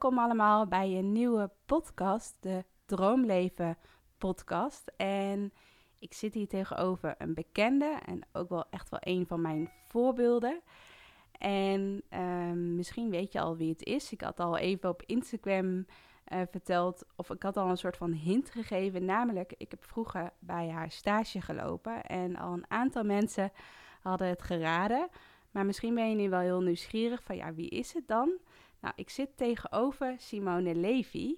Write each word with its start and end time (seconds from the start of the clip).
Welkom 0.00 0.18
allemaal 0.18 0.66
bij 0.66 0.98
een 0.98 1.12
nieuwe 1.12 1.50
podcast, 1.66 2.36
de 2.40 2.64
Droomleven 2.86 3.78
podcast. 4.18 4.92
En 4.96 5.52
ik 5.98 6.12
zit 6.12 6.34
hier 6.34 6.48
tegenover 6.48 7.14
een 7.18 7.34
bekende 7.34 7.98
en 8.06 8.20
ook 8.32 8.48
wel 8.48 8.64
echt 8.70 8.88
wel 8.88 9.00
een 9.02 9.26
van 9.26 9.40
mijn 9.40 9.70
voorbeelden. 9.86 10.60
En 11.38 12.02
ehm, 12.08 12.74
misschien 12.74 13.10
weet 13.10 13.32
je 13.32 13.40
al 13.40 13.56
wie 13.56 13.70
het 13.70 13.84
is. 13.84 14.12
Ik 14.12 14.20
had 14.20 14.40
al 14.40 14.56
even 14.56 14.88
op 14.88 15.02
Instagram 15.02 15.86
eh, 16.24 16.40
verteld, 16.50 17.04
of 17.14 17.30
ik 17.30 17.42
had 17.42 17.56
al 17.56 17.68
een 17.68 17.78
soort 17.78 17.96
van 17.96 18.12
hint 18.12 18.50
gegeven. 18.50 19.04
Namelijk, 19.04 19.54
ik 19.56 19.70
heb 19.70 19.84
vroeger 19.84 20.32
bij 20.38 20.68
haar 20.68 20.90
stage 20.90 21.40
gelopen 21.40 22.02
en 22.04 22.36
al 22.36 22.52
een 22.52 22.70
aantal 22.70 23.04
mensen 23.04 23.52
hadden 24.00 24.28
het 24.28 24.42
geraden. 24.42 25.08
Maar 25.50 25.66
misschien 25.66 25.94
ben 25.94 26.08
je 26.08 26.16
nu 26.16 26.28
wel 26.28 26.40
heel 26.40 26.62
nieuwsgierig 26.62 27.22
van, 27.22 27.36
ja, 27.36 27.54
wie 27.54 27.68
is 27.68 27.92
het 27.92 28.08
dan? 28.08 28.38
Nou, 28.86 28.98
ik 28.98 29.10
zit 29.10 29.36
tegenover 29.36 30.14
Simone 30.18 30.74
Levy. 30.74 31.36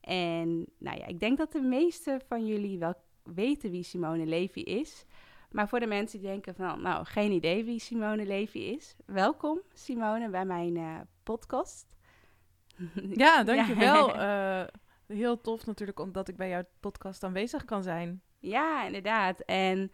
En 0.00 0.66
nou 0.78 0.98
ja, 0.98 1.06
ik 1.06 1.20
denk 1.20 1.38
dat 1.38 1.52
de 1.52 1.60
meeste 1.60 2.20
van 2.28 2.46
jullie 2.46 2.78
wel 2.78 2.94
weten 3.22 3.70
wie 3.70 3.82
Simone 3.82 4.26
Levy 4.26 4.60
is. 4.60 5.04
Maar 5.50 5.68
voor 5.68 5.80
de 5.80 5.86
mensen 5.86 6.18
die 6.18 6.28
denken 6.28 6.54
van, 6.54 6.82
nou, 6.82 7.04
geen 7.04 7.32
idee 7.32 7.64
wie 7.64 7.80
Simone 7.80 8.26
Levy 8.26 8.58
is. 8.58 8.96
Welkom, 9.06 9.60
Simone, 9.72 10.30
bij 10.30 10.44
mijn 10.44 10.76
eh, 10.76 11.00
podcast. 11.22 11.96
Ja, 13.12 13.42
dankjewel. 13.44 14.14
Eh 14.14 14.64
heel 15.06 15.40
tof 15.40 15.66
natuurlijk 15.66 16.00
omdat 16.00 16.28
ik 16.28 16.36
bij 16.36 16.48
jouw 16.48 16.64
podcast 16.80 17.24
aanwezig 17.24 17.64
kan 17.64 17.82
zijn. 17.82 18.22
Ja, 18.38 18.84
inderdaad. 18.84 19.40
En 19.40 19.92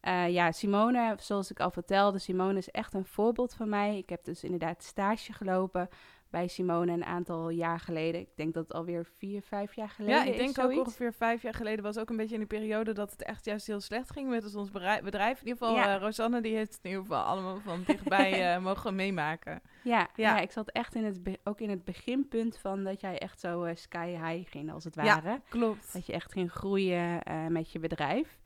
eh, 0.00 0.28
ja, 0.28 0.52
Simone, 0.52 1.16
zoals 1.20 1.50
ik 1.50 1.60
al 1.60 1.70
vertelde, 1.70 2.18
Simone 2.18 2.58
is 2.58 2.70
echt 2.70 2.94
een 2.94 3.06
voorbeeld 3.06 3.54
van 3.54 3.68
mij. 3.68 3.98
Ik 3.98 4.08
heb 4.08 4.24
dus 4.24 4.44
inderdaad 4.44 4.82
stage 4.82 5.32
gelopen 5.32 5.88
bij 6.36 6.48
Simone 6.48 6.92
een 6.92 7.04
aantal 7.04 7.48
jaar 7.48 7.80
geleden. 7.80 8.20
Ik 8.20 8.28
denk 8.36 8.54
dat 8.54 8.62
het 8.62 8.72
alweer 8.76 9.04
vier, 9.16 9.42
vijf 9.42 9.74
jaar 9.74 9.88
geleden 9.88 10.16
Ja, 10.16 10.24
is. 10.24 10.30
ik 10.30 10.36
denk 10.36 10.48
ook 10.48 10.54
zoiets. 10.64 10.78
ongeveer 10.78 11.12
vijf 11.12 11.42
jaar 11.42 11.54
geleden 11.54 11.84
was 11.84 11.98
ook 11.98 12.10
een 12.10 12.16
beetje 12.16 12.34
in 12.34 12.40
de 12.40 12.46
periode 12.46 12.92
dat 12.92 13.10
het 13.10 13.22
echt 13.22 13.44
juist 13.44 13.66
heel 13.66 13.80
slecht 13.80 14.10
ging 14.10 14.28
met 14.28 14.54
ons 14.54 14.70
bedrijf. 14.70 15.40
In 15.40 15.46
ieder 15.46 15.66
geval, 15.66 15.74
Ja. 15.74 15.94
eh, 15.94 16.00
Rosanne 16.00 16.40
die 16.40 16.56
heeft 16.56 16.74
het 16.74 16.84
in 16.84 16.90
ieder 16.90 17.04
geval 17.04 17.22
allemaal 17.22 17.60
van 17.60 17.82
dichtbij 17.86 18.32
eh, 18.54 18.62
mogen 18.62 18.94
meemaken. 18.94 19.60
Ja, 19.82 19.98
ja. 19.98 20.08
Ja. 20.14 20.38
ik 20.38 20.50
zat 20.50 20.70
echt 20.70 20.94
in 20.94 21.04
het, 21.04 21.20
ook 21.44 21.60
in 21.60 21.70
het 21.70 21.84
beginpunt 21.84 22.58
van 22.58 22.84
dat 22.84 23.00
jij 23.00 23.18
echt 23.18 23.40
zo 23.40 23.62
eh, 23.62 23.76
sky 23.76 24.06
high 24.06 24.50
ging, 24.50 24.72
als 24.72 24.84
het 24.84 24.94
Ja. 24.94 25.02
ware. 25.02 25.40
Klopt. 25.48 25.92
Dat 25.92 26.06
je 26.06 26.12
echt 26.12 26.32
ging 26.32 26.52
groeien 26.52 27.22
met 27.48 27.72
je 27.72 27.78
bedrijf. 27.78 28.38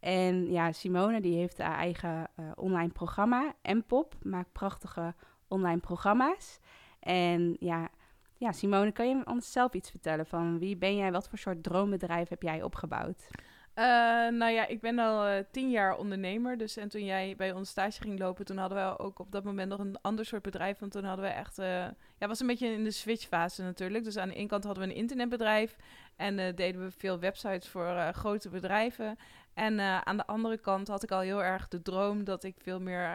En 0.00 0.50
ja, 0.50 0.72
Simone 0.72 1.20
die 1.20 1.36
heeft 1.36 1.58
haar 1.58 1.76
eigen 1.78 2.28
online 2.54 2.92
programma, 2.92 3.54
Mpop, 3.62 4.14
maakt 4.22 4.52
prachtige 4.52 5.14
online 5.48 5.80
programma's. 5.80 6.58
En 7.02 7.56
ja, 7.60 7.88
ja, 8.38 8.52
Simone, 8.52 8.92
kan 8.92 9.08
je 9.08 9.26
ons 9.26 9.52
zelf 9.52 9.72
iets 9.72 9.90
vertellen 9.90 10.26
van 10.26 10.58
wie 10.58 10.76
ben 10.76 10.96
jij, 10.96 11.12
wat 11.12 11.28
voor 11.28 11.38
soort 11.38 11.62
droombedrijf 11.62 12.28
heb 12.28 12.42
jij 12.42 12.62
opgebouwd? 12.62 13.28
Eh, 13.74 13.84
nou 14.28 14.50
ja, 14.50 14.66
ik 14.66 14.80
ben 14.80 14.98
al 14.98 15.24
eh, 15.24 15.44
tien 15.50 15.70
jaar 15.70 15.96
ondernemer. 15.96 16.58
Dus 16.58 16.76
en 16.76 16.88
toen 16.88 17.04
jij 17.04 17.34
bij 17.36 17.52
ons 17.52 17.68
stage 17.68 18.00
ging 18.00 18.18
lopen, 18.18 18.44
toen 18.44 18.56
hadden 18.56 18.78
we 18.78 18.98
ook 18.98 19.18
op 19.18 19.32
dat 19.32 19.44
moment 19.44 19.68
nog 19.68 19.78
een 19.78 20.00
ander 20.00 20.24
soort 20.24 20.42
bedrijf. 20.42 20.78
Want 20.78 20.92
toen 20.92 21.04
hadden 21.04 21.24
we 21.24 21.30
echt, 21.30 21.58
eh 21.58 21.86
ja, 22.18 22.26
was 22.28 22.40
een 22.40 22.46
beetje 22.46 22.68
in 22.68 22.84
de 22.84 22.90
switchfase 22.90 23.62
natuurlijk. 23.62 24.04
Dus 24.04 24.16
aan 24.16 24.28
de 24.28 24.34
ene 24.34 24.48
kant 24.48 24.64
hadden 24.64 24.82
we 24.82 24.90
een 24.90 24.96
internetbedrijf 24.96 25.76
en 26.16 26.54
deden 26.54 26.84
we 26.84 26.90
veel 26.90 27.18
websites 27.18 27.68
voor 27.68 28.12
grote 28.12 28.48
bedrijven. 28.48 29.16
En 29.54 29.80
aan 29.80 30.16
de 30.16 30.26
andere 30.26 30.58
kant 30.58 30.88
had 30.88 31.02
ik 31.02 31.10
al 31.10 31.20
heel 31.20 31.42
erg 31.42 31.68
de 31.68 31.82
droom 31.82 32.24
dat 32.24 32.44
ik 32.44 32.54
veel 32.58 32.80
meer 32.80 33.10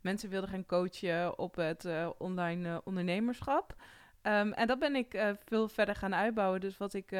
mensen 0.00 0.30
wilde 0.30 0.46
gaan 0.46 0.66
coachen 0.66 1.38
op 1.38 1.56
het 1.56 1.84
eh, 1.84 2.10
online 2.18 2.68
eh, 2.68 2.78
ondernemerschap. 2.84 3.74
Ehm, 4.22 4.52
en 4.52 4.66
dat 4.66 4.78
ben 4.78 4.94
ik 4.94 5.14
eh, 5.14 5.30
veel 5.44 5.68
verder 5.68 5.94
gaan 5.94 6.14
uitbouwen. 6.14 6.60
Dus 6.60 6.76
wat 6.76 6.94
ik 6.94 7.14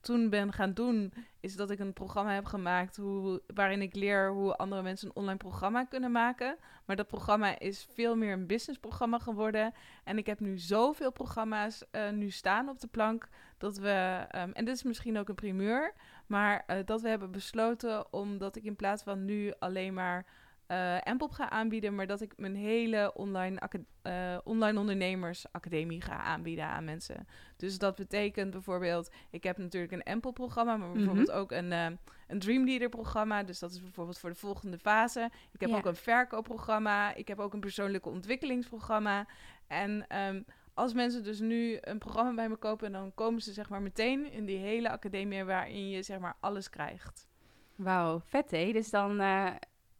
toen 0.00 0.30
ben 0.30 0.52
gaan 0.52 0.72
doen, 0.72 1.12
is 1.40 1.56
dat 1.56 1.70
ik 1.70 1.78
een 1.78 1.92
programma 1.92 2.34
heb 2.34 2.44
gemaakt 2.44 2.96
hoe, 2.96 3.42
waarin 3.54 3.82
ik 3.82 3.94
leer 3.94 4.30
hoe 4.30 4.56
andere 4.56 4.82
mensen 4.82 5.08
een 5.08 5.16
online 5.16 5.36
programma 5.36 5.84
kunnen 5.84 6.12
maken. 6.12 6.56
Maar 6.84 6.96
dat 6.96 7.06
programma 7.06 7.58
is 7.58 7.88
veel 7.94 8.16
meer 8.16 8.32
een 8.32 8.46
businessprogramma 8.46 9.18
geworden. 9.18 9.72
En 10.04 10.18
ik 10.18 10.26
heb 10.26 10.40
nu 10.40 10.58
zoveel 10.58 11.12
programma's 11.12 11.84
nu 12.12 12.30
staan 12.30 12.68
op 12.68 12.80
de 12.80 12.86
plank 12.86 13.28
dat 13.58 13.76
we, 13.76 14.24
ehm, 14.28 14.50
en 14.52 14.64
dit 14.64 14.74
is 14.74 14.82
misschien 14.82 15.18
ook 15.18 15.28
een 15.28 15.34
primeur, 15.34 15.92
maar 16.26 16.64
dat 16.84 17.00
we 17.00 17.08
hebben 17.08 17.30
besloten 17.30 18.12
omdat 18.12 18.56
ik 18.56 18.64
in 18.64 18.76
plaats 18.76 19.02
van 19.02 19.24
nu 19.24 19.52
alleen 19.58 19.94
maar 19.94 20.26
eh 20.72 21.12
Mpop 21.12 21.30
ga 21.30 21.50
aanbieden, 21.50 21.94
maar 21.94 22.06
dat 22.06 22.20
ik 22.20 22.32
mijn 22.36 22.56
hele 22.56 23.12
online, 23.14 23.60
eh, 24.02 24.38
online 24.44 24.78
ondernemersacademie 24.78 26.00
ga 26.00 26.16
aanbieden 26.16 26.64
aan 26.64 26.84
mensen. 26.84 27.26
Dus 27.56 27.78
dat 27.78 27.94
betekent 27.94 28.50
bijvoorbeeld, 28.50 29.10
ik 29.30 29.42
heb 29.42 29.58
natuurlijk 29.58 29.92
een 29.92 30.16
Mpop-programma, 30.16 30.76
maar 30.76 30.92
bijvoorbeeld 30.92 31.30
ook 31.30 31.52
een, 31.52 31.72
eh, 31.72 31.86
een 32.28 32.38
Dreamleader-programma. 32.38 33.42
Dus 33.42 33.58
dat 33.58 33.70
is 33.70 33.80
bijvoorbeeld 33.82 34.18
voor 34.18 34.30
de 34.30 34.36
volgende 34.36 34.78
fase. 34.78 35.30
Ik 35.52 35.60
heb 35.60 35.70
ook 35.70 35.86
een 35.86 35.96
verkoopprogramma. 35.96 37.14
Ik 37.14 37.28
heb 37.28 37.38
ook 37.38 37.52
een 37.52 37.60
persoonlijke 37.60 38.08
ontwikkelingsprogramma. 38.08 39.26
En 39.66 40.06
ehm, 40.08 40.42
als 40.74 40.92
mensen 40.92 41.24
dus 41.24 41.40
nu 41.40 41.78
een 41.80 41.98
programma 41.98 42.34
bij 42.34 42.48
me 42.48 42.56
kopen, 42.56 42.92
dan 42.92 43.14
komen 43.14 43.40
ze 43.40 43.52
zeg 43.52 43.68
maar 43.68 43.82
meteen 43.82 44.32
in 44.32 44.44
die 44.44 44.58
hele 44.58 44.90
academie 44.90 45.44
waarin 45.44 45.88
je 45.88 46.02
zeg 46.02 46.18
maar 46.18 46.36
alles 46.40 46.70
krijgt. 46.70 47.28
Wauw, 47.74 48.20
vet 48.24 48.50
hè? 48.50 48.72
Dus 48.72 48.90
dan, 48.90 49.20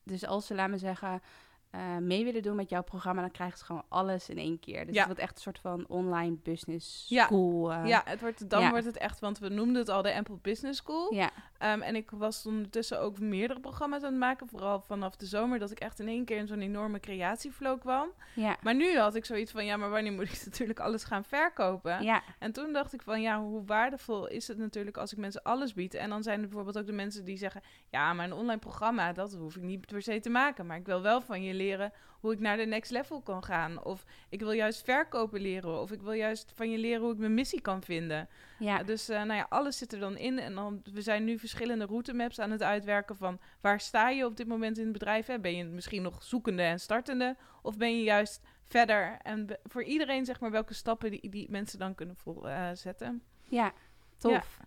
dus 0.05 0.27
als 0.27 0.47
ze, 0.47 0.55
laat 0.55 0.71
me 0.71 0.79
zeggen, 0.79 1.23
eh, 1.73 1.97
mee 1.97 2.25
willen 2.25 2.43
doen 2.43 2.57
met 2.57 2.69
jouw 2.71 2.83
programma, 2.83 3.21
dan 3.21 3.31
krijgen 3.31 3.59
ze 3.59 3.65
gewoon 3.65 3.85
alles 3.89 4.29
in 4.29 4.39
één 4.39 4.59
keer. 4.59 4.85
Dus 4.87 4.95
Ja. 4.95 4.99
het 4.99 5.07
wordt 5.07 5.21
echt 5.23 5.35
een 5.37 5.43
soort 5.43 5.59
van 5.59 5.85
online 5.89 6.37
business 6.43 7.07
Ja. 7.09 7.25
school. 7.25 7.73
eh, 7.73 7.87
ja, 7.87 8.03
het 8.05 8.21
wordt, 8.21 8.51
dan 8.51 8.61
ja. 8.63 8.71
wordt 8.71 8.85
het 8.87 8.97
echt, 8.99 9.21
want 9.21 9.39
we 9.39 9.49
noemden 9.49 9.77
het 9.77 9.89
al 9.89 10.03
de 10.03 10.15
Ample 10.15 10.39
Business 10.43 10.79
School. 10.79 11.15
ja. 11.15 11.31
Ehm, 11.59 11.81
en 11.81 11.97
ik 11.97 12.11
was 12.11 12.47
ondertussen 12.47 13.01
ook 13.01 13.19
meerdere 13.19 13.61
programma's 13.61 14.03
aan 14.03 14.11
het 14.11 14.19
maken, 14.19 14.49
vooral 14.49 14.81
vanaf 14.81 15.17
de 15.17 15.27
zomer, 15.27 15.59
dat 15.59 15.71
ik 15.71 15.81
echt 15.81 16.01
in 16.01 16.09
één 16.09 16.25
keer 16.25 16.37
in 16.37 16.47
zo'n 16.47 16.61
enorme 16.61 17.01
creatieflow 17.01 17.81
kwam. 17.81 18.09
Ja. 18.35 18.57
Maar 18.63 18.75
nu 18.75 18.99
had 18.99 19.15
ik 19.15 19.25
zoiets 19.25 19.53
van, 19.53 19.65
ja, 19.65 19.77
maar 19.77 19.91
wanneer 19.91 20.13
moet 20.13 20.33
ik 20.33 20.43
natuurlijk 20.51 20.81
alles 20.81 21.05
gaan 21.05 21.25
verkopen? 21.25 22.03
Ja. 22.03 22.23
En 22.39 22.53
toen 22.53 22.73
dacht 22.73 22.93
ik 22.93 23.03
van, 23.03 23.21
ja, 23.23 23.41
hoe 23.41 23.65
waardevol 23.65 24.27
is 24.29 24.49
het 24.49 24.59
natuurlijk 24.59 24.97
als 24.97 25.13
ik 25.13 25.19
mensen 25.19 25.43
alles 25.43 25.73
bied? 25.75 25.95
En 25.95 26.09
dan 26.11 26.23
zijn 26.23 26.41
er 26.41 26.47
bijvoorbeeld 26.47 26.79
ook 26.79 26.87
de 26.87 26.93
mensen 26.93 27.25
die 27.25 27.37
zeggen, 27.37 27.63
ja, 27.91 28.13
maar 28.13 28.25
een 28.27 28.33
online 28.33 28.59
programma, 28.61 29.13
dat 29.13 29.35
hoef 29.35 29.57
ik 29.57 29.63
niet 29.63 29.87
per 29.87 30.03
se 30.03 30.21
te 30.21 30.31
maken. 30.31 30.67
Maar 30.67 30.77
ik 30.77 30.87
wil 30.87 31.03
wel 31.03 31.21
van 31.21 31.43
je 31.43 31.55
leren 31.63 31.93
hoe 32.23 32.33
ik 32.33 32.41
naar 32.41 32.57
de 32.57 32.67
next 32.67 32.91
level 32.91 33.21
kan 33.21 33.45
gaan. 33.45 33.85
Of 33.85 34.05
ik 34.29 34.41
wil 34.41 34.53
juist 34.53 34.85
verkopen 34.85 35.41
leren. 35.41 35.81
Of 35.81 35.93
ik 35.93 36.03
wil 36.03 36.13
juist 36.13 36.53
van 36.55 36.71
je 36.71 36.79
leren 36.79 37.01
hoe 37.03 37.13
ik 37.13 37.19
mijn 37.19 37.35
missie 37.35 37.61
kan 37.61 37.83
vinden. 37.83 38.29
ja. 38.59 38.83
Dus 38.83 39.09
eh, 39.09 39.17
nou 39.17 39.35
ja, 39.35 39.47
alles 39.49 39.79
zit 39.79 39.93
er 39.93 39.99
dan 39.99 40.17
in. 40.17 40.39
En 40.39 40.55
dan, 40.55 40.83
we 40.93 41.01
zijn 41.01 41.25
nu 41.25 41.39
verschillende 41.39 41.85
routemaps 41.85 42.39
aan 42.39 42.51
het 42.51 42.63
uitwerken 42.63 43.17
van 43.17 43.41
waar 43.61 43.81
sta 43.81 44.09
je 44.09 44.25
op 44.25 44.37
dit 44.37 44.47
moment 44.47 44.79
in 44.79 44.85
het 44.85 44.93
bedrijf? 44.93 45.27
Hè? 45.27 45.39
Ben 45.39 45.57
je 45.57 45.65
misschien 45.65 46.03
nog 46.03 46.23
zoekende 46.23 46.63
en 46.63 46.81
startende? 46.81 47.37
Of 47.63 47.77
ben 47.77 47.97
je 47.97 48.03
juist 48.03 48.41
verder? 48.67 49.19
En 49.23 49.59
voor 49.65 49.83
iedereen 49.83 50.25
zeg 50.25 50.41
maar 50.41 50.51
welke 50.51 50.75
stappen 50.75 51.11
die, 51.11 51.31
die 51.31 51.51
mensen 51.51 51.79
dan 51.79 51.95
kunnen 51.95 52.17
vol, 52.17 52.49
eh, 52.49 52.69
zetten. 52.73 53.23
Ja, 53.49 53.73
tof. 54.19 54.61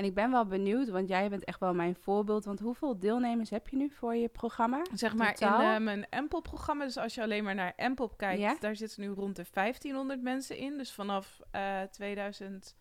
En 0.00 0.06
ik 0.06 0.14
ben 0.14 0.30
wel 0.30 0.46
benieuwd, 0.46 0.88
want 0.88 1.08
jij 1.08 1.28
bent 1.28 1.44
echt 1.44 1.60
wel 1.60 1.74
mijn 1.74 1.94
voorbeeld. 1.94 2.44
Want 2.44 2.60
hoeveel 2.60 2.98
deelnemers 2.98 3.50
heb 3.50 3.68
je 3.68 3.76
nu 3.76 3.90
voor 3.90 4.14
je 4.14 4.28
programma? 4.28 4.82
Zeg 4.94 5.14
maar 5.14 5.34
Totaal? 5.34 5.60
in 5.60 5.66
eh, 5.76 5.80
mijn 5.80 6.06
MPOP-programma, 6.24 6.84
dus 6.84 6.96
als 6.96 7.14
je 7.14 7.22
alleen 7.22 7.44
maar 7.44 7.54
naar 7.54 7.72
MPOP 7.76 8.16
kijkt, 8.16 8.40
Ja. 8.40 8.56
daar 8.60 8.76
zitten 8.76 9.00
nu 9.00 9.08
rond 9.08 9.36
de 9.36 9.44
1500 9.52 10.22
mensen 10.22 10.56
in. 10.56 10.78
Dus 10.78 10.92
vanaf 10.92 11.40
eh 11.50 11.82
2000, 11.82 12.74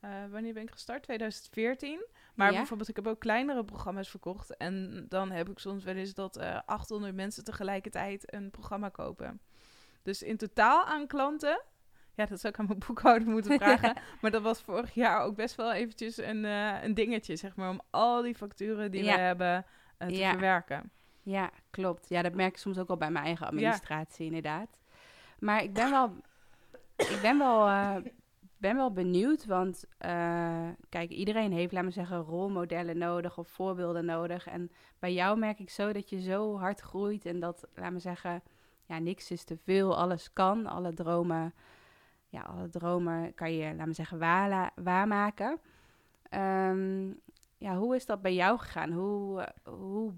eh, 0.00 0.10
wanneer 0.30 0.52
ben 0.52 0.62
ik 0.62 0.70
gestart? 0.70 1.02
2014. 1.02 2.06
Maar 2.34 2.50
Ja. 2.50 2.56
bijvoorbeeld, 2.56 2.88
ik 2.88 2.96
heb 2.96 3.06
ook 3.06 3.20
kleinere 3.20 3.64
programma's 3.64 4.08
verkocht. 4.08 4.56
En 4.56 5.06
dan 5.08 5.30
heb 5.30 5.48
ik 5.48 5.58
soms 5.58 5.84
wel 5.84 5.94
eens 5.94 6.14
dat 6.14 6.36
eh 6.36 6.58
800 6.66 7.14
mensen 7.14 7.44
tegelijkertijd 7.44 8.32
een 8.34 8.50
programma 8.50 8.88
kopen. 8.88 9.40
Dus 10.02 10.22
in 10.22 10.36
totaal 10.36 10.84
aan 10.84 11.06
klanten. 11.06 11.62
Ja, 12.20 12.26
dat 12.26 12.40
zou 12.40 12.52
ik 12.52 12.58
aan 12.58 12.66
mijn 12.66 12.78
boekhouder 12.86 13.28
moeten 13.28 13.58
vragen. 13.60 13.96
maar 14.20 14.30
dat 14.30 14.42
was 14.42 14.60
vorig 14.62 14.94
jaar 14.94 15.20
ook 15.22 15.36
best 15.36 15.54
wel 15.54 15.72
eventjes 15.72 16.16
een, 16.16 16.44
eh, 16.44 16.82
een 16.82 16.94
dingetje, 16.94 17.36
zeg 17.36 17.56
maar. 17.56 17.70
Om 17.70 17.80
al 17.90 18.22
die 18.22 18.34
facturen 18.34 18.90
die 18.90 19.04
Ja. 19.04 19.14
we 19.14 19.20
hebben 19.20 19.64
eh, 19.98 20.08
te 20.08 20.14
Ja. 20.14 20.30
verwerken. 20.30 20.90
Ja, 21.22 21.50
klopt. 21.70 22.08
Ja, 22.08 22.22
dat 22.22 22.34
merk 22.34 22.50
ik 22.52 22.56
soms 22.58 22.78
ook 22.78 22.88
al 22.88 22.96
bij 22.96 23.10
mijn 23.10 23.24
eigen 23.24 23.46
administratie, 23.46 24.26
inderdaad. 24.26 24.78
Maar 25.38 25.62
ik 25.62 25.72
ben 25.72 25.90
wel, 25.90 26.12
ik 26.96 27.18
ben 27.22 27.38
wel, 27.38 27.66
eh, 27.66 27.96
ben 28.56 28.76
wel 28.76 28.92
benieuwd, 28.92 29.46
want 29.46 29.84
kijk, 30.88 31.10
iedereen 31.10 31.52
heeft, 31.52 31.72
laat 31.72 31.84
me 31.84 31.90
zeggen, 31.90 32.16
rolmodellen 32.20 32.98
nodig 32.98 33.38
of 33.38 33.48
voorbeelden 33.48 34.04
nodig. 34.04 34.46
En 34.46 34.70
bij 34.98 35.12
jou 35.12 35.38
merk 35.38 35.58
ik 35.58 35.70
zo 35.70 35.92
dat 35.92 36.10
je 36.10 36.20
zo 36.20 36.58
hard 36.58 36.80
groeit 36.80 37.26
en 37.26 37.40
dat, 37.40 37.66
laat 37.74 37.92
me 37.92 37.98
zeggen, 37.98 38.42
ja, 38.86 38.98
niks 38.98 39.30
is 39.30 39.44
te 39.44 39.56
veel, 39.56 39.96
alles 39.96 40.32
kan, 40.32 40.66
alle 40.66 40.92
dromen, 40.94 41.54
ja, 42.30 42.40
alle 42.40 42.68
dromen 42.68 43.34
kan 43.34 43.52
je, 43.52 43.74
laat 43.74 43.86
me 43.86 43.92
zeggen, 43.92 44.18
waarmaken. 44.74 45.58
Ehm, 46.28 47.08
ja, 47.58 47.76
hoe 47.76 47.94
is 47.96 48.06
dat 48.06 48.22
bij 48.22 48.34
jou 48.34 48.58
gegaan? 48.58 48.92
Hoe, 48.92 49.40
eh, 49.40 49.72
hoe, 49.72 50.12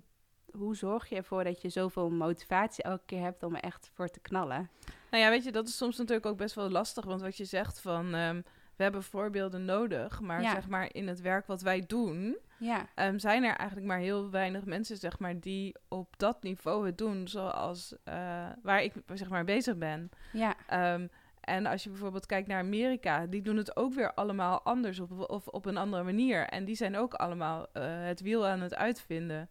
hoe 0.53 0.77
zorg 0.77 1.09
je 1.09 1.17
ervoor 1.17 1.45
dat 1.45 1.63
je 1.63 1.69
zoveel 1.69 2.11
motivatie 2.11 2.85
elke 2.85 3.03
keer 3.07 3.21
hebt 3.23 3.43
om 3.43 3.55
er 3.55 3.61
echt 3.63 3.91
voor 3.95 4.09
te 4.09 4.21
knallen? 4.21 4.71
Nou 5.11 5.23
ja, 5.23 5.31
weet 5.31 5.45
je, 5.45 5.53
dat 5.53 5.69
is 5.69 5.77
soms 5.77 5.99
natuurlijk 5.99 6.27
ook 6.27 6.37
best 6.37 6.55
wel 6.55 6.71
lastig. 6.71 7.05
Want 7.05 7.21
wat 7.21 7.37
je 7.37 7.45
zegt 7.45 7.81
van, 7.81 8.15
ehm, 8.15 8.41
we 8.77 8.83
hebben 8.83 9.03
voorbeelden 9.03 9.65
nodig. 9.65 10.21
Maar 10.21 10.43
Ja. 10.43 10.51
zeg 10.53 10.69
maar, 10.69 10.89
in 10.95 11.09
het 11.09 11.21
werk 11.21 11.47
wat 11.47 11.63
wij 11.63 11.85
doen, 11.87 12.37
Ja, 12.59 12.87
ehm, 12.95 13.19
zijn 13.19 13.45
er 13.45 13.57
eigenlijk 13.57 13.89
maar 13.89 13.99
heel 13.99 14.31
weinig 14.31 14.65
mensen, 14.65 14.97
zeg 14.97 15.19
maar, 15.19 15.41
die 15.41 15.77
op 15.89 16.19
dat 16.19 16.43
niveau 16.43 16.87
het 16.87 16.99
doen 16.99 17.29
zoals 17.29 17.95
eh, 18.05 18.15
waar 18.63 18.83
ik 18.83 18.93
zeg 19.15 19.29
maar 19.29 19.45
bezig 19.45 19.77
ben. 19.79 20.11
ja, 20.33 20.55
en 21.43 21.67
als 21.67 21.83
je 21.83 21.91
bijvoorbeeld 21.91 22.27
kijkt 22.27 22.49
naar 22.49 22.59
Amerika, 22.59 23.27
die 23.27 23.43
doen 23.43 23.57
het 23.57 23.77
ook 23.77 23.95
weer 23.95 24.15
allemaal 24.15 24.63
anders 24.63 25.01
op, 25.01 25.31
of 25.31 25.49
op 25.49 25.67
een 25.67 25.77
andere 25.77 26.03
manier. 26.03 26.47
En 26.47 26.65
die 26.65 26.75
zijn 26.75 26.97
ook 26.97 27.15
allemaal 27.15 27.67
eh, 27.73 27.83
het 28.05 28.21
wiel 28.21 28.47
aan 28.47 28.61
het 28.61 28.75
uitvinden. 28.75 29.49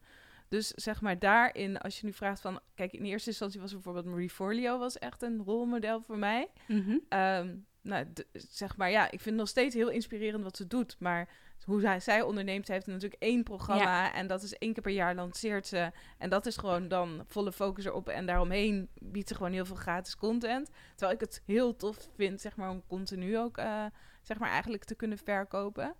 Dus 0.47 0.67
zeg 0.67 1.01
maar 1.01 1.19
daarin, 1.19 1.77
als 1.77 1.99
je 1.99 2.05
nu 2.05 2.13
vraagt 2.13 2.41
van... 2.41 2.59
Kijk, 2.75 2.93
in 2.93 3.03
eerste 3.05 3.29
instantie 3.29 3.61
was 3.61 3.71
bijvoorbeeld 3.71 4.05
Marie 4.05 4.29
Forleo 4.29 4.77
was 4.79 4.99
echt 4.99 5.21
een 5.21 5.43
rolmodel 5.45 6.01
voor 6.01 6.17
mij. 6.17 6.47
mhm, 6.67 6.97
Ehm, 7.09 7.55
nou, 7.81 8.05
zeg 8.33 8.77
maar, 8.77 8.91
ja, 8.91 9.03
ik 9.03 9.09
vind 9.09 9.25
het 9.25 9.35
nog 9.35 9.47
steeds 9.47 9.75
heel 9.75 9.89
inspirerend 9.89 10.43
wat 10.43 10.57
ze 10.57 10.67
doet. 10.67 10.95
Maar 10.99 11.29
hoe 11.65 11.81
zij, 11.81 11.99
zij 11.99 12.21
onderneemt, 12.21 12.65
ze 12.65 12.71
heeft 12.71 12.87
natuurlijk 12.87 13.21
één 13.21 13.43
programma. 13.43 14.13
En 14.13 14.27
dat 14.27 14.43
is 14.43 14.57
één 14.57 14.73
keer 14.73 14.83
per 14.83 14.91
jaar 14.91 15.15
lanceert 15.15 15.67
ze. 15.67 15.91
En 16.17 16.29
dat 16.29 16.45
is 16.45 16.57
gewoon 16.57 16.87
dan 16.87 17.23
volle 17.27 17.51
focus 17.51 17.85
erop. 17.85 18.09
En 18.09 18.25
daaromheen 18.25 18.89
biedt 18.93 19.27
ze 19.27 19.35
gewoon 19.35 19.51
heel 19.51 19.65
veel 19.65 19.75
gratis 19.75 20.15
content. 20.15 20.69
Terwijl 20.89 21.11
ik 21.11 21.19
het 21.19 21.41
heel 21.45 21.75
tof 21.75 22.09
vind, 22.15 22.41
zeg 22.41 22.55
maar, 22.55 22.69
om 22.69 22.83
continu 22.87 23.37
ook, 23.37 23.57
eh, 23.57 23.85
zeg 24.21 24.39
maar, 24.39 24.49
eigenlijk 24.49 24.83
te 24.83 24.95
kunnen 24.95 25.17
verkopen. 25.17 25.95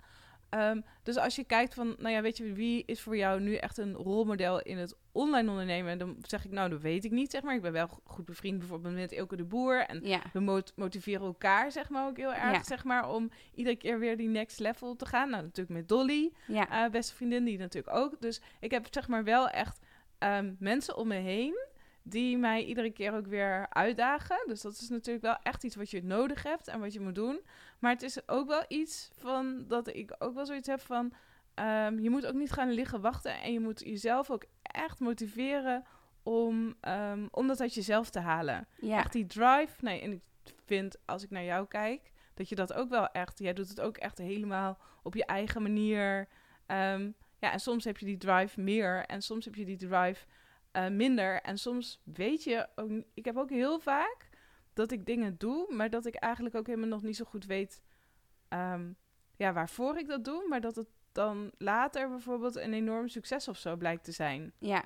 Ehm, 0.52 0.82
dus 1.04 1.18
als 1.18 1.36
je 1.36 1.44
kijkt 1.44 1.74
van, 1.74 1.96
nou 1.98 2.10
ja, 2.14 2.22
weet 2.22 2.38
je, 2.38 2.54
wie 2.54 2.84
is 2.86 3.02
voor 3.02 3.18
jou 3.18 3.40
nu 3.42 3.56
echt 3.56 3.78
een 3.78 3.94
rolmodel 3.94 4.62
in 4.62 4.78
het 4.78 4.96
online 5.12 5.50
ondernemen? 5.50 5.98
Dan 5.98 6.18
zeg 6.22 6.46
ik, 6.46 6.52
nou, 6.52 6.70
dat 6.70 6.82
weet 6.82 7.04
ik 7.06 7.12
niet, 7.12 7.32
zeg 7.32 7.42
maar. 7.42 7.56
Ik 7.56 7.62
ben 7.62 7.72
wel 7.72 7.88
go- 7.88 8.00
goed 8.04 8.26
bevriend 8.26 8.60
bijvoorbeeld 8.60 8.94
met 8.96 9.12
Elke 9.12 9.36
de 9.36 9.44
Boer. 9.44 9.86
En 9.86 10.00
ja, 10.04 10.22
we 10.34 10.40
mot- 10.40 10.74
motiveren 10.76 11.26
elkaar, 11.26 11.72
zeg 11.72 11.90
maar, 11.90 12.08
ook 12.08 12.18
heel 12.18 12.34
erg, 12.34 12.52
Ja. 12.56 12.64
zeg 12.64 12.84
maar, 12.84 13.10
om 13.10 13.32
iedere 13.56 13.76
keer 13.76 14.00
weer 14.00 14.18
die 14.18 14.28
next 14.28 14.60
level 14.60 14.96
te 14.96 15.06
gaan. 15.06 15.30
Nou, 15.30 15.44
natuurlijk 15.44 15.78
met 15.80 15.88
Dolly, 15.88 16.32
ja, 16.48 16.86
eh, 16.86 16.92
beste 16.92 17.16
vriendin, 17.16 17.44
die 17.44 17.58
natuurlijk 17.58 17.96
ook. 17.96 18.22
Dus 18.22 18.42
ik 18.60 18.72
heb, 18.72 18.88
zeg 18.90 19.08
maar, 19.08 19.24
wel 19.24 19.50
echt 19.50 19.80
ehm, 20.18 20.54
mensen 20.60 20.98
om 20.98 21.08
me 21.08 21.16
heen 21.16 21.66
die 22.04 22.38
mij 22.38 22.64
iedere 22.64 22.92
keer 22.92 23.14
ook 23.14 23.28
weer 23.28 23.66
uitdagen. 23.70 24.44
Dus 24.48 24.62
dat 24.62 24.74
is 24.74 24.90
natuurlijk 24.90 25.26
wel 25.26 25.38
echt 25.44 25.64
iets 25.64 25.76
wat 25.76 25.90
je 25.90 26.04
nodig 26.04 26.44
hebt 26.44 26.68
en 26.68 26.80
wat 26.80 26.94
je 26.94 27.00
moet 27.00 27.16
doen. 27.16 27.42
Maar 27.80 27.92
het 27.92 28.02
is 28.02 28.28
ook 28.28 28.48
wel 28.48 28.66
iets 28.68 29.10
van 29.14 29.68
dat 29.68 29.96
ik 29.96 30.16
ook 30.20 30.34
wel 30.34 30.46
zoiets 30.46 30.68
heb 30.68 30.82
van... 30.82 31.14
ehm, 31.54 32.00
je 32.00 32.10
moet 32.10 32.26
ook 32.26 32.34
niet 32.34 32.52
gaan 32.52 32.72
liggen 32.72 33.02
wachten 33.02 33.42
en 33.42 33.54
je 33.54 33.60
moet 33.60 33.80
jezelf 33.80 34.30
ook 34.30 34.46
echt 34.62 35.00
motiveren 35.00 35.84
om, 36.24 36.76
ehm, 36.82 37.28
om 37.32 37.48
dat 37.48 37.62
uit 37.62 37.74
jezelf 37.74 38.10
te 38.10 38.20
halen 38.20 38.68
ja, 38.76 38.98
echt 38.98 39.14
die 39.14 39.26
drive. 39.26 39.74
Nee, 39.80 40.02
en 40.02 40.12
ik 40.12 40.22
vind 40.66 40.98
als 41.06 41.24
ik 41.24 41.30
naar 41.30 41.44
jou 41.44 41.68
kijk, 41.68 42.12
dat 42.34 42.50
je 42.50 42.56
dat 42.56 42.74
ook 42.74 42.90
wel 42.90 43.08
echt. 43.08 43.40
Jij 43.40 43.54
doet 43.54 43.70
het 43.70 43.82
ook 43.82 43.98
echt 43.98 44.18
helemaal 44.18 44.78
op 45.04 45.16
je 45.16 45.26
eigen 45.26 45.62
manier. 45.62 46.28
Ehm, 46.66 47.12
ja, 47.40 47.52
en 47.52 47.60
soms 47.60 47.84
heb 47.84 47.98
je 47.98 48.06
die 48.06 48.18
drive 48.18 48.62
meer 48.62 49.06
en 49.06 49.22
soms 49.22 49.46
heb 49.46 49.56
je 49.56 49.66
die 49.66 49.78
drive 49.78 50.26
eh, 50.72 50.88
minder. 50.88 51.42
En 51.42 51.58
soms 51.58 52.02
weet 52.04 52.44
je 52.44 52.68
ook. 52.76 52.92
Ik 53.14 53.26
heb 53.26 53.38
ook 53.38 53.50
heel 53.50 53.80
vaak 53.80 54.30
dat 54.74 54.92
ik 54.92 55.06
dingen 55.06 55.38
doe, 55.38 55.74
maar 55.74 55.90
dat 55.90 56.06
ik 56.06 56.16
eigenlijk 56.16 56.56
ook 56.56 56.68
helemaal 56.68 56.88
nog 56.90 57.02
niet 57.02 57.16
zo 57.16 57.26
goed 57.26 57.46
weet. 57.46 57.82
ehm, 58.48 58.92
ja, 59.36 59.54
waarvoor 59.54 59.98
ik 59.98 60.08
dat 60.08 60.24
doe, 60.26 60.46
maar 60.50 60.62
dat 60.62 60.76
het 60.76 60.88
dan 61.12 61.52
later 61.58 62.10
bijvoorbeeld 62.10 62.56
een 62.56 62.74
enorm 62.74 63.08
succes 63.08 63.48
of 63.48 63.58
zo 63.58 63.76
blijkt 63.76 64.04
te 64.04 64.12
zijn. 64.12 64.52
ja, 64.60 64.84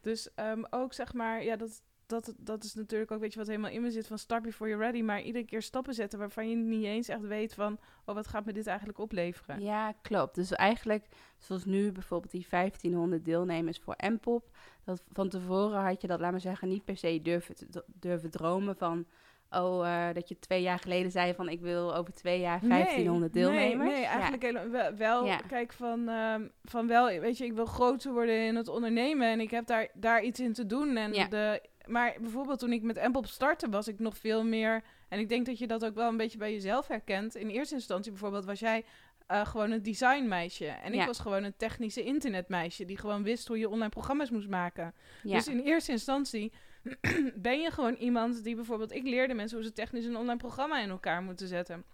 Dus 0.00 0.34
ehm, 0.34 0.62
ook 0.70 0.92
zeg 0.92 1.12
maar, 1.14 1.44
ja, 1.44 1.56
dat, 1.56 1.82
dat, 2.08 2.34
dat 2.36 2.64
is 2.64 2.74
natuurlijk 2.74 3.10
ook, 3.10 3.20
weet 3.20 3.32
je, 3.32 3.38
wat 3.38 3.48
helemaal 3.48 3.70
in 3.70 3.82
me 3.82 3.90
zit 3.90 4.06
van 4.06 4.18
start 4.18 4.42
before 4.42 4.70
you're 4.70 4.84
ready. 4.84 5.02
Maar 5.02 5.22
iedere 5.22 5.44
keer 5.44 5.62
stappen 5.62 5.94
zetten 5.94 6.18
waarvan 6.18 6.50
je 6.50 6.56
niet 6.56 6.84
eens 6.84 7.08
echt 7.08 7.20
weet 7.20 7.54
van, 7.54 7.78
oh, 8.04 8.14
wat 8.14 8.26
gaat 8.26 8.44
me 8.44 8.52
dit 8.52 8.66
eigenlijk 8.66 8.98
opleveren? 8.98 9.60
ja, 9.60 9.92
klopt. 10.02 10.34
Dus 10.34 10.52
eigenlijk, 10.52 11.06
zoals 11.38 11.64
nu 11.64 11.92
bijvoorbeeld 11.92 12.32
die 12.32 12.46
1500 12.50 13.24
deelnemers 13.24 13.78
voor 13.78 13.94
M-pop. 14.10 14.44
Dat 14.84 15.02
van 15.12 15.28
tevoren 15.28 15.80
had 15.80 16.00
je 16.00 16.06
dat, 16.06 16.20
laat 16.20 16.30
maar 16.30 16.40
zeggen, 16.40 16.68
niet 16.68 16.84
per 16.84 16.96
se 16.96 17.20
durven, 17.22 17.54
durven 17.86 18.30
dromen 18.30 18.76
van... 18.76 19.06
Oh, 19.50 19.86
eh, 20.08 20.14
dat 20.14 20.28
je 20.28 20.38
twee 20.38 20.62
jaar 20.62 20.78
geleden 20.78 21.10
zei 21.10 21.34
van 21.34 21.48
ik 21.48 21.60
wil 21.60 21.94
over 21.96 22.12
twee 22.12 22.40
jaar 22.40 22.60
1500 22.68 23.34
Nee, 23.34 23.42
deelnemers. 23.44 23.90
Nee, 23.90 23.98
nee 23.98 24.04
eigenlijk 24.04 24.42
helemaal 24.42 24.94
wel, 24.96 25.24
Ja. 25.26 25.36
kijk, 25.36 25.72
van, 25.72 26.08
ehm, 26.08 26.48
van 26.64 26.86
wel, 26.86 27.20
weet 27.20 27.38
je, 27.38 27.44
ik 27.44 27.52
wil 27.52 27.66
groter 27.66 28.12
worden 28.12 28.46
in 28.46 28.56
het 28.56 28.68
ondernemen 28.68 29.28
en 29.28 29.40
ik 29.40 29.50
heb 29.50 29.66
daar, 29.66 29.88
daar 29.94 30.22
iets 30.22 30.40
in 30.40 30.52
te 30.52 30.66
doen. 30.66 30.96
En 30.96 31.12
Ja. 31.12 31.26
de, 31.26 31.62
maar 31.88 32.16
bijvoorbeeld 32.20 32.58
toen 32.58 32.72
ik 32.72 32.82
met 32.82 32.96
Empop 32.96 33.26
startte, 33.26 33.68
was 33.68 33.88
ik 33.88 33.98
nog 33.98 34.16
veel 34.16 34.44
meer, 34.44 34.82
en 35.08 35.18
ik 35.18 35.28
denk 35.28 35.46
dat 35.46 35.58
je 35.58 35.66
dat 35.66 35.84
ook 35.84 35.94
wel 35.94 36.08
een 36.08 36.16
beetje 36.16 36.38
bij 36.38 36.52
jezelf 36.52 36.86
herkent. 36.86 37.34
In 37.34 37.48
eerste 37.48 37.74
instantie 37.74 38.10
bijvoorbeeld 38.12 38.44
was 38.44 38.60
jij 38.60 38.84
eh, 39.26 39.46
gewoon 39.46 39.70
een 39.70 39.82
designmeisje 39.82 40.66
en 40.66 40.94
ik 40.94 41.06
was 41.06 41.18
gewoon 41.18 41.44
een 41.44 41.56
technische 41.56 42.02
internetmeisje 42.02 42.84
die 42.84 42.98
gewoon 42.98 43.22
wist 43.22 43.48
hoe 43.48 43.58
je 43.58 43.68
online 43.68 43.88
programma's 43.88 44.30
moest 44.30 44.48
maken. 44.48 44.94
Ja, 45.22 45.36
Dus 45.36 45.48
in 45.48 45.60
eerste 45.60 45.92
instantie 45.92 46.52
ben 47.34 47.60
je 47.60 47.70
gewoon 47.70 47.94
iemand 47.94 48.44
die 48.44 48.54
bijvoorbeeld... 48.54 48.92
Ik 48.92 49.02
leerde 49.02 49.34
mensen 49.34 49.56
hoe 49.56 49.66
ze 49.66 49.72
technisch 49.72 50.04
een 50.04 50.16
online 50.16 50.36
programma 50.36 50.80
in 50.80 50.88
elkaar 50.88 51.22
moeten 51.22 51.48
zetten. 51.48 51.84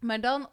Maar 0.00 0.20
dan 0.20 0.48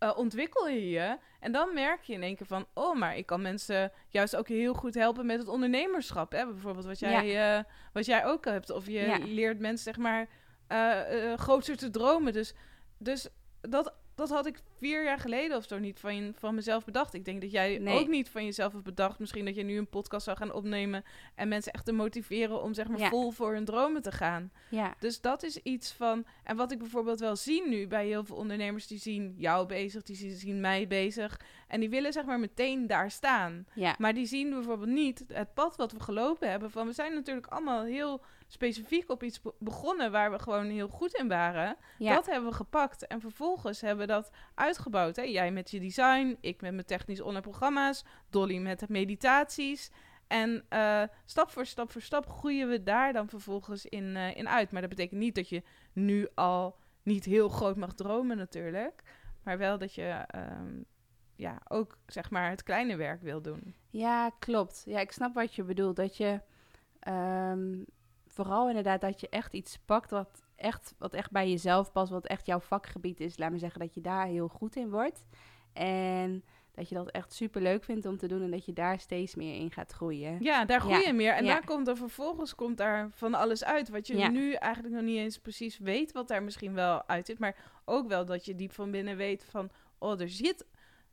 eh, 0.00 0.12
ontwikkel 0.16 0.68
je 0.68 0.88
je 0.90 1.18
en 1.40 1.52
dan 1.52 1.74
merk 1.74 2.02
je 2.02 2.12
in 2.12 2.22
één 2.22 2.36
keer 2.36 2.46
van... 2.46 2.66
Oh, 2.74 2.96
maar 2.96 3.16
ik 3.16 3.26
kan 3.26 3.42
mensen 3.42 3.92
juist 4.08 4.36
ook 4.36 4.48
heel 4.48 4.74
goed 4.74 4.94
helpen 4.94 5.26
met 5.26 5.38
het 5.38 5.48
ondernemerschap. 5.48 6.32
Hè? 6.32 6.46
Bijvoorbeeld 6.46 6.86
wat 6.86 6.98
jij, 6.98 7.56
eh, 7.56 7.64
wat 7.92 8.06
jij 8.06 8.24
ook 8.26 8.44
hebt. 8.44 8.70
Of 8.70 8.86
je 8.86 8.92
Ja. 8.92 9.18
leert 9.18 9.58
mensen 9.58 9.84
zeg 9.84 9.96
maar 9.96 10.28
eh, 10.66 11.32
groter 11.38 11.76
te 11.76 11.90
dromen. 11.90 12.32
Dus, 12.32 12.54
dus 12.98 13.28
dat... 13.60 13.94
Dat 14.20 14.28
had 14.30 14.46
ik 14.46 14.60
vier 14.78 15.04
jaar 15.04 15.18
geleden 15.18 15.56
of 15.56 15.64
zo 15.68 15.78
niet 15.78 16.00
van, 16.00 16.16
je- 16.16 16.32
van 16.38 16.54
mezelf 16.54 16.84
bedacht. 16.84 17.14
Ik 17.14 17.24
denk 17.24 17.40
dat 17.40 17.50
jij 17.50 17.78
Nee. 17.78 17.98
ook 17.98 18.08
niet 18.08 18.28
van 18.28 18.44
jezelf 18.44 18.72
hebt 18.72 18.84
bedacht. 18.84 19.18
Misschien 19.18 19.44
dat 19.44 19.54
je 19.54 19.62
nu 19.62 19.78
een 19.78 19.88
podcast 19.88 20.24
zou 20.24 20.36
gaan 20.36 20.52
opnemen 20.52 21.04
en 21.34 21.48
mensen 21.48 21.72
echt 21.72 21.84
te 21.84 21.92
motiveren 21.92 22.62
om 22.62 22.74
zeg 22.74 22.88
maar 22.88 22.98
Ja. 22.98 23.08
vol 23.08 23.30
voor 23.30 23.52
hun 23.52 23.64
dromen 23.64 24.02
te 24.02 24.12
gaan. 24.12 24.52
ja, 24.70 24.94
Dus 24.98 25.20
dat 25.20 25.42
is 25.42 25.56
iets 25.56 25.92
van. 25.92 26.24
En 26.44 26.56
wat 26.56 26.72
ik 26.72 26.78
bijvoorbeeld 26.78 27.20
wel 27.20 27.36
zie 27.36 27.68
nu 27.68 27.86
bij 27.86 28.06
heel 28.06 28.24
veel 28.24 28.36
ondernemers, 28.36 28.86
die 28.86 28.98
zien 28.98 29.34
jou 29.38 29.66
bezig, 29.66 30.02
die 30.02 30.16
zien- 30.16 30.36
zien 30.36 30.60
mij 30.60 30.86
bezig. 30.86 31.40
En 31.68 31.80
die 31.80 31.90
willen 31.90 32.12
zeg 32.12 32.24
maar 32.24 32.40
meteen 32.40 32.86
daar 32.86 33.10
staan. 33.10 33.66
ja, 33.74 33.94
Maar 33.98 34.14
die 34.14 34.26
zien 34.26 34.50
bijvoorbeeld 34.50 34.90
niet 34.90 35.24
het 35.32 35.54
pad 35.54 35.76
wat 35.76 35.92
we 35.92 36.00
gelopen 36.00 36.50
hebben. 36.50 36.70
Van 36.70 36.86
we 36.86 36.92
zijn 36.92 37.14
natuurlijk 37.14 37.46
allemaal 37.46 37.84
heel 37.84 38.20
specifiek 38.52 39.10
op 39.10 39.22
iets 39.22 39.40
be- 39.40 39.54
begonnen 39.58 40.10
waar 40.12 40.30
we 40.30 40.38
gewoon 40.38 40.66
heel 40.68 40.88
goed 40.88 41.14
in 41.14 41.28
waren. 41.28 41.76
ja, 41.98 42.14
Dat 42.14 42.26
hebben 42.26 42.50
we 42.50 42.56
gepakt. 42.56 43.06
En 43.06 43.20
vervolgens 43.20 43.80
hebben 43.80 44.06
we 44.06 44.12
dat 44.12 44.30
uitgebouwd. 44.54 45.16
Hè? 45.16 45.22
Jij 45.22 45.50
met 45.52 45.70
je 45.70 45.80
design, 45.80 46.36
ik 46.40 46.60
met 46.60 46.72
mijn 46.72 46.86
technisch 46.86 47.20
online 47.20 47.40
programma's, 47.40 48.04
Dolly 48.30 48.58
met 48.58 48.88
meditaties. 48.88 49.90
En 50.26 50.64
eh, 50.68 51.02
stap 51.24 51.50
voor 51.50 51.66
stap 51.66 51.90
voor 51.90 52.00
stap 52.02 52.28
groeien 52.28 52.68
we 52.68 52.82
daar 52.82 53.12
dan 53.12 53.28
vervolgens 53.28 53.86
in, 53.86 54.16
eh, 54.16 54.36
in 54.36 54.48
uit. 54.48 54.70
Maar 54.70 54.80
dat 54.80 54.90
betekent 54.90 55.20
niet 55.20 55.34
dat 55.34 55.48
je 55.48 55.62
nu 55.92 56.28
al 56.34 56.76
niet 57.02 57.24
heel 57.24 57.48
groot 57.48 57.76
mag 57.76 57.94
dromen 57.94 58.36
natuurlijk. 58.36 59.02
Maar 59.42 59.58
wel 59.58 59.78
dat 59.78 59.94
je 59.94 60.02
ehm, 60.26 60.82
ja, 61.36 61.60
ook 61.68 61.98
zeg 62.06 62.30
maar 62.30 62.50
het 62.50 62.62
kleine 62.62 62.96
werk 62.96 63.22
wil 63.22 63.42
doen. 63.42 63.74
Ja, 63.90 64.30
klopt. 64.38 64.82
Ja, 64.86 65.00
ik 65.00 65.12
snap 65.12 65.34
wat 65.34 65.54
je 65.54 65.62
bedoelt. 65.62 65.96
Dat 65.96 66.16
je 66.16 66.40
ehm, 67.00 67.78
vooral 68.32 68.68
inderdaad 68.68 69.00
dat 69.00 69.20
je 69.20 69.28
echt 69.28 69.52
iets 69.52 69.78
pakt 69.78 70.10
wat 70.10 70.42
echt, 70.56 70.94
wat 70.98 71.14
echt 71.14 71.30
bij 71.30 71.50
jezelf 71.50 71.92
past, 71.92 72.10
wat 72.10 72.26
echt 72.26 72.46
jouw 72.46 72.60
vakgebied 72.60 73.20
is. 73.20 73.38
Laat 73.38 73.50
me 73.50 73.58
zeggen 73.58 73.80
dat 73.80 73.94
je 73.94 74.00
daar 74.00 74.26
heel 74.26 74.48
goed 74.48 74.76
in 74.76 74.90
wordt. 74.90 75.24
En 75.72 76.44
dat 76.74 76.88
je 76.88 76.94
dat 76.94 77.10
echt 77.10 77.32
super 77.32 77.62
leuk 77.62 77.84
vindt 77.84 78.06
om 78.06 78.16
te 78.16 78.28
doen 78.28 78.42
en 78.42 78.50
dat 78.50 78.64
je 78.64 78.72
daar 78.72 79.00
steeds 79.00 79.34
meer 79.34 79.54
in 79.54 79.70
gaat 79.70 79.92
groeien. 79.92 80.36
Ja, 80.40 80.64
daar 80.64 80.80
groei 80.80 81.00
Ja, 81.00 81.06
je 81.06 81.12
meer. 81.12 81.32
En 81.32 81.44
ja. 81.44 81.52
daar 81.52 81.64
komt 81.64 81.88
er 81.88 81.96
vervolgens 81.96 82.54
komt 82.54 82.76
daar 82.76 83.10
van 83.12 83.34
alles 83.34 83.64
uit. 83.64 83.88
Wat 83.88 84.06
je 84.06 84.16
Ja. 84.16 84.28
nu 84.28 84.52
eigenlijk 84.52 84.94
nog 84.94 85.04
niet 85.04 85.18
eens 85.18 85.38
precies 85.38 85.78
weet 85.78 86.12
wat 86.12 86.28
daar 86.28 86.42
misschien 86.42 86.74
wel 86.74 87.08
uit 87.08 87.26
zit. 87.26 87.38
Maar 87.38 87.56
ook 87.84 88.08
wel 88.08 88.24
dat 88.24 88.44
je 88.44 88.54
diep 88.54 88.72
van 88.72 88.90
binnen 88.90 89.16
weet 89.16 89.44
van... 89.44 89.70
Oh, 89.98 90.20
er 90.20 90.28
zit, 90.28 90.66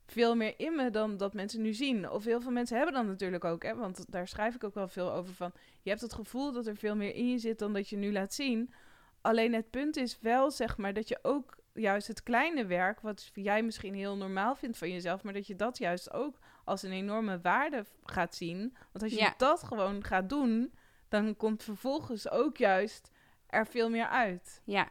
veel 0.07 0.35
meer 0.35 0.53
in 0.57 0.75
me 0.75 0.89
dan 0.89 1.17
dat 1.17 1.33
mensen 1.33 1.61
nu 1.61 1.73
zien. 1.73 2.09
Of 2.09 2.23
heel 2.23 2.41
veel 2.41 2.51
mensen 2.51 2.77
hebben 2.77 2.95
dat 2.95 3.05
natuurlijk 3.05 3.43
ook, 3.45 3.63
hè, 3.63 3.75
want 3.75 4.05
daar 4.11 4.27
schrijf 4.27 4.55
ik 4.55 4.63
ook 4.63 4.73
wel 4.73 4.87
veel 4.87 5.11
over 5.13 5.33
van. 5.33 5.51
Je 5.81 5.89
hebt 5.89 6.01
het 6.01 6.13
gevoel 6.13 6.51
dat 6.51 6.67
er 6.67 6.75
veel 6.75 6.95
meer 6.95 7.15
in 7.15 7.29
je 7.29 7.37
zit 7.37 7.59
dan 7.59 7.73
dat 7.73 7.89
je 7.89 7.97
nu 7.97 8.11
laat 8.11 8.33
zien. 8.33 8.73
Alleen 9.21 9.53
het 9.53 9.69
punt 9.69 9.97
is 9.97 10.19
wel, 10.19 10.51
zeg 10.51 10.77
maar, 10.77 10.93
dat 10.93 11.07
je 11.07 11.19
ook 11.21 11.57
juist 11.73 12.07
het 12.07 12.23
kleine 12.23 12.65
werk, 12.65 13.01
wat 13.01 13.29
jij 13.33 13.63
misschien 13.63 13.93
heel 13.93 14.17
normaal 14.17 14.55
vindt 14.55 14.77
van 14.77 14.91
jezelf, 14.91 15.23
maar 15.23 15.33
dat 15.33 15.47
je 15.47 15.55
dat 15.55 15.77
juist 15.77 16.13
ook 16.13 16.39
als 16.63 16.83
een 16.83 16.91
enorme 16.91 17.39
waarde 17.41 17.85
gaat 18.03 18.35
zien. 18.35 18.59
Want 18.91 19.03
als 19.03 19.11
je 19.13 19.19
Ja. 19.19 19.33
dat 19.37 19.63
gewoon 19.63 20.03
gaat 20.03 20.29
doen, 20.29 20.73
dan 21.07 21.35
komt 21.35 21.63
vervolgens 21.63 22.29
ook 22.29 22.57
juist 22.57 23.11
er 23.47 23.67
veel 23.67 23.89
meer 23.89 24.07
uit. 24.07 24.61
Ja, 24.63 24.89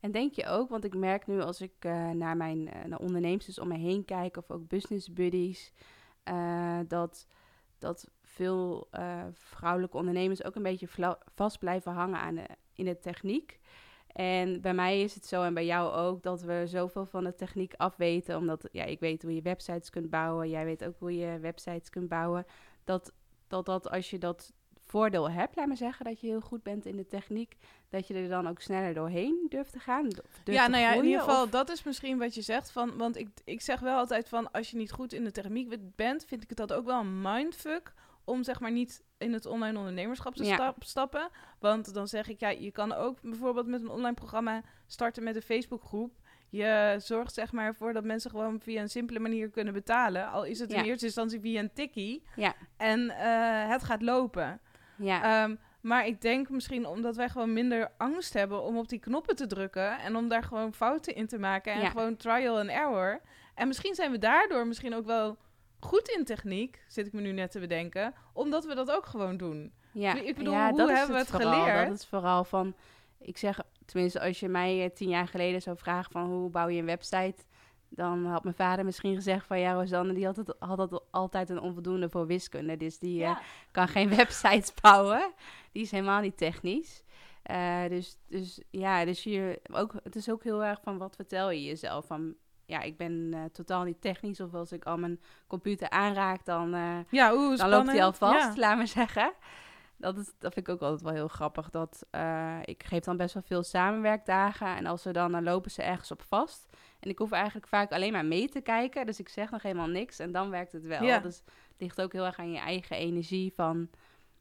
en 0.00 0.10
denk 0.10 0.32
je 0.32 0.46
ook, 0.46 0.68
want 0.68 0.84
ik 0.84 0.94
merk 0.94 1.26
nu 1.26 1.40
als 1.40 1.60
ik 1.60 1.72
eh, 1.78 2.10
naar 2.10 2.36
mijn 2.36 2.68
eh, 2.68 2.84
naar 2.84 2.98
ondernemers 2.98 3.58
om 3.58 3.68
me 3.68 3.76
heen 3.76 4.04
kijk, 4.04 4.36
of 4.36 4.50
ook 4.50 4.68
business 4.68 5.12
buddies, 5.12 5.72
eh, 6.22 6.78
dat, 6.88 7.26
dat 7.78 8.10
veel 8.22 8.88
vrouwelijke 9.32 9.96
ondernemers 9.96 10.44
ook 10.44 10.54
een 10.54 10.62
beetje 10.62 11.16
vast 11.34 11.58
blijven 11.58 11.92
hangen 11.92 12.18
aan 12.18 12.38
in 12.74 12.84
de 12.84 12.98
techniek. 12.98 13.60
En 14.12 14.60
bij 14.60 14.74
mij 14.74 15.02
is 15.02 15.14
het 15.14 15.26
zo, 15.26 15.42
en 15.42 15.54
bij 15.54 15.66
jou 15.66 15.92
ook, 15.92 16.22
dat 16.22 16.42
we 16.42 16.62
zoveel 16.66 17.06
van 17.06 17.24
de 17.24 17.34
techniek 17.34 17.74
afweten. 17.76 18.36
Omdat 18.36 18.68
ja, 18.72 18.84
ik 18.84 19.00
weet 19.00 19.22
hoe 19.22 19.34
je 19.34 19.42
websites 19.42 19.90
kunt 19.90 20.10
bouwen. 20.10 20.48
Jij 20.48 20.64
weet 20.64 20.84
ook 20.84 20.98
hoe 20.98 21.16
je 21.16 21.38
websites 21.38 21.90
kunt 21.90 22.08
bouwen. 22.08 22.46
Dat, 22.84 23.12
dat, 23.48 23.66
dat 23.66 23.90
als 23.90 24.10
je 24.10 24.18
dat 24.18 24.52
voordeel 24.90 25.30
hebt, 25.30 25.56
laat 25.56 25.66
maar 25.66 25.76
zeggen, 25.76 26.04
dat 26.04 26.20
je 26.20 26.26
heel 26.26 26.40
goed 26.40 26.62
bent 26.62 26.86
in 26.86 26.96
de 26.96 27.06
techniek, 27.06 27.56
dat 27.88 28.06
je 28.06 28.14
er 28.14 28.28
dan 28.28 28.48
ook 28.48 28.60
sneller 28.60 28.94
doorheen 28.94 29.46
durft 29.48 29.72
te 29.72 29.78
gaan. 29.78 30.02
durft 30.08 30.40
ja, 30.44 30.64
te 30.64 30.70
nou 30.70 30.82
ja, 30.82 30.92
in 30.92 31.04
ieder 31.04 31.20
geval, 31.20 31.44
of- 31.44 31.50
dat 31.50 31.70
is 31.70 31.82
misschien 31.82 32.18
wat 32.18 32.34
je 32.34 32.42
zegt. 32.42 32.70
Van, 32.70 32.96
want 32.96 33.16
ik, 33.16 33.28
ik 33.44 33.60
zeg 33.60 33.80
wel 33.80 33.96
altijd 33.98 34.28
van, 34.28 34.50
als 34.52 34.70
je 34.70 34.76
niet 34.76 34.92
goed 34.92 35.12
in 35.12 35.24
de 35.24 35.30
techniek 35.30 35.76
bent, 35.96 36.24
vind 36.24 36.42
ik 36.42 36.48
het 36.48 36.58
dat 36.58 36.72
ook 36.72 36.84
wel 36.84 37.00
een 37.00 37.20
mindfuck 37.22 37.92
om 38.24 38.42
zeg 38.44 38.60
maar 38.60 38.72
niet 38.72 39.02
in 39.18 39.32
het 39.32 39.46
online 39.46 39.78
ondernemerschap 39.78 40.34
te 40.34 40.44
Ja. 40.44 40.54
stap- 40.54 40.84
stappen. 40.84 41.28
Want 41.58 41.94
dan 41.94 42.08
zeg 42.08 42.28
ik, 42.28 42.40
ja, 42.40 42.48
je 42.48 42.70
kan 42.70 42.92
ook 42.92 43.20
bijvoorbeeld 43.22 43.66
met 43.66 43.80
een 43.80 43.88
online 43.90 44.14
programma 44.14 44.62
starten 44.86 45.22
met 45.24 45.36
een 45.36 45.42
Facebookgroep. 45.42 46.12
Je 46.50 46.94
zorgt 46.98 47.34
zeg 47.34 47.52
maar 47.52 47.66
ervoor 47.66 47.92
dat 47.92 48.04
mensen 48.04 48.30
gewoon 48.30 48.60
via 48.60 48.80
een 48.80 48.88
simpele 48.88 49.18
manier 49.18 49.48
kunnen 49.50 49.72
betalen. 49.74 50.30
Al 50.30 50.44
is 50.44 50.58
het 50.58 50.72
in 50.72 50.82
eerste 50.84 51.04
instantie 51.06 51.40
via 51.40 51.60
een 51.60 51.72
tikkie. 51.72 52.22
Ja. 52.36 52.54
En 52.76 53.10
eh, 53.10 53.68
het 53.70 53.82
gaat 53.84 54.02
lopen. 54.02 54.60
Ja, 54.98 55.42
Ehm, 55.42 55.54
maar 55.80 56.06
ik 56.06 56.20
denk 56.20 56.48
misschien 56.50 56.86
omdat 56.86 57.16
wij 57.16 57.28
gewoon 57.28 57.52
minder 57.52 57.90
angst 57.98 58.32
hebben 58.34 58.62
om 58.62 58.76
op 58.78 58.88
die 58.88 58.98
knoppen 58.98 59.36
te 59.36 59.46
drukken. 59.46 59.98
En 59.98 60.16
om 60.16 60.28
daar 60.28 60.42
gewoon 60.42 60.74
fouten 60.74 61.14
in 61.14 61.26
te 61.26 61.38
maken. 61.38 61.72
En 61.72 61.80
Ja. 61.80 61.88
gewoon 61.88 62.16
trial 62.16 62.58
and 62.58 62.68
error. 62.70 63.20
En 63.54 63.66
misschien 63.68 63.94
zijn 63.94 64.10
we 64.10 64.18
daardoor 64.18 64.66
misschien 64.66 64.94
ook 64.94 65.06
wel 65.06 65.36
goed 65.80 66.08
in 66.08 66.24
techniek, 66.24 66.84
zit 66.88 67.06
ik 67.06 67.12
me 67.12 67.20
nu 67.20 67.32
net 67.32 67.50
te 67.50 67.60
bedenken. 67.60 68.14
Omdat 68.32 68.64
we 68.64 68.74
dat 68.74 68.90
ook 68.90 69.06
gewoon 69.06 69.36
doen. 69.36 69.72
ja. 69.92 70.14
ik 70.20 70.36
bedoel, 70.36 70.52
ja, 70.52 70.70
hoe 70.70 70.92
hebben 70.92 71.12
we 71.14 71.18
het 71.20 71.28
vooral. 71.30 71.52
geleerd? 71.64 71.88
Dat 71.88 71.96
is 71.96 72.06
vooral 72.06 72.44
van, 72.44 72.74
ik 73.18 73.36
zeg, 73.38 73.60
tenminste 73.84 74.20
als 74.20 74.40
je 74.40 74.48
mij 74.48 74.84
eh, 74.84 74.90
tien 74.90 75.08
jaar 75.08 75.28
geleden 75.28 75.62
zou 75.62 75.76
vragen 75.76 76.12
van 76.12 76.26
hoe 76.26 76.50
bouw 76.50 76.68
je 76.68 76.78
een 76.80 76.86
website, 76.86 77.34
dan 77.88 78.26
had 78.26 78.42
mijn 78.42 78.54
vader 78.54 78.84
misschien 78.84 79.14
gezegd 79.14 79.46
van 79.46 79.58
ja, 79.60 79.72
Rosanne, 79.72 80.12
die 80.12 80.24
had, 80.26 80.36
het, 80.36 80.54
had 80.58 80.78
het 80.78 81.00
altijd 81.10 81.50
een 81.50 81.60
onvoldoende 81.60 82.08
voor 82.08 82.26
wiskunde, 82.26 82.76
dus 82.76 82.98
die 82.98 83.24
eh, 83.24 83.36
kan 83.70 83.88
geen 83.88 84.08
websites 84.16 84.74
bouwen. 84.80 85.32
Die 85.72 85.82
is 85.82 85.90
helemaal 85.90 86.20
niet 86.20 86.36
technisch. 86.36 87.04
Eh, 87.42 87.88
dus, 87.88 88.16
dus 88.26 88.60
ja, 88.70 89.04
dus 89.04 89.22
je, 89.22 89.60
ook, 89.72 89.94
het 90.02 90.16
is 90.16 90.30
ook 90.30 90.42
heel 90.42 90.64
erg 90.64 90.80
van 90.82 90.98
wat 90.98 91.16
vertel 91.16 91.50
je 91.50 91.64
jezelf. 91.64 92.06
Van, 92.06 92.34
ja, 92.66 92.80
ik 92.80 92.96
ben 92.96 93.30
eh, 93.32 93.40
totaal 93.52 93.84
niet 93.84 94.00
technisch. 94.00 94.40
Of 94.40 94.54
als 94.54 94.72
ik 94.72 94.84
al 94.84 94.98
mijn 94.98 95.20
computer 95.46 95.90
aanraak, 95.90 96.44
dan, 96.44 96.70
Ja, 97.10 97.28
dan 97.56 97.68
loopt 97.68 97.90
hij 97.90 98.04
al 98.04 98.12
vast, 98.12 98.54
Ja. 98.54 98.60
laat 98.60 98.76
maar 98.76 98.86
zeggen. 98.86 99.32
Dat, 99.98 100.16
is, 100.16 100.32
dat 100.38 100.52
vind 100.52 100.68
ik 100.68 100.74
ook 100.74 100.80
altijd 100.80 101.02
wel 101.02 101.12
heel 101.12 101.28
grappig. 101.28 101.70
Dat, 101.70 102.06
eh, 102.10 102.58
ik 102.64 102.82
geef 102.84 103.04
dan 103.04 103.16
best 103.16 103.34
wel 103.34 103.42
veel 103.42 103.62
samenwerkdagen. 103.62 104.76
En 104.76 104.86
als 104.86 105.02
ze 105.02 105.12
dan, 105.12 105.32
dan 105.32 105.42
lopen 105.42 105.70
ze 105.70 105.82
ergens 105.82 106.10
op 106.10 106.22
vast. 106.22 106.68
En 107.00 107.10
ik 107.10 107.18
hoef 107.18 107.30
eigenlijk 107.32 107.66
vaak 107.66 107.92
alleen 107.92 108.12
maar 108.12 108.24
mee 108.24 108.48
te 108.48 108.60
kijken. 108.60 109.06
Dus 109.06 109.18
ik 109.18 109.28
zeg 109.28 109.50
nog 109.50 109.62
helemaal 109.62 109.88
niks. 109.88 110.18
En 110.18 110.32
dan 110.32 110.50
werkt 110.50 110.72
het 110.72 110.86
wel. 110.86 111.02
Ja. 111.02 111.18
Dus 111.18 111.36
het 111.46 111.76
ligt 111.78 112.00
ook 112.00 112.12
heel 112.12 112.24
erg 112.24 112.38
aan 112.38 112.52
je 112.52 112.58
eigen 112.58 112.96
energie. 112.96 113.52
Van 113.54 113.88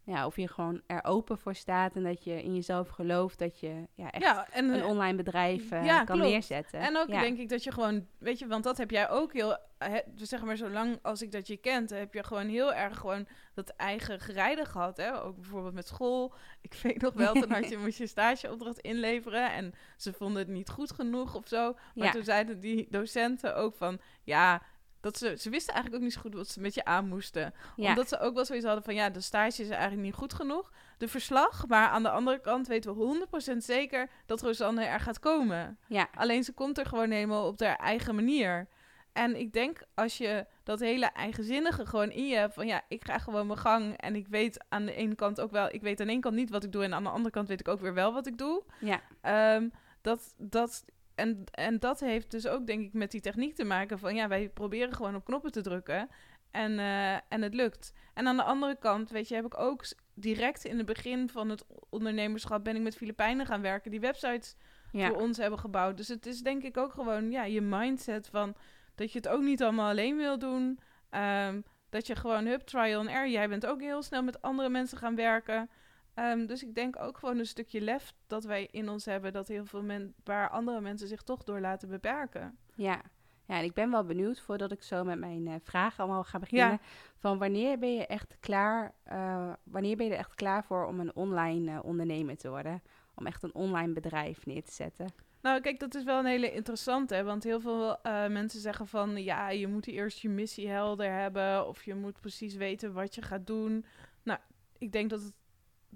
ja, 0.08 0.26
of 0.26 0.36
je 0.36 0.48
gewoon 0.48 0.82
er 0.86 1.04
open 1.04 1.38
voor 1.38 1.56
staat. 1.56 1.96
En 1.96 2.04
dat 2.04 2.24
je 2.24 2.44
in 2.44 2.56
jezelf 2.56 2.90
gelooft. 2.90 3.40
Dat 3.40 3.60
je 3.60 3.88
ja, 3.94 4.12
echt 4.12 4.24
Ja, 4.24 4.48
en, 4.50 4.74
een 4.74 4.84
online 4.84 5.18
bedrijf 5.18 5.72
eh, 5.72 5.86
Ja, 5.86 6.04
kan 6.04 6.16
klopt. 6.16 6.32
neerzetten. 6.32 6.80
En 6.80 6.98
ook 6.98 7.08
ja. 7.08 7.22
denk 7.22 7.38
ik 7.38 7.50
dat 7.50 7.64
je 7.64 7.72
gewoon, 7.72 8.08
weet 8.18 8.40
je, 8.40 8.48
want 8.48 8.64
dat 8.64 8.78
heb 8.78 8.92
jij 8.92 9.10
ook 9.10 9.34
heel, 9.34 9.58
hè, 9.78 10.00
zeg 10.16 10.44
maar 10.44 10.58
zolang 10.58 11.00
als 11.02 11.22
ik 11.22 11.32
dat 11.32 11.48
je 11.48 11.58
kent, 11.58 11.90
heb 11.90 12.14
je 12.14 12.24
gewoon 12.24 12.48
heel 12.48 12.74
erg 12.74 12.98
gewoon 12.98 13.28
dat 13.54 13.70
eigen 13.70 14.20
gerijden 14.20 14.66
gehad, 14.66 14.98
hè? 14.98 15.22
Ook 15.24 15.36
bijvoorbeeld 15.36 15.74
met 15.74 15.88
school. 15.88 16.34
Ik 16.62 16.74
weet 16.84 17.02
nog 17.02 17.14
wel, 17.14 17.34
toen 17.34 17.52
had 17.52 17.70
je, 17.70 17.78
moest 17.84 17.98
je 17.98 18.08
stageopdracht 18.08 18.80
inleveren 18.80 19.52
en 19.52 19.74
ze 19.98 20.14
vonden 20.14 20.42
het 20.42 20.52
niet 20.52 20.70
goed 20.70 20.92
genoeg 20.92 21.36
of 21.36 21.48
zo. 21.48 21.76
Maar 21.96 22.12
toen 22.12 22.24
zeiden 22.24 22.60
die 22.60 22.88
docenten 22.90 23.56
ook 23.56 23.76
van, 23.76 24.00
ja, 24.24 24.62
dat 25.08 25.18
ze, 25.18 25.36
ze 25.38 25.50
wisten 25.50 25.74
eigenlijk 25.74 25.96
ook 26.04 26.10
niet 26.10 26.18
zo 26.18 26.22
goed 26.22 26.34
wat 26.34 26.48
ze 26.48 26.60
met 26.60 26.74
je 26.74 26.86
aan 26.86 27.08
moesten. 27.08 27.54
ja. 27.76 27.90
Omdat 27.90 28.08
ze 28.08 28.20
ook 28.20 28.34
wel 28.34 28.46
zoiets 28.46 28.66
hadden 28.66 28.84
van, 28.84 28.96
ja, 28.96 29.10
de 29.10 29.22
stage 29.22 29.62
is 29.62 29.70
eigenlijk 29.70 30.02
niet 30.02 30.14
goed 30.14 30.34
genoeg. 30.34 30.72
De 30.98 31.08
verslag, 31.08 31.68
maar 31.68 31.88
aan 31.88 32.04
de 32.04 32.10
andere 32.10 32.40
kant 32.40 32.68
weten 32.68 32.98
we 32.98 33.28
100% 33.54 33.58
zeker 33.58 34.10
dat 34.26 34.42
Rosanne 34.42 34.84
er 34.86 35.00
gaat 35.00 35.20
komen. 35.20 35.78
ja. 35.88 36.10
Alleen 36.14 36.44
ze 36.44 36.54
komt 36.54 36.78
er 36.78 36.86
gewoon 36.86 37.12
helemaal 37.12 37.48
op 37.48 37.60
haar 37.60 37.76
eigen 37.76 38.16
manier. 38.16 38.68
En 39.14 39.36
ik 39.36 39.54
denk 39.54 39.82
als 39.94 40.18
je 40.18 40.46
dat 40.64 40.80
hele 40.80 41.06
eigenzinnige 41.06 41.86
gewoon 41.86 42.12
in 42.12 42.28
je 42.28 42.36
hebt 42.36 42.54
van 42.54 42.68
ja, 42.68 42.82
ik 42.88 43.06
ga 43.06 43.18
gewoon 43.18 43.48
mijn 43.48 43.60
gang 43.60 43.98
en 43.98 44.16
ik 44.16 44.28
weet 44.28 44.66
aan 44.70 44.86
de 44.86 44.94
ene 44.94 45.16
kant 45.16 45.42
ook 45.42 45.52
wel, 45.52 45.68
ik 45.74 45.82
weet 45.82 46.00
aan 46.00 46.06
de 46.06 46.12
ene 46.12 46.22
kant 46.22 46.36
niet 46.36 46.50
wat 46.50 46.64
ik 46.64 46.72
doe 46.72 46.84
en 46.84 46.94
aan 46.94 47.04
de 47.04 47.10
andere 47.10 47.30
kant 47.32 47.48
weet 47.48 47.60
ik 47.60 47.68
ook 47.68 47.80
weer 47.80 47.94
wel 47.94 48.14
wat 48.14 48.28
ik 48.28 48.38
doe. 48.38 48.64
ja. 48.80 49.02
Ehm, 49.22 49.70
dat, 50.02 50.34
dat, 50.38 50.86
en, 51.18 51.44
en 51.52 51.80
dat 51.80 52.00
heeft 52.00 52.32
dus 52.32 52.48
ook 52.48 52.68
denk 52.68 52.86
ik 52.86 52.94
met 52.94 53.12
die 53.12 53.22
techniek 53.22 53.56
te 53.56 53.64
maken 53.64 54.00
van 54.00 54.16
ja, 54.16 54.28
wij 54.28 54.50
proberen 54.50 54.94
gewoon 54.94 55.16
op 55.16 55.26
knoppen 55.26 55.52
te 55.52 55.62
drukken 55.62 56.10
en, 56.52 56.80
eh, 56.80 57.14
en 57.14 57.42
het 57.42 57.54
lukt. 57.54 57.94
En 58.14 58.28
aan 58.28 58.36
de 58.36 58.44
andere 58.44 58.78
kant, 58.80 59.10
weet 59.10 59.28
je, 59.28 59.36
heb 59.36 59.46
ik 59.46 59.60
ook 59.60 59.86
direct 60.14 60.66
in 60.66 60.78
het 60.78 60.86
begin 60.86 61.30
van 61.30 61.50
het 61.50 61.66
ondernemerschap 61.90 62.64
ben 62.64 62.76
ik 62.76 62.82
met 62.82 62.96
Filipijnen 62.96 63.46
gaan 63.46 63.62
werken 63.62 63.92
die 63.92 64.00
websites 64.00 64.56
ja. 64.92 65.08
voor 65.08 65.18
ons 65.18 65.38
hebben 65.38 65.60
gebouwd. 65.60 65.98
Dus 65.98 66.08
het 66.08 66.26
is 66.26 66.42
denk 66.42 66.64
ik 66.64 66.78
ook 66.78 66.92
gewoon 66.92 67.32
ja, 67.32 67.44
je 67.44 67.62
mindset 67.62 68.28
van 68.28 68.56
dat 68.96 69.12
je 69.12 69.18
het 69.18 69.28
ook 69.28 69.42
niet 69.42 69.64
allemaal 69.64 69.90
alleen 69.90 70.18
wil 70.18 70.40
doen. 70.40 70.80
Ehm, 71.10 71.62
dat 71.90 72.08
je 72.08 72.16
gewoon 72.16 72.46
hup, 72.46 72.62
trial 72.62 73.00
and 73.00 73.10
error. 73.10 73.28
Jij 73.28 73.50
bent 73.50 73.66
ook 73.66 73.82
heel 73.82 74.02
snel 74.02 74.24
met 74.24 74.42
andere 74.42 74.70
mensen 74.70 74.98
gaan 74.98 75.16
werken. 75.16 75.70
Ehm, 76.18 76.46
dus 76.46 76.64
ik 76.64 76.76
denk 76.76 77.00
ook 77.00 77.18
gewoon 77.18 77.38
een 77.38 77.46
stukje 77.46 77.82
lef 77.82 78.14
dat 78.28 78.44
wij 78.44 78.68
in 78.72 78.90
ons 78.90 79.06
hebben. 79.06 79.34
Dat 79.34 79.48
heel 79.48 79.66
veel 79.66 79.84
mensen, 79.84 80.14
waar 80.24 80.50
andere 80.50 80.82
mensen 80.82 81.08
zich 81.08 81.22
toch 81.22 81.44
door 81.44 81.60
laten 81.60 81.90
beperken. 81.90 82.58
Ja. 82.76 83.02
ja, 83.46 83.58
en 83.58 83.64
ik 83.64 83.74
ben 83.74 83.92
wel 83.92 84.04
benieuwd 84.04 84.40
voordat 84.40 84.72
ik 84.72 84.84
zo 84.84 85.04
met 85.04 85.20
mijn 85.20 85.48
eh, 85.48 85.54
vragen 85.64 86.04
allemaal 86.04 86.24
ga 86.24 86.40
beginnen. 86.40 86.80
Van 87.18 87.38
wanneer 87.38 87.80
ben 87.80 87.94
je 87.94 88.06
echt 88.06 88.38
klaar? 88.40 88.94
eh, 89.04 89.54
wanneer 89.64 89.96
ben 89.96 90.06
je 90.06 90.12
er 90.12 90.18
echt 90.18 90.36
klaar 90.36 90.64
voor 90.64 90.86
om 90.86 91.00
een 91.00 91.16
online 91.16 91.72
eh, 91.72 91.80
ondernemer 91.84 92.38
te 92.38 92.50
worden? 92.50 92.82
Om 93.16 93.26
echt 93.26 93.44
een 93.44 93.56
online 93.56 93.94
bedrijf 93.94 94.46
neer 94.46 94.64
te 94.64 94.74
zetten. 94.74 95.08
Nou, 95.42 95.62
kijk, 95.62 95.80
dat 95.80 95.96
is 95.96 96.04
wel 96.04 96.20
een 96.20 96.26
hele 96.26 96.52
interessante. 96.52 97.24
Want 97.24 97.44
heel 97.44 97.60
veel 97.60 98.00
mensen 98.30 98.60
zeggen 98.60 98.88
van... 98.88 99.24
ja, 99.24 99.50
je 99.50 99.68
moet 99.68 99.88
eerst 99.88 100.20
je 100.20 100.30
missie 100.30 100.70
helder 100.70 101.12
hebben... 101.12 101.68
of 101.68 101.84
je 101.84 101.96
moet 101.96 102.20
precies 102.20 102.56
weten 102.56 102.94
wat 102.94 103.16
je 103.16 103.22
gaat 103.22 103.48
doen. 103.48 103.86
Nou, 104.24 104.40
ik 104.78 104.92
denk 104.92 105.10
dat 105.10 105.22
het... 105.22 105.34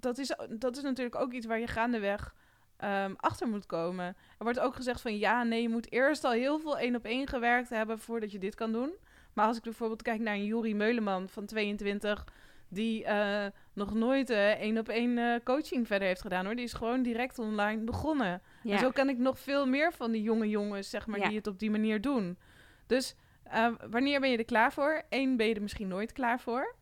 Dat 0.02 0.18
is, 0.18 0.36
dat 0.50 0.78
is 0.78 0.84
natuurlijk 0.84 1.16
ook 1.16 1.34
iets 1.34 1.46
waar 1.46 1.60
je 1.60 1.68
gaandeweg 1.68 2.36
ehm, 2.78 3.14
achter 3.18 3.48
moet 3.48 3.66
komen. 3.66 4.06
Er 4.06 4.44
wordt 4.44 4.60
ook 4.60 4.76
gezegd 4.76 5.02
van... 5.02 5.18
ja, 5.18 5.44
nee, 5.44 5.62
je 5.62 5.70
moet 5.70 5.92
eerst 5.92 6.24
al 6.24 6.32
heel 6.32 6.60
veel 6.60 6.78
één-op-één 6.78 7.28
gewerkt 7.28 7.70
hebben... 7.70 8.00
voordat 8.00 8.32
je 8.32 8.40
dit 8.40 8.56
kan 8.56 8.72
doen. 8.72 8.94
Maar 9.34 9.46
als 9.46 9.58
ik 9.58 9.64
bijvoorbeeld 9.64 10.02
kijk 10.02 10.20
naar 10.20 10.34
een 10.34 10.46
Juri 10.46 10.76
Meuleman 10.76 11.30
van 11.30 11.46
22... 11.46 12.26
die 12.70 13.06
eh, 13.06 13.46
nog 13.74 13.94
nooit 13.94 14.30
eh, 14.30 14.52
één-op-één 14.52 15.18
eh, 15.18 15.36
coaching 15.44 15.88
verder 15.88 16.08
heeft 16.08 16.22
gedaan, 16.22 16.46
hoor. 16.46 16.56
Die 16.56 16.66
is 16.66 16.74
gewoon 16.74 17.02
direct 17.02 17.40
online 17.40 17.82
begonnen. 17.84 18.42
Ja, 18.64 18.74
En 18.74 18.80
zo 18.80 18.92
kan 18.92 19.10
ik 19.10 19.18
nog 19.18 19.40
veel 19.40 19.66
meer 19.68 19.94
van 19.94 20.12
die 20.12 20.22
jonge 20.22 20.50
jongens, 20.50 20.90
zeg 20.90 21.08
maar, 21.08 21.20
Ja. 21.20 21.28
die 21.28 21.38
het 21.38 21.48
op 21.48 21.60
die 21.60 21.72
manier 21.72 22.02
doen. 22.02 22.38
Dus 22.88 23.16
wanneer 23.90 24.20
ben 24.20 24.32
je 24.32 24.38
er 24.38 24.46
klaar 24.46 24.74
voor? 24.74 25.04
Eén, 25.10 25.38
ben 25.38 25.48
je 25.48 25.56
er 25.56 25.62
misschien 25.62 25.88
nooit 25.88 26.12
klaar 26.12 26.40
voor? 26.40 26.76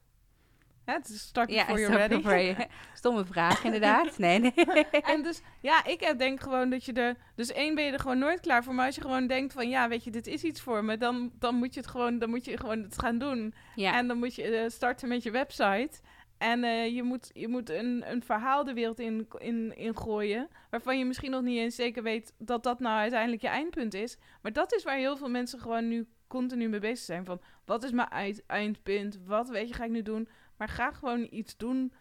Hè, 0.89 0.95
het 0.95 1.09
is 1.09 1.21
start 1.21 1.47
before 1.47 1.65
stop 1.67 1.77
you're 1.77 1.95
ready. 1.95 2.15
before 2.15 2.45
you- 2.45 2.67
Stomme 2.93 3.25
vraag, 3.25 3.63
inderdaad. 3.63 4.17
Nee, 4.17 4.39
nee. 4.39 4.53
en 5.13 5.23
dus, 5.23 5.41
ja, 5.61 5.85
ik 5.85 5.99
heb 6.01 6.17
denk 6.17 6.39
gewoon 6.39 6.69
dat 6.69 6.85
je 6.85 6.93
er... 6.93 7.15
Dus 7.35 7.51
één, 7.51 7.75
ben 7.75 7.83
je 7.83 7.91
er 7.91 7.99
gewoon 7.99 8.17
nooit 8.19 8.39
klaar 8.39 8.63
voor. 8.63 8.73
Maar 8.73 8.85
als 8.85 8.95
je 8.95 9.01
gewoon 9.01 9.27
denkt 9.27 9.53
van, 9.53 9.69
ja, 9.69 9.87
weet 9.87 10.03
je, 10.03 10.11
dit 10.11 10.27
is 10.27 10.43
iets 10.43 10.61
voor 10.61 10.83
me. 10.83 10.97
Dan, 10.97 11.31
dan 11.39 11.55
moet 11.55 11.73
je 11.73 11.79
het 11.79 11.89
gewoon, 11.89 12.19
dan 12.19 12.29
moet 12.29 12.45
je 12.45 12.57
gewoon 12.57 12.81
het 12.81 12.99
gaan 12.99 13.17
doen. 13.17 13.53
Ja, 13.75 13.93
En 13.97 14.07
dan 14.07 14.17
moet 14.17 14.35
je 14.35 14.43
eh, 14.43 14.69
starten 14.69 15.07
met 15.07 15.23
je 15.23 15.31
website. 15.31 15.89
En 16.37 16.63
eh, 16.63 16.95
je 16.95 17.03
moet, 17.03 17.29
je 17.33 17.47
moet 17.47 17.69
een, 17.69 18.03
een 18.11 18.23
verhaal 18.23 18.63
de 18.63 18.73
wereld 18.73 18.99
in, 18.99 19.27
in, 19.37 19.77
in 19.77 19.97
gooien. 19.97 20.47
Waarvan 20.69 20.97
je 20.97 21.05
misschien 21.05 21.31
nog 21.31 21.41
niet 21.41 21.57
eens 21.59 21.75
zeker 21.75 22.03
weet 22.03 22.33
dat 22.37 22.63
dat 22.63 22.79
nou 22.79 22.97
uiteindelijk 22.99 23.41
je 23.41 23.47
eindpunt 23.47 23.93
is. 23.93 24.17
Maar 24.41 24.53
dat 24.53 24.73
is 24.73 24.83
waar 24.83 24.97
heel 24.97 25.17
veel 25.17 25.29
mensen 25.29 25.59
gewoon 25.59 25.87
nu 25.87 26.07
continu 26.27 26.67
mee 26.69 26.79
bezig 26.79 27.05
zijn 27.05 27.25
van 27.25 27.41
wat 27.65 27.83
is 27.83 27.91
mijn 27.91 28.07
eind, 28.09 28.45
eindpunt, 28.45 29.19
wat 29.25 29.49
weet 29.49 29.67
je 29.67 29.73
ga 29.73 29.83
ik 29.83 29.89
nu 29.89 30.01
doen, 30.01 30.27
maar 30.59 30.67
ga 30.69 30.91
gewoon 30.91 31.27
iets 31.31 31.57
doen 31.57 31.93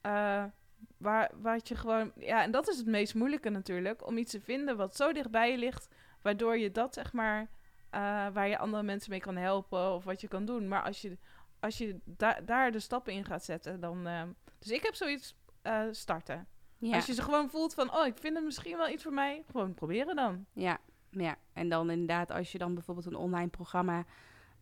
eh, 0.00 0.44
waar 0.98 1.30
wat 1.40 1.68
je 1.68 1.74
gewoon 1.74 2.12
ja 2.16 2.42
en 2.42 2.50
dat 2.50 2.68
is 2.68 2.76
het 2.76 2.86
meest 2.86 3.14
moeilijke 3.14 3.48
natuurlijk 3.50 4.06
om 4.06 4.16
iets 4.16 4.30
te 4.30 4.40
vinden 4.40 4.76
wat 4.76 4.96
zo 4.96 5.12
dichtbij 5.12 5.50
je 5.50 5.58
ligt, 5.58 5.88
waardoor 6.22 6.56
je 6.58 6.70
dat 6.70 6.94
zeg 6.94 7.12
maar 7.12 7.40
eh, 7.90 8.00
waar 8.32 8.48
je 8.48 8.58
andere 8.58 8.82
mensen 8.82 9.10
mee 9.10 9.20
kan 9.20 9.36
helpen 9.36 9.92
of 9.92 10.04
wat 10.04 10.20
je 10.20 10.28
kan 10.28 10.44
doen, 10.44 10.68
maar 10.68 10.82
als 10.82 11.02
je 11.02 11.18
als 11.60 11.78
je 11.78 12.00
da- 12.04 12.40
daar 12.44 12.72
de 12.72 12.78
stappen 12.80 13.12
in 13.12 13.24
gaat 13.24 13.44
zetten, 13.44 13.80
dan 13.80 14.06
eh, 14.06 14.22
dus 14.58 14.70
ik 14.70 14.82
heb 14.82 14.94
zoiets 14.94 15.36
starten. 15.90 16.46
Ja. 16.78 16.94
Als 16.94 17.06
je 17.06 17.14
ze 17.14 17.22
gewoon 17.22 17.50
voelt 17.50 17.74
van, 17.74 17.94
oh, 17.94 18.06
ik 18.06 18.16
vind 18.18 18.34
het 18.34 18.44
misschien 18.44 18.76
wel 18.76 18.88
iets 18.88 19.02
voor 19.02 19.12
mij, 19.12 19.44
gewoon 19.50 19.74
proberen 19.74 20.16
dan. 20.16 20.46
Ja, 20.52 20.78
ja, 21.10 21.36
en 21.52 21.68
dan 21.68 21.90
inderdaad, 21.90 22.30
als 22.30 22.52
je 22.52 22.58
dan 22.58 22.74
bijvoorbeeld 22.74 23.06
een 23.06 23.14
online 23.16 23.48
programma 23.48 24.04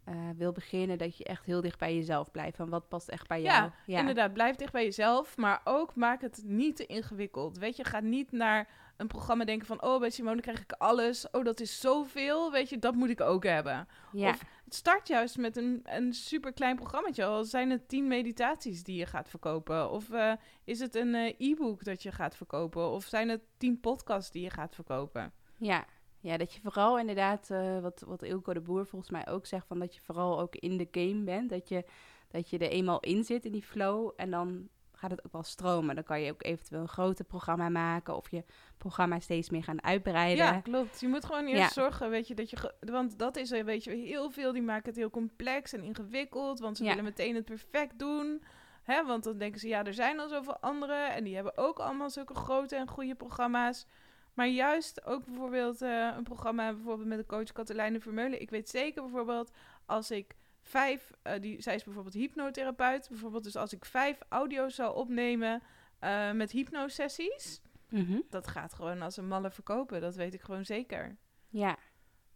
eh, 0.05 0.15
wil 0.37 0.53
beginnen, 0.53 0.99
dat 0.99 1.17
je 1.17 1.25
echt 1.25 1.45
heel 1.45 1.61
dicht 1.61 1.79
bij 1.79 1.95
jezelf 1.95 2.31
blijft. 2.31 2.57
Van 2.57 2.69
wat 2.69 2.89
past 2.89 3.09
echt 3.09 3.29
bij 3.29 3.43
jou? 3.43 3.71
Ja, 3.87 3.99
Inderdaad, 3.99 4.33
blijf 4.33 4.57
dicht 4.57 4.73
bij 4.73 4.85
jezelf, 4.85 5.37
maar 5.37 5.61
ook 5.65 5.95
maak 5.95 6.21
het 6.21 6.43
niet 6.45 6.77
te 6.77 6.87
ingewikkeld. 6.87 7.59
Weet 7.59 7.77
je, 7.77 7.85
ga 7.85 8.01
niet 8.01 8.33
naar 8.33 8.69
een 8.97 9.07
programma 9.07 9.45
denken 9.45 9.67
van, 9.67 9.83
oh, 9.83 10.01
bij 10.01 10.11
Simone 10.11 10.41
krijg 10.41 10.61
ik 10.61 10.73
alles. 10.73 11.31
Oh, 11.31 11.45
dat 11.45 11.61
is 11.61 11.81
zoveel, 11.81 12.53
weet 12.53 12.69
je, 12.69 12.79
dat 12.79 12.95
moet 12.95 13.09
ik 13.09 13.21
ook 13.21 13.45
hebben. 13.45 13.89
Ja, 14.13 14.29
Of 14.29 14.43
start 14.69 15.09
juist 15.09 15.39
met 15.39 15.57
een, 15.57 15.81
een 15.85 16.13
super 16.13 16.53
klein 16.53 16.77
programmaatje. 16.77 17.25
Al 17.25 17.45
zijn 17.45 17.71
het 17.71 17.89
tien 17.89 18.09
meditaties 18.09 18.83
die 18.83 18.99
je 18.99 19.07
gaat 19.07 19.29
verkopen. 19.29 19.91
Of 19.91 20.11
eh, 20.11 20.33
is 20.65 20.81
het 20.81 20.95
een 20.95 21.15
eh, 21.15 21.35
e-book 21.39 21.85
dat 21.85 22.03
je 22.03 22.13
gaat 22.13 22.37
verkopen. 22.37 22.91
Of 22.91 23.05
zijn 23.05 23.29
het 23.29 23.43
tien 23.59 23.81
podcasts 23.81 24.31
die 24.31 24.43
je 24.43 24.51
gaat 24.51 24.75
verkopen. 24.75 25.33
ja. 25.59 25.85
Ja, 26.25 26.37
dat 26.37 26.53
je 26.53 26.61
vooral 26.61 26.99
inderdaad, 26.99 27.51
eh, 27.51 27.81
wat, 27.81 28.03
wat 28.07 28.23
Ilko 28.23 28.53
de 28.53 28.61
Boer 28.61 28.87
volgens 28.87 29.11
mij 29.11 29.29
ook 29.29 29.47
zegt, 29.47 29.67
van 29.67 29.79
dat 29.79 29.95
je 29.95 30.01
vooral 30.01 30.41
ook 30.41 30.57
in 30.57 30.77
de 30.77 30.89
game 30.91 31.23
bent. 31.25 31.51
Dat 31.51 31.69
je, 31.69 31.85
dat 32.29 32.51
je 32.51 32.59
er 32.59 32.71
eenmaal 32.71 33.01
in 33.01 33.25
zit 33.25 33.45
in 33.45 33.53
die 33.53 33.63
flow 33.63 34.11
en 34.17 34.31
dan 34.31 34.69
gaat 34.93 35.11
het 35.11 35.25
ook 35.27 35.33
wel 35.33 35.43
stromen. 35.43 35.95
Dan 35.95 36.05
kan 36.05 36.21
je 36.21 36.31
ook 36.33 36.43
eventueel 36.45 36.81
een 36.81 36.89
groter 36.89 37.25
programma 37.25 37.69
maken 37.69 38.17
of 38.17 38.31
je 38.31 38.45
programma 38.79 39.21
steeds 39.21 39.51
meer 39.51 39.63
gaan 39.65 39.83
uitbreiden. 39.83 40.45
Ja, 40.45 40.61
klopt. 40.61 41.01
Je 41.01 41.09
moet 41.09 41.25
gewoon 41.25 41.47
eerst 41.47 41.61
Ja. 41.75 41.83
zorgen, 41.83 42.11
weet 42.11 42.29
je, 42.29 42.35
dat 42.35 42.51
je... 42.51 42.75
Want 42.81 43.19
dat 43.19 43.37
is, 43.37 43.51
er, 43.53 43.65
weet 43.65 43.85
je, 43.85 43.91
heel 43.91 44.31
veel 44.31 44.53
die 44.53 44.63
maken 44.63 44.87
het 44.89 44.97
heel 44.97 45.11
complex 45.11 45.73
en 45.73 45.83
ingewikkeld. 45.83 46.59
Want 46.59 46.77
ze 46.77 46.83
Ja. 46.83 46.89
willen 46.89 47.05
meteen 47.05 47.35
het 47.35 47.45
perfect 47.45 47.99
doen. 47.99 48.43
Hè, 48.83 49.05
want 49.05 49.25
dan 49.25 49.39
denken 49.39 49.61
ze, 49.61 49.69
ja, 49.69 49.85
er 49.85 49.95
zijn 49.95 50.21
al 50.21 50.29
zoveel 50.29 50.57
anderen. 50.59 51.13
En 51.15 51.25
die 51.25 51.35
hebben 51.35 51.57
ook 51.57 51.79
allemaal 51.79 52.11
zulke 52.11 52.35
grote 52.35 52.77
en 52.77 52.89
goede 52.89 53.15
programma's. 53.15 53.87
Maar 54.35 54.49
juist 54.49 55.05
ook 55.05 55.25
bijvoorbeeld 55.25 55.83
eh, 55.83 56.13
een 56.17 56.23
programma 56.23 56.73
bijvoorbeeld 56.73 57.09
met 57.09 57.19
de 57.19 57.27
coach 57.27 57.53
Katelijne 57.53 58.01
Vermeulen. 58.01 58.41
Ik 58.41 58.51
weet 58.51 58.69
zeker 58.69 59.03
bijvoorbeeld 59.03 59.51
als 59.87 60.11
ik 60.11 60.35
vijf, 60.63 61.11
eh, 61.23 61.41
die, 61.41 61.63
zij 61.63 61.75
is 61.75 61.85
bijvoorbeeld 61.85 62.15
hypnotherapeut. 62.15 63.09
Bijvoorbeeld 63.09 63.45
dus 63.45 63.57
als 63.57 63.73
ik 63.73 63.85
vijf 63.85 64.19
audio's 64.29 64.75
zou 64.75 64.97
opnemen 64.97 65.63
eh, 65.99 66.33
met 66.33 66.51
hypnosessies. 66.51 67.61
Mhm. 67.89 68.21
Dat 68.31 68.47
gaat 68.47 68.75
gewoon 68.75 69.03
als 69.03 69.17
een 69.17 69.29
malle 69.29 69.51
verkopen. 69.51 70.01
Dat 70.01 70.15
weet 70.15 70.35
ik 70.35 70.41
gewoon 70.41 70.65
zeker. 70.65 71.17
ja. 71.49 71.77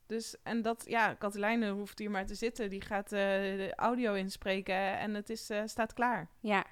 Dus, 0.07 0.43
en 0.43 0.63
dat, 0.63 0.85
ja, 0.87 1.15
Katelijne 1.15 1.71
hoeft 1.71 1.99
hier 1.99 2.11
maar 2.11 2.27
te 2.27 2.35
zitten. 2.35 2.71
Die 2.71 2.81
gaat 2.81 3.09
de 3.09 3.73
audio 3.77 4.15
inspreken 4.15 4.99
en 4.99 5.15
het 5.15 5.31
is, 5.31 5.51
staat 5.65 5.93
klaar. 5.93 6.29
Ja, 6.41 6.67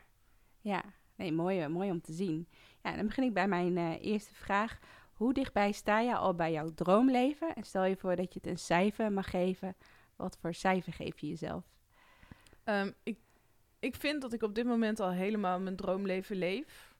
ja. 0.61 0.83
Nee, 1.17 1.33
mooi, 1.33 1.69
mooi 1.69 1.91
om 1.91 2.01
te 2.01 2.13
zien. 2.13 2.49
Ja, 2.83 2.97
dan 2.97 3.07
begin 3.07 3.25
ik 3.25 3.35
bij 3.35 3.49
mijn 3.49 3.79
eerste 3.99 4.35
vraag. 4.35 4.79
Hoe 5.17 5.33
dichtbij 5.33 5.73
sta 5.73 6.01
je 6.01 6.17
al 6.17 6.35
bij 6.35 6.53
jouw 6.53 6.75
droomleven? 6.75 7.55
En 7.55 7.65
stel 7.65 7.85
je 7.85 7.97
voor 7.97 8.17
dat 8.17 8.33
je 8.33 8.41
het 8.43 8.51
een 8.51 8.59
cijfer 8.59 9.13
mag 9.13 9.31
geven. 9.31 9.77
Wat 10.17 10.39
voor 10.41 10.55
cijfer 10.55 10.93
geef 10.93 11.19
je 11.19 11.27
jezelf? 11.27 11.65
Ehm, 12.65 12.91
ik, 13.03 13.19
ik 13.79 13.95
vind 13.95 14.23
dat 14.23 14.33
ik 14.33 14.43
op 14.43 14.55
dit 14.55 14.67
moment 14.67 15.01
al 15.01 15.11
helemaal 15.11 15.61
mijn 15.61 15.77
droomleven 15.77 16.37
leef. 16.37 16.95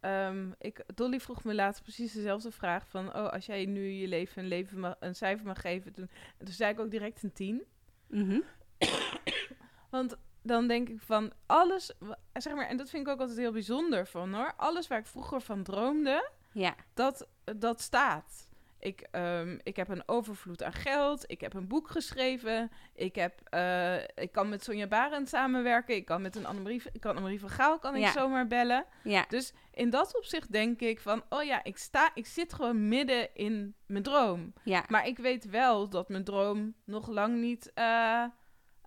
Ehm, 0.00 0.50
ik, 0.58 0.84
Dolly 0.94 1.20
vroeg 1.20 1.44
me 1.44 1.54
laatst 1.54 1.82
precies 1.82 2.12
dezelfde 2.12 2.50
vraag 2.50 2.88
van... 2.88 3.08
Oh, 3.08 3.28
als 3.28 3.46
jij 3.46 3.64
nu 3.64 3.88
je 3.88 4.08
leven 4.08 4.42
een, 4.42 4.48
leven 4.48 4.96
een 5.00 5.14
cijfer 5.14 5.46
mag 5.46 5.60
geven... 5.60 5.92
Toen, 5.92 6.10
en 6.38 6.44
toen 6.44 6.54
zei 6.54 6.72
ik 6.72 6.80
ook 6.80 6.90
direct 6.90 7.22
een 7.22 7.32
10. 7.32 7.62
Mhm. 8.06 8.40
Want 9.90 10.16
dan 10.42 10.68
denk 10.68 10.88
ik 10.88 11.00
van 11.00 11.32
alles... 11.46 11.92
Zeg 12.32 12.54
maar, 12.54 12.66
en 12.66 12.76
dat 12.76 12.90
vind 12.90 13.06
ik 13.06 13.12
ook 13.12 13.20
altijd 13.20 13.38
heel 13.38 13.52
bijzonder 13.52 14.06
van 14.06 14.34
hoor. 14.34 14.54
Alles 14.56 14.86
waar 14.86 14.98
ik 14.98 15.06
vroeger 15.06 15.40
van 15.40 15.62
droomde... 15.62 16.30
Ja, 16.52 16.74
dat, 16.94 17.28
dat 17.56 17.80
staat. 17.80 18.48
Ik, 18.78 19.00
ehm, 19.10 19.58
ik 19.62 19.76
heb 19.76 19.88
een 19.88 20.02
overvloed 20.06 20.62
aan 20.62 20.72
geld. 20.72 21.24
Ik 21.30 21.40
heb 21.40 21.54
een 21.54 21.66
boek 21.68 21.88
geschreven. 21.90 22.70
Ik, 22.94 23.14
heb, 23.14 23.40
eh, 23.48 23.96
ik 23.98 24.32
kan 24.32 24.48
met 24.48 24.64
Sonja 24.64 24.86
Barend 24.86 25.28
samenwerken. 25.28 25.94
Ik 25.94 26.04
kan 26.04 26.22
met 26.22 26.36
een 26.36 26.46
Annemarie, 26.46 26.82
ik 26.92 27.00
kan 27.00 27.10
Annemarie 27.10 27.40
van 27.40 27.48
Gaal 27.48 27.78
kan 27.78 27.94
ik 27.96 28.00
zomaar 28.12 28.46
bellen. 28.46 28.84
ja, 29.04 29.24
Dus 29.28 29.52
in 29.74 29.90
dat 29.90 30.16
opzicht 30.16 30.52
denk 30.52 30.80
ik 30.80 31.00
van... 31.00 31.22
Oh 31.28 31.42
ja, 31.42 31.64
ik, 31.64 31.76
sta, 31.78 32.10
ik 32.14 32.26
zit 32.26 32.52
gewoon 32.52 32.88
midden 32.88 33.34
in 33.34 33.74
mijn 33.86 34.02
droom. 34.02 34.52
ja. 34.64 34.84
Maar 34.88 35.06
ik 35.06 35.18
weet 35.18 35.44
wel 35.44 35.88
dat 35.88 36.08
mijn 36.08 36.24
droom 36.24 36.74
nog 36.84 37.08
lang 37.08 37.36
niet 37.36 37.70
eh, 37.74 38.24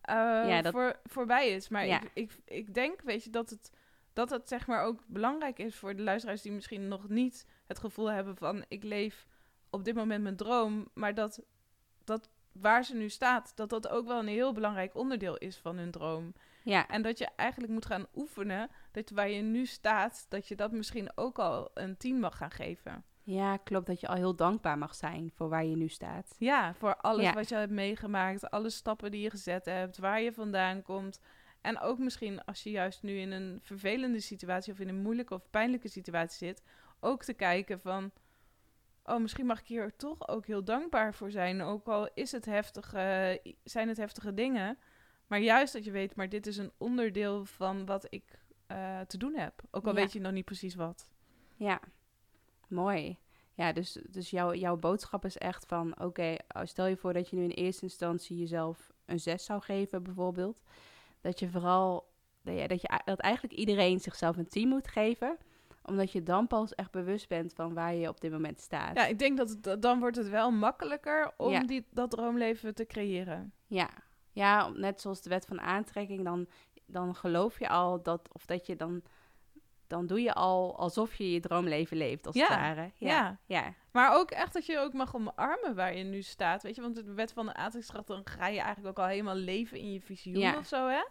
eh, 0.02 0.48
dat- 0.62 0.72
voor, 0.74 1.00
voorbij 1.04 1.50
is. 1.50 1.70
Maar 1.70 1.86
ik, 2.02 2.10
ik, 2.14 2.32
ik 2.46 2.74
denk, 2.74 3.02
weet 3.02 3.24
je, 3.24 3.30
dat 3.30 3.50
het, 3.50 3.72
dat 4.14 4.30
het 4.30 4.48
zeg 4.48 4.68
maar 4.68 4.84
ook 4.84 5.00
belangrijk 5.08 5.60
is 5.60 5.76
voor 5.76 5.96
de 5.96 6.04
luisteraars 6.04 6.42
die 6.42 6.52
misschien 6.52 6.88
nog 6.88 7.10
niet 7.10 7.46
het 7.68 7.80
gevoel 7.80 8.12
hebben 8.12 8.36
van 8.38 8.66
ik 8.68 8.84
leef 8.84 9.28
op 9.70 9.84
dit 9.84 9.96
moment 9.96 10.24
mijn 10.24 10.36
droom. 10.36 10.88
Maar 10.94 11.14
dat, 11.14 11.44
dat 12.04 12.30
waar 12.52 12.84
ze 12.84 12.96
nu 12.96 13.10
staat, 13.10 13.52
dat 13.56 13.70
dat 13.70 13.88
ook 13.88 14.08
wel 14.08 14.20
een 14.20 14.28
heel 14.28 14.54
belangrijk 14.54 14.96
onderdeel 14.96 15.38
is 15.38 15.58
van 15.58 15.78
hun 15.78 15.92
droom. 15.92 16.34
ja. 16.64 16.88
En 16.88 17.02
dat 17.02 17.18
je 17.18 17.28
eigenlijk 17.36 17.72
moet 17.72 17.86
gaan 17.86 18.06
oefenen, 18.16 18.70
dat 18.92 19.10
waar 19.10 19.30
je 19.30 19.42
nu 19.42 19.66
staat, 19.66 20.26
dat 20.30 20.48
je 20.48 20.56
dat 20.56 20.72
misschien 20.72 21.12
ook 21.16 21.40
al 21.40 21.72
een 21.74 21.98
10 21.98 22.20
mag 22.20 22.38
gaan 22.38 22.52
geven. 22.52 23.04
Ja, 23.26 23.58
klopt 23.58 23.88
dat 23.88 24.00
je 24.00 24.08
al 24.08 24.16
heel 24.16 24.36
dankbaar 24.36 24.78
mag 24.78 24.96
zijn 24.96 25.32
voor 25.36 25.50
waar 25.50 25.66
je 25.66 25.76
nu 25.76 25.88
staat. 25.88 26.36
Ja, 26.38 26.74
voor 26.74 26.96
alles 26.96 27.24
Ja. 27.26 27.34
wat 27.34 27.50
je 27.50 27.56
hebt 27.56 27.72
meegemaakt, 27.72 28.50
alle 28.50 28.70
stappen 28.70 29.12
die 29.12 29.22
je 29.22 29.30
gezet 29.30 29.66
hebt, 29.66 29.98
waar 29.98 30.22
je 30.22 30.34
vandaan 30.34 30.82
komt. 30.82 31.20
En 31.62 31.80
ook 31.80 31.98
misschien 31.98 32.44
als 32.46 32.64
je 32.64 32.72
juist 32.72 33.04
nu 33.04 33.18
in 33.18 33.32
een 33.32 33.60
vervelende 33.62 34.20
situatie 34.20 34.74
of 34.74 34.80
in 34.80 34.88
een 34.90 35.02
moeilijke 35.02 35.34
of 35.34 35.50
pijnlijke 35.50 35.88
situatie 35.88 36.48
zit, 36.48 36.62
ook 37.04 37.24
te 37.24 37.34
kijken 37.34 37.80
van, 37.80 38.12
oh, 39.04 39.20
misschien 39.20 39.46
mag 39.46 39.60
ik 39.60 39.68
hier 39.68 39.96
toch 39.96 40.28
ook 40.28 40.46
heel 40.46 40.64
dankbaar 40.64 41.14
voor 41.14 41.32
zijn. 41.32 41.62
Ook 41.62 41.88
al 41.88 42.10
is 42.14 42.32
het 42.32 42.46
heftige, 42.46 43.42
zijn 43.64 43.88
het 43.88 43.98
heftige 43.98 44.34
dingen, 44.34 44.78
maar 45.28 45.40
juist 45.40 45.74
dat 45.74 45.84
je 45.84 45.92
weet, 45.92 46.16
maar 46.16 46.30
dit 46.30 46.48
is 46.48 46.58
een 46.58 46.72
onderdeel 46.78 47.46
van 47.46 47.86
wat 47.86 48.08
ik 48.10 48.40
eh, 48.68 49.00
te 49.00 49.18
doen 49.18 49.36
heb. 49.36 49.62
Ook 49.72 49.86
al 49.86 49.94
Ja. 49.94 50.00
weet 50.00 50.14
je 50.14 50.20
nog 50.20 50.32
niet 50.32 50.46
precies 50.46 50.76
wat. 50.76 51.10
Ja, 51.56 51.80
mooi. 52.68 53.18
Ja, 53.54 53.74
dus, 53.74 53.98
dus 54.10 54.30
jouw, 54.30 54.54
jouw 54.54 54.78
boodschap 54.78 55.26
is 55.26 55.38
echt 55.38 55.66
van... 55.66 56.00
Oké, 56.00 56.36
oh, 56.48 56.62
stel 56.64 56.86
je 56.86 56.98
voor 56.98 57.14
dat 57.14 57.30
je 57.30 57.36
nu 57.36 57.44
in 57.44 57.50
eerste 57.50 57.84
instantie 57.84 58.38
jezelf 58.38 58.92
een 59.06 59.20
6 59.20 59.46
zou 59.46 59.62
geven 59.62 60.04
bijvoorbeeld. 60.04 60.62
Dat 61.22 61.40
je 61.40 61.50
vooral... 61.50 62.12
Dat, 62.42 62.60
je, 62.60 62.68
dat, 62.68 62.82
je, 62.82 63.02
dat 63.06 63.20
eigenlijk 63.20 63.54
iedereen 63.54 64.00
zichzelf 64.00 64.38
een 64.38 64.48
10 64.48 64.68
moet 64.68 64.88
geven. 64.88 65.38
Omdat 65.86 66.12
je 66.12 66.24
dan 66.24 66.48
pas 66.48 66.76
echt 66.76 66.92
bewust 66.92 67.28
bent 67.28 67.54
van 67.54 67.74
waar 67.74 67.94
je 67.94 68.08
op 68.10 68.22
dit 68.22 68.32
moment 68.32 68.60
staat. 68.62 68.96
Ja, 68.98 69.06
ik 69.06 69.20
denk 69.20 69.38
dat 69.38 69.50
het, 69.50 69.82
dan 69.82 70.00
wordt 70.00 70.18
het 70.18 70.30
wel 70.30 70.52
makkelijker 70.52 71.32
om 71.38 71.52
Ja. 71.52 71.60
die, 71.64 71.88
dat 71.92 72.10
droomleven 72.12 72.74
te 72.76 72.86
creëren. 72.86 73.54
Ja, 73.68 73.90
ja 74.32 74.70
net 74.70 75.02
zoals 75.02 75.22
de 75.22 75.30
wet 75.30 75.46
van 75.46 75.62
aantrekking, 75.62 76.24
dan, 76.24 76.48
dan 76.86 77.16
geloof 77.16 77.60
je 77.60 77.70
al 77.70 78.02
dat, 78.04 78.30
of 78.34 78.46
dat 78.46 78.66
je 78.66 78.76
dan, 78.76 79.02
dan 79.88 80.06
doe 80.06 80.22
je 80.22 80.34
al 80.34 80.78
alsof 80.78 81.16
je 81.16 81.32
je 81.32 81.40
droomleven 81.40 81.98
leeft, 81.98 82.26
als 82.26 82.36
Ja, 82.36 82.48
het 82.48 82.58
ware. 82.58 82.92
Ja, 82.96 83.10
ja. 83.10 83.38
ja, 83.46 83.74
Maar 83.92 84.16
ook 84.16 84.32
echt 84.32 84.54
dat 84.54 84.66
je 84.66 84.80
ook 84.80 84.94
mag 84.94 85.16
omarmen 85.16 85.76
waar 85.76 85.98
je 85.98 86.04
nu 86.04 86.22
staat. 86.22 86.64
Weet 86.64 86.76
je, 86.76 86.82
want 86.82 86.96
de 86.96 87.14
wet 87.14 87.34
van 87.34 87.46
de 87.46 87.54
aantrekkingskracht, 87.54 88.08
dan 88.08 88.22
ga 88.26 88.48
je 88.48 88.60
eigenlijk 88.60 88.98
ook 88.98 89.06
al 89.06 89.12
helemaal 89.12 89.36
leven 89.36 89.78
in 89.78 89.92
je 89.94 90.02
visioen 90.02 90.40
Ja. 90.40 90.58
of 90.58 90.66
zo, 90.66 90.88
hè? 90.88 91.04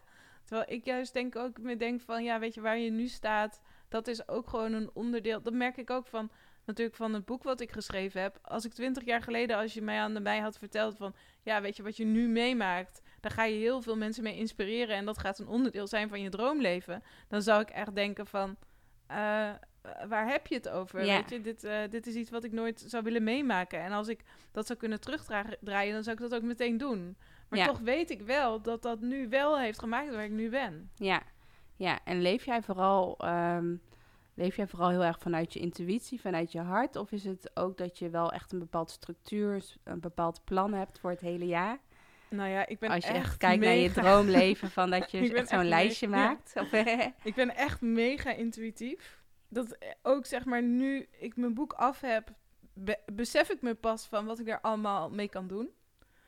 Terwijl 0.45 0.71
ik 0.73 0.85
juist 0.85 1.13
denk 1.13 1.37
ook 1.37 1.59
me 1.59 1.77
denk 1.77 2.01
van, 2.01 2.25
ja, 2.25 2.39
weet 2.39 2.55
je, 2.55 2.61
waar 2.61 2.79
je 2.79 2.91
nu 2.91 3.07
staat, 3.09 3.61
dat 3.93 4.07
is 4.07 4.29
ook 4.29 4.49
gewoon 4.49 4.73
een 4.73 4.91
onderdeel. 4.95 5.43
Dat 5.43 5.53
merk 5.53 5.77
ik 5.77 5.91
ook 5.91 6.07
van, 6.07 6.31
natuurlijk 6.65 6.97
van 6.97 7.15
het 7.15 7.25
boek 7.25 7.43
wat 7.43 7.61
ik 7.61 7.73
geschreven 7.73 8.21
heb. 8.21 8.39
Als 8.43 8.65
ik 8.65 8.73
twintig 8.73 9.05
jaar 9.05 9.23
geleden, 9.23 9.57
als 9.57 9.75
je 9.75 9.83
mij 9.83 9.99
aan 9.99 10.23
mij 10.23 10.39
had 10.39 10.59
verteld 10.59 10.97
van, 10.97 11.15
ja, 11.43 11.61
weet 11.61 11.77
je, 11.77 11.83
wat 11.83 11.97
je 11.97 12.05
nu 12.05 12.29
meemaakt, 12.29 13.03
daar 13.21 13.33
ga 13.33 13.45
je 13.45 13.59
heel 13.59 13.83
veel 13.83 13.97
mensen 13.97 14.23
mee 14.23 14.37
inspireren 14.37 14.97
en 14.97 15.05
dat 15.05 15.19
gaat 15.19 15.39
een 15.39 15.49
onderdeel 15.49 15.87
zijn 15.87 16.09
van 16.09 16.21
je 16.23 16.29
droomleven. 16.29 17.03
Dan 17.29 17.43
zou 17.43 17.61
ik 17.61 17.71
echt 17.71 17.95
denken 17.95 18.27
van, 18.27 18.57
eh, 19.07 19.51
waar 20.09 20.29
heb 20.29 20.47
je 20.47 20.55
het 20.55 20.69
over? 20.69 21.05
Ja. 21.05 21.15
Weet 21.17 21.31
je, 21.31 21.41
dit, 21.41 21.65
eh, 21.65 21.79
dit 21.91 22.07
is 22.07 22.15
iets 22.15 22.31
wat 22.31 22.45
ik 22.45 22.53
nooit 22.53 22.85
zou 22.87 23.03
willen 23.03 23.25
meemaken. 23.25 23.81
En 23.81 23.93
als 23.93 24.09
ik 24.09 24.21
dat 24.53 24.67
zou 24.67 24.79
kunnen 24.79 25.01
terugdraaien, 25.01 25.93
dan 25.93 26.03
zou 26.03 26.17
ik 26.17 26.23
dat 26.23 26.35
ook 26.35 26.43
meteen 26.43 26.77
doen. 26.77 27.17
Maar 27.49 27.59
Ja. 27.59 27.67
toch 27.67 27.79
weet 27.79 28.11
ik 28.11 28.21
wel 28.23 28.61
dat 28.63 28.83
dat 28.83 29.01
nu 29.01 29.29
wel 29.29 29.59
heeft 29.59 29.79
gemaakt 29.79 30.11
waar 30.11 30.25
ik 30.25 30.31
nu 30.31 30.51
ben. 30.51 30.91
ja, 30.97 31.23
ja. 31.83 31.99
En 32.05 32.23
leef 32.23 32.45
jij 32.45 32.62
vooral, 32.62 33.18
ehm, 33.18 33.75
leef 34.35 34.57
jij 34.57 34.66
vooral 34.66 34.90
heel 34.90 35.05
erg 35.05 35.18
vanuit 35.18 35.53
je 35.53 35.61
intuïtie, 35.61 36.21
vanuit 36.21 36.53
je 36.53 36.61
hart? 36.61 36.97
Of 36.97 37.12
is 37.12 37.25
het 37.25 37.51
ook 37.55 37.77
dat 37.79 37.99
je 37.99 38.11
wel 38.11 38.33
echt 38.33 38.53
een 38.53 38.59
bepaalde 38.59 38.90
structuur, 38.90 39.64
een 39.85 40.01
bepaald 40.01 40.45
plan 40.45 40.73
hebt 40.73 40.99
voor 40.99 41.11
het 41.11 41.21
hele 41.21 41.47
jaar? 41.47 41.79
Nou 42.29 42.49
ja, 42.49 42.66
ik 42.66 42.79
ben 42.79 42.90
Als 42.90 43.05
je 43.05 43.11
echt, 43.12 43.25
echt 43.25 43.37
kijkt 43.37 43.64
naar 43.64 43.75
je 43.75 43.90
droomleven, 43.90 44.71
van 44.71 44.90
dat 44.90 45.11
je 45.11 45.42
zo'n 45.47 45.68
lijstje 45.68 46.09
maakt. 46.09 46.53
Of, 46.57 46.73
Ik 47.31 47.35
ben 47.35 47.57
echt 47.57 47.81
mega 47.81 48.31
intuïtief. 48.33 49.21
Dat 49.49 49.73
eh, 49.73 49.88
ook 50.03 50.27
zeg 50.27 50.45
maar 50.45 50.62
nu 50.62 51.09
ik 51.18 51.37
mijn 51.37 51.55
boek 51.55 51.73
af 51.73 52.01
heb, 52.01 52.33
be- 52.73 53.01
besef 53.12 53.51
ik 53.51 53.62
me 53.62 53.75
pas 53.75 54.07
van 54.07 54.27
wat 54.27 54.38
ik 54.38 54.49
er 54.49 54.61
allemaal 54.61 55.11
mee 55.11 55.29
kan 55.29 55.47
doen. 55.47 55.68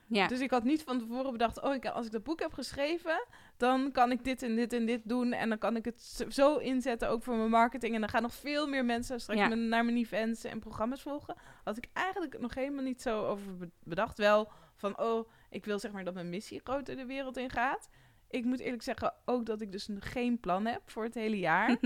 Ja, 0.06 0.26
Dus 0.26 0.40
ik 0.40 0.50
had 0.50 0.64
niet 0.64 0.82
van 0.82 0.98
tevoren 0.98 1.32
bedacht, 1.32 1.60
oh, 1.62 1.74
ik, 1.74 1.86
als 1.86 2.06
ik 2.06 2.12
dat 2.12 2.22
boek 2.22 2.40
heb 2.40 2.52
geschreven, 2.52 3.24
dan 3.56 3.90
kan 3.92 4.10
ik 4.10 4.24
dit 4.24 4.42
en 4.42 4.56
dit 4.56 4.72
en 4.72 4.86
dit 4.86 5.00
doen. 5.04 5.32
En 5.32 5.48
dan 5.48 5.58
kan 5.58 5.76
ik 5.76 5.84
het 5.84 6.02
zo- 6.28 6.56
inzetten, 6.56 7.08
ook 7.08 7.22
voor 7.22 7.36
mijn 7.36 7.50
marketing. 7.50 7.94
En 7.94 8.00
dan 8.00 8.08
gaan 8.10 8.22
nog 8.22 8.34
veel 8.34 8.66
meer 8.68 8.84
mensen 8.84 9.20
straks 9.20 9.40
Ja. 9.40 9.48
naar 9.54 9.84
mijn 9.84 9.96
events 9.96 10.44
en 10.44 10.58
programma's 10.58 11.02
volgen. 11.02 11.36
Had 11.64 11.76
ik 11.76 11.86
eigenlijk 11.92 12.38
nog 12.40 12.54
helemaal 12.54 12.84
niet 12.84 13.02
zo 13.02 13.24
over 13.26 13.56
be- 13.56 13.70
bedacht. 13.84 14.18
Wel 14.18 14.48
van, 14.76 14.98
oh, 14.98 15.28
ik 15.50 15.64
wil 15.64 15.78
zeg 15.78 15.92
maar 15.92 16.04
dat 16.04 16.14
mijn 16.14 16.28
missie 16.28 16.60
groter 16.64 16.96
de 16.96 17.06
wereld 17.06 17.36
in 17.36 17.50
gaat. 17.50 17.88
Ik 18.30 18.44
moet 18.44 18.60
eerlijk 18.60 18.82
zeggen 18.82 19.14
ook 19.24 19.46
dat 19.46 19.60
ik 19.60 19.72
dus 19.72 19.88
geen 19.98 20.40
plan 20.40 20.66
heb 20.66 20.82
voor 20.90 21.04
het 21.04 21.14
hele 21.14 21.38
jaar. 21.38 21.76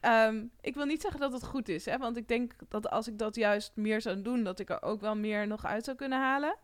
Ehm, 0.00 0.44
ik 0.60 0.74
wil 0.74 0.84
niet 0.84 1.00
zeggen 1.00 1.20
dat 1.20 1.32
het 1.32 1.44
goed 1.44 1.68
is, 1.68 1.84
hè, 1.86 1.98
want 1.98 2.16
ik 2.16 2.28
denk 2.28 2.52
dat 2.68 2.90
als 2.90 3.08
ik 3.08 3.18
dat 3.18 3.34
juist 3.34 3.72
meer 3.76 4.00
zou 4.00 4.22
doen, 4.22 4.42
dat 4.44 4.58
ik 4.58 4.70
er 4.70 4.82
ook 4.82 5.00
wel 5.00 5.16
meer 5.16 5.46
nog 5.46 5.64
uit 5.64 5.84
zou 5.84 5.96
kunnen 5.96 6.18
halen. 6.18 6.56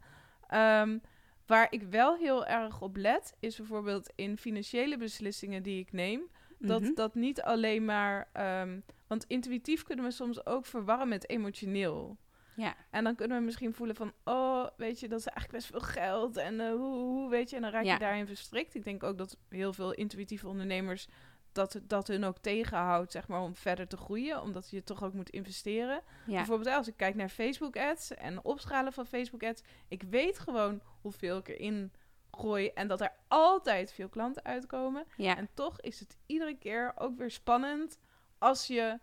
Ehm, 0.51 0.99
waar 1.47 1.67
ik 1.71 1.83
wel 1.83 2.17
heel 2.17 2.47
erg 2.47 2.81
op 2.83 2.97
let, 2.97 3.35
is 3.41 3.57
bijvoorbeeld 3.57 4.13
in 4.15 4.37
financiële 4.39 4.97
beslissingen 4.97 5.63
die 5.63 5.79
ik 5.81 5.93
neem, 5.93 6.23
dat 6.59 6.81
Mhm. 6.81 6.95
dat 6.95 7.15
niet 7.15 7.43
alleen 7.43 7.85
maar. 7.85 8.29
ehm, 8.33 8.81
want 9.07 9.25
intuïtief 9.29 9.83
kunnen 9.83 10.05
we 10.05 10.11
soms 10.11 10.47
ook 10.47 10.67
verwarren 10.67 11.09
met 11.09 11.29
emotioneel. 11.29 12.17
ja, 12.57 12.75
En 12.91 13.05
dan 13.05 13.15
kunnen 13.15 13.39
we 13.39 13.45
misschien 13.45 13.75
voelen 13.75 13.97
van, 13.97 14.13
oh, 14.25 14.67
weet 14.77 15.01
je, 15.01 15.09
dat 15.09 15.19
is 15.19 15.27
eigenlijk 15.27 15.59
best 15.59 15.71
veel 15.71 15.89
geld. 16.03 16.37
En 16.37 16.61
eh, 16.61 16.71
hoe, 16.71 16.95
hoe, 16.99 17.31
weet 17.31 17.51
je, 17.51 17.57
en 17.57 17.63
dan 17.63 17.71
raak 17.71 17.85
Ja. 17.85 17.93
je 17.93 17.99
daarin 17.99 18.27
verstrikt. 18.27 18.75
Ik 18.75 18.85
denk 18.85 19.03
ook 19.03 19.19
dat 19.19 19.37
heel 19.49 19.73
veel 19.73 19.93
intuïtieve 19.93 20.49
ondernemers, 20.49 21.09
dat, 21.53 21.73
het- 21.73 21.89
dat 21.89 22.07
hun 22.09 22.25
ook 22.25 22.39
tegenhoudt, 22.39 23.13
zeg 23.13 23.29
maar, 23.29 23.41
om 23.41 23.55
verder 23.55 23.87
te 23.89 23.97
groeien. 23.97 24.43
Omdat 24.43 24.71
je 24.71 24.85
toch 24.85 25.03
ook 25.05 25.13
moet 25.13 25.31
investeren. 25.31 26.03
ja, 26.27 26.37
Bijvoorbeeld 26.37 26.77
als 26.77 26.89
ik 26.89 26.97
kijk 26.97 27.15
naar 27.15 27.29
Facebook 27.29 27.77
ads 27.77 28.15
en 28.15 28.45
opschalen 28.45 28.93
van 28.93 29.07
Facebook 29.07 29.43
ads. 29.45 29.63
Ik 29.89 30.03
weet 30.03 30.39
gewoon 30.39 30.81
hoeveel 31.01 31.37
ik 31.39 31.49
erin 31.49 31.93
gooi 32.31 32.69
en 32.69 32.89
dat 32.89 33.01
er 33.01 33.13
altijd 33.29 33.93
veel 33.93 34.09
klanten 34.09 34.45
uitkomen. 34.45 35.05
ja, 35.17 35.37
En 35.37 35.49
toch 35.55 35.81
is 35.81 36.01
het 36.01 36.17
iedere 36.27 36.59
keer 36.59 36.93
ook 36.97 37.17
weer 37.19 37.31
spannend 37.31 37.99
als 38.39 38.67
je 38.67 38.99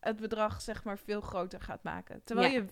het 0.00 0.16
bedrag 0.20 0.60
zeg 0.60 0.84
maar 0.84 0.98
veel 0.98 1.20
groter 1.20 1.60
gaat 1.60 1.82
maken. 1.82 2.20
Terwijl, 2.24 2.50
Ja. 2.52 2.54
je, 2.58 2.66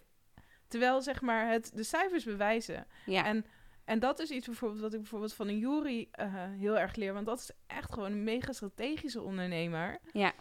terwijl 0.68 1.02
zeg 1.02 1.20
maar 1.20 1.48
het, 1.48 1.70
de 1.74 1.82
cijfers 1.82 2.24
bewijzen. 2.24 2.86
ja, 3.06 3.24
En, 3.24 3.46
en 3.84 3.98
dat 3.98 4.18
is 4.18 4.30
iets 4.30 4.46
bijvoorbeeld 4.46 4.80
wat 4.80 4.92
ik 4.92 4.98
bijvoorbeeld 4.98 5.34
van 5.34 5.48
een 5.48 5.58
Jury 5.58 6.08
eh, 6.10 6.34
heel 6.34 6.78
erg 6.78 6.94
leer. 6.94 7.12
Want 7.12 7.26
dat 7.26 7.38
is 7.38 7.50
echt 7.66 7.92
gewoon 7.92 8.12
een 8.12 8.24
mega 8.24 8.52
strategische 8.52 9.22
ondernemer. 9.22 9.98
ja, 10.12 10.32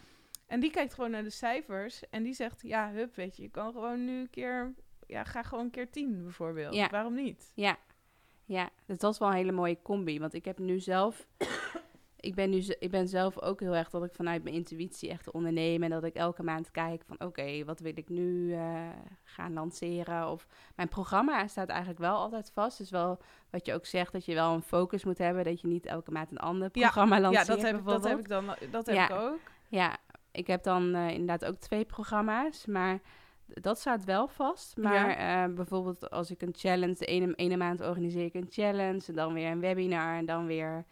En 0.46 0.60
die 0.60 0.70
kijkt 0.70 0.94
gewoon 0.94 1.10
naar 1.10 1.22
de 1.22 1.30
cijfers 1.30 2.08
en 2.10 2.22
die 2.22 2.32
zegt, 2.34 2.62
ja, 2.62 2.90
hup, 2.92 3.14
weet 3.14 3.36
je, 3.36 3.42
je 3.42 3.50
kan 3.50 3.72
gewoon 3.72 4.04
nu 4.04 4.20
een 4.20 4.30
keer, 4.30 4.74
ja, 5.06 5.24
ga 5.24 5.42
gewoon 5.42 5.64
een 5.64 5.70
keer 5.70 5.90
tien 5.90 6.22
bijvoorbeeld. 6.22 6.74
Ja. 6.74 6.88
Waarom 6.88 7.14
niet? 7.14 7.52
ja, 7.54 7.78
ja. 8.44 8.70
Dus 8.86 8.98
dat 8.98 9.12
is 9.12 9.18
wel 9.18 9.28
een 9.28 9.34
hele 9.34 9.52
mooie 9.52 9.82
combi. 9.82 10.18
Want 10.18 10.34
ik 10.34 10.44
heb 10.44 10.58
nu 10.58 10.80
zelf... 10.80 11.26
Ik 12.22 12.34
ben, 12.34 12.50
nu, 12.50 12.56
ik 12.78 12.90
ben 12.90 13.08
zelf 13.08 13.40
ook 13.40 13.60
heel 13.60 13.74
erg 13.74 13.90
dat 13.90 14.04
ik 14.04 14.12
vanuit 14.12 14.42
mijn 14.42 14.54
intuïtie 14.54 15.10
echt 15.10 15.30
onderneem. 15.30 15.82
En 15.82 15.90
dat 15.90 16.04
ik 16.04 16.14
elke 16.14 16.42
maand 16.42 16.70
kijk 16.70 17.02
van 17.06 17.20
oké, 17.20 17.64
wat 17.64 17.80
wil 17.80 17.92
ik 17.94 18.08
nu 18.08 18.52
eh, 18.52 18.88
gaan 19.24 19.52
lanceren? 19.52 20.28
Of 20.30 20.46
mijn 20.76 20.88
programma 20.88 21.46
staat 21.46 21.68
eigenlijk 21.68 22.00
wel 22.00 22.16
altijd 22.16 22.50
vast. 22.54 22.78
Dus 22.78 22.90
wel 22.90 23.18
wat 23.50 23.66
je 23.66 23.74
ook 23.74 23.86
zegt, 23.86 24.12
dat 24.12 24.24
je 24.24 24.34
wel 24.34 24.54
een 24.54 24.62
focus 24.62 25.04
moet 25.04 25.18
hebben. 25.18 25.44
Dat 25.44 25.60
je 25.60 25.66
niet 25.66 25.86
elke 25.86 26.10
maand 26.10 26.30
een 26.30 26.38
ander 26.38 26.68
Ja, 26.72 26.80
programma 26.80 27.16
Ja, 27.16 27.20
lanceert 27.22 27.46
dat 27.46 27.62
heb, 27.62 27.84
dat 27.84 28.04
heb 28.04 28.18
ik 28.18 28.28
dan, 28.28 28.46
dat 28.70 28.86
heb 28.86 28.94
Ja. 28.94 29.08
ik 29.08 29.14
ook. 29.20 29.38
Ja, 29.68 29.96
ik 30.32 30.46
heb 30.46 30.62
dan 30.62 30.94
eh, 30.94 31.08
inderdaad 31.10 31.44
ook 31.44 31.56
twee 31.56 31.84
programma's, 31.84 32.66
maar 32.66 33.00
dat 33.46 33.78
staat 33.78 34.04
wel 34.04 34.28
vast. 34.28 34.76
Maar 34.76 35.08
eh, 35.10 35.54
bijvoorbeeld 35.54 36.10
als 36.10 36.30
ik 36.30 36.42
een 36.42 36.54
challenge, 36.56 36.94
de 36.94 37.04
ene, 37.04 37.34
ene 37.34 37.56
maand 37.56 37.80
organiseer 37.80 38.24
ik 38.24 38.34
een 38.34 38.48
challenge, 38.50 39.02
en 39.06 39.14
dan 39.14 39.32
weer 39.32 39.50
een 39.50 39.60
webinar 39.60 40.16
en 40.16 40.26
dan 40.26 40.46
weer 40.46 40.84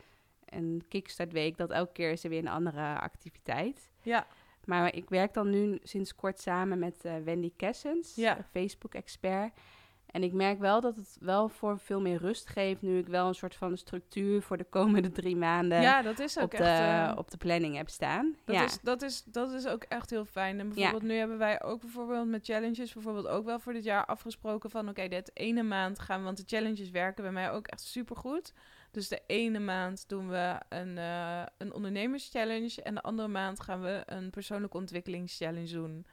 een 0.50 0.84
kickstart 0.88 1.32
week. 1.32 1.56
Dat 1.56 1.70
elke 1.70 1.92
keer 1.92 2.10
is 2.10 2.24
er 2.24 2.30
weer 2.30 2.38
een 2.38 2.48
andere 2.48 3.00
activiteit. 3.00 3.90
Ja, 4.02 4.26
Maar 4.64 4.94
ik 4.94 5.08
werk 5.08 5.34
dan 5.34 5.50
nu 5.50 5.78
sinds 5.82 6.14
kort 6.14 6.40
samen 6.40 6.78
met 6.78 7.04
eh, 7.04 7.12
Wendy 7.24 7.52
Kessens, 7.56 8.14
Ja. 8.14 8.46
Facebook-expert. 8.52 9.52
En 10.06 10.22
ik 10.22 10.32
merk 10.32 10.58
wel 10.58 10.80
dat 10.80 10.96
het 10.96 11.16
wel 11.20 11.48
voor 11.48 11.78
veel 11.78 12.00
meer 12.00 12.18
rust 12.18 12.48
geeft, 12.48 12.82
nu 12.82 12.98
ik 12.98 13.06
wel 13.06 13.28
een 13.28 13.34
soort 13.34 13.54
van 13.54 13.76
structuur 13.76 14.42
voor 14.42 14.56
de 14.56 14.64
komende 14.64 15.10
drie 15.12 15.36
maanden 15.36 15.80
ja 15.80 16.02
dat 16.02 16.18
is 16.18 16.38
ook 16.38 16.44
op, 16.44 16.50
de, 16.50 16.56
echt... 16.56 17.10
eh, 17.10 17.18
op 17.18 17.30
de 17.30 17.36
planning 17.36 17.76
heb 17.76 17.88
staan. 17.88 18.36
dat, 18.44 18.54
ja. 18.56 18.64
is, 18.64 18.80
dat, 18.82 19.02
is, 19.02 19.22
dat 19.24 19.52
is 19.52 19.66
ook 19.66 19.82
echt 19.82 20.10
heel 20.10 20.24
fijn. 20.24 20.60
En 20.60 20.68
bijvoorbeeld 20.68 21.02
nu 21.02 21.14
hebben 21.14 21.38
wij 21.38 21.62
ook 21.62 21.80
bijvoorbeeld 21.80 22.28
met 22.28 22.44
challenges 22.44 22.92
bijvoorbeeld 22.92 23.26
ook 23.28 23.44
wel 23.44 23.58
voor 23.60 23.72
dit 23.72 23.84
jaar 23.84 24.06
afgesproken 24.06 24.70
van 24.70 24.88
oké, 24.88 25.08
dit 25.08 25.30
ene 25.34 25.62
maand 25.62 25.98
gaan 25.98 26.18
we, 26.18 26.24
want 26.24 26.36
de 26.36 26.56
challenges 26.56 26.90
werken 26.90 27.22
bij 27.22 27.32
mij 27.32 27.50
ook 27.50 27.66
echt 27.66 27.80
supergoed. 27.80 28.52
Dus 28.90 29.08
de 29.08 29.22
ene 29.26 29.58
maand 29.58 30.08
doen 30.08 30.28
we 30.28 30.60
een, 30.68 30.98
eh 30.98 31.42
een 31.58 31.72
ondernemerschallenge 31.72 32.82
en 32.82 32.94
de 32.94 33.00
andere 33.02 33.28
maand 33.28 33.60
gaan 33.60 33.82
we 33.82 34.02
een 34.06 34.30
persoonlijke 34.30 34.76
ontwikkelingschallenge 34.76 35.72
doen. 35.72 36.06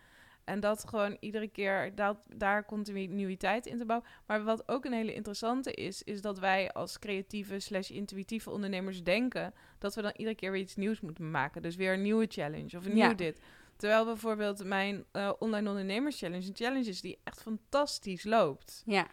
En 0.44 0.60
dat 0.60 0.88
gewoon 0.88 1.18
iedere 1.20 1.48
keer 1.48 1.96
dat, 1.96 2.18
daar 2.36 2.66
continuïteit 2.66 3.66
in 3.66 3.78
te 3.78 3.86
bouwen. 3.86 4.08
Maar 4.26 4.44
wat 4.44 4.68
ook 4.68 4.86
een 4.86 4.94
hele 4.94 5.13
interessante 5.13 5.74
is, 5.74 6.04
is 6.04 6.22
dat 6.22 6.40
wij 6.40 6.72
als 6.72 7.00
creatieve 7.00 7.60
slash 7.60 7.90
intuïtieve 7.90 8.50
ondernemers 8.50 9.04
denken 9.04 9.54
dat 9.78 9.96
we 9.96 10.02
dan 10.02 10.13
iedere 10.16 10.36
keer 10.36 10.52
weer 10.52 10.62
iets 10.62 10.76
nieuws 10.76 11.02
moeten 11.02 11.32
maken. 11.32 11.62
Dus 11.62 11.76
weer 11.76 11.94
een 11.94 12.02
nieuwe 12.02 12.26
challenge 12.30 12.78
of 12.78 12.86
een 12.86 12.96
Ja. 12.96 13.08
nieuw 13.08 13.16
dit. 13.16 13.42
Terwijl 13.76 14.06
bijvoorbeeld 14.06 14.63
mijn 14.63 15.06
eh, 15.12 15.32
online 15.40 15.70
ondernemers 15.70 16.18
challenge 16.20 16.48
een 16.48 16.56
challenge 16.56 16.90
is 16.90 17.02
die 17.02 17.20
echt 17.24 17.42
fantastisch 17.42 18.24
loopt. 18.24 18.84
ja. 18.86 19.08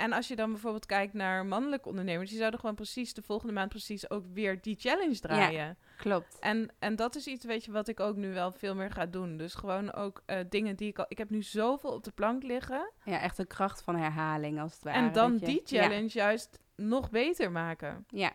En 0.00 0.12
als 0.12 0.28
je 0.28 0.36
dan 0.36 0.50
bijvoorbeeld 0.50 0.86
kijkt 0.86 1.12
naar 1.12 1.46
mannelijke 1.46 1.88
ondernemers, 1.88 2.28
die 2.28 2.38
zouden 2.38 2.60
gewoon 2.60 2.74
precies 2.74 3.14
de 3.14 3.22
volgende 3.22 3.52
maand 3.52 3.68
precies 3.68 4.10
ook 4.10 4.24
weer 4.32 4.60
die 4.62 4.76
challenge 4.78 5.18
draaien. 5.18 5.78
Klopt. 5.96 6.36
En, 6.40 6.68
en 6.78 6.96
dat 6.96 7.14
is 7.16 7.26
iets, 7.26 7.44
weet 7.44 7.64
je, 7.64 7.72
wat 7.72 7.88
ik 7.88 8.00
ook 8.00 8.16
nu 8.16 8.32
wel 8.32 8.52
veel 8.52 8.74
meer 8.74 8.90
ga 8.90 9.06
doen. 9.06 9.36
Dus 9.36 9.54
gewoon 9.54 9.92
ook 9.92 10.22
eh, 10.26 10.38
dingen 10.48 10.76
die 10.76 10.88
ik 10.88 10.98
al... 10.98 11.04
Ik 11.08 11.18
heb 11.18 11.30
nu 11.30 11.42
zoveel 11.42 11.90
op 11.92 12.04
de 12.04 12.10
plank 12.12 12.42
liggen. 12.42 12.90
Ja, 13.04 13.20
echt 13.20 13.36
de 13.36 13.46
kracht 13.46 13.82
van 13.82 13.96
herhaling 13.96 14.60
als 14.60 14.72
het 14.74 14.82
ware. 14.84 14.96
en 15.06 15.12
dan 15.12 15.32
je- 15.32 15.46
die 15.46 15.62
ja, 15.64 15.82
challenge 15.82 16.08
juist 16.12 16.58
nog 16.76 17.10
beter 17.10 17.52
maken. 17.52 18.04
Ja, 18.08 18.32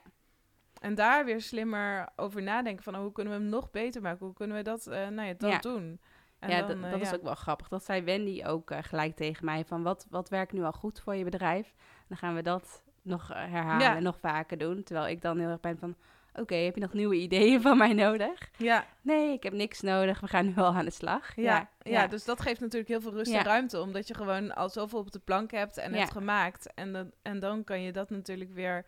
En 0.82 0.96
daar 0.96 1.26
weer 1.26 1.42
slimmer 1.42 2.10
over 2.16 2.42
nadenken 2.44 2.84
van... 2.84 2.96
oh, 2.96 3.02
hoe 3.02 3.12
kunnen 3.12 3.34
we 3.34 3.40
hem 3.40 3.50
nog 3.50 3.72
beter 3.72 4.02
maken? 4.02 4.26
Hoe 4.26 4.36
kunnen 4.36 4.58
we 4.58 4.64
dat, 4.64 4.88
eh 4.88 5.08
nou 5.08 5.28
ja, 5.28 5.34
dat 5.38 5.52
Ja. 5.52 5.58
doen? 5.60 6.00
En 6.46 6.56
ja, 6.58 6.68
dan, 6.68 6.82
dat, 6.82 6.86
eh, 6.86 6.92
dat 6.92 7.02
is 7.02 7.14
ook 7.14 7.24
wel 7.24 7.36
grappig. 7.36 7.68
Dat 7.68 7.84
zei 7.86 8.02
Wendy 8.02 8.44
ook 8.46 8.72
eh, 8.72 8.78
gelijk 8.82 9.16
tegen 9.16 9.46
mij. 9.46 9.66
Van 9.66 9.84
wat, 9.84 10.08
wat 10.10 10.30
werkt 10.30 10.52
nu 10.54 10.64
al 10.64 10.72
goed 10.72 11.00
voor 11.00 11.16
je 11.16 11.24
bedrijf? 11.24 11.74
Dan 12.08 12.18
gaan 12.18 12.36
we 12.36 12.42
dat 12.42 12.84
nog 13.02 13.32
eh, 13.32 13.36
herhalen, 13.38 13.94
Ja. 13.94 14.00
nog 14.00 14.20
vaker 14.20 14.58
doen. 14.58 14.84
Terwijl 14.84 15.08
ik 15.08 15.22
dan 15.22 15.40
heel 15.40 15.50
erg 15.50 15.60
ben 15.60 15.78
van... 15.78 15.96
Oké, 16.34 16.56
heb 16.56 16.76
je 16.76 16.82
nog 16.82 16.94
nieuwe 16.94 17.16
ideeën 17.16 17.62
van 17.62 17.78
mij 17.78 17.94
nodig? 17.94 18.50
Ja, 18.58 18.86
Nee, 19.02 19.34
ik 19.34 19.44
heb 19.44 19.54
niks 19.54 19.82
nodig. 19.82 20.20
We 20.20 20.28
gaan 20.28 20.46
nu 20.46 20.56
al 20.56 20.74
aan 20.76 20.86
de 20.86 20.92
slag. 20.92 21.36
ja, 21.36 21.70
ja, 21.82 22.08
dus 22.08 22.26
dat 22.26 22.42
geeft 22.42 22.60
natuurlijk 22.60 22.88
heel 22.90 23.02
veel 23.02 23.12
rust 23.14 23.32
Ja. 23.32 23.38
en 23.40 23.46
ruimte. 23.46 23.82
Omdat 23.82 24.08
je 24.08 24.14
gewoon 24.14 24.56
al 24.56 24.70
zoveel 24.70 25.00
op 25.00 25.12
de 25.12 25.20
plank 25.20 25.52
hebt 25.52 25.78
en 25.78 25.92
Ja. 25.92 25.98
hebt 25.98 26.12
gemaakt. 26.12 26.74
En, 26.74 26.94
dan 26.94 27.12
en 27.22 27.40
dan 27.40 27.64
kan 27.64 27.82
je 27.82 27.92
dat 27.92 28.10
natuurlijk 28.10 28.54
weer 28.54 28.86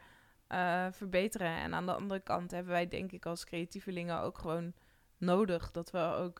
verbeteren. 0.91 1.57
En 1.57 1.73
aan 1.73 1.85
de 1.85 1.93
andere 1.93 2.19
kant 2.19 2.51
hebben 2.51 2.71
wij 2.71 2.87
denk 2.87 3.11
ik 3.11 3.25
als 3.25 3.45
creatievelingen 3.45 4.21
ook 4.21 4.37
gewoon 4.37 4.73
nodig. 5.17 5.71
Dat 5.71 5.91
we 5.91 5.99
ook, 5.99 6.39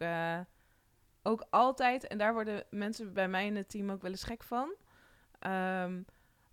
ook 1.27 1.45
altijd... 1.49 2.07
En 2.07 2.17
daar 2.17 2.33
worden 2.33 2.63
mensen 2.69 3.13
bij 3.13 3.27
mij 3.27 3.45
in 3.45 3.55
het 3.55 3.69
team 3.69 3.91
ook 3.91 4.01
wel 4.01 4.11
eens 4.11 4.23
gek 4.23 4.43
van. 4.43 4.73
Ehm, 5.39 6.01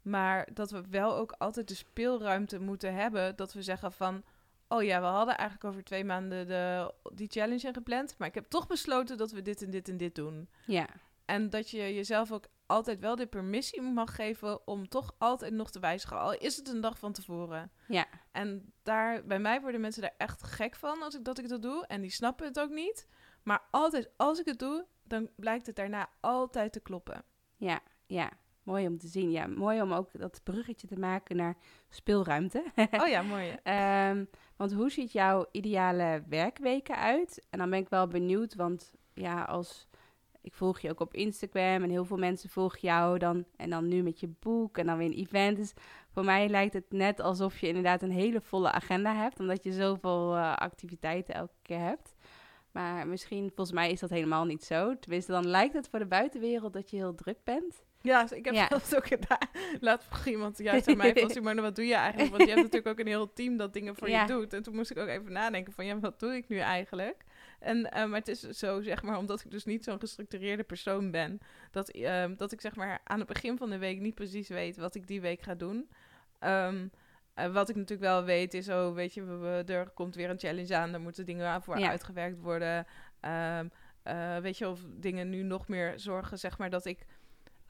maar 0.03 0.49
dat 0.53 0.71
we 0.71 0.83
wel 0.91 1.17
ook 1.17 1.35
altijd 1.39 1.69
de 1.69 1.75
speelruimte 1.75 2.61
moeten 2.61 2.95
hebben. 2.95 3.37
Dat 3.37 3.53
we 3.53 3.63
zeggen 3.63 3.93
van... 3.93 4.23
Oh 4.69 4.83
ja, 4.83 5.01
we 5.01 5.07
hadden 5.07 5.37
eigenlijk 5.37 5.69
over 5.71 5.85
twee 5.85 6.05
maanden 6.05 6.47
de, 6.47 6.93
die 7.15 7.29
challenge 7.31 7.67
ingepland. 7.67 8.15
Maar 8.19 8.29
ik 8.29 8.35
heb 8.35 8.49
toch 8.49 8.67
besloten 8.67 9.17
dat 9.17 9.31
we 9.31 9.43
dit 9.43 9.63
en 9.63 9.71
dit 9.71 9.89
en 9.89 9.97
dit 9.97 10.15
doen. 10.15 10.49
Ja, 10.67 10.87
En 11.25 11.51
dat 11.51 11.71
je 11.71 11.95
jezelf 11.95 12.33
ook 12.33 12.47
altijd 12.67 13.01
wel 13.01 13.17
de 13.17 13.27
permissie 13.27 13.83
mag 13.83 14.15
geven 14.15 14.67
om 14.67 14.89
toch 14.89 15.15
altijd 15.19 15.53
nog 15.53 15.71
te 15.71 15.81
wijzigen. 15.81 16.19
Al 16.19 16.35
is 16.35 16.57
het 16.57 16.69
een 16.69 16.81
dag 16.81 16.99
van 16.99 17.13
tevoren. 17.13 17.71
ja, 17.89 18.07
En 18.33 18.73
daar, 18.83 19.25
bij 19.25 19.39
mij 19.39 19.61
worden 19.61 19.81
mensen 19.81 20.03
daar 20.03 20.15
echt 20.17 20.43
gek 20.43 20.77
van 20.77 21.03
als 21.03 21.15
ik 21.15 21.25
dat 21.25 21.39
ik 21.39 21.49
dat 21.49 21.63
doe. 21.63 21.87
En 21.87 22.01
die 22.01 22.11
snappen 22.11 22.47
het 22.47 22.61
ook 22.61 22.71
niet. 22.71 23.07
Maar 23.45 23.63
altijd 23.71 24.11
als 24.17 24.39
ik 24.41 24.47
het 24.47 24.59
doe, 24.59 24.87
dan 25.03 25.29
blijkt 25.37 25.67
het 25.67 25.77
daarna 25.77 26.09
altijd 26.21 26.73
te 26.73 26.81
kloppen. 26.81 27.25
ja, 27.57 27.81
ja. 28.07 28.31
Mooi 28.63 28.87
om 28.87 28.99
te 28.99 29.07
zien. 29.07 29.31
Ja, 29.31 29.47
mooi 29.47 29.83
om 29.83 29.93
ook 29.93 30.19
dat 30.19 30.41
bruggetje 30.45 30.87
te 30.87 30.99
maken 30.99 31.37
naar 31.37 31.57
speelruimte. 31.89 32.65
Oh 33.03 33.09
ja, 33.09 33.23
mooi. 33.23 33.57
Ehm, 33.63 34.25
want 34.57 34.73
hoe 34.73 34.91
ziet 34.91 35.13
jouw 35.13 35.47
ideale 35.51 36.23
werkweken 36.29 36.97
uit? 36.97 37.47
En 37.51 37.59
dan 37.59 37.71
ben 37.71 37.79
ik 37.79 37.89
wel 37.89 38.07
benieuwd, 38.07 38.55
want 38.55 38.93
ja, 39.15 39.43
als 39.43 39.89
ik 40.41 40.55
volg 40.55 40.81
je 40.81 40.91
ook 40.91 41.01
op 41.01 41.15
Instagram 41.15 41.83
en 41.83 41.91
heel 41.91 42.05
veel 42.05 42.17
mensen 42.17 42.51
volgen 42.51 42.79
jou 42.81 43.19
dan. 43.19 43.45
En 43.57 43.71
dan 43.71 43.89
nu 43.89 44.03
met 44.03 44.21
je 44.21 44.29
boek 44.41 44.79
en 44.79 44.87
dan 44.87 44.97
weer 44.97 45.07
een 45.07 45.27
event. 45.27 45.57
Dus 45.57 45.73
voor 46.11 46.25
mij 46.25 46.49
lijkt 46.49 46.75
het 46.75 46.93
net 46.93 47.21
alsof 47.21 47.59
je 47.61 47.67
inderdaad 47.67 48.03
een 48.03 48.11
hele 48.11 48.41
volle 48.41 48.71
agenda 48.71 49.15
hebt. 49.15 49.41
Omdat 49.41 49.63
je 49.63 49.73
zoveel 49.73 50.37
eh, 50.37 50.55
activiteiten 50.55 51.35
elke 51.35 51.57
keer 51.63 51.79
hebt. 51.79 52.14
Maar 52.75 53.07
misschien, 53.07 53.47
volgens 53.55 53.73
mij 53.73 53.91
is 53.91 54.01
dat 54.01 54.11
helemaal 54.11 54.45
niet 54.45 54.65
zo. 54.65 54.99
Tenminste, 54.99 55.33
dan 55.33 55.47
lijkt 55.47 55.75
het 55.75 55.89
voor 55.89 55.99
de 55.99 56.07
buitenwereld 56.07 56.73
dat 56.73 56.91
je 56.91 56.97
heel 56.97 57.15
druk 57.15 57.39
bent. 57.45 57.83
Ja, 58.01 58.23
dus 58.23 58.33
ik 58.33 58.45
heb 58.45 58.55
Ja. 58.55 58.69
dat 58.69 58.97
ook 58.97 59.07
gedaan. 59.07 59.49
Laat 59.81 60.05
vroeg 60.05 60.27
iemand 60.27 60.59
juist 60.59 60.89
aan 60.89 60.97
mij 60.97 61.15
van, 61.15 61.31
Simone, 61.31 61.61
wat 61.61 61.77
doe 61.77 61.87
je 61.87 61.95
eigenlijk? 61.95 62.31
Want 62.31 62.43
je 62.43 62.49
hebt 62.49 62.63
natuurlijk 62.63 62.87
ook 62.93 62.99
een 62.99 63.13
heel 63.13 63.33
team 63.33 63.57
dat 63.57 63.73
dingen 63.73 63.97
voor 63.97 64.09
Ja. 64.09 64.21
je 64.21 64.27
doet. 64.27 64.53
En 64.53 64.63
toen 64.63 64.75
moest 64.75 64.91
ik 64.91 64.99
ook 64.99 65.09
even 65.09 65.33
nadenken 65.33 65.73
van, 65.73 65.87
ja, 65.87 65.99
wat 65.99 66.21
doe 66.21 66.35
ik 66.37 66.49
nu 66.49 66.59
eigenlijk? 66.59 67.25
En, 67.61 67.91
eh, 67.91 68.05
maar 68.07 68.19
het 68.19 68.29
is 68.29 68.41
zo, 68.41 68.81
zeg 68.83 69.03
maar, 69.03 69.19
omdat 69.19 69.41
ik 69.45 69.51
dus 69.51 69.65
niet 69.65 69.85
zo'n 69.85 70.01
gestructureerde 70.01 70.63
persoon 70.65 71.11
ben, 71.11 71.39
dat, 71.71 71.89
ehm, 71.91 72.37
dat 72.37 72.53
ik 72.53 72.61
zeg 72.61 72.75
maar 72.77 73.01
aan 73.05 73.19
het 73.19 73.29
begin 73.29 73.59
van 73.59 73.71
de 73.71 73.79
week 73.79 74.01
niet 74.01 74.15
precies 74.15 74.49
weet 74.49 74.77
wat 74.77 74.95
ik 74.95 75.07
die 75.07 75.21
week 75.21 75.43
ga 75.43 75.55
doen. 75.55 75.89
Ehm, 76.39 76.87
eh, 77.35 77.47
wat 77.53 77.69
ik 77.69 77.77
natuurlijk 77.77 78.11
wel 78.11 78.25
weet 78.25 78.55
is, 78.55 78.69
oh, 78.69 78.95
weet 78.95 79.15
je, 79.15 79.25
we, 79.25 79.37
we- 79.37 79.73
er 79.73 79.91
komt 79.91 80.15
weer 80.15 80.31
een 80.31 80.39
challenge 80.39 80.77
aan, 80.77 80.91
daar 80.93 81.01
moeten 81.01 81.27
dingen 81.27 81.63
voor 81.63 81.79
Ja. 81.79 81.89
uitgewerkt 81.89 82.39
worden. 82.41 82.87
Ehm, 83.21 83.69
eh, 84.03 84.37
weet 84.37 84.59
je, 84.59 84.69
of 84.69 84.81
dingen 84.89 85.29
nu 85.31 85.43
nog 85.43 85.69
meer 85.69 85.93
zorgen, 85.99 86.39
zeg 86.39 86.59
maar, 86.59 86.71
dat 86.71 86.85
ik 86.85 87.07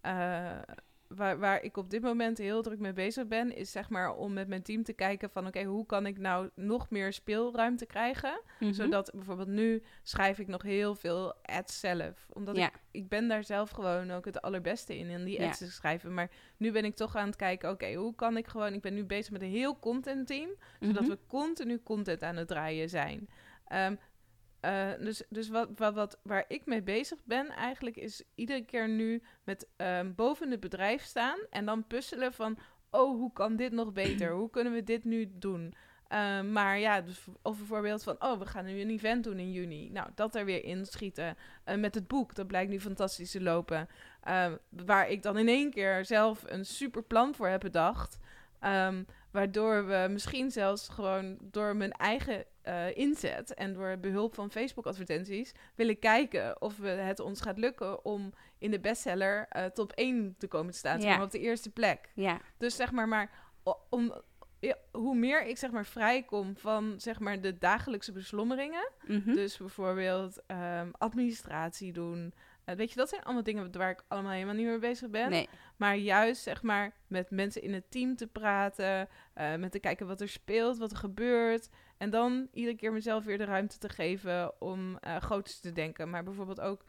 eh, 0.00 0.58
waar, 1.08 1.38
waar 1.38 1.62
ik 1.62 1.76
op 1.76 1.90
dit 1.90 2.02
moment 2.02 2.38
heel 2.38 2.62
druk 2.62 2.78
mee 2.78 2.92
bezig 2.92 3.26
ben, 3.26 3.56
is 3.56 3.70
zeg 3.72 3.88
maar 3.90 4.14
om 4.14 4.32
met 4.32 4.48
mijn 4.48 4.62
team 4.62 4.82
te 4.82 4.92
kijken 4.92 5.30
van 5.30 5.46
oké, 5.46 5.62
hoe 5.62 5.86
kan 5.86 6.06
ik 6.06 6.18
nou 6.18 6.50
nog 6.54 6.90
meer 6.90 7.12
speelruimte 7.12 7.86
krijgen? 7.86 8.40
Mhm. 8.60 8.72
Zodat 8.72 9.10
bijvoorbeeld 9.14 9.48
nu 9.48 9.82
schrijf 10.02 10.38
ik 10.38 10.46
nog 10.46 10.62
heel 10.62 10.94
veel 10.94 11.34
ads 11.42 11.80
zelf. 11.80 12.26
Omdat 12.32 12.56
Ja. 12.56 12.66
ik, 12.66 12.72
ik 12.90 13.08
ben 13.08 13.28
daar 13.28 13.44
zelf 13.44 13.70
gewoon 13.70 14.10
ook 14.10 14.24
het 14.24 14.42
allerbeste 14.42 14.98
in, 14.98 15.08
in 15.08 15.24
die 15.24 15.40
Ja. 15.40 15.46
ads 15.48 15.58
te 15.58 15.70
schrijven. 15.70 16.14
Maar 16.14 16.30
nu 16.56 16.72
ben 16.72 16.84
ik 16.84 16.94
toch 16.96 17.16
aan 17.16 17.26
het 17.26 17.36
kijken, 17.36 17.70
oké, 17.70 17.92
hoe 17.94 18.14
kan 18.14 18.36
ik 18.36 18.46
gewoon... 18.46 18.72
Ik 18.74 18.80
ben 18.82 18.94
nu 18.94 19.04
bezig 19.04 19.32
met 19.32 19.42
een 19.42 19.48
heel 19.50 19.78
content 19.78 20.26
team, 20.26 20.50
zodat 20.80 21.02
Mhm. 21.02 21.10
we 21.10 21.18
continu 21.26 21.82
content 21.82 22.22
aan 22.22 22.36
het 22.36 22.48
draaien 22.48 22.88
zijn. 22.88 23.28
Ehm, 23.64 23.94
eh, 24.64 24.88
dus 24.98 25.22
dus 25.28 25.48
wat, 25.48 25.68
wat, 25.76 25.94
wat, 25.94 26.18
waar 26.22 26.44
ik 26.48 26.66
mee 26.66 26.82
bezig 26.82 27.18
ben 27.24 27.48
eigenlijk 27.48 27.96
is 27.96 28.22
iedere 28.34 28.64
keer 28.64 28.88
nu 28.88 29.22
met 29.44 29.66
ehm, 29.76 30.12
boven 30.14 30.50
het 30.50 30.60
bedrijf 30.60 31.02
staan 31.02 31.38
en 31.50 31.64
dan 31.64 31.86
puzzelen 31.86 32.32
van, 32.32 32.58
oh, 32.90 33.16
hoe 33.16 33.32
kan 33.32 33.56
dit 33.56 33.72
nog 33.72 33.92
beter? 33.92 34.32
Hoe 34.32 34.50
kunnen 34.50 34.72
we 34.72 34.84
dit 34.84 35.04
nu 35.04 35.30
doen? 35.32 35.74
Ehm, 36.08 36.52
maar 36.52 36.78
ja, 36.78 37.00
dus, 37.00 37.26
of 37.42 37.58
bijvoorbeeld 37.58 38.02
van, 38.02 38.16
oh, 38.18 38.38
we 38.38 38.46
gaan 38.46 38.64
nu 38.64 38.80
een 38.80 38.90
event 38.90 39.24
doen 39.24 39.38
in 39.38 39.52
juni. 39.52 39.90
Nou, 39.90 40.10
dat 40.14 40.34
er 40.34 40.44
weer 40.44 40.64
inschieten. 40.64 41.36
Eh, 41.64 41.76
met 41.76 41.94
het 41.94 42.06
boek, 42.06 42.34
dat 42.34 42.46
blijkt 42.46 42.70
nu 42.70 42.80
fantastisch 42.80 43.30
te 43.30 43.42
lopen. 43.42 43.88
Waar 44.68 45.08
ik 45.08 45.22
dan 45.22 45.38
in 45.38 45.48
één 45.48 45.70
keer 45.70 46.04
zelf 46.04 46.42
een 46.46 46.64
super 46.64 47.02
plan 47.02 47.34
voor 47.34 47.48
heb 47.48 47.60
bedacht. 47.60 48.18
Ehm, 48.64 49.02
waardoor 49.30 49.86
we 49.86 50.06
misschien 50.10 50.50
zelfs 50.50 50.88
gewoon 50.88 51.38
door 51.40 51.76
mijn 51.76 51.92
eigen 51.92 52.44
eh, 52.62 52.96
inzet 52.96 53.54
en 53.54 53.72
door 53.72 53.98
behulp 53.98 54.34
van 54.34 54.50
Facebook-advertenties 54.50 55.54
willen 55.74 55.98
kijken 55.98 56.62
of 56.62 56.76
we 56.76 56.88
het 56.88 57.20
ons 57.20 57.40
gaat 57.40 57.58
lukken 57.58 58.04
om 58.04 58.32
in 58.58 58.70
de 58.70 58.80
bestseller 58.80 59.46
eh, 59.48 59.64
top 59.64 59.92
1 59.92 60.34
te 60.38 60.48
komen 60.48 60.72
te 60.72 60.78
staan. 60.78 61.00
Ja. 61.00 61.22
op 61.22 61.30
de 61.30 61.38
eerste 61.38 61.70
plek. 61.70 62.10
Ja, 62.14 62.40
Dus 62.58 62.76
zeg 62.76 62.92
maar, 62.92 63.08
maar 63.08 63.30
om, 63.90 64.22
ja, 64.60 64.76
hoe 64.92 65.16
meer 65.16 65.46
ik 65.46 65.58
zeg 65.58 65.70
maar 65.70 65.86
vrijkom 65.86 66.56
van 66.56 66.94
zeg 66.96 67.20
maar 67.20 67.40
de 67.40 67.58
dagelijkse 67.58 68.12
beslommeringen. 68.12 68.90
mhm. 69.06 69.34
Dus 69.34 69.56
bijvoorbeeld 69.56 70.42
ehm, 70.46 70.88
administratie 70.98 71.92
doen. 71.92 72.34
Eh, 72.64 72.76
weet 72.76 72.90
je, 72.90 72.96
dat 72.96 73.08
zijn 73.08 73.22
allemaal 73.22 73.42
dingen 73.42 73.72
waar 73.72 73.90
ik 73.90 74.04
allemaal 74.08 74.32
helemaal 74.32 74.54
niet 74.54 74.66
mee 74.66 74.78
bezig 74.78 75.10
ben. 75.10 75.30
nee. 75.30 75.48
Maar 75.76 75.96
juist 75.96 76.42
zeg 76.42 76.62
maar 76.62 76.92
met 77.06 77.30
mensen 77.30 77.62
in 77.62 77.72
het 77.72 77.90
team 77.90 78.16
te 78.16 78.26
praten. 78.26 79.08
eh, 79.34 79.54
met 79.54 79.72
te 79.72 79.78
kijken 79.78 80.06
wat 80.06 80.20
er 80.20 80.28
speelt, 80.28 80.78
wat 80.78 80.90
er 80.90 80.96
gebeurt. 80.96 81.68
En 81.98 82.10
dan 82.10 82.48
iedere 82.52 82.76
keer 82.76 82.92
mezelf 82.92 83.24
weer 83.24 83.38
de 83.38 83.44
ruimte 83.44 83.78
te 83.78 83.88
geven 83.88 84.60
om 84.60 84.98
eh 84.98 85.16
groots 85.16 85.60
te 85.60 85.72
denken. 85.72 86.10
Maar 86.10 86.24
bijvoorbeeld 86.24 86.60
ook 86.60 86.84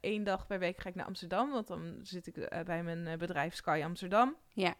één 0.00 0.24
dag 0.24 0.46
per 0.46 0.58
week 0.58 0.80
ga 0.80 0.88
ik 0.88 0.94
naar 0.94 1.06
Amsterdam. 1.06 1.50
Want 1.50 1.66
dan 1.66 1.98
zit 2.02 2.26
ik 2.26 2.64
bij 2.64 2.82
mijn 2.82 3.18
bedrijf 3.18 3.54
Sky 3.54 3.80
Amsterdam. 3.84 4.36
Ja. 4.52 4.74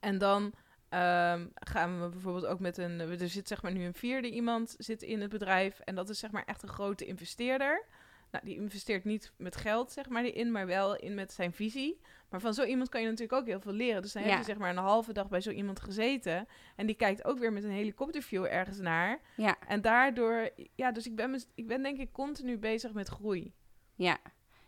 En 0.00 0.18
dan 0.18 0.52
ehm, 0.88 1.46
gaan 1.54 2.02
we 2.02 2.08
bijvoorbeeld 2.08 2.46
ook 2.46 2.60
met 2.60 2.78
een... 2.78 3.00
Er 3.00 3.28
zit 3.28 3.48
zeg 3.48 3.62
maar 3.62 3.72
nu 3.72 3.84
een 3.84 3.94
vierde 3.94 4.30
iemand 4.30 4.74
zit 4.78 5.02
in 5.02 5.20
het 5.20 5.30
bedrijf. 5.30 5.80
En 5.80 5.94
dat 5.94 6.08
is 6.08 6.18
zeg 6.18 6.30
maar 6.30 6.44
echt 6.44 6.62
een 6.62 6.68
grote 6.68 7.04
investeerder. 7.04 7.86
Nou, 8.30 8.44
die 8.44 8.54
investeert 8.56 9.04
niet 9.04 9.32
met 9.36 9.56
geld, 9.56 9.92
zeg 9.92 10.08
maar, 10.08 10.24
erin, 10.24 10.52
maar 10.52 10.66
wel 10.66 10.96
in 10.96 11.14
met 11.14 11.32
zijn 11.32 11.52
visie. 11.52 12.00
Maar 12.28 12.40
van 12.40 12.54
zo 12.54 12.64
iemand 12.64 12.88
kan 12.88 13.00
je 13.00 13.06
natuurlijk 13.06 13.40
ook 13.40 13.46
heel 13.46 13.60
veel 13.60 13.72
leren. 13.72 14.02
Dus 14.02 14.12
dan 14.12 14.22
heb 14.22 14.30
Ja. 14.32 14.38
je 14.38 14.44
zeg 14.44 14.58
maar 14.58 14.70
een 14.70 14.76
halve 14.76 15.12
dag 15.12 15.28
bij 15.28 15.40
zo 15.40 15.50
iemand 15.50 15.80
gezeten. 15.80 16.46
En 16.76 16.86
die 16.86 16.96
kijkt 16.96 17.24
ook 17.24 17.38
weer 17.38 17.52
met 17.52 17.64
een 17.64 17.70
helikopterview 17.70 18.44
ergens 18.44 18.78
naar. 18.78 19.20
Ja, 19.36 19.56
En 19.68 19.80
daardoor, 19.80 20.50
ja, 20.74 20.92
dus 20.92 21.06
ik 21.06 21.16
ben, 21.16 21.40
ik 21.54 21.66
ben 21.66 21.82
denk 21.82 21.98
ik 21.98 22.12
continu 22.12 22.58
bezig 22.58 22.92
met 22.92 23.08
groei. 23.08 23.52
ja. 23.94 24.18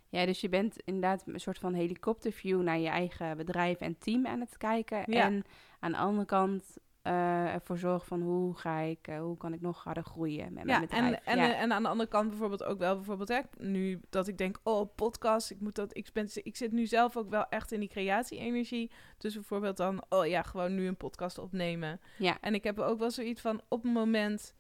Ja, 0.09 0.27
dus 0.27 0.41
je 0.41 0.49
bent 0.49 0.77
inderdaad 0.85 1.23
een 1.27 1.41
soort 1.41 1.59
van 1.59 1.75
helikopterview 1.75 2.63
naar 2.63 2.79
je 2.79 2.89
eigen 2.89 3.37
bedrijf 3.37 3.79
en 3.81 3.99
team 3.99 4.27
aan 4.27 4.41
het 4.41 4.57
kijken. 4.57 5.03
Ja. 5.07 5.23
En 5.25 5.45
aan 5.81 5.93
de 5.93 5.99
andere 5.99 6.27
kant 6.27 6.77
eh, 7.03 7.55
ervoor 7.55 7.79
zorgen 7.79 8.07
van 8.07 8.21
hoe 8.21 8.57
ga 8.57 8.79
ik, 8.79 9.09
eh, 9.09 9.19
hoe 9.21 9.37
kan 9.37 9.53
ik 9.53 9.61
nog 9.61 9.85
harder 9.85 10.03
groeien 10.05 10.53
met 10.53 10.65
mijn 10.65 10.69
Ja, 10.69 10.81
bedrijf. 10.81 11.21
en, 11.25 11.37
ja. 11.39 11.53
eh, 11.55 11.61
en 11.63 11.73
aan 11.73 11.83
de 11.83 11.89
andere 11.89 12.09
kant 12.09 12.29
bijvoorbeeld 12.29 12.65
ook 12.65 12.79
wel, 12.79 12.95
bijvoorbeeld 12.95 13.29
hè, 13.29 13.41
nu 13.59 14.01
dat 14.11 14.29
ik 14.29 14.39
denk, 14.39 14.59
oh, 14.63 14.95
podcast, 14.95 15.51
ik 15.51 15.61
moet 15.61 15.75
dat, 15.75 15.97
ik, 15.97 16.09
ben, 16.13 16.29
ik 16.33 16.57
zit 16.57 16.73
nu 16.73 16.87
zelf 16.87 17.17
ook 17.17 17.31
wel 17.31 17.47
echt 17.49 17.73
in 17.73 17.81
die 17.81 17.89
creatie-energie. 17.89 18.91
Dus 19.19 19.35
bijvoorbeeld 19.35 19.77
dan, 19.77 20.03
oh 20.09 20.27
ja, 20.27 20.43
gewoon 20.43 20.75
nu 20.75 20.87
een 20.87 20.97
podcast 20.97 21.39
opnemen. 21.39 22.01
ja. 22.19 22.39
En 22.41 22.55
ik 22.55 22.65
heb 22.65 22.79
ook 22.79 22.99
wel 22.99 23.11
zoiets 23.11 23.41
van, 23.41 23.61
op 23.69 23.85
een 23.85 23.93
moment, 23.93 24.55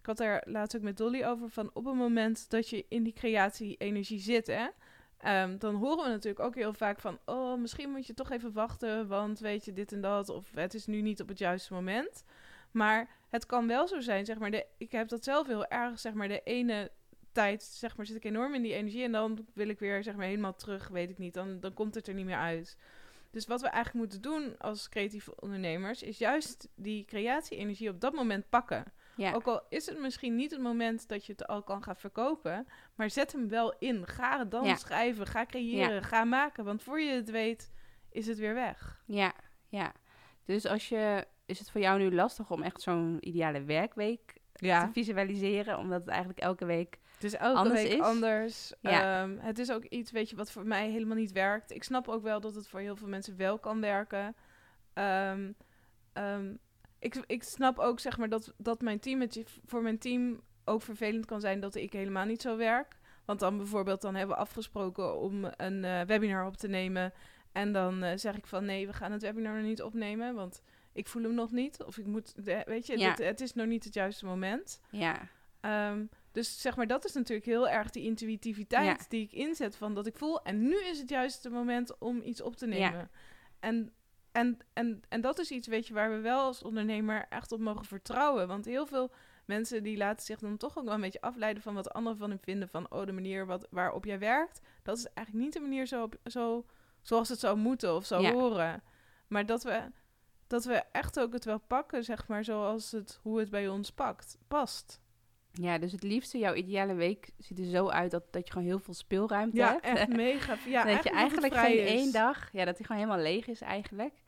ik 0.00 0.06
had 0.06 0.16
daar 0.16 0.42
laatst 0.46 0.76
ook 0.76 0.82
met 0.82 0.96
Dolly 0.96 1.24
over, 1.24 1.48
van 1.48 1.70
op 1.72 1.86
een 1.86 1.96
moment 1.96 2.50
dat 2.50 2.68
je 2.68 2.84
in 2.88 3.02
die 3.02 3.12
creatie-energie 3.12 4.20
zit, 4.20 4.46
hè, 4.46 4.66
ehm, 5.24 5.58
dan 5.58 5.74
horen 5.74 6.04
we 6.04 6.10
natuurlijk 6.10 6.44
ook 6.44 6.54
heel 6.54 6.72
vaak 6.72 7.00
van, 7.00 7.18
oh, 7.24 7.60
misschien 7.60 7.90
moet 7.90 8.06
je 8.06 8.14
toch 8.14 8.30
even 8.30 8.52
wachten, 8.52 9.08
want 9.08 9.38
weet 9.38 9.64
je, 9.64 9.72
dit 9.72 9.92
en 9.92 10.00
dat, 10.00 10.28
of 10.28 10.50
het 10.54 10.74
is 10.74 10.86
nu 10.86 11.00
niet 11.00 11.20
op 11.20 11.28
het 11.28 11.38
juiste 11.38 11.72
moment. 11.72 12.24
Maar 12.70 13.08
het 13.28 13.46
kan 13.46 13.66
wel 13.66 13.88
zo 13.88 14.00
zijn, 14.00 14.24
zeg 14.24 14.38
maar, 14.38 14.50
de, 14.50 14.66
ik 14.78 14.92
heb 14.92 15.08
dat 15.08 15.24
zelf 15.24 15.46
heel 15.46 15.66
erg, 15.66 15.98
zeg 15.98 16.12
maar, 16.12 16.28
de 16.28 16.40
ene 16.44 16.90
tijd, 17.32 17.62
zeg 17.62 17.96
maar, 17.96 18.06
zit 18.06 18.16
ik 18.16 18.24
enorm 18.24 18.54
in 18.54 18.62
die 18.62 18.74
energie 18.74 19.04
en 19.04 19.12
dan 19.12 19.46
wil 19.54 19.68
ik 19.68 19.78
weer, 19.78 20.02
zeg 20.02 20.16
maar, 20.16 20.26
helemaal 20.26 20.54
terug, 20.54 20.88
weet 20.88 21.10
ik 21.10 21.18
niet, 21.18 21.34
dan, 21.34 21.60
dan 21.60 21.74
komt 21.74 21.94
het 21.94 22.08
er 22.08 22.14
niet 22.14 22.24
meer 22.24 22.36
uit. 22.36 22.76
Dus 23.30 23.46
wat 23.46 23.60
we 23.60 23.66
eigenlijk 23.66 24.04
moeten 24.04 24.22
doen 24.22 24.58
als 24.58 24.88
creatieve 24.88 25.40
ondernemers, 25.40 26.02
is 26.02 26.18
juist 26.18 26.68
die 26.74 27.04
creatie-energie 27.04 27.88
op 27.88 28.00
dat 28.00 28.12
moment 28.12 28.48
pakken. 28.48 28.84
Ja. 29.16 29.32
Ook 29.32 29.46
al 29.46 29.60
is 29.68 29.86
het 29.86 29.98
misschien 29.98 30.34
niet 30.34 30.50
het 30.50 30.60
moment 30.60 31.08
dat 31.08 31.26
je 31.26 31.32
het 31.32 31.46
al 31.46 31.62
kan 31.62 31.82
gaan 31.82 31.96
verkopen, 31.96 32.66
maar 32.94 33.10
zet 33.10 33.32
hem 33.32 33.48
wel 33.48 33.74
in. 33.78 34.06
Ga 34.06 34.44
dan 34.44 34.64
Ja. 34.64 34.74
schrijven, 34.76 35.26
ga 35.26 35.46
creëren, 35.46 36.02
ga 36.02 36.24
maken, 36.24 36.64
want 36.64 36.82
voor 36.82 37.00
je 37.00 37.12
het 37.12 37.30
weet 37.30 37.72
is 38.10 38.26
het 38.26 38.38
weer 38.38 38.54
weg. 38.54 39.02
Ja, 39.06 39.32
ja. 39.68 39.92
Dus 40.44 40.66
als 40.66 40.88
je, 40.88 41.26
is 41.46 41.58
het 41.58 41.70
voor 41.70 41.80
jou 41.80 41.98
nu 41.98 42.14
lastig 42.14 42.50
om 42.50 42.62
echt 42.62 42.80
zo'n 42.82 43.16
ideale 43.20 43.62
werkweek 43.64 44.34
te 44.84 44.92
visualiseren? 44.92 45.78
Omdat 45.78 46.00
het 46.00 46.08
eigenlijk 46.08 46.38
elke 46.40 46.64
week... 46.64 46.98
Het 47.14 47.24
is 47.24 47.34
elke 47.34 47.58
anders 47.58 47.82
week 47.82 47.92
is. 47.92 48.00
anders. 48.00 48.72
Ja. 48.80 49.22
Ehm, 49.22 49.38
het 49.38 49.58
is 49.58 49.70
ook 49.72 49.84
iets, 49.84 50.10
weet 50.10 50.30
je, 50.30 50.36
wat 50.36 50.50
voor 50.50 50.66
mij 50.66 50.90
helemaal 50.90 51.16
niet 51.16 51.32
werkt. 51.32 51.70
Ik 51.70 51.84
snap 51.84 52.08
ook 52.08 52.22
wel 52.22 52.40
dat 52.40 52.54
het 52.54 52.68
voor 52.68 52.80
heel 52.80 52.96
veel 52.96 53.08
mensen 53.08 53.36
wel 53.36 53.58
kan 53.58 53.80
werken. 53.80 54.36
Ehm, 54.92 55.50
ik, 57.04 57.22
ik 57.26 57.42
snap 57.42 57.78
ook, 57.78 58.00
zeg 58.00 58.18
maar, 58.18 58.28
dat, 58.28 58.54
dat 58.56 58.80
mijn 58.80 58.98
team, 59.00 59.20
het 59.20 59.42
voor 59.66 59.82
mijn 59.82 59.98
team 59.98 60.40
ook 60.64 60.82
vervelend 60.82 61.26
kan 61.26 61.40
zijn 61.40 61.60
dat 61.60 61.74
ik 61.74 61.92
helemaal 61.92 62.24
niet 62.24 62.42
zo 62.42 62.56
werk. 62.56 62.96
Want 63.24 63.40
dan 63.40 63.56
bijvoorbeeld, 63.56 64.00
dan 64.00 64.14
hebben 64.14 64.36
we 64.36 64.42
afgesproken 64.42 65.18
om 65.20 65.44
een 65.56 65.84
eh, 65.84 66.00
webinar 66.00 66.46
op 66.46 66.56
te 66.56 66.68
nemen. 66.68 67.12
En 67.52 67.72
dan 67.72 68.02
eh, 68.02 68.16
zeg 68.16 68.36
ik 68.36 68.46
van, 68.46 68.64
nee, 68.64 68.86
we 68.86 68.92
gaan 68.92 69.12
het 69.12 69.22
webinar 69.22 69.54
nog 69.56 69.64
niet 69.64 69.82
opnemen, 69.82 70.34
want 70.34 70.62
ik 70.92 71.08
voel 71.08 71.22
hem 71.22 71.34
nog 71.34 71.50
niet. 71.52 71.82
Of 71.84 71.98
ik 71.98 72.06
moet, 72.06 72.44
de- 72.44 72.62
weet 72.66 72.86
je, 72.86 72.98
Ja. 72.98 73.14
dit- 73.14 73.26
het 73.26 73.40
is 73.40 73.54
nog 73.54 73.66
niet 73.66 73.84
het 73.84 73.94
juiste 73.94 74.24
moment. 74.26 74.80
Ja, 74.90 75.28
Ehm, 75.60 76.04
dus 76.32 76.60
zeg 76.60 76.76
maar, 76.76 76.86
dat 76.86 77.04
is 77.04 77.12
natuurlijk 77.12 77.46
heel 77.46 77.68
erg 77.68 77.90
die 77.90 78.04
intuïtiviteit 78.04 78.98
Ja. 79.00 79.06
die 79.08 79.22
ik 79.22 79.32
inzet 79.32 79.76
van 79.76 79.94
dat 79.94 80.06
ik 80.06 80.16
voel. 80.16 80.42
En 80.42 80.62
nu 80.62 80.76
is 80.84 80.98
het 80.98 81.08
juist 81.08 81.42
het 81.44 81.52
moment 81.52 81.98
om 81.98 82.22
iets 82.22 82.40
op 82.42 82.56
te 82.56 82.66
Ja. 82.68 82.90
nemen. 82.90 83.10
En, 83.60 83.92
en, 84.34 84.58
en, 84.72 85.00
en 85.08 85.20
dat 85.20 85.38
is 85.38 85.50
iets, 85.50 85.66
weet 85.68 85.86
je, 85.86 85.94
waar 85.94 86.10
we 86.10 86.18
wel 86.20 86.40
als 86.40 86.62
ondernemer 86.62 87.26
echt 87.28 87.52
op 87.52 87.60
mogen 87.60 87.84
vertrouwen. 87.84 88.48
Want 88.48 88.64
heel 88.64 88.86
veel 88.86 89.12
mensen 89.44 89.82
die 89.82 89.96
laten 89.96 90.26
zich 90.26 90.38
dan 90.38 90.56
toch 90.56 90.78
ook 90.78 90.84
wel 90.84 90.94
een 90.94 91.00
beetje 91.00 91.20
afleiden 91.20 91.62
van 91.62 91.74
wat 91.74 91.92
anderen 91.92 92.18
van 92.18 92.30
hem 92.30 92.38
vinden. 92.42 92.68
Van, 92.68 92.90
oh, 92.92 93.06
de 93.06 93.12
manier 93.12 93.46
wat, 93.46 93.66
waarop 93.70 94.04
jij 94.04 94.18
werkt, 94.18 94.60
dat 94.82 94.96
is 94.96 95.06
eigenlijk 95.12 95.44
niet 95.46 95.54
de 95.54 95.60
manier 95.60 95.86
zo, 95.86 96.08
zo, 96.24 96.64
zoals 97.02 97.28
het 97.28 97.38
zou 97.38 97.56
moeten 97.56 97.94
of 97.94 98.06
zou 98.06 98.22
Ja. 98.22 98.32
horen. 98.32 98.82
Maar 99.28 99.46
dat 99.46 99.62
we, 99.62 99.82
dat 100.46 100.64
we 100.64 100.82
echt 100.92 101.20
ook 101.20 101.32
het 101.32 101.44
wel 101.44 101.58
pakken, 101.58 102.04
zeg 102.04 102.28
maar, 102.28 102.44
zoals 102.44 102.90
het, 102.92 103.18
hoe 103.22 103.38
het 103.38 103.50
bij 103.50 103.68
ons 103.68 103.90
pakt, 103.92 104.38
past. 104.48 105.02
Ja, 105.52 105.78
dus 105.78 105.92
het 105.92 106.02
liefste, 106.02 106.38
jouw 106.38 106.54
ideale 106.54 106.94
week 106.94 107.30
ziet 107.38 107.58
er 107.58 107.64
zo 107.64 107.88
uit 107.88 108.10
dat, 108.10 108.32
dat 108.32 108.46
je 108.46 108.52
gewoon 108.52 108.66
heel 108.68 108.78
veel 108.78 108.94
speelruimte 108.94 109.56
Ja, 109.56 109.70
hebt. 109.72 109.84
echt 109.84 110.08
mega. 110.08 110.56
Ja, 110.66 110.84
dat 110.94 111.02
je 111.04 111.10
eigenlijk 111.10 111.54
geen 111.54 111.78
één 111.78 112.12
dag, 112.12 112.52
ja, 112.52 112.64
dat 112.64 112.76
die 112.76 112.86
gewoon 112.86 113.02
helemaal 113.02 113.22
leeg 113.24 113.46
is 113.46 113.60
eigenlijk. 113.60 114.22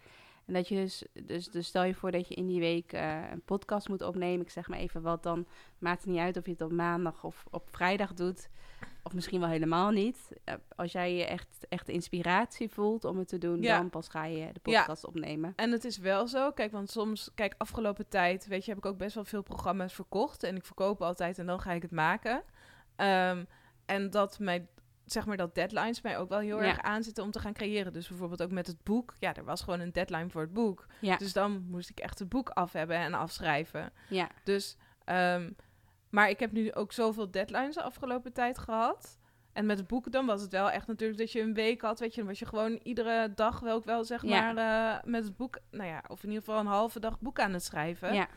En 0.47 0.53
dat 0.55 0.69
je 0.69 0.75
dus, 0.75 1.05
dus, 1.25 1.49
dus 1.49 1.67
stel 1.67 1.85
je 1.85 1.95
voor 1.95 2.11
dat 2.11 2.29
je 2.29 2.35
in 2.35 2.47
die 2.47 2.61
week 2.61 2.93
eh, 2.93 3.23
een 3.31 3.43
podcast 3.43 3.89
moet 3.89 4.03
opnemen. 4.03 4.41
Ik 4.41 4.51
zeg 4.51 4.69
maar 4.69 4.79
even 4.79 5.03
wat, 5.03 5.23
dan 5.23 5.47
maakt 5.79 6.01
het 6.03 6.11
niet 6.11 6.19
uit 6.21 6.37
of 6.37 6.45
je 6.45 6.51
het 6.51 6.61
op 6.61 6.73
maandag 6.73 7.25
of 7.25 7.45
op 7.51 7.69
vrijdag 7.71 8.15
doet. 8.15 8.49
Of 9.03 9.15
misschien 9.15 9.41
wel 9.41 9.49
helemaal 9.49 9.91
niet. 9.91 10.33
Eh, 10.45 10.55
als 10.77 10.93
jij 10.93 11.15
je 11.15 11.25
echt, 11.25 11.67
echt 11.69 11.89
inspiratie 11.89 12.69
voelt 12.69 13.05
om 13.05 13.19
het 13.19 13.29
te 13.29 13.39
doen, 13.39 13.63
Ja. 13.63 13.79
dan 13.79 13.91
pas 13.91 14.09
ga 14.09 14.25
je 14.25 14.53
de 14.53 14.71
Ja. 14.71 14.79
podcast 14.81 15.07
opnemen. 15.07 15.53
En 15.57 15.73
het 15.73 15.85
is 15.85 15.99
wel 15.99 16.27
zo, 16.29 16.51
kijk, 16.53 16.73
want 16.73 16.91
soms, 16.91 17.31
kijk, 17.35 17.55
afgelopen 17.59 18.09
tijd, 18.09 18.47
weet 18.47 18.65
je, 18.65 18.71
heb 18.71 18.79
ik 18.79 18.87
ook 18.87 18.99
best 18.99 19.15
wel 19.15 19.25
veel 19.25 19.43
programma's 19.43 19.95
verkocht. 19.95 20.43
En 20.43 20.57
ik 20.57 20.65
verkoop 20.65 21.03
altijd 21.03 21.39
en 21.39 21.47
dan 21.47 21.61
ga 21.61 21.73
ik 21.73 21.83
het 21.83 21.91
maken. 21.93 22.43
Ehm, 22.97 23.45
en 23.87 24.11
dat 24.11 24.39
mij, 24.39 24.67
zeg 25.07 25.27
maar, 25.27 25.37
dat 25.37 25.55
deadlines 25.55 26.01
mij 26.03 26.19
ook 26.19 26.29
wel 26.29 26.39
heel 26.39 26.63
Ja. 26.63 26.69
erg 26.69 26.81
aanzitten 26.81 27.25
om 27.25 27.31
te 27.31 27.39
gaan 27.39 27.53
creëren. 27.53 27.93
Dus 27.93 28.09
bijvoorbeeld 28.09 28.43
ook 28.43 28.51
met 28.51 28.67
het 28.67 28.83
boek. 28.83 29.15
Ja, 29.19 29.35
er 29.35 29.45
was 29.45 29.63
gewoon 29.63 29.81
een 29.81 29.93
deadline 29.93 30.31
voor 30.31 30.41
het 30.41 30.53
boek. 30.53 30.87
Ja, 31.01 31.17
Dus 31.17 31.33
dan 31.33 31.67
moest 31.69 31.91
ik 31.91 31.99
echt 32.01 32.19
het 32.19 32.29
boek 32.29 32.49
af 32.49 32.73
hebben 32.73 32.97
en 32.97 33.15
afschrijven. 33.15 33.93
ja, 34.09 34.29
Dus, 34.45 34.77
ehm, 35.05 35.51
maar 36.11 36.29
ik 36.31 36.41
heb 36.41 36.53
nu 36.53 36.73
ook 36.73 36.93
zoveel 36.93 37.31
deadlines 37.31 37.75
de 37.75 37.83
afgelopen 37.83 38.33
tijd 38.33 38.59
gehad. 38.59 39.19
En 39.53 39.67
met 39.67 39.79
het 39.79 39.87
boek 39.87 40.13
dan 40.13 40.27
was 40.27 40.41
het 40.43 40.53
wel 40.53 40.71
echt 40.71 40.87
natuurlijk 40.87 41.19
dat 41.19 41.33
je 41.33 41.41
een 41.41 41.55
week 41.55 41.81
had, 41.81 42.01
weet 42.01 42.11
je, 42.15 42.17
dan 42.21 42.29
was 42.29 42.39
je 42.39 42.47
gewoon 42.47 42.73
iedere 42.83 43.33
dag 43.35 43.61
wel 43.61 43.75
ook 43.75 43.85
wel 43.85 44.05
zeg 44.05 44.23
Ja. 44.23 44.53
maar 44.53 44.57
eh, 44.97 45.05
met 45.05 45.25
het 45.25 45.37
boek, 45.37 45.59
nou 45.71 45.89
ja, 45.89 46.05
of 46.09 46.23
in 46.23 46.29
ieder 46.29 46.45
geval 46.45 46.61
een 46.61 46.67
halve 46.67 47.01
dag 47.01 47.21
boek 47.21 47.41
aan 47.41 47.53
het 47.53 47.65
schrijven. 47.65 48.15
ja, 48.15 48.29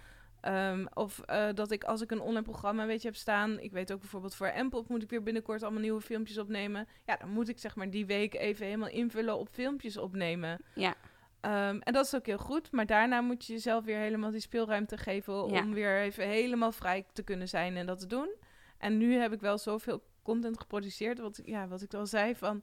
Ehm, 0.41 0.85
of 0.93 1.19
eh, 1.19 1.47
dat 1.53 1.71
ik 1.71 1.83
als 1.83 2.01
ik 2.01 2.11
een 2.11 2.19
online 2.21 2.41
programma 2.45 2.85
weet 2.85 3.01
je 3.01 3.07
heb 3.07 3.17
staan, 3.17 3.59
ik 3.59 3.71
weet 3.71 3.91
ook 3.91 3.99
bijvoorbeeld 3.99 4.35
voor 4.35 4.47
Empop 4.47 4.89
moet 4.89 5.03
ik 5.03 5.09
weer 5.09 5.23
binnenkort 5.23 5.63
allemaal 5.63 5.81
nieuwe 5.81 6.01
filmpjes 6.01 6.37
opnemen. 6.37 6.87
Ja, 7.05 7.15
dan 7.17 7.29
moet 7.29 7.49
ik 7.49 7.59
zeg 7.59 7.75
maar 7.75 7.89
die 7.89 8.05
week 8.05 8.33
even 8.35 8.65
helemaal 8.65 8.89
invullen 8.89 9.37
op 9.37 9.47
filmpjes 9.51 9.97
opnemen. 9.97 10.59
ja, 10.75 10.95
Ehm, 11.41 11.79
en 11.79 11.93
dat 11.93 12.05
is 12.05 12.15
ook 12.15 12.25
heel 12.25 12.37
goed. 12.37 12.71
Maar 12.71 12.85
daarna 12.85 13.21
moet 13.21 13.45
je 13.45 13.53
jezelf 13.53 13.85
weer 13.85 13.97
helemaal 13.97 14.31
die 14.31 14.39
speelruimte 14.39 14.97
geven 14.97 15.33
Ja. 15.33 15.61
om 15.61 15.73
weer 15.73 15.99
even 15.99 16.27
helemaal 16.27 16.71
vrij 16.71 17.05
te 17.13 17.23
kunnen 17.23 17.47
zijn 17.47 17.77
en 17.77 17.85
dat 17.85 17.99
te 17.99 18.05
doen. 18.07 18.29
En 18.77 18.97
nu 18.97 19.13
heb 19.13 19.33
ik 19.33 19.39
wel 19.41 19.57
zoveel 19.57 20.03
content 20.23 20.59
geproduceerd, 20.59 21.19
wat, 21.19 21.41
ja, 21.45 21.67
wat 21.67 21.81
ik 21.81 21.93
al 21.93 22.05
zei 22.07 22.35
van. 22.35 22.61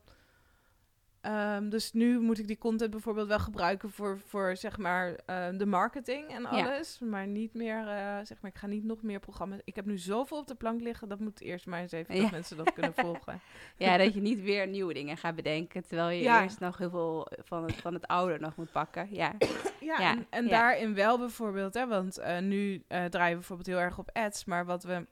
Ehm, 1.26 1.68
dus 1.68 1.92
nu 1.92 2.20
moet 2.20 2.38
ik 2.38 2.46
die 2.46 2.58
content 2.58 2.90
bijvoorbeeld 2.90 3.28
wel 3.28 3.38
gebruiken 3.38 3.90
voor, 3.90 4.18
voor 4.26 4.56
zeg 4.56 4.78
maar 4.78 5.14
eh, 5.26 5.46
de 5.58 5.66
marketing 5.66 6.28
en 6.28 6.46
alles. 6.46 6.98
Maar 6.98 7.26
niet 7.26 7.54
meer, 7.54 7.88
eh, 7.88 8.16
zeg 8.22 8.40
maar, 8.40 8.50
ik 8.50 8.58
ga 8.58 8.66
niet 8.66 8.84
nog 8.84 9.02
meer 9.02 9.20
programma's. 9.20 9.60
Ik 9.64 9.76
heb 9.76 9.84
nu 9.86 9.98
zoveel 9.98 10.38
op 10.38 10.46
de 10.46 10.54
plank 10.54 10.80
liggen, 10.80 11.08
dat 11.08 11.20
moet 11.20 11.40
eerst 11.40 11.66
maar 11.66 11.80
eens 11.80 11.92
even 11.92 12.14
Ja. 12.14 12.22
dat 12.22 12.30
mensen 12.30 12.56
dat 12.56 12.72
kunnen 12.72 12.94
volgen. 12.94 13.40
ja, 13.76 13.96
dat 13.96 14.14
je 14.14 14.20
niet 14.20 14.40
weer 14.42 14.66
nieuwe 14.66 14.94
dingen 14.94 15.16
gaat 15.16 15.34
bedenken. 15.34 15.86
Terwijl 15.86 16.08
je 16.10 16.22
Ja. 16.22 16.42
eerst 16.42 16.60
nog 16.60 16.78
heel 16.78 16.90
veel 16.90 17.28
van 17.44 17.64
het, 17.64 17.74
van 17.76 17.94
het 17.94 18.06
oude 18.06 18.38
nog 18.38 18.56
moet 18.56 18.72
pakken. 18.72 19.08
Ja, 19.10 19.32
Ja, 19.80 19.98
en, 20.10 20.26
en 20.30 20.48
daarin 20.48 20.94
wel 20.94 21.18
bijvoorbeeld, 21.18 21.74
hè, 21.74 21.86
want 21.86 22.18
eh, 22.18 22.38
nu 22.38 22.82
eh, 22.88 23.04
draaien 23.04 23.30
we 23.32 23.36
bijvoorbeeld 23.38 23.68
heel 23.68 23.78
erg 23.78 23.98
op 23.98 24.10
ads, 24.12 24.44
maar 24.44 24.64
wat 24.66 24.84
we, 24.84 25.06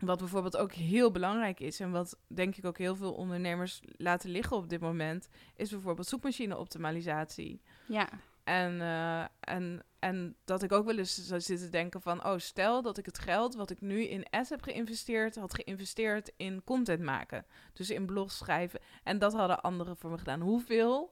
wat 0.00 0.18
bijvoorbeeld 0.18 0.56
ook 0.56 0.72
heel 0.72 1.10
belangrijk 1.10 1.60
is 1.60 1.80
en 1.80 1.90
wat 1.90 2.18
denk 2.26 2.56
ik 2.56 2.64
ook 2.64 2.78
heel 2.78 2.96
veel 2.96 3.12
ondernemers 3.12 3.80
laten 3.96 4.30
liggen 4.30 4.56
op 4.56 4.68
dit 4.68 4.80
moment, 4.80 5.28
is 5.56 5.70
bijvoorbeeld 5.70 6.06
zoekmachine-optimalisatie. 6.06 7.60
ja, 7.86 8.08
En, 8.44 8.80
eh, 8.80 9.24
en, 9.40 9.82
en 9.98 10.36
dat 10.44 10.62
ik 10.62 10.72
ook 10.72 10.84
wel 10.84 10.98
eens 10.98 11.14
zou 11.26 11.40
zitten 11.40 11.70
denken 11.70 12.00
van, 12.00 12.24
oh 12.24 12.38
stel 12.38 12.82
dat 12.82 12.98
ik 12.98 13.06
het 13.06 13.18
geld 13.18 13.54
wat 13.54 13.70
ik 13.70 13.80
nu 13.80 14.02
in 14.02 14.26
ads 14.30 14.50
heb 14.50 14.62
geïnvesteerd, 14.62 15.36
had 15.36 15.54
geïnvesteerd 15.54 16.32
in 16.36 16.64
content 16.64 17.02
maken. 17.02 17.46
Dus 17.72 17.90
in 17.90 18.06
blogs 18.06 18.36
schrijven. 18.36 18.80
En 19.02 19.18
dat 19.18 19.32
hadden 19.32 19.60
anderen 19.60 19.96
voor 19.96 20.10
me 20.10 20.18
gedaan. 20.18 20.40
Hoeveel 20.40 21.10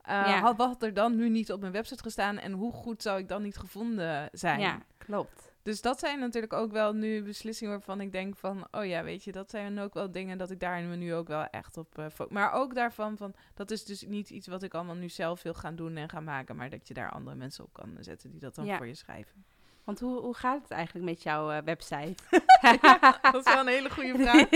eh, 0.00 0.14
Ja. 0.14 0.40
had 0.40 0.56
wat 0.56 0.82
er 0.82 0.94
dan 0.94 1.16
nu 1.16 1.28
niet 1.28 1.52
op 1.52 1.60
mijn 1.60 1.72
website 1.72 2.02
gestaan 2.02 2.38
en 2.38 2.52
hoe 2.52 2.72
goed 2.72 3.02
zou 3.02 3.18
ik 3.18 3.28
dan 3.28 3.42
niet 3.42 3.56
gevonden 3.56 4.28
zijn? 4.32 4.60
ja, 4.60 4.82
klopt. 4.98 5.43
Dus 5.64 5.80
dat 5.80 5.98
zijn 5.98 6.18
natuurlijk 6.18 6.52
ook 6.52 6.72
wel 6.72 6.92
nu 6.92 7.22
beslissingen 7.22 7.72
waarvan 7.72 8.00
ik 8.00 8.12
denk 8.12 8.36
van, 8.36 8.66
oh 8.70 8.86
ja, 8.86 9.02
weet 9.04 9.24
je, 9.24 9.32
dat 9.32 9.50
zijn 9.50 9.78
ook 9.78 9.94
wel 9.94 10.10
dingen 10.10 10.38
dat 10.38 10.50
ik 10.50 10.60
daar 10.60 10.82
me 10.82 10.96
nu 10.96 11.14
ook 11.14 11.28
wel 11.28 11.44
echt 11.44 11.76
op 11.76 11.98
uh, 11.98 12.06
Maar 12.28 12.52
ook 12.52 12.74
daarvan 12.74 13.16
van, 13.16 13.34
dat 13.54 13.70
is 13.70 13.84
dus 13.84 14.02
niet 14.02 14.30
iets 14.30 14.46
wat 14.46 14.62
ik 14.62 14.74
allemaal 14.74 14.94
nu 14.94 15.08
zelf 15.08 15.42
wil 15.42 15.54
gaan 15.54 15.76
doen 15.76 15.96
en 15.96 16.08
gaan 16.08 16.24
maken, 16.24 16.56
maar 16.56 16.70
dat 16.70 16.88
je 16.88 16.94
daar 16.94 17.10
andere 17.10 17.36
mensen 17.36 17.64
op 17.64 17.72
kan 17.72 17.96
zetten 18.00 18.30
die 18.30 18.40
dat 18.40 18.54
dan 18.54 18.64
Ja. 18.64 18.76
voor 18.76 18.86
je 18.86 18.94
schrijven. 18.94 19.44
Want 19.84 20.00
hoe, 20.00 20.20
hoe 20.20 20.34
gaat 20.34 20.62
het 20.62 20.70
eigenlijk 20.70 21.04
met 21.04 21.22
jouw 21.22 21.50
eh, 21.50 21.62
website? 21.62 22.14
dat 23.32 23.46
is 23.46 23.52
wel 23.52 23.60
een 23.60 23.66
hele 23.66 23.90
goede 23.90 24.18
vraag. 24.18 24.48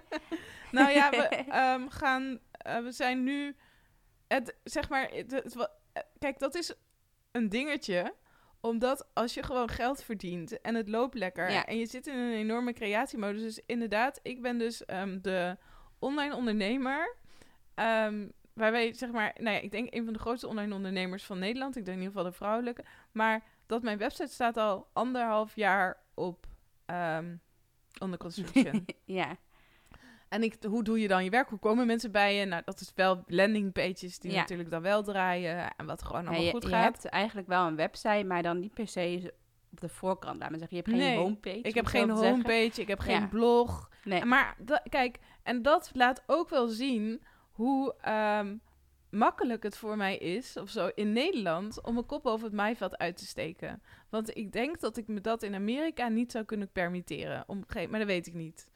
nou 0.78 0.90
ja, 0.90 1.10
we 1.10 1.26
ehm, 1.48 1.88
gaan, 1.88 2.38
eh, 2.50 2.78
we 2.78 2.92
zijn 2.92 3.22
nu, 3.22 3.56
het, 4.28 4.56
zeg 4.64 4.88
maar, 4.88 5.10
het, 5.10 5.56
kijk, 6.18 6.38
dat 6.38 6.54
is 6.54 6.74
een 7.30 7.48
dingetje 7.48 8.14
omdat 8.66 9.08
als 9.12 9.34
je 9.34 9.42
gewoon 9.42 9.68
geld 9.68 10.02
verdient 10.02 10.60
en 10.60 10.74
het 10.74 10.88
loopt 10.88 11.14
lekker 11.14 11.50
Ja. 11.50 11.64
en 11.66 11.78
je 11.78 11.86
zit 11.86 12.06
in 12.06 12.14
een 12.18 12.32
enorme 12.32 12.72
creatiemodus. 12.72 13.42
Dus 13.42 13.60
inderdaad, 13.66 14.20
ik 14.22 14.42
ben 14.42 14.58
dus 14.58 14.84
ehm, 14.84 15.18
de 15.20 15.56
online 15.98 16.34
ondernemer. 16.36 17.16
ehm, 17.74 18.28
waarbij, 18.52 18.92
zeg 18.94 19.10
maar, 19.10 19.34
nou 19.40 19.56
ja, 19.56 19.62
ik 19.62 19.70
denk 19.70 19.94
een 19.94 20.04
van 20.04 20.12
de 20.12 20.18
grootste 20.18 20.46
online 20.48 20.74
ondernemers 20.74 21.24
van 21.24 21.38
Nederland. 21.38 21.76
Ik 21.76 21.84
denk 21.84 21.96
in 21.96 22.02
ieder 22.02 22.16
geval 22.16 22.30
de 22.30 22.36
vrouwelijke. 22.36 22.84
Maar 23.12 23.42
dat 23.66 23.82
mijn 23.82 23.98
website 23.98 24.32
staat 24.32 24.56
al 24.56 24.88
anderhalf 24.92 25.54
jaar 25.56 25.96
op 26.14 26.46
ehm 26.86 27.36
onder 28.00 28.18
construction. 28.18 28.84
ja, 29.04 29.36
En 30.28 30.42
ik, 30.42 30.56
hoe 30.68 30.82
doe 30.84 31.00
je 31.00 31.08
dan 31.08 31.24
je 31.24 31.30
werk? 31.30 31.48
Hoe 31.48 31.58
komen 31.58 31.86
mensen 31.86 32.12
bij 32.12 32.34
je? 32.34 32.44
Nou, 32.44 32.62
dat 32.64 32.80
is 32.80 32.92
wel 32.94 33.22
landingpages 33.26 34.18
die 34.18 34.30
Ja. 34.32 34.36
natuurlijk 34.40 34.70
dan 34.70 34.82
wel 34.82 35.02
draaien. 35.02 35.74
En 35.76 35.86
wat 35.86 36.02
gewoon 36.02 36.20
Ja, 36.22 36.26
allemaal 36.26 36.44
je, 36.46 36.50
goed 36.50 36.62
je 36.62 36.68
gaat. 36.68 36.82
hebt 36.84 37.04
eigenlijk 37.04 37.48
wel 37.48 37.66
een 37.66 37.76
website, 37.76 38.24
maar 38.26 38.42
dan 38.42 38.58
niet 38.58 38.74
per 38.74 38.88
se 38.88 39.34
op 39.72 39.80
de 39.80 39.88
voorkant, 39.88 40.38
laat 40.38 40.50
maar 40.50 40.58
zeggen. 40.58 40.76
Je 40.76 40.82
hebt 40.82 40.96
geen 40.98 41.06
Nee, 41.08 41.18
homepage. 41.18 41.58
Ik 41.60 41.74
heb 41.74 41.86
geen 41.86 42.06
zeggen. 42.06 42.28
homepage, 42.28 42.80
ik 42.80 42.88
heb 42.88 42.98
geen 42.98 43.20
Ja. 43.20 43.26
blog. 43.26 43.90
Nee, 44.04 44.24
Maar 44.24 44.56
kijk, 44.88 45.18
en 45.42 45.62
dat 45.62 45.90
laat 45.94 46.22
ook 46.26 46.48
wel 46.48 46.66
zien 46.68 47.22
hoe 47.52 47.94
ehm, 48.00 48.56
makkelijk 49.10 49.62
het 49.62 49.76
voor 49.76 49.96
mij 49.96 50.16
is, 50.16 50.56
of 50.56 50.70
zo, 50.70 50.90
in 50.94 51.12
Nederland, 51.12 51.82
om 51.84 51.94
mijn 51.94 52.06
kop 52.06 52.26
over 52.26 52.46
het 52.46 52.54
maaiveld 52.54 52.96
uit 52.98 53.16
te 53.16 53.26
steken. 53.26 53.82
Want 54.10 54.36
ik 54.36 54.52
denk 54.52 54.80
dat 54.80 54.96
ik 54.96 55.06
me 55.08 55.20
dat 55.20 55.42
in 55.42 55.54
Amerika 55.54 56.08
niet 56.08 56.32
zou 56.32 56.44
kunnen 56.44 56.68
permitteren. 56.72 57.44
Om, 57.46 57.64
maar 57.88 57.98
dat 57.98 58.08
weet 58.08 58.26
ik 58.26 58.34
niet. 58.34 58.68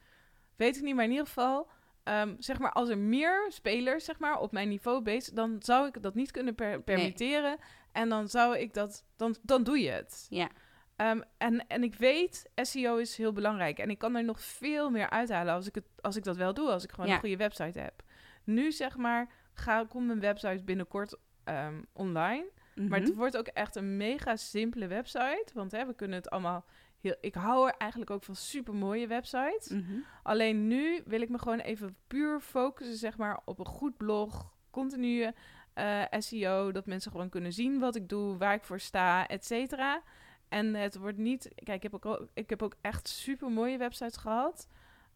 Weet 0.60 0.76
ik 0.76 0.82
niet, 0.82 0.94
maar 0.94 1.04
in 1.04 1.10
ieder 1.10 1.26
geval, 1.26 1.68
ehm, 2.02 2.34
zeg 2.38 2.58
maar, 2.58 2.72
als 2.72 2.88
er 2.88 2.98
meer 2.98 3.44
spelers, 3.48 4.04
zeg 4.04 4.18
maar, 4.18 4.38
op 4.40 4.52
mijn 4.52 4.68
niveau 4.68 5.02
bezig, 5.02 5.34
dan 5.34 5.56
zou 5.58 5.86
ik 5.86 6.02
dat 6.02 6.14
niet 6.14 6.30
kunnen 6.30 6.54
per- 6.54 6.82
permitteren. 6.82 7.56
En 7.92 8.08
dan 8.08 8.28
zou 8.28 8.58
ik 8.58 8.74
dat, 8.74 9.04
dan, 9.16 9.36
dan 9.42 9.62
doe 9.62 9.78
je 9.80 9.90
het. 9.90 10.26
ja, 10.30 10.48
Ehm, 10.96 11.20
en, 11.38 11.66
en 11.66 11.82
ik 11.82 11.94
weet, 11.94 12.50
SEO 12.54 12.96
is 12.96 13.16
heel 13.16 13.32
belangrijk. 13.32 13.78
En 13.78 13.90
ik 13.90 13.98
kan 13.98 14.16
er 14.16 14.24
nog 14.24 14.40
veel 14.40 14.90
meer 14.90 15.10
uithalen 15.10 15.54
als 15.54 15.66
ik, 15.66 15.74
het, 15.74 15.84
als 16.00 16.16
ik 16.16 16.24
dat 16.24 16.36
wel 16.36 16.54
doe. 16.54 16.70
Als 16.70 16.84
ik 16.84 16.90
gewoon 16.90 17.06
Ja. 17.06 17.14
een 17.14 17.20
goede 17.20 17.36
website 17.36 17.80
heb. 17.80 18.02
Nu 18.44 18.72
zeg 18.72 18.96
maar, 18.96 19.32
ga, 19.54 19.84
komt 19.88 20.06
mijn 20.06 20.20
website 20.20 20.64
binnenkort 20.64 21.16
ehm, 21.44 21.82
online. 21.92 22.50
Maar 22.74 22.98
Mhm. 22.98 23.08
het 23.08 23.14
wordt 23.14 23.36
ook 23.36 23.46
echt 23.46 23.76
een 23.76 23.96
mega 23.96 24.36
simpele 24.36 24.86
website. 24.86 25.46
Want 25.54 25.72
hè, 25.72 25.86
we 25.86 25.94
kunnen 25.94 26.16
het 26.18 26.30
allemaal... 26.30 26.64
Heel, 27.00 27.16
ik 27.20 27.34
hou 27.34 27.68
er 27.68 27.74
eigenlijk 27.76 28.10
ook 28.10 28.22
van 28.22 28.36
super 28.36 28.74
mooie 28.74 29.06
websites. 29.06 29.68
Mhm. 29.68 29.98
Alleen 30.22 30.66
nu 30.66 31.02
wil 31.06 31.20
ik 31.20 31.28
me 31.28 31.38
gewoon 31.38 31.58
even 31.58 31.96
puur 32.06 32.40
focussen, 32.40 32.96
zeg 32.96 33.16
maar, 33.16 33.40
op 33.44 33.58
een 33.58 33.66
goed 33.66 33.96
blog, 33.96 34.52
continue 34.70 35.32
eh, 35.74 36.02
SEO, 36.18 36.72
dat 36.72 36.86
mensen 36.86 37.10
gewoon 37.10 37.28
kunnen 37.28 37.52
zien 37.52 37.78
wat 37.78 37.96
ik 37.96 38.08
doe, 38.08 38.36
waar 38.36 38.54
ik 38.54 38.64
voor 38.64 38.80
sta, 38.80 39.26
et 39.26 39.44
cetera. 39.44 40.02
En 40.48 40.74
het 40.74 40.96
wordt 40.96 41.18
niet, 41.18 41.48
kijk, 41.54 41.84
ik 41.84 41.92
heb 41.92 42.06
ook, 42.06 42.28
ik 42.34 42.50
heb 42.50 42.62
ook 42.62 42.76
echt 42.80 43.08
super 43.08 43.50
mooie 43.50 43.78
websites 43.78 44.16
gehad, 44.16 44.68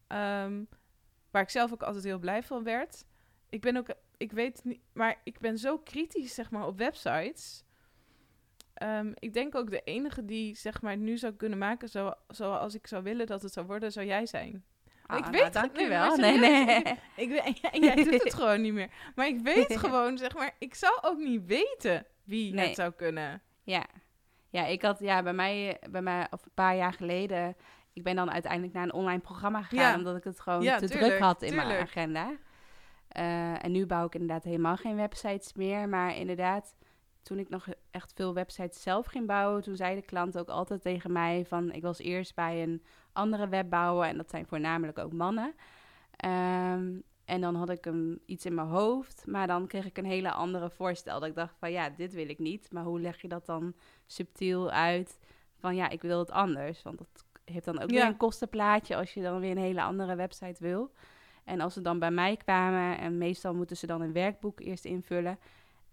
ehm, 0.07 0.63
waar 1.31 1.41
ik 1.41 1.49
zelf 1.49 1.73
ook 1.73 1.83
altijd 1.83 2.03
heel 2.03 2.19
blij 2.19 2.43
van 2.43 2.63
werd. 2.63 3.05
Ik 3.49 3.61
ben 3.61 3.77
ook, 3.77 3.87
ik 4.17 4.31
weet 4.31 4.63
niet, 4.63 4.81
maar 4.93 5.21
ik 5.23 5.39
ben 5.39 5.57
zo 5.57 5.77
kritisch, 5.77 6.33
zeg 6.33 6.51
maar, 6.51 6.67
op 6.67 6.77
websites. 6.77 7.64
Ehm, 8.75 9.11
ik 9.19 9.33
denk 9.33 9.55
ook 9.55 9.69
de 9.71 9.81
enige 9.83 10.25
die, 10.25 10.55
zeg 10.55 10.81
maar, 10.81 10.91
het 10.91 10.99
nu 10.99 11.17
zou 11.17 11.33
kunnen 11.33 11.57
maken 11.57 11.89
zo, 11.89 12.11
zoals 12.27 12.75
ik 12.75 12.87
zou 12.87 13.03
willen 13.03 13.25
dat 13.27 13.41
het 13.41 13.53
zou 13.53 13.65
worden, 13.65 13.91
zou 13.91 14.05
jij 14.05 14.25
zijn. 14.25 14.63
Ah, 15.05 15.17
ik 15.17 15.21
nou, 15.23 15.31
weet 15.35 15.43
het- 15.43 15.53
dankjewel. 15.53 16.15
nee, 16.15 16.39
Nee, 16.39 16.65
nee. 16.65 16.83
Ik 17.15 17.29
weet, 17.29 17.59
jij- 17.83 17.95
doet 17.95 18.23
het 18.23 18.33
gewoon 18.39 18.61
niet 18.61 18.73
meer. 18.73 18.89
Maar 19.15 19.27
ik 19.27 19.39
weet 19.39 19.77
gewoon, 19.85 20.17
zeg 20.17 20.35
maar, 20.35 20.51
ik 20.59 20.75
zou 20.75 20.97
ook 21.01 21.17
niet 21.17 21.45
weten 21.45 22.05
wie 22.23 22.53
Nee. 22.53 22.65
het 22.67 22.75
zou 22.75 22.91
kunnen. 22.91 23.41
Ja. 23.63 23.85
ja, 24.49 24.65
ik 24.65 24.81
had 24.81 24.99
ja, 24.99 25.23
bij 25.23 25.33
mij, 25.33 25.77
bij 25.89 26.01
mij 26.01 26.27
of 26.31 26.45
een 26.45 26.51
paar 26.53 26.75
jaar 26.75 26.93
geleden. 26.93 27.55
Ik 27.93 28.03
ben 28.03 28.15
dan 28.15 28.31
uiteindelijk 28.31 28.73
naar 28.73 28.83
een 28.83 28.93
online 28.93 29.19
programma 29.19 29.61
gegaan, 29.61 29.91
Ja. 29.91 29.97
omdat 29.97 30.15
ik 30.17 30.23
het 30.23 30.39
gewoon 30.39 30.61
Ja, 30.61 30.77
te 30.77 30.87
tuurlijk, 30.87 31.09
druk 31.09 31.21
had 31.21 31.41
in 31.41 31.55
mijn 31.55 31.81
agenda. 31.81 32.31
Eh, 33.07 33.63
en 33.65 33.71
nu 33.71 33.85
bouw 33.85 34.05
ik 34.05 34.13
inderdaad 34.13 34.43
helemaal 34.43 34.75
geen 34.77 34.95
websites 34.95 35.53
meer. 35.53 35.89
Maar 35.89 36.15
inderdaad, 36.15 36.75
toen 37.25 37.39
ik 37.39 37.49
nog 37.49 37.67
echt 37.91 38.13
veel 38.15 38.33
websites 38.33 38.81
zelf 38.81 39.05
ging 39.05 39.27
bouwen, 39.27 39.61
toen 39.61 39.75
zei 39.75 39.95
de 39.95 40.01
klant 40.01 40.37
ook 40.37 40.49
altijd 40.49 40.81
tegen 40.81 41.11
mij 41.11 41.45
van, 41.47 41.71
ik 41.71 41.81
was 41.81 41.99
eerst 41.99 42.35
bij 42.35 42.63
een 42.63 42.83
andere 43.13 43.47
webbouwer. 43.47 44.07
En 44.07 44.17
dat 44.17 44.29
zijn 44.29 44.45
voornamelijk 44.45 44.97
ook 44.97 45.13
mannen. 45.13 45.53
Ehm, 46.15 46.99
en 47.25 47.41
dan 47.41 47.55
had 47.55 47.69
ik 47.69 47.83
hem 47.85 48.19
iets 48.25 48.45
in 48.45 48.53
mijn 48.53 48.67
hoofd, 48.67 49.23
maar 49.27 49.47
dan 49.47 49.67
kreeg 49.67 49.85
ik 49.85 49.97
een 49.97 50.05
hele 50.05 50.31
andere 50.31 50.69
voorstel. 50.69 51.19
Dat 51.19 51.29
ik 51.29 51.35
dacht 51.35 51.55
van 51.59 51.71
ja, 51.71 51.89
dit 51.89 52.13
wil 52.13 52.29
ik 52.29 52.39
niet. 52.39 52.71
Maar 52.71 52.83
hoe 52.83 52.99
leg 52.99 53.21
je 53.21 53.27
dat 53.27 53.45
dan 53.45 53.73
subtiel 54.05 54.71
uit? 54.71 55.19
Van 55.59 55.75
ja, 55.75 55.89
ik 55.89 56.01
wil 56.01 56.19
het 56.19 56.31
anders. 56.31 56.81
Want 56.83 56.97
dat 56.97 57.25
heeft 57.45 57.65
dan 57.65 57.79
ook 57.81 57.89
Ja. 57.89 57.95
weer 57.95 58.05
een 58.05 58.17
kostenplaatje 58.17 58.95
als 58.95 59.13
je 59.13 59.21
dan 59.21 59.39
weer 59.39 59.51
een 59.51 59.57
hele 59.57 59.81
andere 59.81 60.15
website 60.15 60.63
wil. 60.63 60.91
En 61.43 61.61
als 61.61 61.73
ze 61.73 61.81
dan 61.81 61.99
bij 61.99 62.11
mij 62.11 62.37
kwamen, 62.37 62.97
en 62.97 63.17
meestal 63.17 63.53
moeten 63.53 63.77
ze 63.77 63.87
dan 63.87 64.01
een 64.01 64.13
werkboek 64.13 64.59
eerst 64.59 64.85
invullen. 64.85 65.39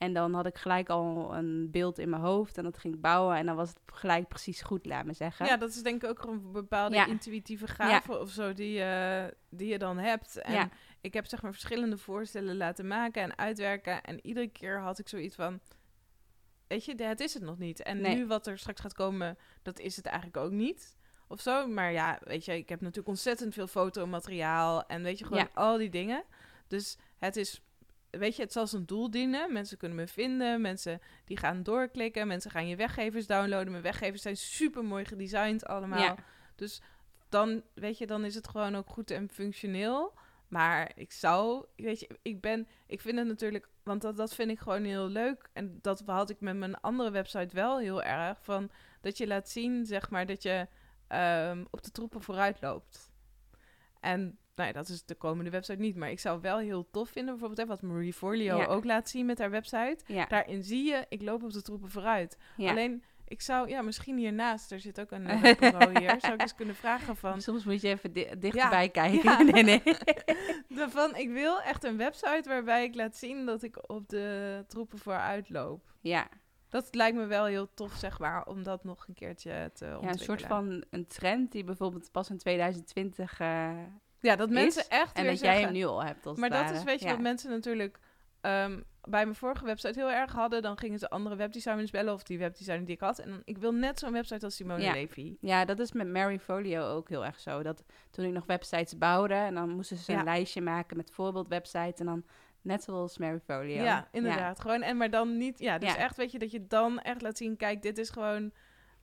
En 0.03 0.13
dan 0.13 0.35
had 0.35 0.47
ik 0.47 0.57
gelijk 0.57 0.89
al 0.89 1.35
een 1.37 1.71
beeld 1.71 1.99
in 1.99 2.09
mijn 2.11 2.23
hoofd 2.23 2.59
en 2.59 2.65
dat 2.65 2.79
ging 2.79 2.95
ik 2.95 3.01
bouwen. 3.01 3.37
En 3.37 3.47
dan 3.47 3.57
was 3.57 3.69
het 3.69 3.79
gelijk 3.87 4.29
precies 4.29 4.63
goed, 4.63 4.87
laat 4.87 5.05
me 5.05 5.13
zeggen. 5.13 5.47
Ja, 5.47 5.57
dat 5.57 5.69
is 5.71 5.83
denk 5.83 6.03
ik 6.03 6.09
ook 6.09 6.23
een 6.25 6.53
bepaalde 6.53 6.95
Ja. 6.97 7.07
intuïtieve 7.07 7.67
gave 7.67 8.19
of 8.19 8.31
zo 8.31 8.53
die, 8.55 8.73
je 8.73 9.35
die 9.51 9.69
je 9.69 9.79
dan 9.79 9.99
hebt. 9.99 10.37
En 10.39 10.53
Ja. 10.53 10.69
ik 11.01 11.15
heb 11.15 11.27
zeg 11.27 11.43
maar 11.43 11.53
verschillende 11.53 11.99
voorstellen 11.99 12.57
laten 12.57 12.87
maken 12.87 13.23
en 13.23 13.39
uitwerken. 13.39 14.03
En 14.03 14.27
iedere 14.27 14.49
keer 14.49 14.81
had 14.81 14.99
ik 14.99 15.09
zoiets 15.09 15.35
van, 15.35 15.61
weet 16.67 16.85
je, 16.85 17.03
het 17.05 17.21
is 17.21 17.35
het 17.35 17.43
nog 17.43 17.59
niet. 17.59 17.83
En 17.83 18.01
Nee. 18.01 18.15
nu 18.17 18.27
wat 18.27 18.47
er 18.47 18.59
straks 18.59 18.81
gaat 18.81 18.95
komen, 18.95 19.39
dat 19.63 19.79
is 19.79 19.97
het 19.97 20.07
eigenlijk 20.07 20.37
ook 20.37 20.51
niet. 20.53 20.97
Of 21.29 21.41
zo. 21.41 21.67
Maar 21.67 21.93
ja, 21.93 22.19
weet 22.25 22.45
je, 22.45 22.57
ik 22.57 22.69
heb 22.69 22.81
natuurlijk 22.81 23.09
ontzettend 23.09 23.55
veel 23.55 23.67
fotomateriaal. 23.67 24.87
En 24.87 25.03
weet 25.03 25.19
je, 25.19 25.25
gewoon 25.25 25.43
Ja. 25.43 25.49
al 25.55 25.77
die 25.79 25.91
dingen. 25.91 26.25
Dus 26.69 26.97
het 27.19 27.37
is, 27.37 27.63
weet 28.19 28.37
je, 28.37 28.43
het 28.43 28.53
zal 28.53 28.67
een 28.73 28.87
doel 28.87 29.11
dienen. 29.11 29.53
Mensen 29.53 29.79
kunnen 29.79 29.99
me 29.99 30.07
vinden. 30.07 30.61
Mensen 30.61 31.01
die 31.25 31.37
gaan 31.37 31.63
doorklikken. 31.63 32.27
Mensen 32.27 32.51
gaan 32.51 32.69
je 32.69 32.77
weggevers 32.77 33.27
downloaden. 33.27 33.71
Mijn 33.71 33.83
weggevers 33.83 34.23
zijn 34.23 34.37
super 34.37 34.85
mooi 34.85 35.05
gedesigned 35.05 35.67
allemaal. 35.67 36.03
Ja. 36.03 36.17
Dus 36.55 36.83
dan, 37.29 37.63
weet 37.75 37.99
je, 37.99 38.07
dan 38.07 38.25
is 38.25 38.35
het 38.35 38.49
gewoon 38.49 38.75
ook 38.77 38.89
goed 38.89 39.11
en 39.11 39.29
functioneel. 39.29 40.15
Maar 40.49 40.93
ik 40.95 41.13
zou, 41.13 41.65
weet 41.77 42.01
je, 42.01 42.19
ik 42.23 42.41
ben, 42.41 42.69
ik 42.87 43.01
vind 43.01 43.19
het 43.19 43.27
natuurlijk, 43.27 43.69
want 43.83 44.03
dat, 44.03 44.17
dat 44.17 44.35
vind 44.35 44.51
ik 44.51 44.59
gewoon 44.59 44.85
heel 44.85 45.09
leuk. 45.09 45.49
En 45.53 45.79
dat 45.81 46.03
had 46.07 46.31
ik 46.31 46.41
met 46.41 46.57
mijn 46.57 46.81
andere 46.81 47.11
website 47.11 47.55
wel 47.55 47.79
heel 47.79 48.03
erg. 48.03 48.39
Van 48.43 48.71
dat 49.01 49.19
je 49.19 49.27
laat 49.27 49.49
zien, 49.49 49.87
zeg 49.87 50.11
maar, 50.11 50.27
dat 50.27 50.43
je 50.43 50.69
ehm, 51.09 51.65
op 51.71 51.83
de 51.83 51.91
troepen 51.91 52.23
vooruit 52.23 52.61
loopt. 52.61 53.13
En 54.01 54.39
nou 54.55 54.69
ja, 54.69 54.75
dat 54.75 54.89
is 54.89 55.05
de 55.05 55.15
komende 55.15 55.51
website 55.51 55.81
niet. 55.81 55.97
Maar 55.97 56.11
ik 56.11 56.21
zou 56.21 56.41
wel 56.41 56.59
heel 56.59 56.91
tof 56.91 57.09
vinden, 57.09 57.31
bijvoorbeeld 57.39 57.61
hè, 57.69 57.75
wat 57.75 57.83
Marie 57.83 58.13
Forleo 58.13 58.57
Ja. 58.57 58.67
ook 58.67 58.85
laat 58.85 59.09
zien 59.09 59.27
met 59.27 59.39
haar 59.39 59.51
website. 59.51 59.99
Ja, 60.07 60.27
Daarin 60.27 60.63
zie 60.63 60.85
je, 60.85 61.07
ik 61.09 61.23
loop 61.23 61.43
op 61.43 61.53
de 61.53 61.63
troepen 61.63 61.91
vooruit. 61.91 62.39
ja. 62.57 62.71
Alleen, 62.71 63.03
ik 63.25 63.41
zou, 63.43 63.69
ja, 63.69 63.83
misschien 63.83 64.17
hiernaast, 64.17 64.73
er 64.73 64.81
zit 64.81 65.01
ook 65.01 65.11
een 65.11 65.41
webbureau 65.43 65.99
hier, 65.99 66.17
zou 66.21 66.33
ik 66.35 66.41
eens 66.41 66.55
kunnen 66.55 66.75
vragen 66.75 67.17
van... 67.17 67.41
Soms 67.41 67.65
moet 67.65 67.81
je 67.81 67.89
even 67.89 68.13
di- 68.13 68.29
dichterbij 68.39 68.89
kijken. 68.89 69.23
Ja. 69.23 69.43
Nee, 69.53 69.63
nee. 69.63 69.83
Daarvan, 70.79 71.17
ik 71.17 71.31
wil 71.31 71.61
echt 71.61 71.85
een 71.85 71.97
website 71.97 72.43
waarbij 72.49 72.85
ik 72.85 72.95
laat 72.95 73.17
zien 73.17 73.47
dat 73.47 73.63
ik 73.63 73.91
op 73.91 74.09
de 74.09 74.65
troepen 74.69 74.99
vooruit 74.99 75.51
loop. 75.51 75.93
Ja, 76.01 76.29
Dat 76.69 76.95
lijkt 76.95 77.17
me 77.17 77.27
wel 77.27 77.45
heel 77.45 77.75
tof, 77.75 77.93
zeg 77.93 78.19
maar, 78.19 78.47
om 78.47 78.63
dat 78.63 78.85
nog 78.85 79.09
een 79.09 79.15
keertje 79.15 79.71
te 79.75 79.85
ja, 79.85 79.91
ontwikkelen. 79.99 80.11
een 80.13 80.19
soort 80.19 80.43
van 80.43 80.85
een 80.91 81.07
trend 81.07 81.53
die 81.53 81.65
bijvoorbeeld 81.65 82.11
pas 82.13 82.31
in 82.31 82.39
2020... 82.39 83.41
eh, 83.41 83.71
Ja, 84.23 84.37
dat 84.37 84.51
mensen 84.51 84.83
is 84.83 84.89
echt 84.89 85.17
en 85.17 85.23
weer 85.23 85.31
dat 85.31 85.41
jij 85.41 85.51
zeggen... 85.51 85.65
hem 85.65 85.73
nu 85.79 85.85
al 85.85 86.05
hebt 86.05 86.27
als 86.27 86.39
Maar 86.39 86.51
dat 86.51 86.71
is, 86.71 86.83
weet 86.83 86.99
je, 86.99 87.07
ja. 87.07 87.13
wat 87.13 87.21
mensen 87.21 87.51
natuurlijk 87.51 87.99
ehm, 88.41 88.81
bij 89.03 89.25
mijn 89.25 89.35
vorige 89.35 89.65
website 89.65 89.99
heel 89.99 90.11
erg 90.11 90.33
hadden. 90.33 90.63
Dan 90.63 90.79
gingen 90.79 90.99
ze 90.99 91.11
andere 91.11 91.37
webdesigners 91.37 91.91
bellen 91.91 92.15
of 92.15 92.23
die 92.23 92.39
webdesigner 92.39 92.85
die 92.85 92.95
ik 92.95 93.01
had. 93.01 93.19
En 93.19 93.29
dan, 93.29 93.43
ik 93.45 93.59
wil 93.59 93.73
net 93.73 93.99
zo'n 93.99 94.13
website 94.13 94.45
als 94.45 94.57
Simone 94.57 94.83
Ja. 94.83 94.93
Levy. 94.93 95.37
Ja, 95.41 95.65
dat 95.65 95.79
is 95.79 95.93
met 95.93 96.09
Mary 96.09 96.39
Folio 96.39 96.89
ook 96.89 97.09
heel 97.09 97.25
erg 97.25 97.41
zo. 97.41 97.63
Dat 97.63 97.85
toen 98.11 98.25
ik 98.25 98.33
nog 98.33 98.47
websites 98.47 98.99
bouwde 98.99 99.35
en 99.35 99.55
dan 99.55 99.69
moesten 99.71 99.97
ze 99.97 100.13
een 100.13 100.25
lijstje 100.25 100.61
maken 100.61 100.97
met 100.97 101.11
voorbeeldwebsites 101.11 102.01
en 102.01 102.07
dan 102.07 102.25
net 102.61 102.83
zoals 102.83 103.19
Mary 103.19 103.41
Folio. 103.45 103.83
Ja, 103.83 104.09
inderdaad. 104.13 104.61
Gewoon, 104.61 104.83
en 104.83 104.97
maar 104.97 105.11
dan 105.11 105.37
niet... 105.37 105.59
Ja, 105.59 105.79
dus 105.79 105.89
Ja. 105.93 105.97
echt, 105.97 106.17
weet 106.17 106.33
je, 106.33 106.39
dat 106.39 106.51
je 106.51 106.67
dan 106.67 107.01
echt 107.01 107.23
laat 107.23 107.37
zien... 107.37 107.57
Kijk, 107.57 107.83
dit 107.83 107.99
is 107.99 108.11
gewoon... 108.11 108.53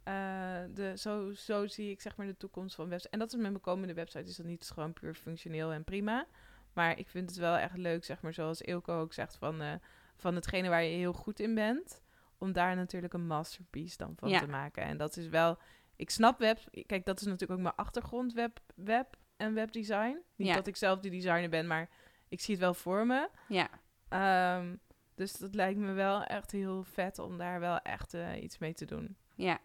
eh, 0.09 0.61
de, 0.73 0.93
zo, 0.97 1.33
zo 1.33 1.67
zie 1.67 1.89
ik 1.91 2.01
zeg 2.01 2.15
maar 2.15 2.25
de 2.25 2.37
toekomst 2.37 2.75
van 2.75 2.89
websites. 2.89 3.11
En 3.13 3.19
dat 3.19 3.27
is 3.27 3.33
met 3.39 3.49
mijn 3.51 3.61
komende 3.61 3.93
website. 3.93 4.29
Is 4.29 4.35
dat 4.35 4.45
niet 4.45 4.69
gewoon 4.73 4.93
puur 4.93 5.13
functioneel 5.13 5.71
en 5.71 5.83
prima. 5.83 6.25
Maar 6.73 6.97
ik 6.97 7.09
vind 7.09 7.29
het 7.29 7.39
wel 7.39 7.55
echt 7.55 7.77
leuk, 7.77 8.05
zeg 8.05 8.21
maar, 8.21 8.33
zoals 8.33 8.61
Ilko 8.61 8.99
ook 8.99 9.13
zegt... 9.13 9.35
van, 9.35 9.61
eh, 9.61 9.73
van 10.15 10.35
hetgene 10.35 10.69
waar 10.69 10.83
je 10.83 10.97
heel 10.97 11.13
goed 11.13 11.39
in 11.39 11.55
bent... 11.55 12.01
om 12.37 12.51
daar 12.51 12.75
natuurlijk 12.75 13.13
een 13.13 13.27
masterpiece 13.27 13.97
dan 13.97 14.13
van 14.15 14.29
Ja. 14.29 14.39
te 14.39 14.47
maken. 14.47 14.83
En 14.83 14.97
dat 14.97 15.17
is 15.17 15.27
wel... 15.27 15.57
Ik 15.95 16.09
snap 16.09 16.39
web... 16.39 16.59
Kijk, 16.85 17.05
dat 17.05 17.19
is 17.19 17.25
natuurlijk 17.25 17.51
ook 17.51 17.63
mijn 17.65 17.75
achtergrond, 17.75 18.33
web, 18.33 18.59
web 18.75 19.17
en 19.37 19.53
webdesign. 19.53 20.17
Niet 20.35 20.47
Ja. 20.47 20.53
dat 20.55 20.67
ik 20.67 20.75
zelf 20.75 20.99
die 20.99 21.11
designer 21.11 21.49
ben, 21.49 21.67
maar 21.67 21.89
ik 22.27 22.41
zie 22.41 22.53
het 22.53 22.63
wel 22.63 22.73
voor 22.73 23.05
me. 23.05 23.29
Ja, 23.47 23.69
Ehm, 24.09 24.75
dus 25.15 25.33
dat 25.33 25.55
lijkt 25.55 25.79
me 25.79 25.91
wel 25.91 26.23
echt 26.23 26.51
heel 26.51 26.83
vet 26.83 27.19
om 27.19 27.37
daar 27.37 27.59
wel 27.59 27.77
echt 27.79 28.13
eh, 28.13 28.41
iets 28.43 28.57
mee 28.57 28.73
te 28.73 28.85
doen. 28.85 29.15
ja. 29.35 29.59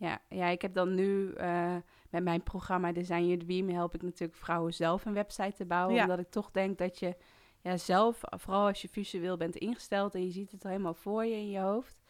Ja, 0.00 0.20
ja, 0.28 0.46
ik 0.46 0.62
heb 0.62 0.74
dan 0.74 0.94
nu 0.94 1.32
eh, 1.32 1.76
met 2.10 2.22
mijn 2.22 2.42
programma 2.42 2.92
Design 2.92 3.22
Your 3.24 3.38
Dream 3.38 3.68
help 3.68 3.94
ik 3.94 4.02
natuurlijk 4.02 4.38
vrouwen 4.38 4.74
zelf 4.74 5.04
een 5.04 5.12
website 5.14 5.52
te 5.52 5.64
bouwen. 5.64 5.94
Ja. 5.94 6.02
Omdat 6.02 6.18
ik 6.18 6.30
toch 6.30 6.50
denk 6.50 6.78
dat 6.78 6.98
je 6.98 7.16
ja, 7.60 7.76
zelf, 7.76 8.20
vooral 8.30 8.66
als 8.66 8.82
je 8.82 8.88
visueel 8.88 9.36
bent 9.36 9.56
ingesteld 9.56 10.14
en 10.14 10.24
je 10.24 10.30
ziet 10.30 10.50
het 10.50 10.62
helemaal 10.62 10.94
voor 10.94 11.24
je 11.24 11.34
in 11.34 11.50
je 11.50 11.58
hoofd, 11.58 12.02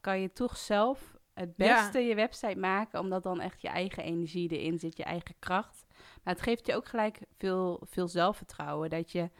kan 0.00 0.20
je 0.20 0.32
toch 0.32 0.56
zelf 0.56 1.16
het 1.34 1.52
Ja. 1.56 1.74
beste 1.74 1.98
je 1.98 2.14
website 2.14 2.58
maken, 2.58 3.00
omdat 3.00 3.22
dan 3.22 3.40
echt 3.40 3.62
je 3.62 3.68
eigen 3.68 4.02
energie 4.02 4.50
erin 4.50 4.78
zit, 4.78 4.96
je 4.96 5.04
eigen 5.04 5.34
kracht. 5.38 5.86
Maar 6.22 6.34
het 6.34 6.42
geeft 6.42 6.66
je 6.66 6.74
ook 6.74 6.86
gelijk 6.86 7.18
veel, 7.38 7.80
veel 7.84 8.08
zelfvertrouwen. 8.08 8.90
Dat 8.90 9.12
je 9.12 9.30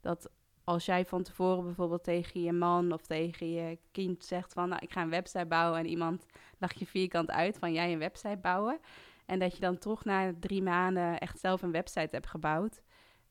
dat 0.00 0.30
als 0.68 0.84
jij 0.84 1.04
van 1.04 1.22
tevoren 1.22 1.64
bijvoorbeeld 1.64 2.04
tegen 2.04 2.42
je 2.42 2.52
man 2.52 2.92
of 2.92 3.06
tegen 3.06 3.50
je 3.50 3.78
kind 3.92 4.24
zegt 4.24 4.52
van 4.52 4.68
nou, 4.68 4.82
ik 4.82 4.92
ga 4.92 5.02
een 5.02 5.10
website 5.10 5.46
bouwen 5.46 5.78
en 5.78 5.86
iemand 5.86 6.26
lacht 6.58 6.78
je 6.78 6.86
vierkant 6.86 7.30
uit 7.30 7.58
van 7.58 7.72
jij 7.72 7.92
een 7.92 7.98
website 7.98 8.38
bouwen. 8.42 8.78
En 9.26 9.38
dat 9.38 9.54
je 9.54 9.60
dan 9.60 9.78
toch 9.78 10.04
na 10.04 10.32
drie 10.40 10.62
maanden 10.62 11.18
echt 11.18 11.38
zelf 11.38 11.62
een 11.62 11.72
website 11.72 12.08
hebt 12.10 12.26
gebouwd. 12.26 12.82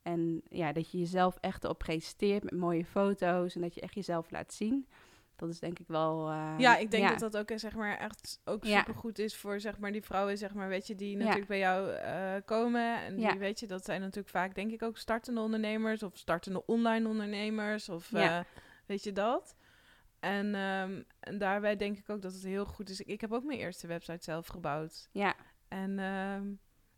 En 0.01 0.41
ja, 0.49 0.71
dat 0.71 0.91
je 0.91 0.97
jezelf 0.97 1.37
echt 1.39 1.63
erop 1.63 1.77
presenteert 1.77 2.43
met 2.43 2.55
mooie 2.55 2.85
foto's 2.85 3.55
en 3.55 3.61
dat 3.61 3.73
je 3.73 3.81
echt 3.81 3.95
jezelf 3.95 4.31
laat 4.31 4.53
zien. 4.53 4.87
Dat 5.37 5.49
is 5.49 5.59
denk 5.59 5.79
ik 5.79 5.87
wel... 5.87 6.29
eh, 6.29 6.55
ja, 6.57 6.77
ik 6.77 6.91
denk 6.91 7.03
dat 7.09 7.19
dat 7.31 7.37
ook 7.37 7.49
eh, 7.51 7.57
zeg 7.57 7.75
maar 7.75 7.97
echt 7.97 8.41
ook 8.45 8.63
Ja. 8.63 8.77
supergoed 8.77 9.19
is 9.19 9.35
voor 9.37 9.59
zeg 9.59 9.77
maar 9.79 9.91
die 9.91 10.03
vrouwen 10.03 10.37
zeg 10.37 10.53
maar 10.53 10.67
weet 10.67 10.87
je 10.87 10.95
die 10.95 11.11
Ja. 11.11 11.17
natuurlijk 11.17 11.47
bij 11.47 11.59
jou 11.59 11.91
eh, 11.91 12.35
komen 12.45 13.01
en 13.01 13.15
die 13.31 13.39
weet 13.39 13.59
je 13.59 13.67
dat 13.67 13.85
zijn 13.85 14.01
natuurlijk 14.01 14.29
vaak 14.29 14.55
denk 14.55 14.71
ik 14.71 14.81
ook 14.83 14.97
startende 14.97 15.41
ondernemers 15.41 16.03
of 16.03 16.17
startende 16.17 16.65
online 16.65 17.07
ondernemers 17.07 17.89
of 17.89 18.09
weet 18.85 19.03
je 19.03 19.11
dat. 19.11 19.55
En, 20.19 20.55
ehm, 20.55 21.01
en 21.19 21.37
daarbij 21.37 21.75
denk 21.75 21.97
ik 21.97 22.09
ook 22.09 22.21
dat 22.21 22.33
het 22.33 22.43
heel 22.43 22.65
goed 22.65 22.89
is. 22.89 23.01
Ik 23.01 23.21
heb 23.21 23.31
ook 23.31 23.43
mijn 23.43 23.59
eerste 23.59 23.87
website 23.87 24.23
zelf 24.23 24.47
gebouwd. 24.47 25.09
Ja, 25.11 25.35
En, 25.67 25.99
ehm, 25.99 26.47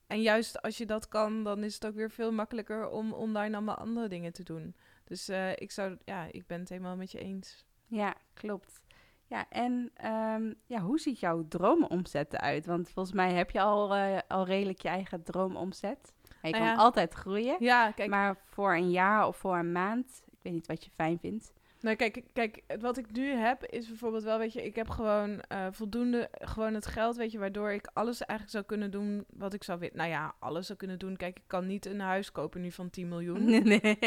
en 0.08 0.22
juist 0.22 0.62
als 0.62 0.78
je 0.78 0.86
dat 0.86 1.08
kan, 1.08 1.44
dan 1.44 1.64
is 1.64 1.74
het 1.74 1.86
ook 1.86 1.96
weer 1.96 2.12
veel 2.12 2.32
makkelijker 2.32 2.90
om 2.90 3.14
online 3.14 3.56
allemaal 3.56 3.76
andere 3.76 4.08
dingen 4.08 4.34
te 4.34 4.44
doen. 4.44 4.76
Dus 5.04 5.30
ik 5.56 5.72
zou, 5.72 5.98
ja, 6.06 6.28
ik 6.32 6.48
ben 6.48 6.60
het 6.60 6.70
helemaal 6.70 6.96
met 6.96 7.12
je 7.12 7.20
eens. 7.20 7.66
Ja, 7.90 8.16
klopt. 8.34 8.82
Ja, 9.28 9.46
en 9.50 9.92
ehm, 9.94 10.54
ja, 10.66 10.80
hoe 10.80 11.00
ziet 11.00 11.20
jouw 11.20 11.48
droomomzet 11.48 12.34
eruit? 12.34 12.66
Want 12.66 12.90
volgens 12.90 13.16
mij 13.16 13.34
heb 13.34 13.52
je 13.52 13.62
al, 13.62 13.96
eh, 13.96 14.18
al 14.28 14.46
redelijk 14.46 14.82
je 14.82 14.88
eigen 14.88 15.24
droomomzet. 15.24 16.14
Maar 16.42 16.52
je 16.52 16.58
Nou 16.58 16.64
kan 16.64 16.74
ja. 16.74 16.76
altijd 16.76 17.14
groeien. 17.14 17.56
Ja, 17.60 17.92
kijk, 17.92 18.10
Maar 18.10 18.38
voor 18.46 18.74
een 18.74 18.92
jaar 18.92 19.28
of 19.28 19.38
voor 19.38 19.58
een 19.58 19.72
maand, 19.72 20.22
ik 20.26 20.38
weet 20.42 20.54
niet 20.54 20.68
wat 20.68 20.84
je 20.84 20.92
fijn 20.92 21.20
vindt. 21.20 21.54
nou, 21.80 21.96
kijk, 21.96 22.24
kijk, 22.34 22.64
wat 22.80 22.98
ik 22.98 23.12
nu 23.12 23.32
heb 23.32 23.66
is 23.66 23.88
bijvoorbeeld 23.88 24.24
wel, 24.24 24.38
weet 24.38 24.54
je, 24.54 24.66
ik 24.66 24.76
heb 24.76 24.90
gewoon 24.90 25.40
eh, 25.42 25.68
voldoende, 25.72 26.30
gewoon 26.32 26.74
het 26.74 26.86
geld, 26.86 27.16
weet 27.16 27.32
je, 27.32 27.40
waardoor 27.40 27.72
ik 27.72 27.90
alles 27.94 28.20
eigenlijk 28.20 28.52
zou 28.52 28.64
kunnen 28.64 28.92
doen 28.92 29.26
wat 29.30 29.54
ik 29.54 29.64
zou 29.64 29.80
willen. 29.80 29.98
Nou 29.98 30.10
ja, 30.10 30.36
alles 30.40 30.66
zou 30.66 30.78
kunnen 30.78 31.00
doen. 31.00 31.18
Kijk, 31.18 31.38
ik 31.38 31.48
kan 31.48 31.68
niet 31.68 31.86
een 31.86 32.00
huis 32.00 32.32
kopen 32.32 32.62
nu 32.62 32.72
van 32.72 32.90
10 32.90 33.08
miljoen. 33.08 33.46
Nee, 33.46 33.64
nee. 33.82 34.00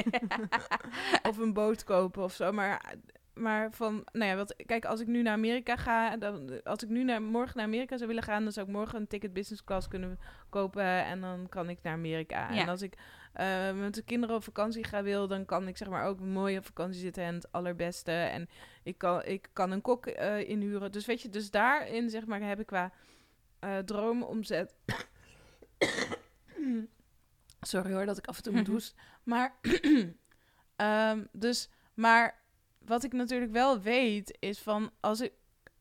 of 1.28 1.36
een 1.38 1.52
boot 1.52 1.84
kopen 1.84 2.22
of 2.22 2.32
zo. 2.32 2.52
Maar, 2.52 2.94
maar 3.34 3.72
van, 3.72 4.04
nou 4.12 4.30
ja, 4.30 4.36
wat, 4.36 4.54
kijk, 4.66 4.84
als 4.84 5.00
ik 5.00 5.06
nu 5.06 5.22
naar 5.22 5.32
Amerika 5.32 5.76
ga, 5.76 6.16
dan, 6.16 6.62
als 6.62 6.82
ik 6.82 6.88
nu 6.88 7.04
naar, 7.04 7.22
morgen 7.22 7.56
naar 7.56 7.66
Amerika 7.66 7.96
zou 7.96 8.08
willen 8.08 8.22
gaan, 8.22 8.42
dan 8.42 8.52
zou 8.52 8.66
ik 8.66 8.72
morgen 8.72 9.00
een 9.00 9.06
ticket 9.06 9.32
business 9.32 9.64
class 9.64 9.88
kunnen 9.88 10.18
kopen 10.48 11.04
en 11.04 11.20
dan 11.20 11.46
kan 11.48 11.68
ik 11.68 11.78
naar 11.82 11.92
Amerika. 11.92 12.52
Ja. 12.52 12.60
En 12.60 12.68
als 12.68 12.82
ik 12.82 12.94
eh, 13.32 13.72
met 13.72 13.94
de 13.94 14.02
kinderen 14.02 14.36
op 14.36 14.44
vakantie 14.44 14.84
ga 14.84 15.02
wil, 15.02 15.28
dan 15.28 15.44
kan 15.44 15.68
ik 15.68 15.76
zeg 15.76 15.88
maar 15.88 16.04
ook 16.04 16.20
mooi 16.20 16.58
op 16.58 16.66
vakantie 16.66 17.00
zitten 17.00 17.22
en 17.22 17.34
het 17.34 17.52
allerbeste. 17.52 18.12
En 18.12 18.48
ik 18.82 18.98
kan, 18.98 19.24
ik 19.24 19.48
kan 19.52 19.70
een 19.70 19.80
kok 19.80 20.06
eh, 20.06 20.48
inhuren. 20.48 20.92
Dus 20.92 21.06
weet 21.06 21.22
je, 21.22 21.28
dus 21.28 21.50
daarin 21.50 22.10
zeg 22.10 22.26
maar 22.26 22.40
heb 22.40 22.60
ik 22.60 22.66
qua 22.66 22.92
eh 23.58 23.78
droomomzet. 23.78 24.74
Sorry 27.60 27.92
hoor 27.92 28.06
dat 28.06 28.18
ik 28.18 28.26
af 28.26 28.36
en 28.36 28.42
toe 28.42 28.52
moet 28.52 28.66
hoesten. 28.74 28.98
Maar, 29.22 29.54
ehm, 30.76 31.24
dus, 31.32 31.70
maar 31.94 32.41
wat 32.86 33.04
ik 33.04 33.12
natuurlijk 33.12 33.52
wel 33.52 33.80
weet 33.80 34.36
is 34.40 34.58
van 34.60 34.90
als 35.00 35.20
ik, 35.20 35.32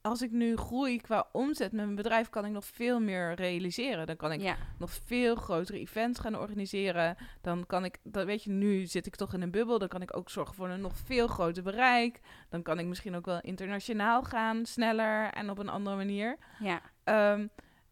als 0.02 0.22
ik 0.22 0.32
nu 0.32 0.56
groei 0.56 1.02
qua 1.02 1.28
omzet 1.32 1.72
met 1.72 1.84
mijn 1.84 1.96
bedrijf, 1.96 2.30
kan 2.30 2.46
ik 2.46 2.52
nog 2.52 2.66
veel 2.66 3.00
meer 3.00 3.34
realiseren. 3.34 4.06
Dan 4.08 4.16
kan 4.16 4.32
ik 4.32 4.42
Ja, 4.42 4.58
nog 4.80 4.92
veel 5.06 5.36
grotere 5.36 5.80
events 5.80 6.20
gaan 6.20 6.40
organiseren. 6.40 7.18
Dan 7.42 7.66
kan 7.66 7.86
ik, 7.86 7.98
dat 8.04 8.26
weet 8.26 8.44
je, 8.44 8.50
nu 8.50 8.86
zit 8.86 9.06
ik 9.06 9.16
toch 9.16 9.34
in 9.34 9.42
een 9.42 9.52
bubbel. 9.52 9.80
Dan 9.80 9.88
kan 9.88 10.02
ik 10.02 10.18
ook 10.18 10.30
zorgen 10.30 10.56
voor 10.56 10.70
een 10.70 10.82
nog 10.82 10.98
veel 10.98 11.28
groter 11.28 11.64
bereik. 11.64 12.20
Dan 12.50 12.62
kan 12.62 12.80
ik 12.80 12.86
misschien 12.86 13.16
ook 13.16 13.26
wel 13.26 13.42
internationaal 13.42 14.24
gaan, 14.24 14.66
sneller 14.66 15.30
en 15.32 15.50
op 15.50 15.58
een 15.58 15.70
andere 15.70 15.96
manier. 15.96 16.38
ja, 16.60 16.82
Ehm, 17.04 17.48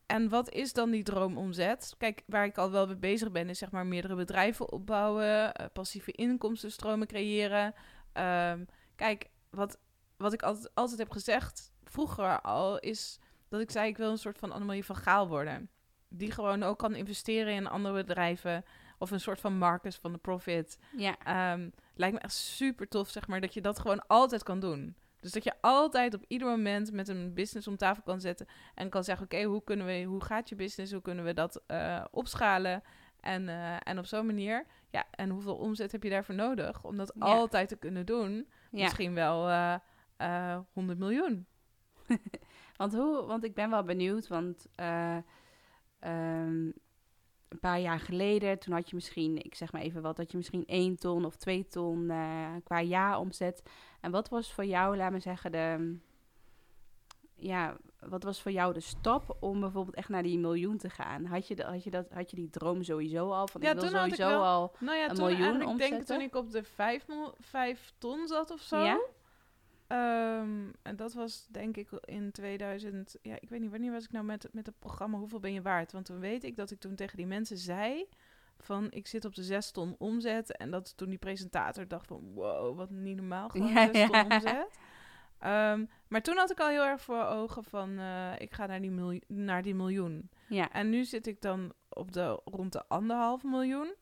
en 0.05 0.29
wat 0.29 0.49
is 0.49 0.73
dan 0.73 0.89
die 0.91 1.03
droomomzet? 1.03 1.93
Kijk, 1.97 2.23
waar 2.25 2.45
ik 2.45 2.57
al 2.57 2.71
wel 2.71 2.85
mee 2.87 2.95
bezig 2.95 3.31
ben, 3.31 3.49
is 3.49 3.57
zeg 3.57 3.71
maar 3.71 3.85
meerdere 3.85 4.15
bedrijven 4.15 4.71
opbouwen, 4.71 5.53
eh, 5.53 5.65
passieve 5.73 6.11
inkomstenstromen 6.11 7.07
creëren. 7.07 7.73
Ehm, 8.13 8.63
kijk, 8.99 9.29
wat, 9.49 9.77
wat 10.17 10.33
ik 10.33 10.41
altijd, 10.43 10.75
altijd 10.75 10.99
heb 10.99 11.11
gezegd, 11.11 11.71
vroeger 11.83 12.41
al, 12.41 12.79
is 12.79 13.19
dat 13.49 13.61
ik 13.61 13.71
zei, 13.71 13.87
ik 13.87 13.97
wil 13.97 14.11
een 14.11 14.17
soort 14.17 14.37
van 14.37 14.51
Annemarie 14.51 14.85
van 14.85 14.95
Gaal 14.95 15.27
worden. 15.27 15.69
Die 16.07 16.31
gewoon 16.31 16.63
ook 16.63 16.77
kan 16.79 16.95
investeren 16.95 17.53
in 17.53 17.67
andere 17.67 17.95
bedrijven. 17.95 18.63
Of 18.97 19.11
een 19.11 19.19
soort 19.19 19.39
van 19.39 19.57
Marcus 19.57 19.95
van 19.95 20.11
de 20.11 20.17
Profit. 20.17 20.77
ja, 20.97 21.15
Ehm, 21.23 21.69
lijkt 21.95 22.15
me 22.15 22.21
echt 22.21 22.33
super 22.33 22.87
tof, 22.87 23.09
zeg 23.09 23.27
maar, 23.27 23.41
dat 23.41 23.53
je 23.53 23.61
dat 23.61 23.79
gewoon 23.79 24.07
altijd 24.07 24.43
kan 24.43 24.59
doen. 24.59 24.95
Dus 25.19 25.31
dat 25.31 25.43
je 25.43 25.53
altijd 25.61 26.13
op 26.13 26.23
ieder 26.27 26.47
moment 26.47 26.91
met 26.91 27.07
een 27.07 27.33
business 27.33 27.67
om 27.67 27.77
tafel 27.77 28.03
kan 28.03 28.21
zetten 28.21 28.47
en 28.75 28.89
kan 28.89 29.03
zeggen: 29.03 29.25
Oké, 29.25 29.43
hoe 29.43 29.63
kunnen 29.63 29.85
we, 29.85 30.03
hoe 30.03 30.23
gaat 30.23 30.49
je 30.49 30.55
business? 30.55 30.91
Hoe 30.91 31.01
kunnen 31.01 31.25
we 31.25 31.33
dat 31.33 31.61
eh, 31.67 32.03
opschalen? 32.11 32.83
En, 33.19 33.49
eh, 33.49 33.75
en 33.83 33.97
op 33.99 34.05
zo'n 34.05 34.25
manier, 34.25 34.65
ja, 34.89 35.05
en 35.11 35.29
hoeveel 35.29 35.55
omzet 35.55 35.91
heb 35.91 36.03
je 36.03 36.09
daarvoor 36.09 36.35
nodig 36.35 36.83
om 36.83 36.97
dat 36.97 37.11
Ja. 37.15 37.25
altijd 37.25 37.69
te 37.69 37.75
kunnen 37.75 38.05
doen? 38.05 38.47
Ja. 38.71 38.83
Misschien 38.83 39.13
wel 39.13 39.49
eh, 39.49 39.75
eh, 40.17 40.59
100 40.73 40.99
miljoen. 40.99 41.45
Want, 42.77 42.93
hoe, 42.93 43.25
want 43.25 43.43
ik 43.43 43.53
ben 43.53 43.69
wel 43.69 43.83
benieuwd, 43.83 44.27
want 44.27 44.67
eh, 44.75 45.17
ehm, 45.99 46.69
een 47.49 47.59
paar 47.59 47.79
jaar 47.79 47.99
geleden, 47.99 48.59
toen 48.59 48.73
had 48.73 48.89
je 48.89 48.95
misschien, 48.95 49.37
ik 49.37 49.55
zeg 49.55 49.71
maar 49.71 49.81
even 49.81 50.01
wat, 50.01 50.15
dat 50.15 50.31
je 50.31 50.37
misschien 50.37 50.65
één 50.65 50.95
ton 50.95 51.25
of 51.25 51.35
twee 51.35 51.67
ton 51.67 52.09
eh, 52.09 52.55
qua 52.63 52.81
jaar 52.81 53.19
omzet. 53.19 53.63
En 54.01 54.11
wat 54.11 54.29
was 54.29 54.53
voor 54.53 54.65
jou, 54.65 54.97
laat 54.97 55.11
me 55.11 55.19
zeggen, 55.19 55.51
de, 55.51 55.97
ja, 57.39 57.77
wat 57.99 58.23
was 58.23 58.41
voor 58.41 58.51
jou 58.51 58.73
de 58.73 58.79
stap 58.79 59.37
om 59.39 59.59
bijvoorbeeld 59.59 59.95
echt 59.95 60.09
naar 60.09 60.23
die 60.23 60.37
miljoen 60.39 60.77
te 60.77 60.89
gaan? 60.89 61.25
Had 61.25 61.47
je, 61.47 61.55
de- 61.55 61.63
had 61.63 61.83
je, 61.83 61.89
dat, 61.89 62.09
had 62.13 62.29
je 62.29 62.35
die 62.35 62.49
droom 62.49 62.83
sowieso 62.83 63.31
al? 63.31 63.47
Van 63.47 63.61
Ja, 63.61 63.71
ik 63.71 63.75
wil 63.79 63.83
ik 63.89 63.95
sowieso 63.95 64.27
wel- 64.27 64.43
al. 64.43 64.73
Nou 64.79 64.97
ja, 64.97 65.09
Een 65.09 65.15
toen 65.15 65.25
miljoen 65.25 65.51
denk 65.51 65.61
ik 65.61 65.67
omzetten? 65.67 66.05
toen 66.05 66.21
ik 66.21 66.35
op 66.35 66.51
de 66.51 66.63
5, 66.63 67.07
mil- 67.07 67.33
5 67.39 67.91
ton 67.97 68.27
zat 68.27 68.51
of 68.51 68.61
zo. 68.61 68.77
Ja? 68.83 68.99
Ehm, 69.87 70.67
en 70.81 70.95
dat 70.95 71.13
was 71.13 71.47
denk 71.47 71.77
ik 71.77 71.89
in 72.01 72.31
2000. 72.31 73.15
Ja, 73.21 73.35
ik 73.39 73.49
weet 73.49 73.59
niet 73.59 73.71
wanneer 73.71 73.91
was 73.91 74.03
ik 74.03 74.11
nou 74.11 74.25
met, 74.25 74.47
met 74.51 74.65
het 74.65 74.79
programma 74.79 75.17
Hoeveel 75.17 75.39
ben 75.39 75.53
je 75.53 75.61
waard? 75.61 75.91
Want 75.91 76.05
toen 76.05 76.19
weet 76.19 76.43
ik 76.43 76.55
dat 76.55 76.71
ik 76.71 76.79
toen 76.79 76.95
tegen 76.95 77.17
die 77.17 77.25
mensen 77.25 77.57
zei 77.57 78.05
van 78.57 78.87
ik 78.91 79.07
zit 79.07 79.25
op 79.25 79.35
de 79.35 79.43
6 79.43 79.71
ton 79.71 79.95
omzet. 79.97 80.57
En 80.57 80.71
dat 80.71 80.97
toen 80.97 81.09
die 81.09 81.17
presentator 81.17 81.87
dacht 81.87 82.07
van 82.07 82.21
wow, 82.33 82.77
wat 82.77 82.89
niet 82.89 83.15
normaal. 83.15 83.49
Gewoon 83.49 83.67
Ja, 83.67 83.89
6 83.93 84.09
ton 84.09 84.23
omzet. 84.31 84.67
Ehm, 85.39 85.85
maar 86.07 86.21
toen 86.21 86.37
had 86.37 86.51
ik 86.51 86.59
al 86.59 86.67
heel 86.67 86.83
erg 86.85 87.01
voor 87.01 87.23
ogen 87.25 87.63
van 87.63 87.99
eh, 87.99 88.31
ik 88.37 88.53
ga 88.53 88.65
naar 88.65 88.81
die, 88.81 88.91
miljoen, 88.91 89.23
naar 89.27 89.61
die 89.61 89.75
miljoen. 89.75 90.29
Ja, 90.47 90.71
En 90.71 90.89
nu 90.89 91.05
zit 91.05 91.27
ik 91.27 91.41
dan 91.41 91.73
op 91.89 92.11
de, 92.11 92.41
rond 92.45 92.71
de 92.73 92.87
anderhalf 92.87 93.43
miljoen. 93.43 93.93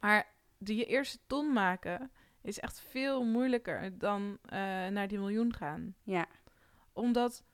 Maar 0.00 0.34
die 0.58 0.84
eerste 0.84 1.18
ton 1.26 1.52
maken 1.52 2.10
is 2.42 2.58
echt 2.60 2.80
veel 2.80 3.24
moeilijker 3.24 3.98
dan 3.98 4.38
eh, 4.42 4.58
naar 4.86 5.08
die 5.08 5.18
miljoen 5.18 5.54
gaan. 5.54 5.94
ja, 6.02 6.26
Omdat, 6.92 7.44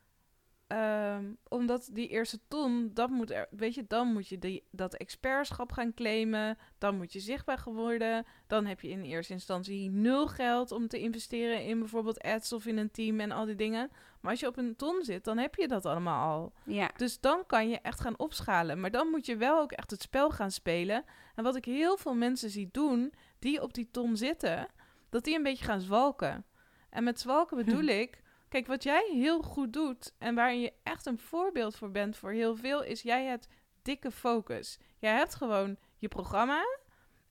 ehm, 0.73 1.25
omdat 1.49 1.89
die 1.93 2.09
eerste 2.09 2.39
ton, 2.49 2.91
dat 2.95 3.11
moet 3.11 3.31
er, 3.31 3.47
weet 3.51 3.75
je, 3.75 3.85
dan 3.87 4.12
moet 4.12 4.29
je 4.29 4.39
die, 4.39 4.64
dat 4.70 4.95
expertschap 4.95 5.73
gaan 5.73 5.95
claimen. 5.95 6.59
Dan 6.79 6.97
moet 6.97 7.12
je 7.12 7.20
zichtbaar 7.20 7.62
worden. 7.64 8.27
Dan 8.47 8.66
heb 8.66 8.81
je 8.81 8.89
in 8.89 9.03
eerste 9.03 9.33
instantie 9.33 9.91
nul 9.91 10.27
geld 10.27 10.73
om 10.73 10.89
te 10.89 10.99
investeren 10.99 11.64
in 11.64 11.79
bijvoorbeeld 11.79 12.23
ads 12.23 12.53
of 12.53 12.66
in 12.66 12.79
een 12.79 12.91
team 12.91 13.20
en 13.20 13.33
al 13.33 13.45
die 13.45 13.55
dingen. 13.55 13.91
Maar 14.20 14.31
als 14.31 14.41
je 14.41 14.47
op 14.47 14.57
een 14.57 14.77
ton 14.77 15.03
zit, 15.05 15.25
dan 15.25 15.39
heb 15.39 15.55
je 15.55 15.68
dat 15.68 15.87
allemaal 15.87 16.31
al. 16.31 16.53
ja, 16.64 16.91
Dus 16.97 17.20
dan 17.20 17.47
kan 17.47 17.68
je 17.68 17.79
echt 17.79 18.01
gaan 18.01 18.18
opschalen. 18.18 18.81
Maar 18.81 18.91
dan 18.91 19.09
moet 19.09 19.27
je 19.27 19.37
wel 19.37 19.61
ook 19.61 19.73
echt 19.73 19.91
het 19.91 20.03
spel 20.03 20.31
gaan 20.31 20.51
spelen. 20.51 21.05
En 21.35 21.45
wat 21.45 21.57
ik 21.57 21.64
heel 21.64 21.97
veel 21.97 22.14
mensen 22.14 22.51
zie 22.51 22.68
doen, 22.73 23.12
die 23.39 23.62
op 23.62 23.75
die 23.75 23.89
ton 23.91 24.16
zitten, 24.16 24.68
dat 25.11 25.25
die 25.25 25.37
een 25.37 25.43
beetje 25.43 25.64
gaan 25.64 25.81
zwalken. 25.81 26.45
En 26.91 27.05
met 27.05 27.20
zwalken 27.20 27.57
bedoel 27.64 27.85
ik, 27.85 28.22
kijk, 28.53 28.66
wat 28.66 28.82
jij 28.82 29.11
heel 29.12 29.42
goed 29.42 29.72
doet 29.72 30.14
en 30.18 30.34
waarin 30.34 30.61
je 30.61 30.72
echt 30.82 31.07
een 31.07 31.18
voorbeeld 31.18 31.76
voor 31.76 31.90
bent 31.90 32.16
voor 32.16 32.30
heel 32.30 32.57
veel, 32.57 32.82
is 32.82 33.03
jij 33.03 33.24
hebt 33.24 33.48
dikke 33.82 34.11
focus. 34.11 34.78
Jij 34.98 35.14
hebt 35.14 35.34
gewoon 35.34 35.76
je 35.98 36.09
programma 36.09 36.62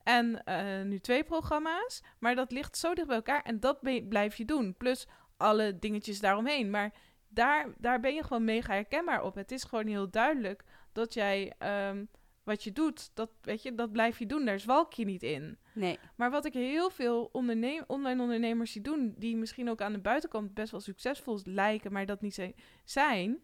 en 0.04 0.44
eh, 0.44 0.82
nu 0.82 1.00
twee 1.00 1.24
programma's, 1.24 2.04
maar 2.20 2.36
dat 2.36 2.52
ligt 2.52 2.78
zo 2.78 2.94
dicht 2.94 3.08
bij 3.08 3.16
elkaar 3.16 3.42
en 3.42 3.60
dat 3.60 3.80
blijf 4.10 4.36
je 4.36 4.46
doen. 4.46 4.76
Plus 4.78 5.08
alle 5.38 5.80
dingetjes 5.80 6.20
daaromheen. 6.20 6.70
Maar 6.70 6.94
daar, 7.28 7.74
daar 7.78 8.00
ben 8.00 8.14
je 8.14 8.24
gewoon 8.24 8.44
mega 8.44 8.74
herkenbaar 8.74 9.24
op. 9.24 9.36
Het 9.36 9.52
is 9.52 9.64
gewoon 9.64 9.88
heel 9.88 10.10
duidelijk 10.10 10.64
dat 10.92 11.14
jij 11.14 11.54
ehm, 11.58 12.06
wat 12.52 12.64
je 12.64 12.72
doet, 12.72 13.12
dat, 13.14 13.30
weet 13.42 13.62
je, 13.64 13.76
dat 13.76 13.92
blijf 13.92 14.20
je 14.20 14.26
doen. 14.26 14.46
Daar 14.46 14.60
zwalk 14.60 14.94
je 14.94 15.06
niet 15.06 15.24
in. 15.24 15.58
nee, 15.74 16.00
Maar 16.16 16.32
wat 16.32 16.46
ik 16.46 16.54
heel 16.54 16.90
veel 16.90 17.30
onderneem, 17.32 17.84
online 17.88 18.22
ondernemers 18.22 18.72
zie 18.72 18.82
doen, 18.82 19.14
die 19.18 19.36
misschien 19.36 19.70
ook 19.70 19.82
aan 19.82 19.94
de 19.94 20.00
buitenkant 20.00 20.54
best 20.54 20.72
wel 20.72 20.80
succesvol 20.80 21.40
lijken, 21.44 21.92
maar 21.92 22.06
dat 22.06 22.22
niet 22.22 22.34
zi- 22.34 22.56
zijn, 22.84 23.42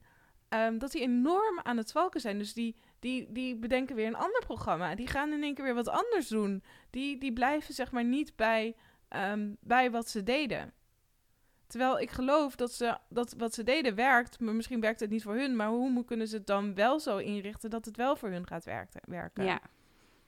ehm, 0.50 0.78
dat 0.78 0.92
die 0.92 1.02
enorm 1.02 1.60
aan 1.64 1.78
het 1.78 1.90
zwalken 1.90 2.22
zijn. 2.22 2.38
Dus 2.38 2.54
die, 2.54 2.76
die, 3.00 3.32
die 3.32 3.56
bedenken 3.56 3.96
weer 3.96 4.08
een 4.08 4.16
ander 4.16 4.42
programma. 4.46 4.96
Die 4.96 5.08
gaan 5.08 5.32
in 5.32 5.44
één 5.44 5.54
keer 5.54 5.64
weer 5.66 5.74
wat 5.74 5.90
anders 5.90 6.28
doen. 6.28 6.64
Die, 6.90 7.18
die 7.18 7.34
blijven 7.34 7.74
zeg 7.74 7.92
maar 7.92 8.06
niet 8.06 8.36
bij, 8.36 8.76
ehm, 9.08 9.54
bij 9.60 9.92
wat 9.92 10.10
ze 10.10 10.24
deden. 10.24 10.74
Terwijl 11.68 12.00
ik 12.00 12.12
geloof 12.12 12.56
dat, 12.56 12.72
ze, 12.72 12.98
dat 13.10 13.34
wat 13.38 13.54
ze 13.54 13.64
deden 13.64 13.96
werkt, 13.96 14.40
maar 14.40 14.54
misschien 14.54 14.80
werkt 14.82 15.00
het 15.00 15.10
niet 15.10 15.24
voor 15.24 15.36
hun. 15.36 15.56
Maar 15.56 15.68
hoe 15.68 16.06
kunnen 16.06 16.28
ze 16.28 16.36
het 16.36 16.48
dan 16.48 16.76
wel 16.76 17.00
zo 17.00 17.18
inrichten 17.18 17.70
dat 17.70 17.86
het 17.86 17.98
wel 17.98 18.16
voor 18.16 18.30
hun 18.30 18.48
gaat 18.48 18.64
werken? 18.66 19.02
werken? 19.08 19.46
Ja, 19.46 19.60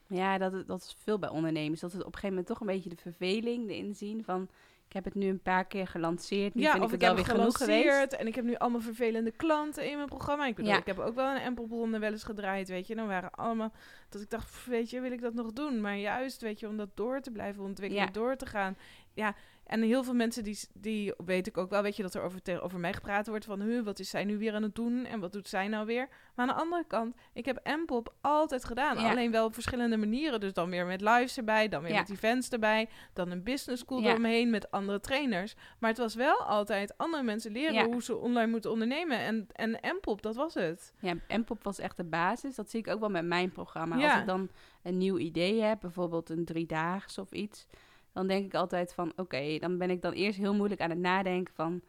ja 0.06 0.38
dat, 0.38 0.66
dat 0.66 0.80
is 0.82 0.96
veel 0.98 1.18
bij 1.18 1.28
ondernemers. 1.28 1.80
Dat 1.80 1.92
het 1.92 2.00
op 2.00 2.06
een 2.06 2.12
gegeven 2.12 2.28
moment 2.36 2.46
toch 2.46 2.60
een 2.60 2.66
beetje 2.74 2.88
de 2.90 2.96
verveling, 2.96 3.66
de 3.66 3.76
inzien 3.76 4.24
van... 4.24 4.48
Ik 4.86 4.96
heb 4.96 5.04
het 5.04 5.14
nu 5.14 5.28
een 5.28 5.42
paar 5.42 5.66
keer 5.66 5.86
gelanceerd. 5.86 6.54
Nu 6.54 6.62
ja, 6.62 6.72
vind 6.72 6.84
of 6.84 6.88
ik 6.92 6.94
ik 6.94 7.00
het 7.00 7.08
heb 7.16 7.16
wel 7.16 7.26
het 7.26 7.58
weer 7.58 7.66
genoeg 7.66 7.84
geweest. 7.84 8.12
en 8.12 8.26
ik 8.26 8.34
heb 8.34 8.44
nu 8.44 8.54
allemaal 8.54 8.80
vervelende 8.80 9.30
klanten 9.30 9.90
in 9.90 9.96
mijn 9.96 10.08
programma. 10.08 10.46
Ik 10.46 10.54
bedoel, 10.54 10.70
Ja. 10.70 10.78
ik 10.78 10.86
heb 10.86 10.98
ook 10.98 11.14
wel 11.14 11.30
een 11.34 11.40
Empelbronne 11.40 11.98
wel 11.98 12.10
eens 12.10 12.24
gedraaid, 12.24 12.68
weet 12.68 12.86
je. 12.86 12.94
Dan 12.94 13.06
waren 13.06 13.30
allemaal 13.30 13.72
dat 14.08 14.20
ik 14.22 14.30
dacht, 14.30 14.66
weet 14.66 14.90
je, 14.90 15.00
wil 15.00 15.12
ik 15.12 15.20
dat 15.20 15.34
nog 15.34 15.52
doen? 15.52 15.80
Maar 15.80 15.96
juist, 15.96 16.40
weet 16.40 16.60
je, 16.60 16.68
om 16.68 16.76
dat 16.76 16.96
door 16.96 17.20
te 17.20 17.30
blijven 17.30 17.62
ontwikkelen, 17.62 18.04
Ja. 18.04 18.10
door 18.12 18.36
te 18.36 18.46
gaan. 18.46 18.76
Ja, 19.12 19.34
en 19.70 19.82
heel 19.82 20.04
veel 20.04 20.14
mensen 20.14 20.44
die, 20.44 20.58
die 20.74 21.14
weet 21.24 21.46
ik 21.46 21.56
ook 21.58 21.70
wel, 21.70 21.82
weet 21.82 21.96
je, 21.96 22.02
dat 22.02 22.14
er 22.14 22.22
over, 22.22 22.42
te- 22.42 22.60
over 22.60 22.78
mij 22.78 22.92
gepraat 22.92 23.26
wordt 23.26 23.44
van, 23.44 23.60
huh, 23.60 23.84
wat 23.84 23.98
is 23.98 24.10
zij 24.10 24.24
nu 24.24 24.38
weer 24.38 24.54
aan 24.54 24.62
het 24.62 24.74
doen 24.74 25.04
en 25.04 25.20
wat 25.20 25.32
doet 25.32 25.48
zij 25.48 25.68
nou 25.68 25.86
weer? 25.86 26.08
Maar 26.34 26.48
aan 26.48 26.54
de 26.56 26.60
andere 26.62 26.84
kant, 26.86 27.16
ik 27.32 27.44
heb 27.44 27.60
Mpop 27.76 28.14
altijd 28.20 28.64
gedaan. 28.64 28.98
Ja. 29.00 29.10
Alleen 29.10 29.30
wel 29.30 29.44
op 29.44 29.54
verschillende 29.54 29.96
manieren. 29.96 30.40
Dus 30.40 30.52
dan 30.52 30.70
weer 30.70 30.86
met 30.86 31.00
lives 31.00 31.36
erbij, 31.36 31.68
dan 31.68 31.82
weer 31.82 31.92
Ja. 31.92 31.98
met 32.00 32.10
events 32.10 32.48
erbij, 32.48 32.88
dan 33.12 33.30
een 33.30 33.42
business 33.42 33.82
school 33.82 34.00
Ja. 34.00 34.08
eromheen 34.10 34.50
met 34.50 34.70
andere 34.70 35.00
trainers. 35.00 35.54
Maar 35.78 35.90
het 35.90 35.98
was 35.98 36.14
wel 36.14 36.36
altijd 36.42 36.96
andere 36.98 37.22
mensen 37.22 37.52
leren 37.52 37.92
hoe 37.92 38.02
ze 38.02 38.16
online 38.16 38.50
moeten 38.50 38.70
ondernemen. 38.70 39.18
En, 39.18 39.46
en 39.52 39.78
Mpop, 39.96 40.22
dat 40.22 40.34
was 40.36 40.54
het. 40.54 40.92
Ja, 41.00 41.14
Mpop 41.38 41.64
was 41.64 41.78
echt 41.78 41.96
de 41.96 42.04
basis. 42.04 42.54
Dat 42.54 42.70
zie 42.70 42.80
ik 42.80 42.88
ook 42.88 43.00
wel 43.00 43.10
met 43.10 43.24
mijn 43.26 43.52
programma. 43.52 43.94
Als 44.04 44.20
ik 44.20 44.26
dan 44.26 44.48
een 44.82 44.98
nieuw 44.98 45.18
idee 45.18 45.60
heb, 45.60 45.80
bijvoorbeeld 45.80 46.30
een 46.30 46.44
driedaags 46.44 47.18
of 47.18 47.32
iets... 47.32 47.66
dan 48.12 48.26
denk 48.26 48.44
ik 48.44 48.54
altijd 48.54 48.94
van, 48.94 49.12
oké, 49.16 49.58
dan 49.58 49.78
ben 49.78 49.90
ik 49.90 50.02
dan 50.02 50.12
eerst 50.12 50.38
heel 50.38 50.54
moeilijk 50.54 50.80
aan 50.80 50.90
het 50.90 50.98
nadenken 50.98 51.54
van... 51.54 51.82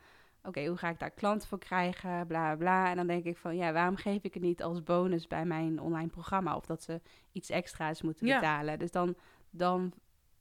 oké, 0.44 0.66
hoe 0.66 0.78
ga 0.78 0.90
ik 0.90 1.00
daar 1.00 1.12
klanten 1.12 1.48
voor 1.48 1.60
krijgen, 1.60 2.28
bla 2.28 2.56
bla. 2.56 2.90
En 2.90 2.96
dan 2.96 3.08
denk 3.08 3.24
ik 3.24 3.38
van, 3.38 3.56
ja, 3.56 3.72
waarom 3.74 3.96
geef 3.96 4.24
ik 4.24 4.34
het 4.34 4.44
niet 4.44 4.64
als 4.64 4.84
bonus 4.84 5.28
bij 5.28 5.46
mijn 5.46 5.80
online 5.80 6.10
programma? 6.10 6.56
Of 6.56 6.66
dat 6.66 6.84
ze 6.84 7.02
iets 7.32 7.50
extra's 7.50 8.02
moeten 8.02 8.28
Ja. 8.28 8.40
betalen. 8.40 8.80
Dus 8.80 8.92
dan, 8.92 9.16
dan, 9.50 9.94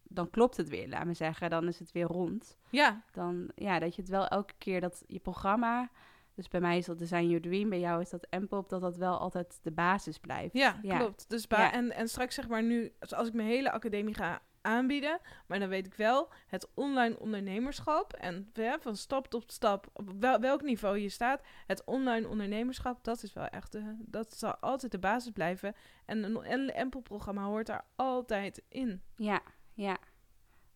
dan 0.02 0.30
klopt 0.30 0.56
het 0.56 0.68
weer, 0.68 0.88
laat 0.88 1.04
me 1.04 1.14
zeggen. 1.14 1.50
Dan 1.50 1.66
is 1.68 1.78
het 1.78 1.92
weer 1.92 2.06
rond. 2.06 2.56
Ja, 2.70 3.02
dan 3.12 3.50
ja, 3.54 3.78
dat 3.78 3.94
je 3.94 4.00
het 4.00 4.10
wel 4.10 4.26
elke 4.26 4.54
keer 4.58 4.80
dat 4.80 5.02
je 5.06 5.18
programma, 5.18 5.90
dus 6.34 6.48
bij 6.48 6.60
mij 6.60 6.76
is 6.78 6.86
dat 6.86 6.98
Design 6.98 7.24
Your 7.26 7.40
Dream, 7.40 7.68
bij 7.68 7.80
jou 7.80 8.00
is 8.00 8.10
dat 8.10 8.26
Mpop, 8.30 8.68
dat 8.68 8.80
dat 8.80 8.96
wel 8.96 9.18
altijd 9.18 9.58
de 9.62 9.70
basis 9.72 10.18
blijft. 10.18 10.54
ja, 10.54 10.78
Ja. 10.82 10.96
klopt. 10.98 11.28
Dus 11.30 11.44
Ja. 11.48 11.72
en, 11.72 11.92
en 11.92 12.08
straks 12.08 12.34
zeg 12.34 12.48
maar 12.48 12.62
nu, 12.62 12.92
als 13.08 13.28
ik 13.28 13.34
mijn 13.34 13.48
hele 13.48 13.70
academie 13.72 14.14
ga 14.14 14.40
aanbieden, 14.62 15.20
maar 15.46 15.58
dan 15.58 15.68
weet 15.68 15.86
ik 15.86 15.94
wel 15.94 16.28
het 16.46 16.68
online 16.74 17.18
ondernemerschap 17.18 18.12
en 18.12 18.52
van 18.80 18.96
stap 18.96 19.28
tot 19.28 19.52
stap, 19.52 19.86
op 19.92 20.10
wel, 20.20 20.40
welk 20.40 20.62
niveau 20.62 20.98
je 20.98 21.08
staat, 21.08 21.42
het 21.66 21.84
online 21.84 22.28
ondernemerschap, 22.28 23.04
dat 23.04 23.22
is 23.22 23.32
wel 23.32 23.46
echt, 23.46 23.72
de, 23.72 23.96
dat 23.98 24.32
zal 24.32 24.56
altijd 24.56 24.92
de 24.92 24.98
basis 24.98 25.30
blijven. 25.32 25.74
En 26.06 26.24
een, 26.52 26.70
Empel-programma 26.70 27.42
hoort 27.44 27.66
daar 27.66 27.84
altijd 27.96 28.62
in. 28.68 29.02
Ja, 29.16 29.40
ja. 29.74 29.96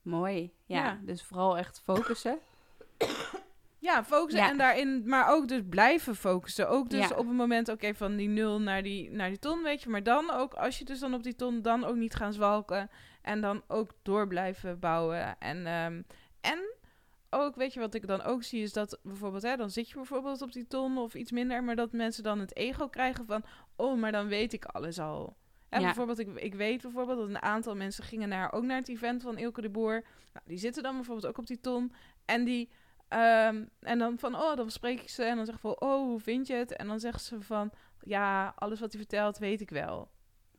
Mooi. 0.02 0.52
Ja, 0.64 0.84
Ja. 0.84 0.98
dus 1.02 1.22
vooral 1.22 1.58
echt 1.58 1.80
focussen. 1.84 2.38
Ja, 3.78 4.04
focussen 4.04 4.40
Ja. 4.42 4.50
en 4.50 4.58
daarin, 4.58 5.02
maar 5.08 5.28
ook 5.28 5.48
dus 5.48 5.60
blijven 5.68 6.16
focussen. 6.16 6.68
Ook 6.68 6.90
dus 6.90 7.08
Ja. 7.08 7.16
op 7.16 7.26
een 7.26 7.34
moment, 7.36 7.68
oké, 7.68 7.94
van 7.94 8.16
die 8.16 8.28
nul 8.28 8.60
naar 8.60 8.82
die, 8.82 9.10
naar 9.10 9.28
die 9.28 9.38
ton, 9.38 9.62
weet 9.62 9.82
je. 9.82 9.88
Maar 9.88 10.02
dan 10.02 10.30
ook, 10.30 10.54
als 10.54 10.78
je 10.78 10.84
dus 10.84 10.98
dan 10.98 11.14
op 11.14 11.22
die 11.22 11.34
ton, 11.34 11.62
dan 11.62 11.84
ook 11.84 11.96
niet 11.96 12.14
gaan 12.14 12.32
zwalken. 12.32 12.90
En 13.24 13.40
dan 13.40 13.62
ook 13.68 13.90
door 14.02 14.26
blijven 14.28 14.78
bouwen. 14.78 15.38
En, 15.38 15.66
ehm, 15.66 16.02
en 16.40 16.74
ook, 17.30 17.56
weet 17.56 17.72
je, 17.72 17.80
wat 17.80 17.94
ik 17.94 18.06
dan 18.06 18.22
ook 18.22 18.42
zie, 18.42 18.62
is 18.62 18.72
dat 18.72 18.98
bijvoorbeeld, 19.02 19.42
hè, 19.42 19.56
dan 19.56 19.70
zit 19.70 19.88
je 19.88 19.94
bijvoorbeeld 19.94 20.42
op 20.42 20.52
die 20.52 20.66
ton 20.66 20.98
of 20.98 21.14
iets 21.14 21.30
minder. 21.30 21.64
Maar 21.64 21.76
dat 21.76 21.92
mensen 21.92 22.22
dan 22.22 22.40
het 22.40 22.56
ego 22.56 22.88
krijgen 22.88 23.26
van, 23.26 23.44
oh, 23.76 23.98
maar 23.98 24.12
dan 24.12 24.28
weet 24.28 24.52
ik 24.52 24.64
alles 24.64 24.98
al. 24.98 25.36
En 25.68 25.80
Ja. 25.80 25.86
bijvoorbeeld, 25.86 26.18
ik, 26.18 26.28
ik 26.34 26.54
weet 26.54 26.82
bijvoorbeeld 26.82 27.18
dat 27.18 27.28
een 27.28 27.42
aantal 27.42 27.76
mensen 27.76 28.04
gingen 28.04 28.28
naar, 28.28 28.52
ook 28.52 28.64
naar 28.64 28.78
het 28.78 28.88
event 28.88 29.22
van 29.22 29.38
Ilke 29.38 29.60
de 29.60 29.70
Boer. 29.70 30.04
Nou, 30.32 30.44
die 30.46 30.58
zitten 30.58 30.82
dan 30.82 30.94
bijvoorbeeld 30.94 31.26
ook 31.26 31.38
op 31.38 31.46
die 31.46 31.60
ton. 31.60 31.92
En 32.24 32.44
die 32.44 32.70
Ehm, 33.14 33.64
en 33.80 33.98
dan 33.98 34.18
van, 34.18 34.34
oh, 34.34 34.56
dan 34.56 34.70
spreek 34.70 35.00
ik 35.00 35.08
ze 35.08 35.24
en 35.24 35.36
dan 35.36 35.44
zeg 35.44 35.54
ik 35.54 35.60
van, 35.60 35.80
oh, 35.80 36.06
hoe 36.06 36.20
vind 36.20 36.46
je 36.46 36.54
het? 36.54 36.76
En 36.76 36.86
dan 36.86 37.00
zeggen 37.00 37.20
ze 37.20 37.40
van, 37.40 37.70
ja, 38.00 38.52
alles 38.56 38.80
wat 38.80 38.92
hij 38.92 39.00
vertelt 39.00 39.38
weet 39.38 39.60
ik 39.60 39.70
wel. 39.70 40.10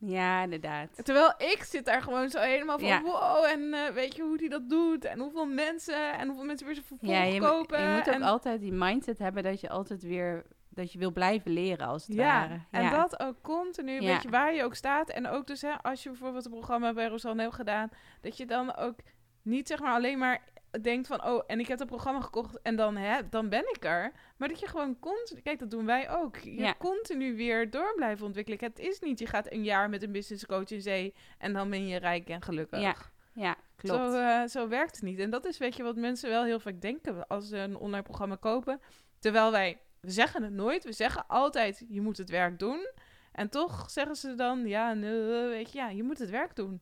Ja, 0.06 0.42
inderdaad. 0.42 1.04
Terwijl 1.04 1.34
ik 1.38 1.62
zit 1.62 1.84
daar 1.84 2.02
gewoon 2.02 2.28
zo 2.30 2.38
helemaal 2.40 2.78
van, 2.78 2.88
Ja. 2.88 3.02
wow, 3.02 3.44
en 3.44 3.74
eh, 3.74 3.92
weet 3.94 4.16
je 4.16 4.22
hoe 4.22 4.36
hij 4.36 4.48
dat 4.48 4.68
doet? 4.68 5.04
En 5.04 5.18
hoeveel 5.18 5.46
mensen, 5.46 6.12
en 6.18 6.26
hoeveel 6.26 6.44
mensen 6.44 6.66
weer 6.66 6.74
zijn 6.74 6.86
vervolg 6.86 7.10
Ja, 7.12 7.22
je, 7.22 7.40
kopen. 7.40 7.82
je 7.82 7.88
moet 7.88 8.08
ook 8.08 8.14
en, 8.14 8.22
altijd 8.22 8.60
die 8.60 8.72
mindset 8.72 9.18
hebben 9.18 9.42
dat 9.42 9.60
je 9.60 9.68
altijd 9.68 10.02
weer, 10.02 10.44
dat 10.68 10.92
je 10.92 10.98
wil 10.98 11.12
blijven 11.12 11.50
leren 11.50 11.86
als 11.86 12.06
het 12.06 12.16
ja, 12.16 12.40
ware. 12.40 12.60
en 12.70 12.82
ja. 12.82 12.90
dat 12.90 13.20
ook 13.20 13.42
continu, 13.42 14.00
weet 14.00 14.22
je, 14.22 14.28
waar 14.28 14.54
je 14.54 14.64
ook 14.64 14.74
staat. 14.74 15.08
En 15.10 15.26
ook 15.28 15.46
dus, 15.46 15.62
hè, 15.62 15.82
als 15.82 16.02
je 16.02 16.08
bijvoorbeeld 16.08 16.44
een 16.44 16.50
programma 16.50 16.92
bij 16.92 17.06
Rosanne 17.06 17.42
hebt 17.42 17.54
gedaan, 17.54 17.88
dat 18.20 18.36
je 18.36 18.46
dan 18.46 18.76
ook 18.76 18.98
niet 19.42 19.68
zeg 19.68 19.80
maar 19.80 19.94
alleen 19.94 20.18
maar 20.18 20.42
denkt 20.80 21.06
van, 21.06 21.24
oh, 21.24 21.42
en 21.46 21.60
ik 21.60 21.66
heb 21.66 21.78
dat 21.78 21.86
programma 21.86 22.20
gekocht 22.20 22.62
en 22.62 22.76
dan, 22.76 22.96
hè, 22.96 23.28
dan 23.28 23.48
ben 23.48 23.64
ik 23.74 23.84
er. 23.84 24.12
Maar 24.36 24.48
dat 24.48 24.60
je 24.60 24.66
gewoon 24.68 24.98
continu, 24.98 25.40
kijk, 25.40 25.58
dat 25.58 25.70
doen 25.70 25.86
wij 25.86 26.10
ook. 26.10 26.36
Je 26.38 26.54
Ja. 26.54 26.74
continu 26.78 27.36
weer 27.36 27.70
door 27.70 27.92
blijven 27.96 28.26
ontwikkelen. 28.26 28.58
Het 28.62 28.78
is 28.78 28.98
niet, 29.00 29.18
je 29.18 29.26
gaat 29.26 29.52
een 29.52 29.64
jaar 29.64 29.88
met 29.90 30.02
een 30.02 30.12
business 30.12 30.46
coach 30.46 30.70
in 30.70 30.80
zee 30.82 31.14
en 31.38 31.52
dan 31.52 31.70
ben 31.70 31.86
je 31.86 31.96
rijk 31.98 32.28
en 32.28 32.42
gelukkig. 32.42 32.80
Ja, 32.80 32.94
ja, 33.32 33.56
klopt. 33.76 34.00
Zo, 34.12 34.18
eh, 34.18 34.46
zo 34.46 34.68
werkt 34.68 34.94
het 34.94 35.04
niet. 35.04 35.18
En 35.18 35.30
dat 35.30 35.44
is, 35.46 35.58
weet 35.58 35.76
je, 35.76 35.82
wat 35.82 35.96
mensen 35.96 36.30
wel 36.30 36.44
heel 36.44 36.60
vaak 36.60 36.80
denken 36.80 37.26
als 37.26 37.48
ze 37.48 37.56
een 37.58 37.76
online 37.76 38.02
programma 38.02 38.36
kopen. 38.36 38.80
Terwijl 39.18 39.50
wij, 39.50 39.80
we 40.00 40.10
zeggen 40.10 40.42
het 40.42 40.52
nooit. 40.52 40.84
We 40.84 40.92
zeggen 40.92 41.26
altijd, 41.26 41.84
je 41.88 42.00
moet 42.00 42.16
het 42.16 42.30
werk 42.30 42.58
doen. 42.58 42.86
En 43.32 43.48
toch 43.48 43.90
zeggen 43.90 44.16
ze 44.16 44.34
dan, 44.34 44.66
ja, 44.66 44.92
nee, 44.94 45.20
weet 45.48 45.72
je, 45.72 45.78
ja, 45.78 45.88
je 45.88 46.02
moet 46.02 46.18
het 46.18 46.30
werk 46.30 46.56
doen. 46.56 46.80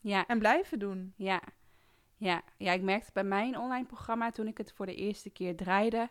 ja, 0.00 0.26
En 0.26 0.38
blijven 0.38 0.78
doen. 0.78 1.12
ja, 1.16 1.40
ja. 2.18 2.42
Ja, 2.56 2.72
ik 2.72 2.82
merkte 2.82 3.10
bij 3.12 3.24
mijn 3.24 3.58
online 3.58 3.86
programma 3.86 4.30
toen 4.30 4.46
ik 4.46 4.58
het 4.58 4.72
voor 4.72 4.86
de 4.86 4.94
eerste 4.94 5.30
keer 5.30 5.56
draaide. 5.56 6.08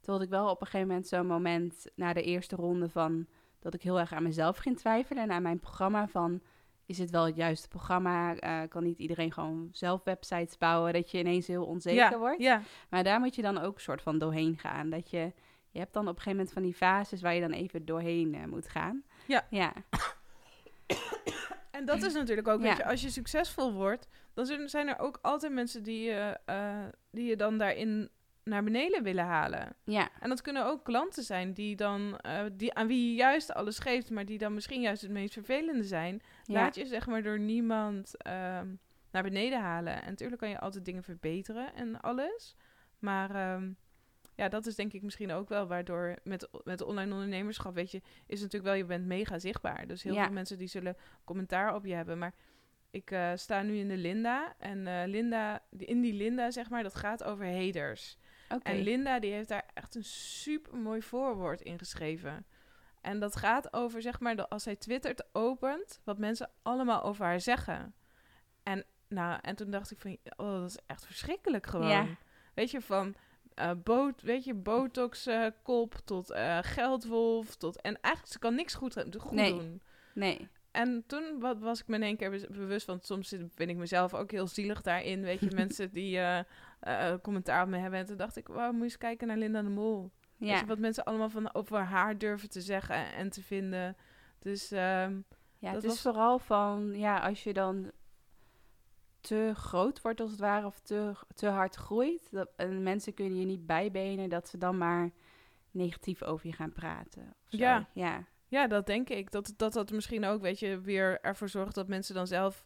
Toen 0.00 0.14
had 0.14 0.22
ik 0.22 0.28
wel 0.28 0.50
op 0.50 0.60
een 0.60 0.66
gegeven 0.66 0.88
moment 0.88 1.06
zo'n 1.06 1.26
moment 1.26 1.86
na 1.94 2.12
de 2.12 2.22
eerste 2.22 2.56
ronde 2.56 2.88
van 2.88 3.26
dat 3.58 3.74
ik 3.74 3.82
heel 3.82 3.98
erg 3.98 4.12
aan 4.12 4.22
mezelf 4.22 4.56
ging 4.56 4.78
twijfelen 4.78 5.22
en 5.22 5.32
aan 5.32 5.42
mijn 5.42 5.60
programma 5.60 6.08
van 6.08 6.40
is 6.86 6.98
het 6.98 7.10
wel 7.10 7.24
het 7.24 7.36
juiste 7.36 7.68
programma? 7.68 8.36
Eh, 8.36 8.60
kan 8.68 8.82
niet 8.82 8.98
iedereen 8.98 9.32
gewoon 9.32 9.68
zelf 9.72 10.04
websites 10.04 10.58
bouwen? 10.58 10.92
Dat 10.92 11.10
je 11.10 11.18
ineens 11.18 11.46
heel 11.46 11.64
onzeker 11.64 12.10
ja, 12.10 12.18
wordt. 12.18 12.42
Ja, 12.42 12.62
Maar 12.88 13.04
daar 13.04 13.20
moet 13.20 13.34
je 13.34 13.42
dan 13.42 13.58
ook 13.58 13.80
soort 13.80 14.02
van 14.02 14.18
doorheen 14.18 14.58
gaan. 14.58 14.90
Dat 14.90 15.10
je, 15.10 15.32
je 15.70 15.78
hebt 15.78 15.92
dan 15.92 16.02
op 16.02 16.08
een 16.08 16.22
gegeven 16.22 16.36
moment 16.36 16.52
van 16.52 16.62
die 16.62 16.74
fases 16.74 17.22
waar 17.22 17.34
je 17.34 17.40
dan 17.40 17.52
even 17.52 17.84
doorheen 17.84 18.34
eh, 18.34 18.44
moet 18.44 18.68
gaan. 18.68 19.02
Ja. 19.26 19.46
Ja, 19.50 19.72
en 21.74 21.84
dat 21.84 22.02
is 22.02 22.12
natuurlijk 22.12 22.48
ook, 22.48 22.60
weet 22.60 22.76
je, 22.76 22.84
als 22.84 23.02
je 23.02 23.10
succesvol 23.10 23.72
wordt, 23.72 24.08
dan 24.34 24.68
zijn 24.68 24.88
er 24.88 24.98
ook 24.98 25.18
altijd 25.22 25.52
mensen 25.52 25.82
die 25.82 26.02
je, 26.02 26.38
eh, 26.44 26.84
die 27.10 27.24
je 27.24 27.36
dan 27.36 27.58
daarin 27.58 28.10
naar 28.44 28.64
beneden 28.64 29.02
willen 29.02 29.24
halen. 29.24 29.76
ja, 29.84 30.08
En 30.20 30.28
dat 30.28 30.40
kunnen 30.40 30.66
ook 30.66 30.84
klanten 30.84 31.22
zijn 31.22 31.52
die 31.52 31.76
dan, 31.76 32.18
eh, 32.18 32.44
die, 32.52 32.74
aan 32.74 32.86
wie 32.86 33.08
je 33.08 33.14
juist 33.14 33.52
alles 33.52 33.78
geeft, 33.78 34.10
maar 34.10 34.24
die 34.24 34.38
dan 34.38 34.54
misschien 34.54 34.80
juist 34.80 35.02
het 35.02 35.10
meest 35.10 35.32
vervelende 35.32 35.84
zijn. 35.84 36.22
ja. 36.44 36.54
Laat 36.54 36.74
je 36.74 36.86
zeg 36.86 37.06
maar 37.06 37.22
door 37.22 37.38
niemand 37.38 38.16
ehm, 38.16 38.74
naar 39.10 39.22
beneden 39.22 39.60
halen. 39.60 40.02
En 40.02 40.08
natuurlijk 40.08 40.40
kan 40.40 40.50
je 40.50 40.60
altijd 40.60 40.84
dingen 40.84 41.02
verbeteren 41.02 41.74
en 41.74 42.00
alles. 42.00 42.56
Maar 42.98 43.34
ehm, 43.34 43.70
ja, 44.36 44.48
dat 44.48 44.66
is 44.66 44.74
denk 44.74 44.92
ik 44.92 45.02
misschien 45.02 45.32
ook 45.32 45.48
wel 45.48 45.66
waardoor 45.66 46.16
met, 46.22 46.48
met 46.64 46.82
online 46.82 47.12
ondernemerschap, 47.12 47.74
weet 47.74 47.90
je, 47.90 48.02
is 48.26 48.38
natuurlijk 48.40 48.64
wel, 48.64 48.74
je 48.74 48.84
bent 48.84 49.06
mega 49.06 49.38
zichtbaar. 49.38 49.86
Dus 49.86 50.02
heel 50.02 50.14
Ja. 50.14 50.24
veel 50.24 50.32
mensen 50.32 50.58
die 50.58 50.68
zullen 50.68 50.96
commentaar 51.24 51.74
op 51.74 51.84
je 51.84 51.94
hebben. 51.94 52.18
Maar 52.18 52.34
ik 52.90 53.10
eh, 53.10 53.30
sta 53.34 53.62
nu 53.62 53.76
in 53.76 53.88
de 53.88 53.96
Linda. 53.96 54.54
En 54.58 54.86
eh, 54.86 55.02
Linda, 55.06 55.62
in 55.70 56.00
die 56.00 56.12
Linda, 56.12 56.50
zeg 56.50 56.70
maar, 56.70 56.82
dat 56.82 56.94
gaat 56.94 57.24
over 57.24 57.46
haters. 57.46 58.16
Oké. 58.48 58.70
En 58.70 58.78
Linda 58.80 59.18
die 59.20 59.32
heeft 59.32 59.48
daar 59.48 59.70
echt 59.74 59.94
een 59.94 60.04
super 60.04 60.76
mooi 60.76 61.02
voorwoord 61.02 61.60
in 61.60 61.78
geschreven. 61.78 62.46
En 63.00 63.18
dat 63.20 63.36
gaat 63.36 63.72
over, 63.72 64.02
zeg 64.02 64.20
maar, 64.20 64.36
dat 64.36 64.48
als 64.48 64.62
zij 64.62 64.76
twittert 64.76 65.24
opent, 65.34 66.00
wat 66.04 66.18
mensen 66.18 66.50
allemaal 66.62 67.02
over 67.02 67.24
haar 67.24 67.40
zeggen. 67.40 67.94
En, 68.62 68.84
nou, 69.08 69.38
en 69.42 69.56
toen 69.56 69.70
dacht 69.70 69.90
ik 69.90 70.00
van, 70.00 70.16
oh, 70.36 70.52
dat 70.60 70.68
is 70.68 70.78
echt 70.86 71.06
verschrikkelijk 71.06 71.66
gewoon. 71.66 71.88
Ja. 71.88 72.06
Weet 72.54 72.70
je, 72.70 72.80
van 72.80 73.14
eh 73.54 73.70
boot, 73.84 74.22
weet 74.22 74.44
je, 74.44 74.54
botox 74.54 75.26
eh, 75.26 75.46
kop 75.62 75.94
tot 76.04 76.30
eh, 76.30 76.58
geldwolf 76.62 77.56
tot... 77.56 77.80
En 77.80 78.00
eigenlijk, 78.00 78.32
ze 78.32 78.38
kan 78.38 78.54
niks 78.54 78.74
goed, 78.74 79.04
goed 79.18 79.30
Nee. 79.32 79.52
doen. 79.52 79.82
Nee, 80.14 80.48
En 80.70 81.04
toen 81.06 81.40
wa- 81.40 81.58
was 81.58 81.80
ik 81.80 81.86
me 81.88 81.94
in 81.96 82.02
één 82.02 82.16
keer 82.16 82.30
be- 82.30 82.46
bewust, 82.50 82.86
want 82.86 83.04
soms 83.04 83.28
vind 83.28 83.70
ik 83.70 83.76
mezelf 83.76 84.14
ook 84.14 84.30
heel 84.30 84.46
zielig 84.46 84.82
daarin. 84.82 85.22
Weet 85.22 85.40
je, 85.40 85.50
mensen 85.62 85.92
die 85.92 86.20
commentaar 87.22 87.62
op 87.62 87.68
me 87.68 87.76
hebben. 87.78 87.98
En 87.98 88.06
toen 88.06 88.16
dacht 88.16 88.36
ik, 88.36 88.48
wauw, 88.48 88.70
moet 88.70 88.78
je 88.78 88.84
eens 88.84 88.96
kijken 88.98 89.26
naar 89.26 89.36
Linda 89.36 89.62
de 89.62 89.68
Mol. 89.68 90.10
Weet 90.36 90.48
ja. 90.48 90.58
je, 90.58 90.66
wat 90.66 90.78
mensen 90.78 91.04
allemaal 91.04 91.30
van 91.30 91.54
over 91.54 91.78
haar 91.78 92.18
durven 92.18 92.48
te 92.48 92.60
zeggen 92.60 93.12
en 93.14 93.30
te 93.30 93.42
vinden. 93.42 93.96
Dus 94.38 94.70
ehm, 94.70 95.12
ja 95.58 95.72
dat 95.72 95.74
het 95.74 95.82
is 95.84 95.88
was- 95.88 96.00
vooral 96.00 96.38
van, 96.38 96.92
ja, 96.98 97.18
als 97.18 97.42
je 97.44 97.52
dan 97.52 97.90
te 99.24 99.52
groot 99.54 100.00
wordt 100.00 100.20
als 100.20 100.30
het 100.30 100.40
ware 100.40 100.66
of 100.66 100.78
te, 100.78 101.12
te 101.34 101.46
hard 101.46 101.74
groeit. 101.74 102.30
Dat, 102.30 102.48
en 102.56 102.82
mensen 102.82 103.14
kunnen 103.14 103.38
je 103.38 103.46
niet 103.46 103.66
bijbenen 103.66 104.28
dat 104.28 104.48
ze 104.48 104.58
dan 104.58 104.78
maar 104.78 105.10
negatief 105.70 106.22
over 106.22 106.46
je 106.46 106.52
gaan 106.52 106.72
praten. 106.72 107.34
Ja. 107.48 107.88
Ja, 107.92 108.24
ja, 108.48 108.66
dat 108.66 108.86
denk 108.86 109.08
ik. 109.08 109.30
Dat, 109.30 109.54
dat 109.56 109.72
dat 109.72 109.90
misschien 109.90 110.24
ook, 110.24 110.40
weet 110.40 110.58
je, 110.58 110.80
weer 110.80 111.20
ervoor 111.20 111.48
zorgt 111.48 111.74
dat 111.74 111.88
mensen 111.88 112.14
dan 112.14 112.26
zelf 112.26 112.64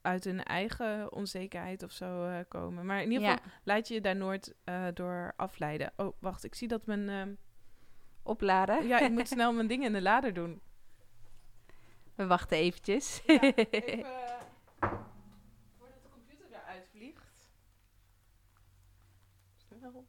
uit 0.00 0.24
hun 0.24 0.42
eigen 0.42 1.12
onzekerheid 1.12 1.82
of 1.82 1.92
zo 1.92 2.26
eh, 2.26 2.38
komen. 2.48 2.86
Maar 2.86 3.02
in 3.02 3.10
ieder 3.10 3.28
geval, 3.28 3.44
ja. 3.44 3.50
laat 3.64 3.88
je 3.88 3.94
je 3.94 4.00
daar 4.00 4.16
nooit 4.16 4.54
eh, 4.64 4.86
door 4.94 5.32
afleiden. 5.36 5.92
Oh, 5.96 6.16
wacht, 6.20 6.44
ik 6.44 6.54
zie 6.54 6.68
dat 6.68 6.86
mijn... 6.86 7.08
ehm, 7.08 7.34
Opladen. 8.22 8.86
ja, 8.86 8.98
ik 9.00 9.10
moet 9.10 9.28
snel 9.36 9.52
mijn 9.52 9.66
dingen 9.66 9.86
in 9.86 9.92
de 9.92 10.02
lader 10.02 10.32
doen. 10.32 10.60
We 12.14 12.26
wachten 12.26 12.58
eventjes. 12.58 13.22
Ja, 13.26 13.40
even 13.54 14.04
eh, 14.04 14.38
voordat 15.78 16.02
de 16.02 16.08
computer 16.10 16.46
eruit 16.50 16.86
vliegt. 16.92 17.48
Snel. 19.56 20.06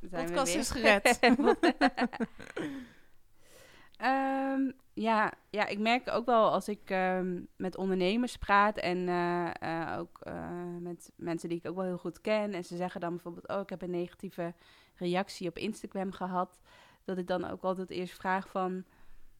Zijn 0.00 0.26
we 0.26 0.32
Podcast 0.32 0.54
is 0.54 0.70
gered. 0.70 1.18
Ehm, 3.98 4.70
ja, 4.92 5.32
ja, 5.50 5.66
ik 5.66 5.78
merk 5.78 6.10
ook 6.10 6.26
wel 6.26 6.50
als 6.50 6.68
ik 6.68 6.90
ehm, 6.90 7.40
met 7.56 7.76
ondernemers 7.76 8.36
praat 8.36 8.76
en 8.76 9.08
eh, 9.08 9.50
eh, 9.60 9.98
ook 9.98 10.18
eh, 10.20 10.76
met 10.80 11.12
mensen 11.16 11.48
die 11.48 11.58
ik 11.58 11.68
ook 11.68 11.76
wel 11.76 11.84
heel 11.84 11.98
goed 11.98 12.20
ken. 12.20 12.54
En 12.54 12.64
ze 12.64 12.76
zeggen 12.76 13.00
dan 13.00 13.10
bijvoorbeeld, 13.10 13.48
oh, 13.48 13.60
ik 13.60 13.70
heb 13.70 13.82
een 13.82 13.90
negatieve 13.90 14.54
reactie 14.94 15.48
op 15.48 15.58
Instagram 15.58 16.12
gehad. 16.12 16.60
Dat 17.04 17.18
ik 17.18 17.26
dan 17.26 17.50
ook 17.50 17.62
altijd 17.62 17.90
eerst 17.90 18.14
vraag 18.14 18.48
van, 18.48 18.84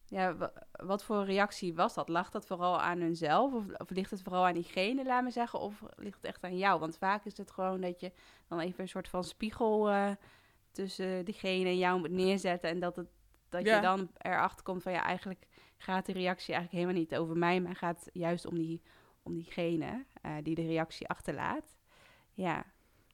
ja, 0.09 0.37
wa- 0.37 0.53
wat 0.71 1.05
voor 1.05 1.25
reactie 1.25 1.75
was 1.75 1.95
dat? 1.95 2.09
Lag 2.09 2.31
dat 2.31 2.47
vooral 2.47 2.81
aan 2.81 3.01
hunzelf 3.01 3.53
of, 3.53 3.65
of 3.77 3.91
ligt 3.91 4.11
het 4.11 4.23
vooral 4.23 4.47
aan 4.47 4.55
diegene, 4.55 5.05
laat 5.05 5.23
me 5.23 5.31
zeggen? 5.31 5.61
Of 5.61 5.83
ligt 5.97 6.17
het 6.17 6.25
echt 6.25 6.45
aan 6.45 6.59
jou? 6.59 6.81
Want 6.81 6.99
vaak 6.99 7.25
is 7.25 7.37
het 7.37 7.51
gewoon 7.51 7.81
dat 7.81 8.01
je 8.01 8.13
dan 8.49 8.61
even 8.61 8.81
een 8.81 8.89
soort 8.89 9.09
van 9.09 9.25
spiegel 9.25 9.91
eh, 9.91 10.11
tussen 10.73 11.25
diegene 11.25 11.69
en 11.69 11.79
jou 11.79 11.99
moet 12.01 12.11
neerzetten. 12.11 12.71
En 12.71 12.79
dat, 12.81 12.97
het, 12.97 13.09
dat 13.49 13.65
Ja. 13.65 13.75
je 13.77 13.83
dan 13.83 14.11
erachter 14.19 14.63
komt 14.65 14.83
van 14.83 14.93
ja, 14.93 15.03
eigenlijk 15.03 15.47
gaat 15.77 16.07
de 16.07 16.13
reactie 16.13 16.55
eigenlijk 16.55 16.85
helemaal 16.85 17.03
niet 17.03 17.17
over 17.17 17.37
mij, 17.37 17.61
maar 17.61 17.77
gaat 17.77 18.09
juist 18.13 18.47
om, 18.47 18.55
die, 18.59 18.83
om 19.23 19.35
diegene 19.35 20.07
eh, 20.23 20.33
die 20.43 20.55
de 20.55 20.67
reactie 20.67 21.09
achterlaat. 21.09 21.77
Ja, 22.33 22.65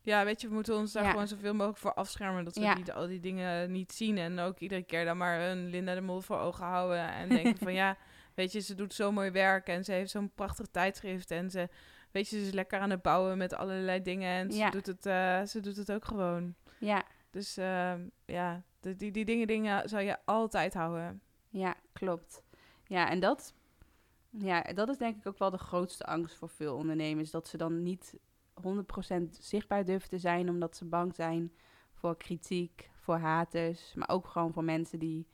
Ja, 0.05 0.24
weet 0.24 0.40
je, 0.40 0.48
we 0.48 0.55
moeten 0.55 0.76
ons 0.76 0.92
daar 0.92 1.02
Ja. 1.05 1.11
gewoon 1.11 1.28
zoveel 1.28 1.52
mogelijk 1.55 1.78
voor 1.78 1.94
afschermen. 1.94 2.44
Dat 2.44 2.55
we 2.55 2.61
Ja. 2.61 2.74
niet, 2.76 2.92
al 2.92 3.07
die 3.07 3.20
dingen 3.20 3.72
niet 3.72 3.92
zien. 3.92 4.18
En 4.18 4.38
ook 4.38 4.59
iedere 4.59 4.82
keer 4.82 5.05
dan 5.05 5.16
maar 5.16 5.40
een 5.40 5.66
Linda 5.66 5.94
de 5.94 6.00
Mol 6.00 6.20
voor 6.20 6.38
ogen 6.38 6.64
houden. 6.64 7.09
En 7.12 7.28
denken 7.28 7.59
van 7.59 7.72
ja, 7.82 7.96
weet 8.34 8.52
je, 8.52 8.61
ze 8.61 8.74
doet 8.74 8.94
zo 8.94 9.12
mooi 9.12 9.30
werk. 9.30 9.66
En 9.68 9.84
ze 9.84 9.92
heeft 9.92 10.11
zo'n 10.11 10.30
prachtig 10.34 10.66
tijdschrift. 10.66 11.30
En 11.30 11.50
ze, 11.50 11.68
weet 12.11 12.28
je, 12.28 12.38
ze 12.40 12.46
is 12.46 12.52
lekker 12.52 12.78
aan 12.80 12.90
het 12.90 13.02
bouwen 13.02 13.38
met 13.38 13.55
allerlei 13.55 14.02
dingen. 14.02 14.30
En 14.30 14.52
ze, 14.52 14.59
Ja. 14.59 14.70
doet, 14.70 14.86
het, 14.86 15.07
eh, 15.07 15.42
ze 15.42 15.61
doet 15.61 15.76
het 15.76 15.92
ook 15.92 16.05
gewoon. 16.05 16.55
ja, 16.78 17.02
Dus 17.30 17.57
ehm, 17.57 18.00
ja, 18.26 18.62
de, 18.80 18.96
die, 18.96 19.11
die 19.11 19.24
dingen, 19.24 19.46
dingen 19.46 19.88
zou 19.88 20.02
je 20.02 20.16
altijd 20.24 20.74
houden. 20.74 21.20
Ja, 21.48 21.74
klopt. 21.92 22.42
Ja, 22.86 23.11
en 23.11 23.20
dat, 23.20 23.55
ja, 24.30 24.62
dat 24.62 24.88
is 24.88 24.96
denk 24.98 25.16
ik 25.16 25.26
ook 25.26 25.38
wel 25.38 25.50
de 25.50 25.59
grootste 25.59 26.05
angst 26.05 26.36
voor 26.36 26.48
veel 26.48 26.76
ondernemers. 26.76 27.30
Dat 27.30 27.48
ze 27.48 27.57
dan 27.57 27.82
niet 27.82 28.14
100% 28.62 29.30
zichtbaar 29.30 29.84
durven 29.84 30.09
te 30.09 30.18
zijn, 30.18 30.48
omdat 30.48 30.76
ze 30.76 30.84
bang 30.84 31.14
zijn 31.14 31.52
voor 31.92 32.16
kritiek, 32.16 32.90
voor 33.00 33.16
haters, 33.16 33.94
maar 33.94 34.09
ook 34.09 34.26
gewoon 34.26 34.52
voor 34.52 34.64
mensen 34.64 34.98
die 34.98 35.26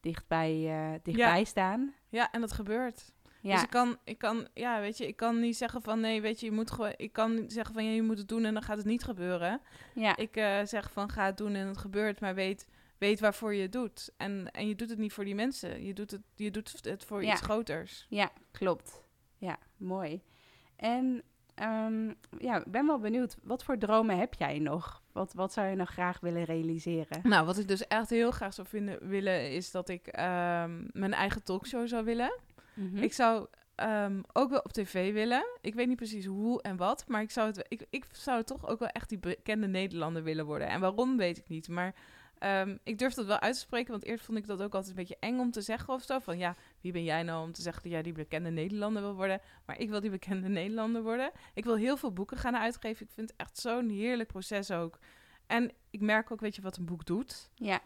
dichtbij, 0.00 0.68
eh, 0.68 0.98
dichtbij 1.02 1.44
staan. 1.44 1.94
Ja, 2.08 2.30
en 2.32 2.40
dat 2.40 2.52
gebeurt. 2.52 3.12
Ja, 3.42 3.52
Dus 3.54 3.62
ik 3.62 3.70
kan, 3.70 3.96
ik 4.04 4.18
kan, 4.18 4.48
ja, 4.54 4.80
weet 4.80 4.98
je, 4.98 5.06
ik 5.06 5.16
kan 5.16 5.40
niet 5.40 5.56
zeggen 5.56 5.82
van 5.82 6.00
nee, 6.00 6.20
weet 6.20 6.40
je, 6.40 6.46
je 6.46 6.52
moet 6.52 6.70
gewoon, 6.70 6.92
ik 6.96 7.12
kan 7.12 7.34
niet 7.34 7.52
zeggen 7.52 7.74
van 7.74 7.84
ja, 7.84 7.90
je 7.90 8.02
moet 8.02 8.18
het 8.18 8.28
doen 8.28 8.44
en 8.44 8.52
dan 8.54 8.62
gaat 8.62 8.76
het 8.76 8.86
niet 8.86 9.02
gebeuren. 9.04 9.60
ja, 9.94 10.16
Ik 10.16 10.36
eh, 10.36 10.60
zeg 10.64 10.92
van 10.92 11.08
ga 11.10 11.24
het 11.24 11.36
doen 11.36 11.54
en 11.54 11.66
het 11.66 11.78
gebeurt, 11.78 12.20
maar 12.20 12.34
weet, 12.34 12.66
weet 12.98 13.20
waarvoor 13.20 13.54
je 13.54 13.62
het 13.62 13.72
doet. 13.72 14.10
En, 14.16 14.50
en 14.50 14.68
je 14.68 14.74
doet 14.74 14.90
het 14.90 14.98
niet 14.98 15.12
voor 15.12 15.24
die 15.24 15.34
mensen, 15.34 15.84
je 15.84 15.92
doet 15.94 16.10
het, 16.10 16.20
je 16.34 16.50
doet 16.50 16.84
het 16.84 17.04
voor 17.04 17.24
Ja. 17.24 17.32
iets 17.32 17.40
groters. 17.40 18.06
ja, 18.08 18.30
klopt. 18.50 19.02
Ja, 19.38 19.58
mooi. 19.76 20.22
En 20.76 21.22
ehm, 21.60 22.12
ja, 22.38 22.56
ik 22.56 22.72
ben 22.72 22.86
wel 22.86 22.98
benieuwd, 22.98 23.36
wat 23.42 23.64
voor 23.64 23.78
dromen 23.78 24.18
heb 24.18 24.34
jij 24.34 24.58
nog? 24.58 25.02
Wat, 25.12 25.32
wat 25.32 25.52
zou 25.52 25.68
je 25.68 25.76
nog 25.76 25.90
graag 25.90 26.20
willen 26.20 26.44
realiseren? 26.44 27.20
Nou, 27.22 27.46
wat 27.46 27.58
ik 27.58 27.68
dus 27.68 27.86
echt 27.86 28.10
heel 28.10 28.30
graag 28.30 28.54
zou 28.54 28.68
vinden, 28.68 29.08
willen, 29.08 29.50
is 29.50 29.70
dat 29.70 29.88
ik 29.88 30.06
ehm, 30.06 30.84
mijn 30.92 31.12
eigen 31.12 31.42
talkshow 31.42 31.88
zou 31.88 32.04
willen. 32.04 32.32
Mhm. 32.74 32.96
Ik 32.96 33.12
zou 33.12 33.46
ehm, 33.74 34.20
ook 34.32 34.50
wel 34.50 34.60
op 34.60 34.72
tv 34.72 35.12
willen. 35.12 35.44
Ik 35.60 35.74
weet 35.74 35.88
niet 35.88 35.96
precies 35.96 36.26
hoe 36.26 36.62
en 36.62 36.76
wat, 36.76 37.04
maar 37.08 37.22
ik 37.22 37.30
zou, 37.30 37.46
het, 37.46 37.64
ik, 37.68 37.86
ik 37.90 38.04
zou 38.12 38.42
toch 38.42 38.68
ook 38.68 38.78
wel 38.78 38.88
echt 38.88 39.08
die 39.08 39.18
bekende 39.18 39.66
Nederlander 39.66 40.22
willen 40.22 40.46
worden. 40.46 40.68
En 40.68 40.80
waarom 40.80 41.16
weet 41.16 41.38
ik 41.38 41.48
niet, 41.48 41.68
maar 41.68 41.94
ehm, 42.40 42.76
ik 42.84 42.98
durf 42.98 43.14
dat 43.14 43.26
wel 43.26 43.40
uit 43.40 43.54
te 43.54 43.60
spreken, 43.60 43.90
want 43.90 44.04
eerst 44.04 44.24
vond 44.24 44.38
ik 44.38 44.46
dat 44.46 44.62
ook 44.62 44.74
altijd 44.74 44.90
een 44.90 44.94
beetje 45.02 45.16
eng 45.20 45.38
om 45.38 45.50
te 45.50 45.60
zeggen 45.60 45.94
of 45.94 46.02
zo. 46.02 46.18
Van 46.18 46.38
ja, 46.38 46.54
wie 46.80 46.92
ben 46.92 47.04
jij 47.04 47.22
nou 47.22 47.42
om 47.44 47.52
te 47.52 47.62
zeggen 47.62 47.82
dat 47.82 47.92
jij 47.92 48.02
die 48.02 48.12
bekende 48.12 48.50
Nederlander 48.50 49.02
wil 49.02 49.14
worden? 49.14 49.40
Maar 49.66 49.78
ik 49.78 49.88
wil 49.88 50.00
die 50.00 50.10
bekende 50.10 50.48
Nederlander 50.58 51.02
worden. 51.02 51.30
Ik 51.54 51.64
wil 51.64 51.76
heel 51.76 51.96
veel 51.96 52.12
boeken 52.12 52.36
gaan 52.36 52.56
uitgeven. 52.56 53.06
Ik 53.06 53.12
vind 53.12 53.28
het 53.30 53.38
echt 53.38 53.58
zo'n 53.58 53.88
heerlijk 53.88 54.28
proces 54.28 54.70
ook. 54.70 54.98
En 55.46 55.72
ik 55.90 56.00
merk 56.00 56.30
ook, 56.30 56.40
weet 56.40 56.56
je, 56.56 56.62
wat 56.62 56.76
een 56.76 56.84
boek 56.84 57.04
doet. 57.04 57.50
Ja, 57.54 57.80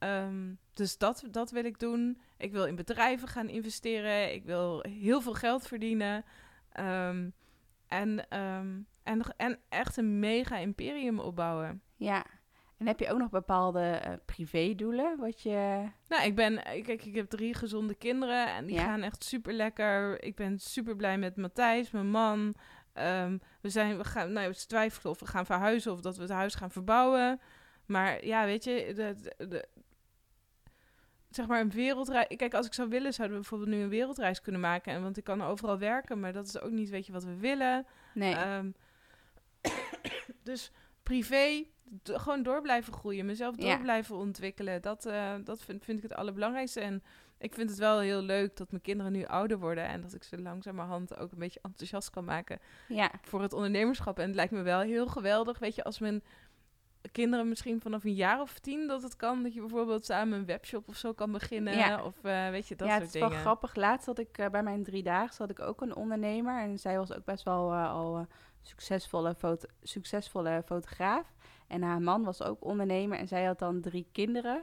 Ehm, 0.00 0.54
dus 0.72 0.98
dat, 0.98 1.24
dat 1.30 1.50
wil 1.50 1.64
ik 1.64 1.78
doen. 1.78 2.20
Ik 2.36 2.52
wil 2.52 2.64
in 2.66 2.74
bedrijven 2.74 3.28
gaan 3.28 3.48
investeren. 3.48 4.32
Ik 4.34 4.44
wil 4.44 4.80
heel 4.88 5.20
veel 5.20 5.34
geld 5.34 5.66
verdienen. 5.66 6.24
Ehm, 6.72 7.30
en, 7.86 8.28
en, 8.28 8.86
en 9.36 9.58
echt 9.68 9.96
een 9.96 10.18
mega 10.18 10.56
imperium 10.56 11.18
opbouwen. 11.18 11.82
ja. 11.96 12.24
En 12.80 12.86
heb 12.86 13.00
je 13.00 13.10
ook 13.10 13.18
nog 13.18 13.30
bepaalde 13.30 13.80
eh 13.90 14.12
privédoelen? 14.24 15.18
Wat 15.18 15.42
je... 15.42 15.88
Nou, 16.08 16.24
ik 16.24 16.34
ben, 16.34 16.54
kijk, 16.62 17.04
ik 17.04 17.14
heb 17.14 17.28
drie 17.28 17.54
gezonde 17.54 17.94
kinderen 17.94 18.46
en 18.46 18.66
die 18.66 18.74
Ja. 18.76 18.82
gaan 18.84 19.02
echt 19.02 19.24
super 19.24 19.52
lekker. 19.52 20.22
Ik 20.22 20.34
ben 20.36 20.58
super 20.58 20.96
blij 20.96 21.18
met 21.18 21.36
Matthijs, 21.36 21.90
mijn 21.90 22.10
man. 22.10 22.54
Ehm, 22.92 23.38
we 23.60 23.68
zijn, 23.68 23.96
we 23.96 24.04
gaan, 24.04 24.32
nou, 24.32 24.48
we 24.48 24.54
twijfelen 24.66 25.12
of 25.12 25.20
we 25.20 25.26
gaan 25.26 25.46
verhuizen 25.46 25.92
of 25.92 26.00
dat 26.00 26.16
we 26.16 26.22
het 26.22 26.30
huis 26.30 26.54
gaan 26.54 26.70
verbouwen. 26.70 27.40
Maar 27.86 28.24
ja, 28.26 28.44
weet 28.44 28.64
je, 28.64 28.92
de, 28.94 29.14
de, 29.36 29.48
de- 29.48 29.68
zeg 31.30 31.46
maar 31.46 31.60
een 31.60 31.70
wereldreis. 31.70 32.36
Kijk, 32.36 32.54
als 32.54 32.66
ik 32.66 32.74
zou 32.74 32.88
willen, 32.88 33.12
zouden 33.14 33.36
we 33.36 33.42
bijvoorbeeld 33.42 33.70
nu 33.78 33.82
een 33.82 33.88
wereldreis 33.88 34.40
kunnen 34.40 34.60
maken. 34.60 34.92
En 34.92 35.02
want 35.02 35.16
ik 35.16 35.24
kan 35.24 35.42
overal 35.42 35.78
werken, 35.78 36.20
maar 36.20 36.32
dat 36.32 36.46
is 36.46 36.60
ook 36.60 36.70
niet, 36.70 36.90
weet 36.90 37.06
je, 37.06 37.12
wat 37.12 37.24
we 37.24 37.36
willen. 37.36 37.86
Nee, 38.14 38.34
Ehm, 38.34 38.70
dus 40.42 40.70
privé, 41.02 41.64
gewoon 42.02 42.42
door 42.42 42.60
blijven 42.62 42.92
groeien, 42.92 43.26
mezelf 43.26 43.56
door 43.56 43.68
Ja. 43.68 43.78
blijven 43.78 44.16
ontwikkelen. 44.16 44.82
Dat, 44.82 45.06
eh, 45.06 45.34
dat 45.44 45.62
vind, 45.62 45.84
vind 45.84 45.96
ik 45.96 46.02
het 46.02 46.14
allerbelangrijkste. 46.14 46.80
En 46.80 47.02
ik 47.38 47.54
vind 47.54 47.70
het 47.70 47.78
wel 47.78 47.98
heel 47.98 48.22
leuk 48.22 48.56
dat 48.56 48.70
mijn 48.70 48.82
kinderen 48.82 49.12
nu 49.12 49.24
ouder 49.24 49.58
worden 49.58 49.84
en 49.84 50.00
dat 50.00 50.14
ik 50.14 50.22
ze 50.22 50.38
langzamerhand 50.40 51.16
ook 51.16 51.32
een 51.32 51.38
beetje 51.38 51.60
enthousiast 51.62 52.10
kan 52.10 52.24
maken 52.24 52.58
ja, 52.88 53.10
voor 53.22 53.42
het 53.42 53.52
ondernemerschap. 53.52 54.18
En 54.18 54.26
het 54.26 54.34
lijkt 54.34 54.52
me 54.52 54.62
wel 54.62 54.80
heel 54.80 55.06
geweldig, 55.06 55.58
weet 55.58 55.74
je, 55.74 55.84
als 55.84 55.98
mijn 55.98 56.22
kinderen 57.12 57.48
misschien 57.48 57.80
vanaf 57.80 58.04
een 58.04 58.14
jaar 58.14 58.40
of 58.40 58.58
tien 58.58 58.86
dat 58.86 59.02
het 59.02 59.16
kan, 59.16 59.42
dat 59.42 59.54
je 59.54 59.60
bijvoorbeeld 59.60 60.04
samen 60.04 60.38
een 60.38 60.46
webshop 60.46 60.88
of 60.88 60.96
zo 60.96 61.12
kan 61.12 61.32
beginnen. 61.32 61.76
Ja. 61.76 62.02
Of 62.02 62.24
eh, 62.24 62.48
weet 62.50 62.68
je, 62.68 62.76
dat 62.76 62.86
ja, 62.86 62.92
soort 62.92 63.06
het 63.06 63.14
is 63.14 63.20
dingen. 63.20 63.30
wel 63.30 63.38
grappig. 63.40 63.74
Laatst 63.74 64.06
had 64.06 64.18
ik 64.18 64.38
eh, 64.38 64.48
bij 64.48 64.62
mijn 64.62 64.82
driedaagse 64.82 65.42
had 65.42 65.50
ik 65.50 65.60
ook 65.60 65.80
een 65.80 65.94
ondernemer. 65.94 66.60
En 66.60 66.78
zij 66.78 66.98
was 66.98 67.12
ook 67.12 67.24
best 67.24 67.44
wel 67.44 67.74
al 67.74 68.26
succesvolle, 68.62 69.34
foto 69.34 69.68
succesvolle 69.82 70.62
fotograaf. 70.66 71.32
En 71.70 71.82
haar 71.82 72.00
man 72.02 72.24
was 72.24 72.42
ook 72.42 72.64
ondernemer. 72.64 73.18
En 73.18 73.28
zij 73.28 73.44
had 73.44 73.58
dan 73.58 73.80
drie 73.80 74.08
kinderen. 74.12 74.62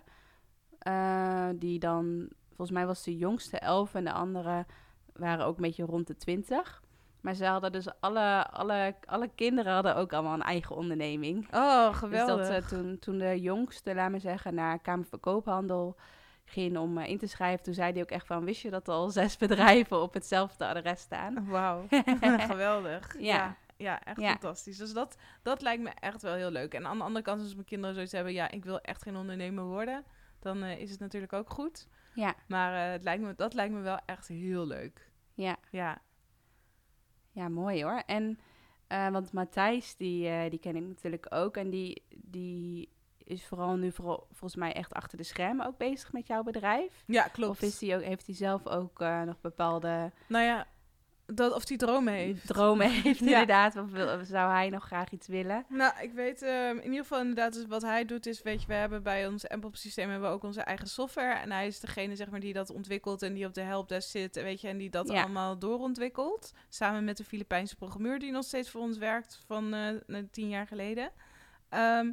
eh, 0.79 1.47
die 1.55 1.79
dan, 1.79 2.27
volgens 2.47 2.71
mij 2.71 2.85
was 2.85 3.03
de 3.03 3.17
jongste 3.17 3.59
elf 3.59 3.93
en 3.95 4.03
de 4.03 4.11
andere 4.11 4.65
waren 5.13 5.45
ook 5.45 5.55
een 5.55 5.61
beetje 5.61 5.83
rond 5.85 6.07
de 6.07 6.15
twintig. 6.17 6.81
Maar 7.21 7.33
ze 7.33 7.45
hadden 7.45 7.71
dus 7.71 7.87
alle, 7.99 8.47
alle, 8.49 8.95
alle 9.05 9.29
kinderen 9.35 9.73
hadden 9.73 9.95
ook 9.95 10.13
allemaal 10.13 10.33
een 10.33 10.41
eigen 10.41 10.75
onderneming. 10.75 11.47
Oh, 11.55 11.87
Dus 11.87 11.97
geweldig. 11.97 12.47
dat, 12.47 12.61
eh, 12.63 12.67
toen, 12.67 12.99
toen 12.99 13.17
de 13.17 13.41
jongste, 13.41 13.95
laat 13.95 14.09
maar 14.11 14.19
zeggen, 14.19 14.53
naar 14.53 14.79
Kamer 14.79 15.05
van 15.05 15.19
Koophandel 15.19 15.95
ging 16.45 16.77
om 16.77 16.97
eh, 16.97 17.09
in 17.09 17.17
te 17.17 17.27
schrijven, 17.27 17.63
toen 17.63 17.73
zei 17.73 17.91
hij 17.91 18.01
ook 18.01 18.09
echt 18.09 18.25
van, 18.27 18.43
wist 18.45 18.61
je 18.61 18.69
dat 18.69 18.87
er 18.87 18.93
al 18.93 19.09
zes 19.09 19.37
bedrijven 19.47 20.01
op 20.01 20.13
hetzelfde 20.13 20.67
adres 20.67 21.01
staan? 21.01 21.47
Wauw, 21.47 21.85
geweldig. 22.51 23.15
Ja. 23.19 23.35
Ja, 23.35 23.57
ja 23.77 24.03
echt 24.03 24.19
Ja. 24.19 24.29
fantastisch. 24.29 24.77
Dus 24.77 24.93
dat, 24.93 25.17
dat 25.41 25.61
lijkt 25.61 25.83
me 25.83 25.89
echt 25.89 26.21
wel 26.21 26.33
heel 26.33 26.51
leuk. 26.51 26.73
En 26.73 26.85
aan 26.87 26.97
de 26.97 27.03
andere 27.03 27.25
kant, 27.25 27.41
als 27.41 27.53
mijn 27.53 27.65
kinderen 27.65 27.95
zoiets 27.95 28.11
hebben, 28.11 28.33
ja, 28.33 28.51
ik 28.51 28.65
wil 28.65 28.79
echt 28.81 29.01
geen 29.01 29.15
ondernemer 29.15 29.63
worden, 29.63 30.05
dan 30.39 30.63
eh, 30.63 30.79
is 30.79 30.91
het 30.91 30.99
natuurlijk 30.99 31.33
ook 31.33 31.49
goed. 31.49 31.87
Ja, 32.13 32.35
Maar 32.47 32.85
eh, 32.85 32.91
het 32.91 33.03
lijkt 33.03 33.23
me, 33.23 33.35
dat 33.35 33.53
lijkt 33.53 33.73
me 33.73 33.79
wel 33.81 33.99
echt 34.05 34.27
heel 34.27 34.67
leuk. 34.67 35.11
ja, 35.33 35.57
Ja, 35.71 36.01
ja, 37.31 37.49
mooi 37.49 37.83
hoor. 37.83 38.03
En, 38.05 38.39
eh, 38.87 39.09
want 39.09 39.31
Matthijs, 39.31 39.95
die, 39.95 40.49
die 40.49 40.59
ken 40.59 40.75
ik 40.75 40.83
natuurlijk 40.87 41.25
ook 41.29 41.57
en 41.57 41.69
die, 41.69 42.03
die 42.15 42.89
is 43.17 43.45
vooral 43.45 43.75
nu 43.75 43.91
vooral, 43.91 44.27
volgens 44.27 44.55
mij 44.55 44.73
echt 44.73 44.93
achter 44.93 45.17
de 45.17 45.23
schermen 45.23 45.65
ook 45.65 45.77
bezig 45.77 46.11
met 46.11 46.27
jouw 46.27 46.43
bedrijf. 46.43 47.03
ja 47.05 47.27
klopt. 47.27 47.51
Of 47.51 47.61
is 47.61 47.77
die 47.77 47.95
ook, 47.95 48.01
heeft 48.01 48.25
hij 48.25 48.35
zelf 48.35 48.67
ook 48.67 48.99
nog 48.99 49.41
bepaalde 49.41 50.11
Nou 50.27 50.43
ja, 50.45 50.67
dat, 51.33 51.53
of 51.53 51.65
die 51.65 51.77
dromen 51.77 52.13
heeft. 52.13 52.47
dromen 52.47 52.89
heeft 52.91 53.19
Ja. 53.23 53.25
inderdaad? 53.25 53.75
Of 53.75 53.89
wil- 53.91 54.25
zou 54.25 54.51
hij 54.51 54.69
nog 54.69 54.83
graag 54.85 55.09
iets 55.11 55.27
willen? 55.27 55.65
Nou, 55.69 55.93
ik 56.01 56.13
weet 56.13 56.41
ehm, 56.41 56.75
in 56.77 56.83
ieder 56.83 56.99
geval 57.01 57.19
inderdaad, 57.19 57.53
dus 57.53 57.65
wat 57.65 57.81
hij 57.81 58.05
doet 58.05 58.25
is, 58.25 58.41
weet 58.41 58.61
je, 58.61 58.67
we 58.67 58.73
hebben 58.73 59.03
bij 59.03 59.27
ons 59.27 59.43
Empop 59.47 59.75
systeem 59.75 60.09
hebben 60.09 60.29
we 60.29 60.35
ook 60.35 60.43
onze 60.43 60.61
eigen 60.61 60.87
software. 60.87 61.33
En 61.39 61.51
hij 61.51 61.67
is 61.67 61.79
degene, 61.79 62.15
zeg 62.15 62.29
maar, 62.29 62.39
die 62.39 62.53
dat 62.53 62.69
ontwikkelt 62.69 63.21
en 63.21 63.33
die 63.33 63.45
op 63.45 63.53
de 63.53 63.61
helpdesk 63.61 64.09
zit, 64.09 64.37
en 64.37 64.43
weet 64.43 64.61
je, 64.61 64.67
en 64.67 64.77
die 64.77 64.89
dat 64.89 65.07
Ja. 65.07 65.21
allemaal 65.21 65.59
doorontwikkelt. 65.59 66.53
Samen 66.69 67.03
met 67.03 67.17
de 67.17 67.23
Filipijnse 67.23 67.75
programmeur 67.75 68.19
die 68.19 68.31
nog 68.31 68.43
steeds 68.43 68.69
voor 68.69 68.81
ons 68.81 68.97
werkt 68.97 69.43
van 69.45 69.73
eh, 69.73 69.89
eh, 69.89 70.23
tien 70.31 70.49
jaar 70.49 70.67
geleden. 70.67 71.11
Ehm, 71.69 72.11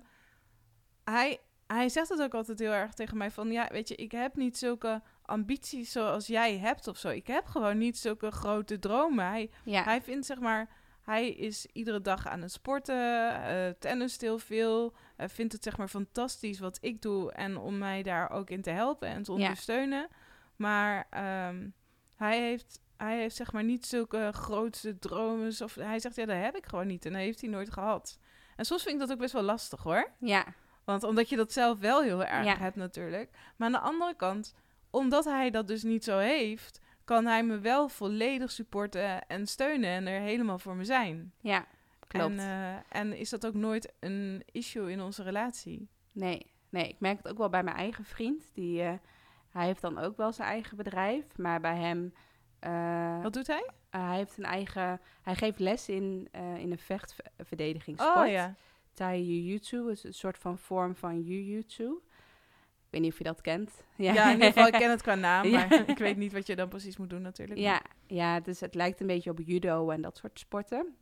hij, 1.05 1.41
hij 1.75 1.89
zegt 1.89 2.09
het 2.09 2.23
ook 2.23 2.35
altijd 2.35 2.59
heel 2.59 2.73
erg 2.73 2.93
tegen 2.93 3.17
mij 3.17 3.31
van, 3.31 3.51
ja, 3.53 3.69
weet 3.71 3.89
je, 3.89 3.95
ik 3.95 4.13
heb 4.13 4.37
niet 4.37 4.59
zulke 4.59 5.03
ambities 5.23 5.93
zoals 5.93 6.27
jij 6.27 6.59
hebt 6.59 6.87
of 6.89 6.97
zo. 6.97 7.09
Ik 7.09 7.27
heb 7.27 7.47
gewoon 7.47 7.79
niet 7.79 7.99
zulke 7.99 8.31
grote 8.31 8.79
dromen. 8.79 9.27
Hij, 9.27 9.51
Ja, 9.65 9.83
hij 9.83 10.03
vindt, 10.03 10.27
zeg 10.27 10.39
maar, 10.41 10.69
hij 11.03 11.29
is 11.31 11.67
iedere 11.73 12.01
dag 12.01 12.27
aan 12.29 12.43
het 12.43 12.53
sporten, 12.53 13.33
eh 13.45 13.69
tennis 13.79 14.21
heel 14.21 14.39
veel. 14.39 14.95
Hij 15.17 15.29
vindt 15.29 15.53
het, 15.53 15.63
zeg 15.63 15.77
maar, 15.77 15.89
fantastisch 15.89 16.59
wat 16.59 16.79
ik 16.81 17.03
doe 17.03 17.33
en 17.33 17.57
om 17.57 17.79
mij 17.79 18.03
daar 18.03 18.31
ook 18.31 18.51
in 18.51 18.63
te 18.63 18.71
helpen 18.71 19.09
en 19.09 19.23
te 19.23 19.33
Ja. 19.33 19.39
ondersteunen. 19.39 20.09
Maar 20.57 21.07
ehm, 21.11 21.69
hij 22.17 22.41
heeft, 22.41 22.81
hij 22.97 23.19
heeft, 23.19 23.37
zeg 23.37 23.53
maar, 23.53 23.65
niet 23.65 23.87
zulke 23.87 24.31
grootste 24.33 24.99
dromen. 24.99 25.53
Of 25.63 25.75
hij 25.75 25.99
zegt, 26.01 26.17
ja, 26.17 26.25
dat 26.27 26.37
heb 26.37 26.57
ik 26.57 26.67
gewoon 26.67 26.87
niet 26.87 27.07
en 27.07 27.13
dat 27.13 27.21
heeft 27.21 27.41
hij 27.41 27.51
nooit 27.51 27.73
gehad. 27.73 28.19
En 28.57 28.65
soms 28.65 28.83
vind 28.83 28.95
ik 28.95 29.01
dat 29.01 29.13
ook 29.13 29.19
best 29.19 29.33
wel 29.33 29.43
lastig, 29.43 29.83
hoor. 29.83 30.11
ja, 30.19 30.45
Want 30.85 31.03
omdat 31.03 31.29
je 31.29 31.37
dat 31.37 31.53
zelf 31.53 31.79
wel 31.79 32.03
heel 32.03 32.25
erg 32.25 32.45
Ja. 32.45 32.57
hebt 32.57 32.77
natuurlijk. 32.77 33.31
Maar 33.57 33.67
aan 33.67 33.73
de 33.73 33.79
andere 33.89 34.15
kant, 34.17 34.55
omdat 34.91 35.25
hij 35.25 35.51
dat 35.51 35.69
dus 35.69 35.83
niet 35.83 36.05
zo 36.05 36.19
heeft, 36.19 36.81
kan 37.05 37.27
hij 37.27 37.45
me 37.45 37.59
wel 37.59 37.89
volledig 37.89 38.51
supporten 38.51 39.27
en 39.27 39.47
steunen 39.47 39.91
en 39.91 40.07
er 40.07 40.21
helemaal 40.21 40.59
voor 40.59 40.77
me 40.77 40.85
zijn. 40.85 41.33
ja, 41.41 41.67
klopt. 42.07 42.31
En, 42.31 42.39
eh, 42.39 42.99
en 43.01 43.17
is 43.17 43.31
dat 43.31 43.47
ook 43.47 43.55
nooit 43.55 43.93
een 44.01 44.43
issue 44.53 44.91
in 44.91 45.01
onze 45.01 45.23
relatie? 45.23 45.89
Nee, 46.13 46.51
nee, 46.69 46.89
ik 46.89 47.01
merk 47.01 47.17
het 47.17 47.29
ook 47.29 47.39
wel 47.39 47.49
bij 47.49 47.63
mijn 47.63 47.77
eigen 47.77 48.05
vriend. 48.05 48.51
Die, 48.55 48.83
eh, 48.83 48.93
hij 49.51 49.67
heeft 49.67 49.81
dan 49.81 49.99
ook 49.99 50.17
wel 50.17 50.33
zijn 50.33 50.49
eigen 50.49 50.77
bedrijf, 50.77 51.25
maar 51.37 51.61
bij 51.61 51.77
hem... 51.77 52.15
eh, 52.59 53.23
Wat 53.23 53.33
doet 53.33 53.47
hij? 53.47 53.71
hij 53.91 54.17
heeft 54.17 54.39
een 54.39 54.45
eigen... 54.45 55.01
Hij 55.23 55.35
geeft 55.35 55.59
les 55.59 55.89
in, 55.89 56.29
in 56.33 56.71
een 56.71 56.79
vechtverdedigingssport. 56.79 58.17
Oh 58.27 58.31
ja. 58.33 58.55
Thai 58.95 59.23
Jiu-Jitsu 59.25 59.91
is 59.91 60.05
een 60.05 60.15
soort 60.15 60.39
van 60.39 60.59
vorm 60.59 60.95
van 60.97 61.23
Jiu-Jitsu. 61.23 61.85
Ik 62.85 62.91
weet 62.91 63.01
niet 63.01 63.13
of 63.13 63.19
je 63.19 63.25
dat 63.25 63.41
kent. 63.41 63.85
Ja. 63.97 64.25
in 64.27 64.33
ieder 64.33 64.47
geval, 64.47 64.67
ik 64.67 64.73
ken 64.73 64.91
het 64.91 65.03
qua 65.03 65.15
naam, 65.15 65.47
Ja. 65.49 65.67
maar 65.67 65.89
ik 65.89 65.99
weet 65.99 66.17
niet 66.17 66.33
wat 66.33 66.47
je 66.47 66.57
dan 66.57 66.69
precies 66.69 66.97
moet 66.97 67.11
doen 67.11 67.23
natuurlijk. 67.23 67.61
Ja, 67.61 67.83
ja, 68.07 68.41
dus 68.41 68.61
het 68.61 68.75
lijkt 68.75 69.01
een 69.01 69.07
beetje 69.07 69.31
op 69.31 69.39
judo 69.45 69.91
en 69.91 70.03
dat 70.03 70.17
soort 70.17 70.39
sporten. 70.39 70.97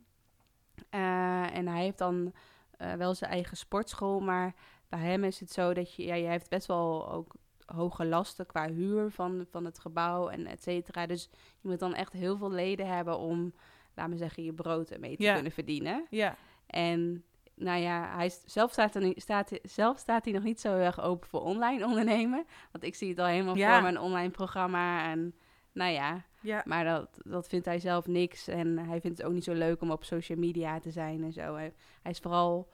Eh, 0.89 1.55
en 1.55 1.67
hij 1.67 1.83
heeft 1.83 1.97
dan 1.97 2.33
eh, 2.77 2.93
wel 2.93 3.13
zijn 3.15 3.31
eigen 3.31 3.57
sportschool, 3.57 4.19
maar 4.19 4.53
bij 4.89 4.99
hem 4.99 5.23
is 5.23 5.39
het 5.39 5.51
zo 5.51 5.73
dat 5.73 5.95
je, 5.95 6.03
ja, 6.05 6.15
je 6.15 6.27
heeft 6.27 6.49
best 6.49 6.67
wel 6.67 7.11
ook 7.11 7.35
hoge 7.65 8.05
lasten 8.05 8.45
qua 8.45 8.69
huur 8.71 9.11
van, 9.11 9.45
van 9.49 9.65
het 9.65 9.79
gebouw 9.79 10.27
en 10.29 10.45
et 10.47 10.63
cetera. 10.63 11.05
Dus 11.05 11.29
je 11.61 11.67
moet 11.69 11.79
dan 11.79 11.93
echt 11.93 12.13
heel 12.13 12.37
veel 12.37 12.51
leden 12.51 12.87
hebben 12.87 13.17
om, 13.17 13.53
laat 13.95 14.09
me 14.09 14.17
zeggen, 14.17 14.43
je 14.43 14.53
brood 14.53 14.89
ermee 14.91 15.17
te 15.17 15.23
Ja. 15.23 15.33
kunnen 15.33 15.51
verdienen. 15.51 16.05
Ja, 16.09 16.37
En 16.67 17.23
nou 17.55 17.79
ja, 17.81 18.15
hij 18.15 18.31
zelf, 18.45 18.71
staat 18.71 18.95
er, 18.95 19.13
staat, 19.15 19.51
zelf 19.63 19.97
staat 19.97 20.23
hij 20.25 20.33
nog 20.33 20.43
niet 20.43 20.59
zo 20.61 20.73
heel 20.73 20.85
erg 20.85 21.01
open 21.01 21.27
voor 21.29 21.41
online 21.41 21.85
ondernemen. 21.85 22.45
Want 22.71 22.83
ik 22.83 22.95
zie 22.95 23.09
het 23.09 23.19
al 23.19 23.25
helemaal 23.25 23.55
Ja. 23.57 23.73
voor 23.73 23.81
mijn 23.81 23.99
online 23.99 24.29
programma. 24.29 25.11
En 25.11 25.35
nou 25.71 25.91
ja, 25.91 26.23
ja, 26.41 26.61
maar 26.65 26.83
dat, 26.83 27.19
dat 27.23 27.47
vindt 27.47 27.65
hij 27.65 27.79
zelf 27.79 28.07
niks. 28.07 28.47
En 28.47 28.77
hij 28.77 29.01
vindt 29.01 29.17
het 29.17 29.27
ook 29.27 29.33
niet 29.33 29.43
zo 29.43 29.53
leuk 29.53 29.81
om 29.81 29.91
op 29.91 30.03
social 30.03 30.37
media 30.37 30.79
te 30.79 30.91
zijn 30.91 31.23
en 31.23 31.33
zo. 31.33 31.55
Hij, 31.55 31.73
hij 32.01 32.11
is 32.11 32.19
vooral 32.19 32.69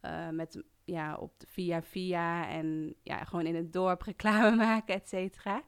eh, 0.00 0.28
met, 0.28 0.62
ja, 0.84 1.16
op 1.16 1.32
de 1.38 1.46
via 1.48 1.82
via 1.82 2.48
en 2.48 2.94
ja, 3.02 3.24
gewoon 3.24 3.46
in 3.46 3.54
het 3.54 3.72
dorp 3.72 4.02
reclame 4.12 4.56
maken, 4.56 4.94
et 4.94 5.08
cetera. 5.08 5.62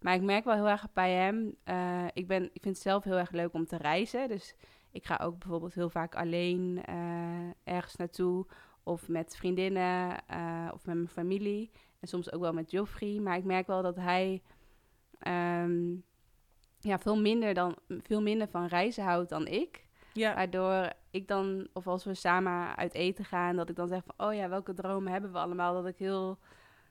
Maar 0.00 0.14
ik 0.14 0.22
merk 0.22 0.44
wel 0.44 0.54
heel 0.54 0.68
erg 0.68 0.92
bij 0.92 1.12
hem. 1.12 1.54
eh, 1.64 2.04
ik, 2.12 2.26
ben, 2.26 2.44
ik 2.44 2.62
vind 2.62 2.74
het 2.74 2.82
zelf 2.82 3.04
heel 3.04 3.18
erg 3.18 3.30
leuk 3.30 3.52
om 3.52 3.66
te 3.66 3.76
reizen. 3.76 4.28
Dus 4.28 4.54
ik 4.98 5.06
ga 5.06 5.18
ook 5.22 5.38
bijvoorbeeld 5.38 5.74
heel 5.74 5.90
vaak 5.90 6.14
alleen 6.14 6.82
eh, 6.84 7.74
ergens 7.74 7.96
naartoe. 7.96 8.46
Of 8.82 9.08
met 9.08 9.36
vriendinnen 9.36 10.26
eh, 10.26 10.68
of 10.72 10.86
met 10.86 10.94
mijn 10.94 11.08
familie. 11.08 11.70
En 12.00 12.08
soms 12.08 12.32
ook 12.32 12.40
wel 12.40 12.52
met 12.52 12.70
Joffrey. 12.70 13.20
Maar 13.20 13.36
ik 13.36 13.44
merk 13.44 13.66
wel 13.66 13.82
dat 13.82 13.96
hij 13.96 14.42
ehm, 15.18 15.94
ja, 16.78 16.98
veel, 16.98 17.16
minder 17.20 17.54
dan, 17.54 17.76
veel 17.88 18.22
minder 18.22 18.48
van 18.48 18.66
reizen 18.66 19.04
houdt 19.04 19.28
dan 19.28 19.46
ik. 19.46 19.86
ja, 20.12 20.34
Waardoor 20.34 20.92
ik 21.10 21.28
dan, 21.28 21.68
of 21.72 21.86
als 21.86 22.04
we 22.04 22.14
samen 22.14 22.76
uit 22.76 22.94
eten 22.94 23.24
gaan, 23.24 23.56
dat 23.56 23.68
ik 23.68 23.76
dan 23.76 23.88
zeg 23.88 24.02
van, 24.04 24.26
oh 24.26 24.34
ja, 24.34 24.48
welke 24.48 24.74
dromen 24.74 25.12
hebben 25.12 25.32
we 25.32 25.38
allemaal? 25.38 25.74
Dat 25.74 25.86
ik 25.86 25.98
heel, 25.98 26.38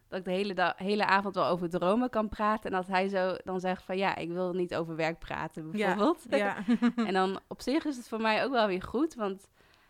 dat 0.08 0.20
ik 0.20 0.26
de 0.26 0.32
hele, 0.32 0.74
hele 0.76 1.06
avond 1.06 1.36
wel 1.36 1.46
over 1.46 1.70
dromen 1.70 2.10
kan 2.10 2.30
praten. 2.30 2.72
En 2.72 2.78
dat 2.78 2.88
hij 2.88 3.08
zo 3.08 3.36
dan 3.44 3.60
zegt 3.60 3.84
van, 3.84 3.98
ja, 3.98 4.16
ik 4.16 4.32
wil 4.32 4.54
niet 4.54 4.76
over 4.76 4.96
werk 4.96 5.20
praten, 5.20 5.72
bijvoorbeeld. 5.72 6.26
ja. 6.30 6.56
en 7.08 7.14
dan 7.14 7.40
op 7.48 7.62
zich 7.62 7.86
is 7.86 7.98
het 7.98 8.08
voor 8.08 8.22
mij 8.22 8.44
ook 8.44 8.52
wel 8.52 8.68
weer 8.68 8.82
goed, 8.82 9.16
want 9.16 9.50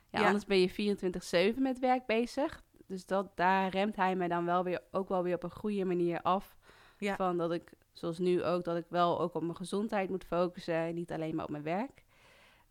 ja, 0.09 0.25
anders 0.25 0.45
ben 0.45 0.59
je 0.59 1.53
24-7 1.55 1.61
met 1.61 1.79
werk 1.79 2.05
bezig. 2.05 2.63
Dus 2.87 3.05
dat, 3.05 3.31
daar 3.35 3.69
remt 3.69 3.95
hij 3.95 4.15
me 4.15 4.27
dan 4.27 4.45
wel 4.45 4.63
weer, 4.63 4.81
ook 4.91 5.09
wel 5.09 5.23
weer 5.23 5.35
op 5.35 5.43
een 5.43 5.51
goede 5.51 5.85
manier 5.85 6.21
af. 6.21 6.55
Ja. 6.97 7.15
Van 7.15 7.37
dat 7.37 7.51
ik, 7.51 7.71
zoals 7.91 8.17
nu 8.17 8.43
ook, 8.43 8.63
dat 8.63 8.77
ik 8.77 8.85
wel 8.89 9.19
ook 9.19 9.33
op 9.35 9.41
mijn 9.41 9.55
gezondheid 9.55 10.09
moet 10.09 10.25
focussen. 10.25 10.73
en 10.73 10.95
Niet 10.95 11.11
alleen 11.11 11.35
maar 11.35 11.45
op 11.45 11.51
mijn 11.51 11.63
werk. 11.63 12.03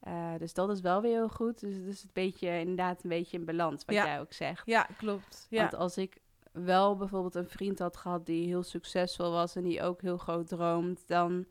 Eh, 0.01 0.33
dus 0.39 0.55
dat 0.55 0.71
is 0.71 0.81
wel 0.81 1.01
weer 1.03 1.13
heel 1.13 1.29
goed. 1.29 1.61
Dus 1.61 1.75
het 1.77 1.87
is 1.87 2.03
een 2.03 2.11
beetje, 2.13 2.59
inderdaad 2.59 3.03
een 3.03 3.09
beetje 3.09 3.39
in 3.39 3.45
balans, 3.45 3.85
wat 3.85 3.95
jij 3.95 4.21
ook 4.21 4.33
zegt. 4.33 4.67
Ja, 4.67 4.89
klopt. 4.97 5.47
Ja, 5.51 5.61
Want 5.61 5.75
als 5.75 5.99
ik 5.99 6.21
wel 6.65 6.97
bijvoorbeeld 6.97 7.35
een 7.35 7.49
vriend 7.49 7.79
had 7.79 7.97
gehad 7.97 8.27
die 8.27 8.47
heel 8.47 8.63
succesvol 8.63 9.31
was 9.31 9.57
en 9.57 9.63
die 9.63 9.83
ook 9.83 10.01
heel 10.03 10.17
groot 10.19 10.49
droomt, 10.49 11.09
dan 11.09 11.47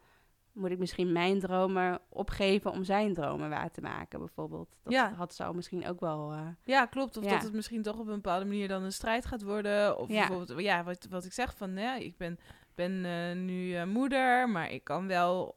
moet 0.53 0.71
ik 0.71 0.79
misschien 0.79 1.11
mijn 1.11 1.39
dromen 1.39 1.99
opgeven 2.09 2.71
om 2.71 2.83
zijn 2.83 3.13
dromen 3.13 3.49
waar 3.49 3.71
te 3.71 3.81
maken, 3.81 4.19
bijvoorbeeld. 4.19 4.75
Dat 4.83 4.93
Ja. 4.93 5.13
had, 5.13 5.33
zou 5.35 5.55
misschien 5.55 5.87
ook 5.87 5.99
wel... 5.99 6.31
eh, 6.31 6.47
ja 6.63 6.85
klopt. 6.85 7.17
Of 7.17 7.23
Ja. 7.23 7.29
dat 7.29 7.43
het 7.43 7.53
misschien 7.53 7.81
toch 7.81 7.99
op 7.99 8.07
een 8.07 8.13
bepaalde 8.15 8.45
manier 8.45 8.67
dan 8.67 8.83
een 8.83 8.91
strijd 8.91 9.25
gaat 9.25 9.41
worden. 9.43 9.97
Of 9.97 10.09
Ja. 10.09 10.27
bijvoorbeeld, 10.27 10.59
ja, 10.61 10.83
wat, 10.83 11.07
wat 11.09 11.25
ik 11.25 11.33
zeg 11.33 11.55
van, 11.55 11.77
ja, 11.77 11.95
ik 11.95 12.17
ben, 12.17 12.39
ben 12.75 13.05
eh, 13.05 13.35
nu 13.35 13.75
eh, 13.75 13.83
moeder, 13.85 14.49
maar 14.49 14.71
ik 14.71 14.83
kan 14.83 15.07
wel 15.07 15.51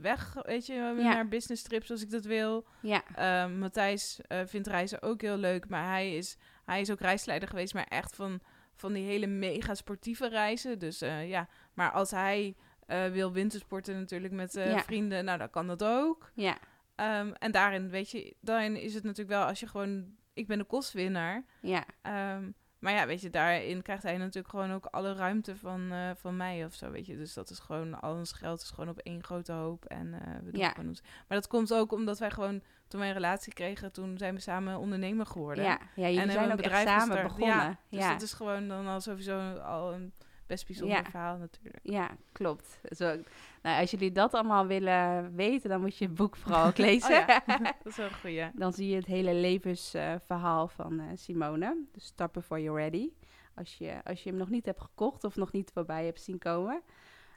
weg, 0.00 0.36
weet 0.42 0.66
je, 0.66 0.94
naar 0.96 1.28
business 1.28 1.62
trips 1.62 1.90
als 1.90 2.02
ik 2.02 2.10
dat 2.10 2.24
wil. 2.24 2.64
ja, 2.80 3.02
Eh, 3.14 3.50
Matthijs 3.58 4.20
vindt 4.46 4.66
reizen 4.66 5.02
ook 5.02 5.20
heel 5.20 5.36
leuk, 5.36 5.68
maar 5.68 5.84
hij 5.88 6.16
is, 6.16 6.36
hij 6.64 6.80
is 6.80 6.90
ook 6.90 7.00
reisleider 7.00 7.48
geweest, 7.48 7.74
maar 7.74 7.86
echt 7.88 8.16
van, 8.16 8.40
van 8.76 8.92
die 8.92 9.04
hele 9.04 9.26
mega 9.26 9.74
sportieve 9.74 10.28
reizen. 10.28 10.78
Dus 10.78 11.00
eh, 11.00 11.28
ja, 11.28 11.48
maar 11.74 11.90
als 11.90 12.10
hij 12.10 12.54
eh, 12.86 13.06
wil 13.06 13.32
wintersporten 13.32 13.94
natuurlijk 13.98 14.32
met 14.32 14.56
eh, 14.56 14.70
Ja. 14.72 14.82
vrienden, 14.82 15.24
nou 15.24 15.38
dan 15.38 15.50
kan 15.50 15.66
dat 15.66 15.84
ook. 15.84 16.30
ja, 16.34 16.58
Ehm, 16.94 17.32
en 17.38 17.50
daarin, 17.52 17.88
weet 17.90 18.10
je, 18.10 18.36
daarin 18.40 18.76
is 18.76 18.94
het 18.94 19.02
natuurlijk 19.02 19.38
wel 19.38 19.46
als 19.46 19.60
je 19.60 19.66
gewoon, 19.66 20.14
ik 20.34 20.46
ben 20.46 20.58
de 20.58 20.64
kostwinnaar. 20.64 21.44
ja, 21.60 21.84
Ehm, 22.02 22.50
maar 22.86 22.94
ja, 22.94 23.06
weet 23.06 23.20
je, 23.20 23.30
daarin 23.30 23.82
krijgt 23.82 24.02
hij 24.02 24.16
natuurlijk 24.16 24.48
gewoon 24.48 24.72
ook 24.72 24.86
alle 24.86 25.12
ruimte 25.14 25.56
van, 25.56 25.92
eh, 25.92 26.10
van 26.16 26.36
mij 26.36 26.64
of 26.64 26.74
zo, 26.74 26.90
weet 26.90 27.06
je. 27.06 27.16
Dus 27.16 27.34
dat 27.34 27.50
is 27.50 27.58
gewoon, 27.58 28.00
al 28.00 28.14
ons 28.14 28.32
geld 28.32 28.60
is 28.60 28.70
gewoon 28.70 28.88
op 28.90 28.98
één 28.98 29.22
grote 29.24 29.52
hoop. 29.52 29.84
En 29.84 30.14
eh, 30.14 30.34
we 30.44 30.50
doen 30.50 30.60
Ja. 30.60 30.68
gewoon 30.68 30.88
ons. 30.88 31.02
Maar 31.28 31.38
dat 31.38 31.46
komt 31.46 31.74
ook 31.74 31.92
omdat 31.92 32.18
wij 32.18 32.30
gewoon, 32.30 32.62
toen 32.88 33.00
wij 33.00 33.08
een 33.08 33.14
relatie 33.14 33.52
kregen, 33.52 33.92
toen 33.92 34.18
zijn 34.18 34.34
we 34.34 34.40
samen 34.40 34.78
ondernemer 34.78 35.26
geworden. 35.26 35.64
ja. 35.64 35.70
Ja, 35.70 35.78
jullie 35.94 36.16
hebben 36.16 36.32
zijn 36.34 36.44
een 36.44 36.52
ook 36.52 36.58
echt 36.58 36.68
bedrijf 36.68 36.88
samen 36.88 37.02
gestart. 37.16 37.22
begonnen. 37.36 37.56
Ja, 37.56 37.78
Ja, 37.88 37.98
Dus 37.98 38.08
dat 38.08 38.22
is 38.22 38.32
gewoon 38.32 38.68
dan 38.68 38.86
al 38.86 39.00
sowieso 39.00 39.38
al 39.58 39.92
een 39.92 40.12
best 40.46 40.66
bijzonder 40.66 40.96
Ja. 40.96 41.04
verhaal 41.04 41.36
natuurlijk. 41.36 41.78
ja 41.82 42.10
klopt. 42.32 42.80
Zo, 42.96 43.16
nou, 43.62 43.80
als 43.80 43.90
jullie 43.90 44.12
dat 44.12 44.34
allemaal 44.34 44.66
willen 44.66 45.34
weten, 45.34 45.70
dan 45.70 45.80
moet 45.80 45.96
je 45.98 46.04
het 46.04 46.14
boek 46.14 46.36
vooral 46.36 46.66
ook 46.66 46.76
lezen. 46.78 47.20
Oh 47.20 47.26
ja, 47.26 47.42
dat 47.82 47.86
is 47.86 47.96
wel 48.02 48.06
een 48.06 48.14
goeie. 48.20 48.50
Dan 48.54 48.72
zie 48.72 48.88
je 48.88 48.96
het 48.96 49.06
hele 49.06 49.34
levensverhaal 49.34 50.68
van 50.68 51.00
eh, 51.00 51.06
Simone. 51.14 51.76
Dus 51.92 52.04
start 52.04 52.32
before 52.32 52.62
you're 52.62 52.80
ready. 52.80 53.10
Als 53.54 53.74
je, 53.78 54.00
als 54.04 54.22
je 54.22 54.28
hem 54.30 54.38
nog 54.38 54.48
niet 54.50 54.66
hebt 54.66 54.80
gekocht 54.80 55.24
of 55.24 55.36
nog 55.36 55.52
niet 55.52 55.70
voorbij 55.74 56.04
hebt 56.04 56.20
zien 56.20 56.38
komen. 56.38 56.82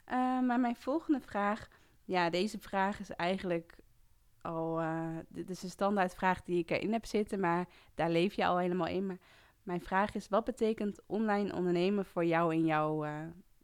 Eh, 0.04 0.16
maar 0.40 0.60
mijn 0.60 0.76
volgende 0.76 1.20
vraag. 1.20 1.68
Ja, 2.04 2.30
deze 2.30 2.58
vraag 2.58 3.00
is 3.00 3.10
eigenlijk 3.10 3.76
al. 4.42 4.80
eh, 4.80 5.08
dit 5.28 5.50
is 5.50 5.62
een 5.62 5.70
standaardvraag 5.70 6.42
die 6.42 6.58
ik 6.58 6.70
erin 6.70 6.92
heb 6.92 7.06
zitten, 7.06 7.40
maar 7.40 7.66
daar 7.94 8.10
leef 8.10 8.34
je 8.34 8.46
al 8.46 8.58
helemaal 8.58 8.86
in. 8.86 9.06
Maar 9.06 9.18
mijn 9.70 9.82
vraag 9.82 10.14
is: 10.14 10.28
wat 10.28 10.44
betekent 10.44 11.00
online 11.06 11.54
ondernemen 11.54 12.04
voor 12.04 12.24
jou 12.24 12.54
in 12.54 12.64
jouw 12.64 13.04
eh, 13.04 13.12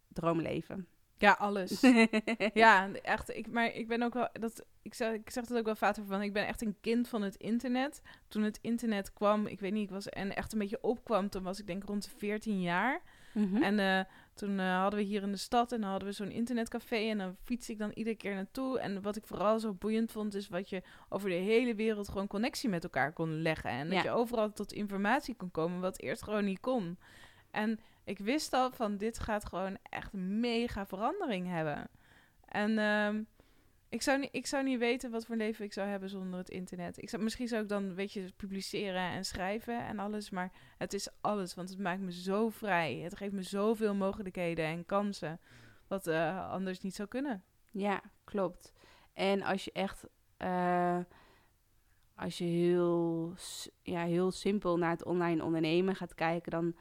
droomleven? 0.09 0.86
Ja, 1.18 1.32
alles. 1.32 1.80
Ja, 2.54 2.92
echt. 2.92 3.36
Ik, 3.36 3.50
maar 3.50 3.74
ik 3.74 3.88
ben 3.88 4.02
ook 4.02 4.14
wel. 4.14 4.28
Dat, 4.32 4.64
ik, 4.82 4.94
zeg, 4.94 5.12
ik 5.12 5.30
zeg 5.30 5.44
dat 5.44 5.59
ook 5.59 5.64
wel 5.64 5.76
vaker 5.76 6.04
van. 6.04 6.22
Ik 6.22 6.32
ben 6.32 6.46
echt 6.46 6.62
een 6.62 6.76
kind 6.80 7.09
van 7.09 7.22
het 7.22 7.36
internet. 7.36 8.02
Toen 8.28 8.42
het 8.42 8.59
internet 8.62 9.12
kwam, 9.12 9.46
ik 9.46 9.61
weet 9.61 9.72
niet, 9.72 9.84
ik 9.84 9.90
was 9.90 10.09
en 10.09 10.36
echt 10.36 10.52
een 10.52 10.59
beetje 10.59 10.82
opkwam. 10.82 11.28
Toen 11.28 11.42
was 11.42 11.61
ik 11.61 11.66
denk 11.66 11.84
rond 11.84 12.04
de 12.04 12.11
14 12.16 12.61
jaar. 12.61 13.02
Mhm. 13.32 13.62
En 13.62 13.78
eh, 13.78 14.04
toen 14.37 14.61
eh, 14.61 14.80
hadden 14.80 14.99
we 14.99 15.05
hier 15.05 15.22
in 15.22 15.32
de 15.32 15.39
stad 15.39 15.72
en 15.72 15.80
dan 15.80 15.91
hadden 15.91 16.09
we 16.09 16.14
zo'n 16.14 16.30
internetcafé. 16.30 16.97
En 16.97 17.18
dan 17.18 17.37
fiets 17.45 17.70
ik 17.70 17.78
dan 17.78 17.91
iedere 17.95 18.16
keer 18.16 18.34
naartoe. 18.34 18.78
En 18.78 19.03
wat 19.03 19.16
ik 19.16 19.26
vooral 19.26 19.59
zo 19.59 19.72
boeiend 19.72 20.12
vond, 20.12 20.34
is 20.34 20.49
wat 20.49 20.68
je 20.68 20.82
over 21.09 21.28
de 21.28 21.34
hele 21.34 21.74
wereld 21.74 22.09
gewoon 22.09 22.26
connectie 22.26 22.68
met 22.68 22.84
elkaar 22.84 23.12
kon 23.12 23.43
leggen. 23.43 23.70
En 23.70 23.91
dat 23.91 24.03
je 24.03 24.11
overal 24.11 24.53
tot 24.53 24.72
informatie 24.72 25.34
kon 25.34 25.51
komen, 25.51 25.80
wat 25.80 26.01
eerst 26.01 26.22
gewoon 26.22 26.45
niet 26.45 26.61
kon. 26.61 26.99
En 27.51 27.80
ik 28.05 28.18
wist 28.18 28.53
al 28.53 28.70
van 28.72 28.97
dit 28.97 29.18
gaat 29.18 29.45
gewoon 29.45 29.78
echt 29.82 30.12
mega 30.12 30.87
verandering 30.87 31.49
hebben. 31.49 31.89
En 32.49 32.78
ehm, 32.78 33.22
ik, 33.89 34.03
zou 34.03 34.18
niet, 34.18 34.28
ik 34.32 34.47
zou 34.47 34.64
niet 34.64 34.78
weten 34.78 35.11
wat 35.11 35.26
voor 35.26 35.37
leven 35.37 35.64
ik 35.64 35.72
zou 35.72 35.89
hebben 35.89 36.09
zonder 36.09 36.39
het 36.39 36.51
internet. 36.51 37.03
Ik 37.03 37.09
zou, 37.09 37.22
misschien 37.22 37.49
zou 37.49 37.62
ik 37.62 37.68
dan, 37.68 37.95
weet 37.95 38.12
je, 38.12 38.32
publiceren 38.37 39.11
en 39.11 39.24
schrijven 39.24 39.87
en 39.87 39.99
alles. 39.99 40.30
Maar 40.30 40.53
het 40.78 40.93
is 40.93 41.09
alles, 41.20 41.55
want 41.55 41.68
het 41.68 41.78
maakt 41.78 42.01
me 42.01 42.12
zo 42.12 42.49
vrij. 42.49 42.97
Het 42.97 43.16
geeft 43.16 43.32
me 43.32 43.43
zoveel 43.43 43.95
mogelijkheden 43.95 44.64
en 44.64 44.87
kansen. 44.87 45.41
Wat 45.87 46.07
eh, 46.07 46.51
anders 46.51 46.80
niet 46.80 46.95
zou 46.95 47.09
kunnen. 47.09 47.45
Ja, 47.70 48.03
klopt. 48.24 48.72
En 49.12 49.43
als 49.43 49.64
je 49.64 49.72
echt, 49.72 50.07
eh, 50.37 50.99
als 52.14 52.39
je 52.39 52.45
heel, 52.45 53.34
ja, 53.82 54.05
heel 54.05 54.30
simpel 54.30 54.78
naar 54.78 54.91
het 54.91 55.05
online 55.05 55.45
ondernemen 55.45 55.97
gaat 55.97 56.14
kijken, 56.14 56.51
dan, 56.51 56.74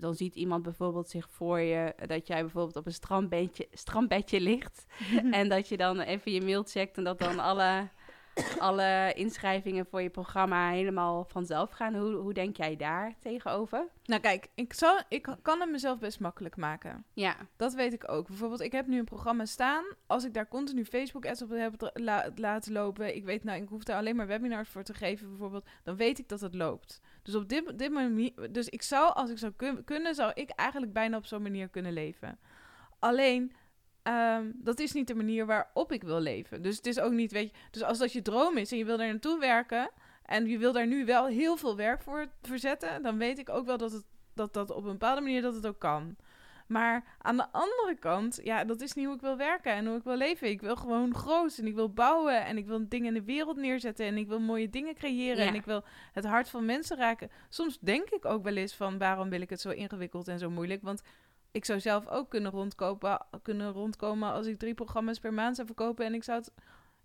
dan 0.00 0.14
ziet 0.14 0.34
iemand 0.34 0.62
bijvoorbeeld 0.62 1.08
zich 1.08 1.28
voor 1.30 1.60
je 1.60 1.94
dat 2.06 2.26
jij 2.26 2.40
bijvoorbeeld 2.40 2.76
op 2.76 2.86
een 2.86 2.92
strandbedje, 2.92 3.68
strandbedje 3.72 4.40
ligt. 4.40 4.86
en 5.30 5.48
dat 5.48 5.68
je 5.68 5.76
dan 5.76 6.00
even 6.00 6.32
je 6.32 6.40
mail 6.40 6.62
checkt 6.62 6.96
en 6.96 7.04
dat 7.04 7.18
dan 7.18 7.38
alle, 7.38 7.88
alle 8.58 9.12
inschrijvingen 9.14 9.86
voor 9.86 10.02
je 10.02 10.10
programma 10.10 10.70
helemaal 10.70 11.24
vanzelf 11.24 11.70
gaan. 11.70 11.94
Hoe, 11.94 12.12
hoe 12.14 12.32
denk 12.32 12.56
jij 12.56 12.76
daar 12.76 13.14
tegenover? 13.20 13.86
Nou 14.04 14.20
kijk, 14.20 14.48
ik, 14.54 14.72
zal, 14.72 15.00
ik 15.08 15.36
kan 15.42 15.60
het 15.60 15.70
mezelf 15.70 15.98
best 15.98 16.20
makkelijk 16.20 16.56
maken. 16.56 17.04
Ja, 17.12 17.36
Dat 17.56 17.74
weet 17.74 17.92
ik 17.92 18.10
ook. 18.10 18.26
Bijvoorbeeld, 18.26 18.60
ik 18.60 18.72
heb 18.72 18.86
nu 18.86 18.98
een 18.98 19.04
programma 19.04 19.44
staan. 19.44 19.84
Als 20.06 20.24
ik 20.24 20.34
daar 20.34 20.48
continu 20.48 20.84
Facebook-ads 20.84 21.42
op 21.42 21.50
heb 21.50 21.90
la- 21.94 22.30
laten 22.34 22.72
lopen, 22.72 23.16
ik 23.16 23.24
weet 23.24 23.44
nou, 23.44 23.62
ik 23.62 23.68
hoef 23.68 23.82
daar 23.84 23.96
alleen 23.96 24.16
maar 24.16 24.26
webinars 24.26 24.68
voor 24.68 24.82
te 24.82 24.94
geven, 24.94 25.28
bijvoorbeeld, 25.28 25.66
dan 25.82 25.96
weet 25.96 26.18
ik 26.18 26.28
dat 26.28 26.40
het 26.40 26.54
loopt. 26.54 27.00
Dus 27.22 27.34
op 27.34 27.48
dit, 27.48 27.78
dit 27.78 27.90
manier, 27.90 28.52
dus 28.52 28.68
ik 28.68 28.82
zou, 28.82 29.14
als 29.14 29.30
ik 29.30 29.38
zou 29.38 29.52
kun- 29.56 29.84
kunnen, 29.84 30.14
zou 30.14 30.30
ik 30.34 30.50
eigenlijk 30.50 30.92
bijna 30.92 31.16
op 31.16 31.26
zo'n 31.26 31.42
manier 31.42 31.68
kunnen 31.68 31.92
leven. 31.92 32.38
Alleen, 32.98 33.52
ehm, 34.02 34.50
dat 34.54 34.78
is 34.78 34.92
niet 34.92 35.06
de 35.06 35.14
manier 35.14 35.46
waarop 35.46 35.92
ik 35.92 36.02
wil 36.02 36.20
leven. 36.20 36.62
Dus 36.62 36.76
het 36.76 36.86
is 36.86 37.00
ook 37.00 37.12
niet, 37.12 37.32
weet 37.32 37.50
je, 37.50 37.56
dus 37.70 37.82
als 37.82 37.98
dat 37.98 38.12
je 38.12 38.22
droom 38.22 38.56
is 38.56 38.72
en 38.72 38.78
je 38.78 38.84
wil 38.84 38.96
daar 38.96 39.06
naartoe 39.06 39.38
werken 39.38 39.90
en 40.24 40.46
je 40.46 40.58
wil 40.58 40.72
daar 40.72 40.86
nu 40.86 41.04
wel 41.04 41.26
heel 41.26 41.56
veel 41.56 41.76
werk 41.76 42.02
voor 42.02 42.26
verzetten, 42.42 43.02
dan 43.02 43.18
weet 43.18 43.38
ik 43.38 43.48
ook 43.48 43.66
wel 43.66 43.76
dat 43.78 43.92
het 43.92 44.04
dat 44.34 44.52
dat 44.52 44.70
op 44.70 44.84
een 44.84 44.90
bepaalde 44.90 45.20
manier 45.20 45.42
dat 45.42 45.54
het 45.54 45.66
ook 45.66 45.78
kan. 45.78 46.16
Maar 46.66 47.04
aan 47.18 47.36
de 47.36 47.52
andere 47.52 47.96
kant, 47.98 48.40
ja, 48.42 48.64
dat 48.64 48.80
is 48.80 48.92
niet 48.92 49.06
hoe 49.06 49.14
ik 49.14 49.20
wil 49.20 49.36
werken 49.36 49.72
en 49.72 49.86
hoe 49.86 49.96
ik 49.96 50.02
wil 50.04 50.16
leven. 50.16 50.48
Ik 50.48 50.60
wil 50.60 50.76
gewoon 50.76 51.14
groot 51.14 51.58
en 51.58 51.66
ik 51.66 51.74
wil 51.74 51.92
bouwen 51.92 52.44
en 52.44 52.56
ik 52.56 52.66
wil 52.66 52.88
dingen 52.88 53.06
in 53.06 53.14
de 53.14 53.24
wereld 53.24 53.56
neerzetten 53.56 54.06
en 54.06 54.16
ik 54.16 54.28
wil 54.28 54.40
mooie 54.40 54.70
dingen 54.70 54.94
creëren 54.94 55.42
Ja. 55.42 55.48
en 55.48 55.54
ik 55.54 55.64
wil 55.64 55.84
het 56.12 56.24
hart 56.24 56.48
van 56.48 56.64
mensen 56.64 56.96
raken. 56.96 57.30
Soms 57.48 57.78
denk 57.78 58.10
ik 58.10 58.24
ook 58.24 58.42
wel 58.42 58.56
eens 58.56 58.74
van 58.74 58.98
waarom 58.98 59.28
wil 59.30 59.40
ik 59.40 59.50
het 59.50 59.60
zo 59.60 59.70
ingewikkeld 59.70 60.28
en 60.28 60.38
zo 60.38 60.50
moeilijk? 60.50 60.82
Want 60.82 61.02
ik 61.50 61.64
zou 61.64 61.80
zelf 61.80 62.08
ook 62.08 62.30
kunnen 62.30 62.50
rondkopen, 62.50 63.26
kunnen 63.42 63.72
rondkomen 63.72 64.32
als 64.32 64.46
ik 64.46 64.58
drie 64.58 64.74
programma's 64.74 65.18
per 65.18 65.32
maand 65.34 65.54
zou 65.54 65.66
verkopen 65.66 66.04
en 66.06 66.14
ik 66.14 66.24
zou 66.24 66.38
het 66.38 66.52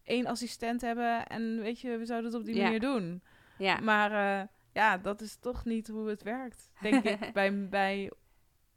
één 0.03 0.25
assistent 0.25 0.81
hebben 0.81 1.27
en 1.27 1.59
weet 1.61 1.79
je, 1.79 1.97
we 1.97 2.05
zouden 2.05 2.31
het 2.31 2.39
op 2.39 2.45
die 2.45 2.55
Ja. 2.55 2.63
manier 2.63 2.79
doen. 2.79 3.23
Ja. 3.57 3.79
Maar 3.79 4.11
eh, 4.41 4.47
ja, 4.73 4.97
dat 4.97 5.21
is 5.21 5.35
toch 5.35 5.65
niet 5.65 5.87
hoe 5.87 6.09
het 6.09 6.23
werkt, 6.23 6.71
denk 6.81 7.03
ik, 7.03 7.19
bij, 7.33 7.69
bij 7.69 8.11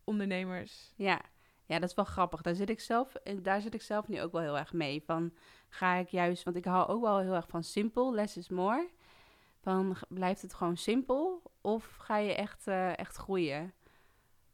ondernemers. 0.05 0.93
Ja. 0.97 1.21
ja, 1.66 1.79
dat 1.79 1.89
is 1.89 1.95
wel 1.95 2.05
grappig. 2.05 2.41
Daar 2.43 2.55
zit, 2.55 2.71
ik 2.71 2.81
zelf, 2.81 3.14
eh, 3.14 3.37
daar 3.43 3.61
zit 3.61 3.75
ik 3.75 3.83
zelf 3.83 4.09
nu 4.09 4.21
ook 4.23 4.33
wel 4.33 4.41
heel 4.41 4.59
erg 4.59 4.73
mee. 4.73 5.03
Van 5.07 5.33
ga 5.69 5.95
ik 5.95 6.09
juist, 6.09 6.43
want 6.43 6.57
ik 6.57 6.64
hou 6.64 6.89
ook 6.89 7.03
wel 7.03 7.19
heel 7.19 7.35
erg 7.35 7.49
van 7.49 7.62
simpel, 7.62 8.14
less 8.14 8.37
is 8.37 8.49
more. 8.49 8.89
Van 9.61 9.97
blijft 10.09 10.43
het 10.43 10.55
gewoon 10.55 10.77
simpel 10.77 11.43
of 11.61 11.97
ga 11.97 12.16
je 12.16 12.35
echt, 12.35 12.66
eh, 12.66 12.99
echt 12.99 13.16
groeien? 13.16 13.73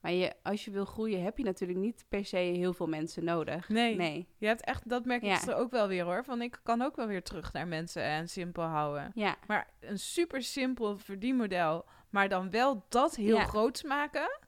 Maar 0.05 0.13
je, 0.13 0.33
als 0.43 0.65
je 0.65 0.71
wil 0.71 0.85
groeien 0.85 1.23
heb 1.23 1.39
je 1.39 1.45
natuurlijk 1.45 1.79
niet 1.79 2.05
per 2.09 2.25
se 2.25 2.37
heel 2.37 2.73
veel 2.73 2.87
mensen 2.87 3.25
nodig. 3.25 3.69
Nee. 3.69 3.97
Nee. 3.97 4.29
Je 4.39 4.47
hebt 4.47 4.65
echt, 4.65 4.89
dat 4.89 5.05
merk 5.05 5.23
ik 5.23 5.29
Ja. 5.29 5.45
dus 5.45 5.55
ook 5.55 5.71
wel 5.71 5.89
weer 5.89 6.05
hoor. 6.05 6.25
Van 6.25 6.43
ik 6.43 6.61
kan 6.63 6.83
ook 6.83 6.97
wel 6.97 7.07
weer 7.07 7.23
terug 7.23 7.53
naar 7.53 7.69
mensen 7.69 8.03
en 8.03 8.29
simpel 8.29 8.63
houden. 8.63 9.11
Ja, 9.15 9.37
Maar 9.47 9.71
een 9.81 9.99
super 9.99 10.43
simpel 10.43 10.99
verdienmodel, 10.99 11.85
maar 12.11 12.29
dan 12.29 12.51
wel 12.51 12.85
dat 12.89 13.15
heel 13.15 13.37
Ja. 13.37 13.45
groots 13.45 13.83
maken. 13.83 14.39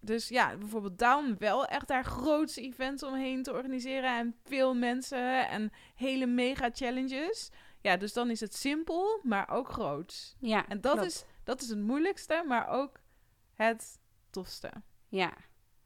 Dus 0.00 0.28
ja, 0.28 0.56
bijvoorbeeld 0.56 0.98
Down 0.98 1.34
wel 1.38 1.66
echt 1.66 1.88
daar 1.88 2.04
grootse 2.04 2.60
events 2.60 3.02
omheen 3.02 3.42
te 3.42 3.52
organiseren 3.52 4.18
en 4.18 4.34
veel 4.44 4.74
mensen 4.74 5.48
en 5.48 5.72
hele 5.94 6.26
mega 6.26 6.70
challenges. 6.72 7.50
Ja, 7.80 7.96
dus 7.96 8.12
dan 8.12 8.30
is 8.30 8.40
het 8.40 8.54
simpel, 8.54 9.20
maar 9.22 9.48
ook 9.50 9.68
groots. 9.68 10.36
ja. 10.40 10.68
En 10.68 10.80
dat 10.80 10.92
klopt. 10.92 11.06
is, 11.06 11.24
dat 11.44 11.60
is 11.62 11.68
het 11.68 11.78
moeilijkste, 11.78 12.44
maar 12.46 12.68
ook 12.68 13.00
het 13.54 13.98
tofste. 14.42 14.72
Ja, 15.08 15.36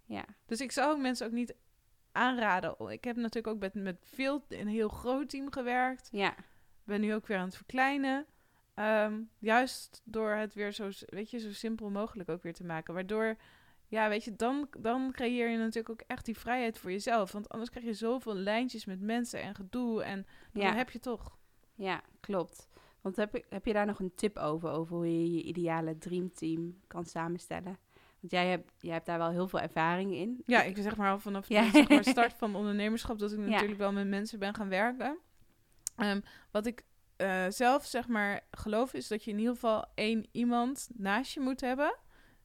ja. 0.04 0.24
Dus 0.46 0.60
ik 0.60 0.72
zou 0.72 0.92
ook 0.92 1.00
mensen 1.00 1.26
ook 1.26 1.32
niet 1.32 1.54
aanraden. 2.12 2.90
Ik 2.90 3.04
heb 3.04 3.16
natuurlijk 3.16 3.46
ook 3.46 3.60
met, 3.60 3.74
met 3.74 3.96
veel, 4.02 4.44
een 4.48 4.68
heel 4.68 4.88
groot 4.88 5.28
team 5.28 5.52
gewerkt. 5.52 6.08
Ja, 6.12 6.34
ben 6.84 7.00
nu 7.00 7.14
ook 7.14 7.26
weer 7.26 7.38
aan 7.38 7.44
het 7.44 7.56
verkleinen. 7.56 8.26
Ehm, 8.74 9.20
juist 9.38 10.00
door 10.04 10.30
het 10.30 10.54
weer 10.54 10.72
zo, 10.72 10.88
weet 11.06 11.30
je, 11.30 11.38
zo 11.38 11.52
simpel 11.52 11.90
mogelijk 11.90 12.28
ook 12.28 12.42
weer 12.42 12.54
te 12.54 12.64
maken. 12.64 12.94
Waardoor, 12.94 13.36
ja, 13.86 14.08
weet 14.08 14.24
je, 14.24 14.36
dan, 14.36 14.68
dan 14.78 15.12
creëer 15.12 15.48
je 15.48 15.56
natuurlijk 15.56 15.90
ook 15.90 16.06
echt 16.06 16.24
die 16.24 16.38
vrijheid 16.38 16.78
voor 16.78 16.90
jezelf. 16.90 17.32
Want 17.32 17.48
anders 17.48 17.70
krijg 17.70 17.86
je 17.86 17.94
zoveel 17.94 18.34
lijntjes 18.34 18.84
met 18.84 19.00
mensen 19.00 19.42
en 19.42 19.54
gedoe. 19.54 20.02
En 20.02 20.26
dan 20.52 20.62
ja. 20.62 20.74
heb 20.74 20.90
je 20.90 20.98
toch. 20.98 21.38
Ja, 21.74 22.02
klopt. 22.20 22.68
Want 23.00 23.16
heb, 23.16 23.34
ik, 23.34 23.46
heb 23.48 23.66
je 23.66 23.72
daar 23.72 23.86
nog 23.86 24.00
een 24.00 24.14
tip 24.14 24.36
over, 24.36 24.70
over 24.70 24.96
hoe 24.96 25.06
je 25.06 25.32
je 25.32 25.42
ideale 25.42 25.98
dreamteam 25.98 26.80
kan 26.86 27.04
samenstellen? 27.04 27.78
Want 28.20 28.32
jij 28.32 28.46
hebt, 28.48 28.72
jij 28.78 28.92
hebt 28.92 29.06
daar 29.06 29.18
wel 29.18 29.30
heel 29.30 29.48
veel 29.48 29.60
ervaring 29.60 30.14
in. 30.14 30.42
Ja, 30.46 30.62
ik 30.62 30.76
zeg 30.76 30.96
maar 30.96 31.10
al 31.10 31.18
vanaf 31.18 31.48
Ja. 31.48 31.64
de 31.64 31.70
zeg 31.70 31.88
maar, 31.88 32.04
start 32.16 32.32
van 32.34 32.54
ondernemerschap 32.56 33.18
dat 33.18 33.32
ik 33.32 33.38
Ja. 33.38 33.44
natuurlijk 33.44 33.78
wel 33.78 33.92
met 33.92 34.06
mensen 34.08 34.38
ben 34.38 34.54
gaan 34.54 34.68
werken. 34.68 35.18
Ehm, 35.96 36.20
wat 36.50 36.66
ik 36.66 36.82
eh, 37.16 37.44
zelf 37.48 37.84
zeg 37.84 38.08
maar 38.08 38.40
geloof 38.50 38.94
is 38.94 39.08
dat 39.08 39.24
je 39.24 39.30
in 39.30 39.38
ieder 39.38 39.54
geval 39.54 39.84
één 39.94 40.26
iemand 40.32 40.88
naast 40.94 41.32
je 41.34 41.40
moet 41.40 41.60
hebben. 41.60 41.96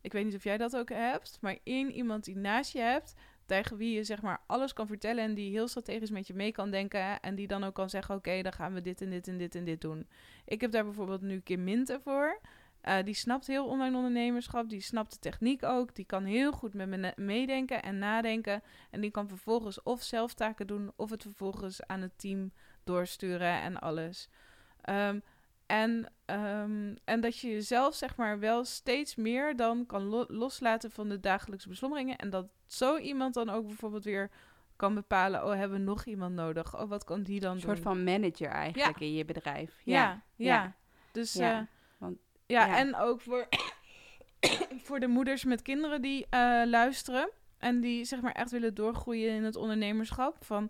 Ik 0.02 0.12
weet 0.12 0.26
niet 0.26 0.36
of 0.36 0.44
jij 0.44 0.58
dat 0.58 0.78
ook 0.78 0.90
hebt, 0.90 1.38
maar 1.42 1.58
één 1.64 1.92
iemand 1.92 2.24
die 2.24 2.36
naast 2.38 2.72
je 2.74 2.80
hebt, 2.80 3.14
tegen 3.46 3.78
wie 3.78 3.96
je 3.96 4.04
zeg 4.04 4.22
maar 4.22 4.42
alles 4.48 4.74
kan 4.74 4.88
vertellen 4.88 5.24
en 5.24 5.34
die 5.34 5.52
heel 5.52 5.68
strategisch 5.68 6.10
met 6.10 6.28
je 6.28 6.34
mee 6.34 6.52
kan 6.52 6.72
denken 6.72 7.20
en 7.20 7.36
die 7.36 7.48
dan 7.48 7.64
ook 7.64 7.74
kan 7.76 7.90
zeggen, 7.90 8.16
oké, 8.16 8.42
dan 8.42 8.54
gaan 8.54 8.74
we 8.74 8.82
dit 8.82 9.02
en 9.02 9.10
dit 9.10 9.28
en 9.28 9.38
dit 9.38 9.56
en 9.56 9.64
dit 9.64 9.82
doen. 9.82 10.08
Ik 10.46 10.62
heb 10.62 10.72
daar 10.72 10.84
bijvoorbeeld 10.84 11.22
nu 11.22 11.40
Kim 11.40 11.64
Minte 11.64 12.00
voor. 12.04 12.40
Eh, 12.86 13.04
die 13.04 13.14
snapt 13.14 13.48
heel 13.48 13.66
online 13.66 13.96
ondernemerschap, 13.96 14.70
die 14.70 14.82
snapt 14.82 15.12
de 15.12 15.20
techniek 15.20 15.64
ook, 15.64 15.96
die 15.96 16.06
kan 16.06 16.24
heel 16.24 16.52
goed 16.52 16.74
met 16.74 16.88
me 16.88 17.14
meedenken 17.16 17.84
en 17.84 17.98
nadenken 17.98 18.62
en 18.92 19.02
die 19.02 19.12
kan 19.12 19.28
vervolgens 19.28 19.84
of 19.84 20.02
zelf 20.04 20.34
taken 20.34 20.68
doen 20.68 20.92
of 20.96 21.10
het 21.10 21.22
vervolgens 21.22 21.86
aan 21.88 22.02
het 22.02 22.18
team 22.20 22.52
doorsturen 22.84 23.62
en 23.62 23.80
alles. 23.80 24.30
Ehm, 24.82 25.20
en, 25.66 26.12
ehm, 26.26 26.96
en 27.04 27.22
dat 27.22 27.40
je 27.40 27.50
jezelf 27.50 27.96
zeg 27.96 28.16
maar 28.16 28.40
wel 28.40 28.66
steeds 28.66 29.16
meer 29.16 29.56
dan 29.56 29.86
kan 29.86 30.04
lo- 30.04 30.26
loslaten 30.28 30.92
van 30.92 31.10
de 31.10 31.20
dagelijkse 31.20 31.70
beslommeringen. 31.70 32.18
En 32.18 32.30
dat 32.30 32.48
zo 32.66 32.98
iemand 32.98 33.34
dan 33.34 33.50
ook 33.50 33.66
bijvoorbeeld 33.66 34.04
weer 34.04 34.30
kan 34.76 34.94
bepalen, 34.94 35.46
oh, 35.46 35.54
hebben 35.54 35.78
we 35.78 35.84
nog 35.84 36.06
iemand 36.06 36.36
nodig? 36.36 36.80
Oh, 36.82 36.90
wat 36.90 37.04
kan 37.04 37.24
die 37.24 37.40
dan 37.40 37.50
Een 37.52 37.58
doen? 37.58 37.66
soort 37.66 37.80
van 37.80 38.04
manager 38.04 38.48
eigenlijk 38.48 39.00
in 39.00 39.14
je 39.14 39.26
bedrijf. 39.26 39.82
Ja, 39.84 40.24
Ja. 40.36 40.76
Dus 41.12 41.34
Ja, 41.34 41.54
want- 41.54 41.70
ja, 42.46 42.66
ja. 42.66 42.78
en 42.78 42.96
ook 42.96 43.22
voor, 43.22 43.48
voor 44.86 45.00
de 45.00 45.08
moeders 45.08 45.44
met 45.44 45.62
kinderen 45.62 46.02
die 46.02 46.26
eh, 46.30 46.62
luisteren 46.66 47.30
en 47.58 47.82
die 47.82 48.06
zeg 48.06 48.22
maar 48.22 48.32
echt 48.32 48.52
willen 48.52 48.74
doorgroeien 48.74 49.36
in 49.36 49.44
het 49.44 49.56
ondernemerschap. 49.56 50.46
Van 50.46 50.70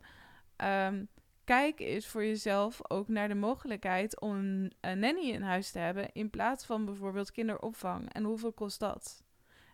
ehm, 0.55 1.03
kijk 1.43 1.79
eens 1.79 2.07
voor 2.07 2.23
jezelf 2.25 2.91
ook 2.91 3.07
naar 3.07 3.27
de 3.27 3.35
mogelijkheid 3.35 4.19
om 4.19 4.35
een, 4.35 4.73
een 4.81 4.99
nanny 4.99 5.29
in 5.29 5.41
huis 5.41 5.71
te 5.71 5.79
hebben 5.79 6.09
in 6.13 6.29
plaats 6.29 6.65
van 6.65 6.85
bijvoorbeeld 6.85 7.31
kinderopvang. 7.31 8.13
En 8.13 8.23
hoeveel 8.23 8.53
kost 8.53 8.79
dat? 8.79 9.23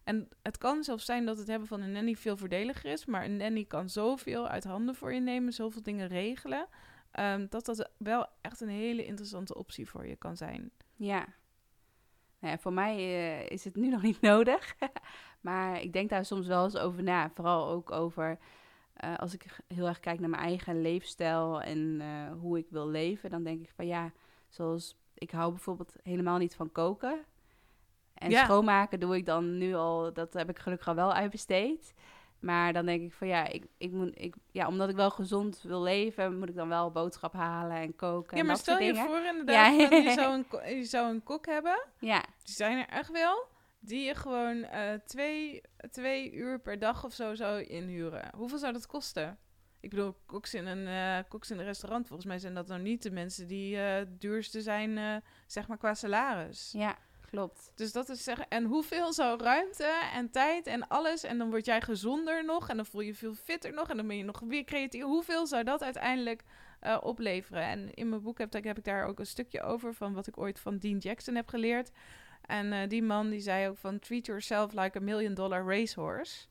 En 0.04 0.30
het 0.42 0.58
kan 0.58 0.84
zelfs 0.84 1.06
zijn 1.06 1.26
dat 1.26 1.38
het 1.38 1.48
hebben 1.48 1.68
van 1.68 1.82
een 1.82 1.92
nanny 1.92 2.16
veel 2.16 2.38
voordeliger 2.38 2.92
is, 2.92 3.06
maar 3.06 3.26
een 3.26 3.38
nanny 3.38 3.66
kan 3.66 3.90
zoveel 3.90 4.48
uit 4.48 4.64
handen 4.64 4.96
voor 4.96 5.14
je 5.14 5.20
nemen, 5.20 5.54
zoveel 5.54 5.84
dingen 5.84 6.08
regelen, 6.08 6.68
ehm, 7.12 7.46
dat 7.50 7.66
dat 7.66 7.90
wel 7.98 8.28
echt 8.42 8.62
een 8.62 8.70
hele 8.70 9.06
interessante 9.06 9.56
optie 9.56 9.88
voor 9.88 10.08
je 10.08 10.16
kan 10.16 10.38
zijn. 10.38 10.72
Ja. 10.96 11.26
Nou 12.42 12.54
ja, 12.54 12.60
voor 12.60 12.74
mij 12.74 12.96
eh, 12.98 13.50
is 13.50 13.64
het 13.64 13.76
nu 13.76 13.90
nog 13.96 14.02
niet 14.02 14.22
nodig. 14.22 14.76
maar 15.42 15.82
ik 15.82 15.94
denk 15.94 16.10
daar 16.10 16.26
soms 16.26 16.48
wel 16.48 16.64
eens 16.64 16.78
over 16.78 17.04
na. 17.04 17.30
Vooral 17.30 17.68
ook 17.70 17.92
over 17.92 18.38
eh, 18.94 19.18
als 19.18 19.34
ik 19.34 19.46
heel 19.68 19.88
erg 19.88 20.00
kijk 20.00 20.20
naar 20.20 20.30
mijn 20.30 20.42
eigen 20.44 20.82
leefstijl 20.82 21.62
en 21.62 21.98
eh, 22.02 22.40
hoe 22.40 22.58
ik 22.58 22.68
wil 22.70 22.88
leven. 22.88 23.30
Dan 23.30 23.44
denk 23.44 23.62
ik 23.62 23.72
van 23.76 23.88
ja, 23.88 24.12
zoals 24.50 24.98
ik 25.14 25.32
hou 25.32 25.52
bijvoorbeeld 25.52 25.96
helemaal 26.04 26.38
niet 26.38 26.56
van 26.56 26.72
koken. 26.72 27.20
En 28.14 28.30
Ja. 28.30 28.44
schoonmaken 28.44 29.00
doe 29.00 29.16
ik 29.16 29.26
dan 29.26 29.58
nu 29.58 29.74
al, 29.74 30.14
dat 30.14 30.34
heb 30.34 30.50
ik 30.50 30.60
gelukkig 30.60 30.88
al 30.88 30.96
wel 30.96 31.14
uitbesteed. 31.14 31.94
Maar 32.42 32.74
dan 32.74 32.86
denk 32.86 33.02
ik 33.02 33.14
van 33.14 33.28
ja, 33.28 33.48
ik, 33.48 33.66
ik 33.78 33.92
moet, 33.92 34.12
ik, 34.14 34.36
ja, 34.52 34.68
omdat 34.68 34.90
ik 34.90 34.96
wel 34.96 35.10
gezond 35.12 35.62
wil 35.62 35.82
leven, 35.82 36.40
moet 36.40 36.50
ik 36.50 36.56
dan 36.56 36.68
wel 36.68 36.92
boodschap 36.92 37.34
halen 37.34 37.78
en 37.78 37.96
koken. 37.96 38.36
Ja, 38.36 38.42
en 38.42 38.46
maar 38.48 38.56
dat 38.56 38.64
stel 38.64 38.76
soort 38.76 38.86
je 38.88 38.94
dingen. 38.94 39.08
voor 39.10 39.26
inderdaad, 39.26 39.76
Ja. 39.80 39.88
van, 39.88 40.02
je, 40.04 40.12
zou 40.12 40.34
een, 40.64 40.78
je 40.78 40.84
zou 40.84 41.10
een 41.14 41.24
kok 41.24 41.46
hebben, 41.46 41.84
Ja, 42.00 42.24
die 42.44 42.54
zijn 42.56 42.78
er 42.78 42.88
echt 42.88 43.12
wel, 43.12 43.46
die 43.80 44.04
je 44.06 44.16
gewoon 44.16 44.64
eh, 44.64 44.94
twee, 45.06 45.62
twee 45.92 46.32
uur 46.34 46.60
per 46.60 46.80
dag 46.80 47.06
of 47.06 47.14
zo 47.14 47.36
zou 47.36 47.62
inhuren. 47.64 48.30
Hoeveel 48.36 48.58
zou 48.58 48.74
dat 48.74 48.88
kosten? 48.88 49.38
Ik 49.80 49.90
bedoel, 49.90 50.16
koks 50.26 50.54
in 50.54 50.66
een, 50.68 50.88
eh, 50.88 51.30
koks 51.30 51.52
in 51.52 51.60
een 51.60 51.66
restaurant, 51.66 52.08
volgens 52.08 52.28
mij 52.28 52.40
zijn 52.40 52.54
dat 52.54 52.68
nou 52.68 52.82
niet 52.82 53.04
de 53.04 53.12
mensen 53.12 53.48
die 53.48 53.78
eh, 53.82 54.06
duurste 54.10 54.62
zijn, 54.62 55.24
zeg 55.48 55.68
maar, 55.68 55.78
qua 55.78 55.94
salaris. 55.94 56.72
ja, 56.78 56.98
klopt. 57.32 57.72
Dus 57.76 57.92
dat 57.92 58.10
is 58.10 58.24
zeggen, 58.24 58.46
en 58.50 58.64
hoeveel 58.64 59.14
zou 59.14 59.44
ruimte 59.44 60.10
en 60.14 60.32
tijd 60.32 60.68
en 60.68 60.88
alles, 60.88 61.24
en 61.24 61.38
dan 61.38 61.50
word 61.50 61.66
jij 61.66 61.82
gezonder 61.82 62.46
nog, 62.46 62.70
en 62.70 62.76
dan 62.76 62.86
voel 62.86 63.02
je 63.02 63.16
veel 63.16 63.34
fitter 63.34 63.74
nog, 63.74 63.90
en 63.90 63.98
dan 63.98 64.08
ben 64.08 64.18
je 64.18 64.24
nog 64.24 64.40
weer 64.40 64.64
creatief. 64.64 65.04
Hoeveel 65.04 65.48
zou 65.48 65.64
dat 65.64 65.84
uiteindelijk 65.84 66.44
eh, 66.80 66.98
opleveren? 67.02 67.64
En 67.64 67.94
in 67.94 68.10
mijn 68.10 68.22
boek 68.22 68.38
heb, 68.38 68.56
ik- 68.56 68.64
heb 68.64 68.78
ik 68.78 68.84
daar 68.84 69.06
ook 69.06 69.20
een 69.20 69.26
stukje 69.26 69.62
over 69.62 69.94
van 69.94 70.14
wat 70.14 70.28
ik 70.28 70.38
ooit 70.38 70.60
van 70.60 70.78
Dean 70.78 70.98
Jackson 70.98 71.36
heb 71.36 71.48
geleerd. 71.48 71.92
En 72.42 72.74
eh, 72.74 72.88
die 72.90 73.04
man 73.04 73.30
die 73.30 73.40
zei 73.40 73.68
ook 73.70 73.78
van 73.78 74.00
treat 74.00 74.26
yourself 74.26 74.74
like 74.74 74.98
a 74.98 75.02
million 75.02 75.34
dollar 75.34 75.66
racehorse. 75.66 76.46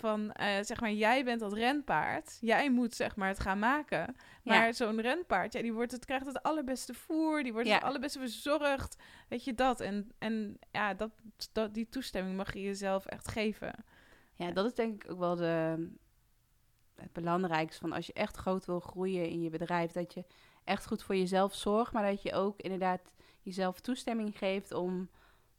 Van 0.00 0.32
eh, 0.32 0.62
zeg 0.62 0.80
maar, 0.80 0.92
jij 0.92 1.24
bent 1.24 1.40
dat 1.40 1.52
renpaard. 1.52 2.38
Jij 2.40 2.70
moet 2.70 2.94
zeg 2.94 3.16
maar 3.16 3.28
het 3.28 3.40
gaan 3.40 3.58
maken. 3.58 4.16
Maar 4.44 4.66
Ja. 4.66 4.72
zo'n 4.72 5.00
renpaard, 5.00 5.52
ja, 5.52 5.62
die 5.62 5.72
wordt 5.72 5.92
het, 5.92 6.04
krijgt 6.04 6.26
het 6.26 6.42
allerbeste 6.42 6.94
voer. 6.94 7.42
Die 7.42 7.52
wordt 7.52 7.68
Ja. 7.68 7.74
het 7.74 7.82
allerbeste 7.84 8.18
verzorgd. 8.18 8.96
Weet 9.28 9.44
je 9.44 9.54
dat? 9.54 9.80
En, 9.80 10.12
en 10.18 10.58
ja, 10.70 10.94
dat, 10.94 11.10
dat, 11.52 11.74
die 11.74 11.88
toestemming 11.88 12.36
mag 12.36 12.52
je 12.54 12.62
jezelf 12.62 13.06
echt 13.06 13.28
geven. 13.28 13.74
Ja, 14.34 14.50
dat 14.50 14.64
is 14.66 14.74
denk 14.74 15.04
ik 15.04 15.10
ook 15.10 15.18
wel 15.18 15.36
de, 15.36 15.88
het 16.94 17.12
belangrijkste 17.12 17.80
van 17.80 17.92
als 17.92 18.06
je 18.06 18.12
echt 18.12 18.36
groot 18.36 18.64
wil 18.64 18.80
groeien 18.80 19.28
in 19.28 19.42
je 19.42 19.50
bedrijf. 19.50 19.92
Dat 19.92 20.14
je 20.14 20.24
echt 20.64 20.86
goed 20.86 21.02
voor 21.02 21.16
jezelf 21.16 21.54
zorgt, 21.54 21.92
maar 21.92 22.10
dat 22.10 22.22
je 22.22 22.32
ook 22.32 22.60
inderdaad 22.60 23.00
jezelf 23.42 23.80
toestemming 23.80 24.38
geeft 24.38 24.72
om 24.72 25.08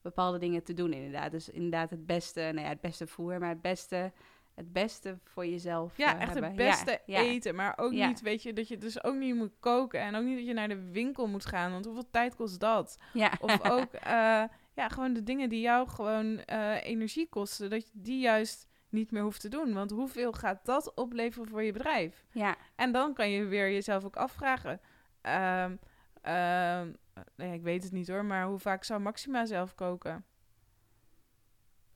bepaalde 0.02 0.38
dingen 0.40 0.64
te 0.64 0.74
doen 0.74 0.94
inderdaad. 0.94 1.32
Dus 1.32 1.50
inderdaad 1.50 1.90
het 1.90 2.06
beste, 2.06 2.40
nou 2.42 2.60
ja, 2.60 2.68
het 2.70 2.82
beste 2.82 3.08
voer, 3.08 3.40
maar 3.40 3.50
het 3.50 3.62
beste, 3.62 4.12
het 4.56 4.74
beste 4.74 5.20
voor 5.24 5.46
jezelf 5.46 5.98
Ja, 5.98 6.16
eh, 6.16 6.22
echt 6.22 6.32
hebben. 6.34 6.44
het 6.44 6.56
beste 6.56 7.02
Ja, 7.06 7.20
eten. 7.22 7.56
Maar 7.56 7.74
ook 7.78 7.92
Ja. 7.94 8.08
niet, 8.08 8.22
weet 8.22 8.44
je, 8.44 8.54
dat 8.54 8.68
je 8.68 8.78
dus 8.78 9.04
ook 9.04 9.16
niet 9.16 9.36
moet 9.36 9.54
koken. 9.60 10.00
En 10.00 10.16
ook 10.16 10.24
niet 10.24 10.38
dat 10.38 10.46
je 10.48 10.54
naar 10.54 10.68
de 10.68 10.90
winkel 10.92 11.28
moet 11.28 11.46
gaan. 11.46 11.72
Want 11.72 11.86
hoeveel 11.86 12.10
tijd 12.12 12.36
kost 12.36 12.60
dat? 12.60 12.98
Ja. 13.14 13.32
Of 13.40 13.64
ook, 13.72 13.94
eh, 13.94 14.44
ja, 14.76 14.88
gewoon 14.90 15.14
de 15.14 15.24
dingen 15.24 15.50
die 15.50 15.62
jou 15.62 15.90
gewoon 15.90 16.38
eh, 16.40 16.84
energie 16.84 17.30
kosten. 17.30 17.70
Dat 17.70 17.84
je 17.84 17.92
die 17.94 18.20
juist 18.20 18.68
niet 18.90 19.12
meer 19.12 19.22
hoeft 19.24 19.42
te 19.42 19.50
doen. 19.50 19.74
Want 19.74 19.92
hoeveel 19.92 20.32
gaat 20.32 20.66
dat 20.66 20.94
opleveren 20.94 21.48
voor 21.48 21.64
je 21.64 21.72
bedrijf? 21.72 22.26
Ja, 22.32 22.56
En 22.76 22.92
dan 22.92 23.14
kan 23.14 23.30
je 23.30 23.46
weer 23.46 23.72
jezelf 23.72 24.04
ook 24.06 24.16
afvragen. 24.16 24.82
ehm, 25.22 25.76
ehm, 26.22 26.92
nee, 27.36 27.54
ik 27.54 27.62
weet 27.62 27.84
het 27.84 27.92
niet 27.92 28.08
hoor, 28.08 28.26
maar 28.26 28.46
hoe 28.46 28.60
vaak 28.60 28.84
zou 28.84 29.00
Maxima 29.02 29.46
zelf 29.46 29.76
koken? 29.76 30.26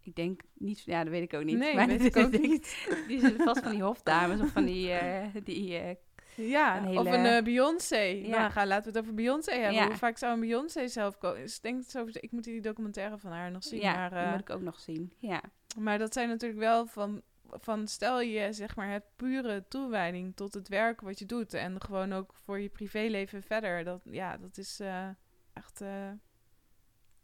ik 0.05 0.15
denk 0.15 0.41
niet... 0.53 0.81
Ja, 0.83 1.03
dat 1.03 1.11
weet 1.11 1.23
ik 1.23 1.33
ook 1.33 1.43
niet. 1.43 1.57
Nee, 1.57 1.75
Maar 1.75 1.87
weet 1.87 2.05
ik 2.05 2.17
ook 2.17 2.31
denk- 2.31 2.45
niet. 2.47 2.87
Die 3.07 3.19
zijn 3.19 3.37
vast 3.37 3.61
van 3.61 3.71
die 3.71 3.81
hofdames 3.83 4.39
of 4.39 4.49
van 4.49 4.65
die... 4.65 4.91
eh, 4.91 5.27
die 5.43 5.77
eh, 5.77 5.95
Ja, 6.35 6.77
Een 6.77 6.97
of 6.97 7.05
een 7.05 7.25
eh, 7.25 7.43
Beyoncé. 7.43 7.97
Ja. 7.97 8.37
Nou, 8.39 8.51
ga, 8.51 8.65
laten 8.65 8.83
we 8.83 8.97
het 8.97 9.05
over 9.07 9.13
Beyoncé 9.13 9.51
hebben. 9.51 9.73
Ja. 9.73 9.85
Hoe 9.85 9.95
vaak 9.95 10.17
zou 10.17 10.33
een 10.33 10.39
Beyoncé 10.39 10.87
zelf 10.87 11.17
koken? 11.17 11.41
Dus 11.41 11.55
ik 11.55 11.61
denk 11.61 11.83
zo, 11.83 12.05
ik 12.11 12.31
moet 12.31 12.43
die 12.43 12.61
documentaire 12.61 13.17
van 13.17 13.31
haar 13.31 13.51
nog 13.51 13.63
zien. 13.63 13.79
ja, 13.81 14.09
maar, 14.09 14.23
die 14.23 14.31
moet 14.31 14.39
ik 14.39 14.49
ook 14.49 14.61
nog 14.61 14.79
zien. 14.79 15.13
Ja, 15.19 15.41
maar 15.77 15.97
dat 15.97 16.13
zijn 16.13 16.27
natuurlijk 16.29 16.59
wel 16.59 16.85
van, 16.85 17.21
van 17.51 17.87
stel 17.87 18.21
je 18.21 18.53
zeg 18.53 18.75
maar 18.75 18.91
het 18.91 19.03
pure 19.15 19.63
toewijding 19.67 20.35
tot 20.35 20.53
het 20.53 20.67
werk 20.67 21.01
wat 21.01 21.19
je 21.19 21.25
doet. 21.25 21.53
En 21.53 21.81
gewoon 21.81 22.13
ook 22.13 22.33
voor 22.33 22.59
je 22.59 22.69
privéleven 22.69 23.43
verder. 23.43 23.83
Dat, 23.83 24.01
ja, 24.03 24.37
dat 24.37 24.57
is 24.57 24.79
eh, 24.79 25.07
echt, 25.53 25.81
eh, 25.81 26.11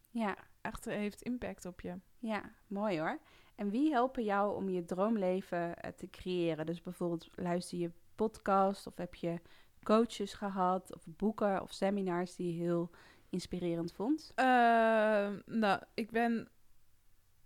ja, 0.10 0.36
echt 0.62 0.88
eh, 0.88 0.96
heeft 0.96 1.22
impact 1.22 1.66
op 1.66 1.82
je. 1.82 1.96
ja, 2.20 2.52
mooi 2.68 3.00
hoor. 3.00 3.20
En 3.56 3.70
wie 3.70 3.92
helpen 3.92 4.24
jou 4.24 4.56
om 4.56 4.70
je 4.70 4.86
droomleven 4.86 5.76
te 5.96 6.10
creëren? 6.10 6.66
Dus 6.66 6.82
bijvoorbeeld 6.82 7.30
luister 7.36 7.78
je 7.78 7.92
podcast 8.16 8.88
of 8.88 8.98
heb 8.98 9.16
je 9.16 9.40
coaches 9.84 10.34
gehad 10.34 10.94
of 10.94 11.04
boeken 11.06 11.62
of 11.62 11.74
seminars 11.74 12.36
die 12.36 12.56
je 12.56 12.62
heel 12.62 12.90
inspirerend 13.30 13.94
vond? 13.94 14.32
Ehm, 14.36 15.40
nou, 15.46 15.82
ik 15.94 16.12
ben. 16.12 16.50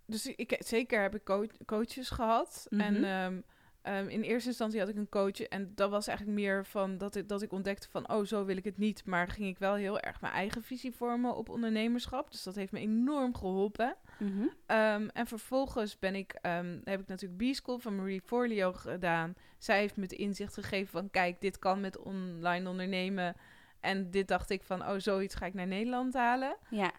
Dus 0.06 0.26
ik, 0.26 0.56
zeker 0.58 1.02
heb 1.02 1.14
ik 1.14 1.24
coach- 1.24 1.64
coaches 1.66 2.10
gehad. 2.10 2.66
Mhm. 2.70 2.80
En 2.80 3.04
ehm, 3.04 3.40
ehm, 3.82 4.08
in 4.08 4.22
eerste 4.22 4.48
instantie 4.48 4.80
had 4.80 4.88
ik 4.88 4.96
een 4.96 5.08
coach. 5.08 5.40
En 5.40 5.72
dat 5.74 5.90
was 5.90 6.06
eigenlijk 6.06 6.38
meer 6.38 6.64
van 6.66 6.98
dat 6.98 7.14
ik, 7.16 7.28
dat 7.28 7.42
ik 7.42 7.52
ontdekte 7.52 7.88
van, 7.90 8.10
oh, 8.10 8.24
zo 8.24 8.44
wil 8.44 8.56
ik 8.56 8.64
het 8.64 8.78
niet. 8.78 9.04
Maar 9.04 9.28
ging 9.28 9.48
ik 9.48 9.58
wel 9.58 9.74
heel 9.74 10.00
erg 10.00 10.20
mijn 10.20 10.32
eigen 10.32 10.62
visie 10.62 10.92
vormen 10.92 11.36
op 11.36 11.48
ondernemerschap. 11.48 12.30
Dus 12.30 12.42
dat 12.42 12.54
heeft 12.54 12.72
me 12.72 12.78
enorm 12.78 13.34
geholpen. 13.34 13.96
Mhm. 14.18 14.46
Ehm, 14.66 15.08
en 15.12 15.26
vervolgens 15.26 15.98
ben 15.98 16.14
ik, 16.14 16.34
heb 16.84 17.00
ik 17.00 17.06
natuurlijk 17.06 17.50
B-School 17.52 17.78
van 17.78 17.96
Marie 17.96 18.20
Forleo 18.24 18.72
gedaan. 18.72 19.34
Zij 19.58 19.78
heeft 19.78 19.96
me 19.96 20.02
het 20.02 20.12
inzicht 20.12 20.54
gegeven 20.54 20.88
van, 20.90 21.10
kijk, 21.10 21.40
dit 21.40 21.58
kan 21.58 21.80
met 21.80 21.98
online 21.98 22.68
ondernemen. 22.68 23.36
En 23.80 24.10
dit 24.10 24.28
dacht 24.28 24.50
ik 24.50 24.62
van, 24.62 24.82
oh, 24.82 24.94
zoiets 24.96 25.34
ga 25.34 25.46
ik 25.46 25.54
naar 25.54 25.66
Nederland 25.66 26.14
halen. 26.14 26.56
Ja, 26.70 26.92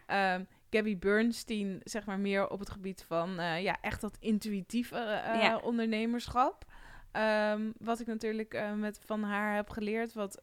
Gabby 0.70 0.98
Bernstein, 0.98 1.80
zeg 1.84 2.06
maar 2.06 2.18
meer 2.18 2.48
op 2.48 2.58
het 2.58 2.70
gebied 2.70 3.04
van, 3.06 3.38
eh, 3.38 3.62
ja, 3.62 3.76
echt 3.80 4.00
dat 4.00 4.16
intuïtieve 4.20 4.96
eh, 4.96 5.42
Ja. 5.42 5.58
ondernemerschap. 5.58 6.64
Ehm, 7.12 7.70
wat 7.78 8.00
ik 8.00 8.06
natuurlijk 8.06 8.54
eh, 8.54 8.74
met 8.74 9.00
van 9.04 9.22
haar 9.22 9.54
heb 9.54 9.70
geleerd, 9.70 10.12
wat, 10.12 10.42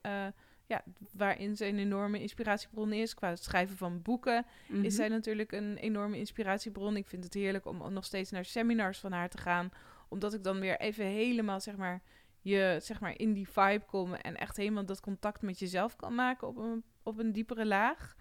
ja, 0.67 0.83
waarin 1.11 1.55
ze 1.55 1.65
een 1.65 1.77
enorme 1.77 2.21
inspiratiebron 2.21 2.93
is. 2.93 3.13
Qua 3.13 3.29
het 3.29 3.43
schrijven 3.43 3.77
van 3.77 4.01
boeken 4.01 4.45
mhm. 4.67 4.83
is 4.83 4.95
zij 4.95 5.07
natuurlijk 5.07 5.51
een 5.51 5.77
enorme 5.77 6.17
inspiratiebron. 6.17 6.97
Ik 6.97 7.07
vind 7.07 7.23
het 7.23 7.33
heerlijk 7.33 7.65
om 7.65 7.93
nog 7.93 8.05
steeds 8.05 8.31
naar 8.31 8.45
seminars 8.45 8.99
van 8.99 9.11
haar 9.11 9.29
te 9.29 9.37
gaan. 9.37 9.69
Omdat 10.09 10.33
ik 10.33 10.43
dan 10.43 10.59
weer 10.59 10.79
even 10.79 11.05
helemaal, 11.05 11.59
zeg 11.59 11.75
maar, 11.75 12.01
je, 12.41 12.77
zeg 12.81 12.99
maar, 12.99 13.19
in 13.19 13.33
die 13.33 13.49
vibe 13.49 13.85
kom. 13.85 14.13
En 14.13 14.35
echt 14.35 14.57
helemaal 14.57 14.85
dat 14.85 14.99
contact 14.99 15.41
met 15.41 15.59
jezelf 15.59 15.95
kan 15.95 16.15
maken 16.15 16.47
op 16.47 16.57
een, 16.57 16.83
op 17.03 17.19
een 17.19 17.31
diepere 17.31 17.65
laag. 17.65 18.15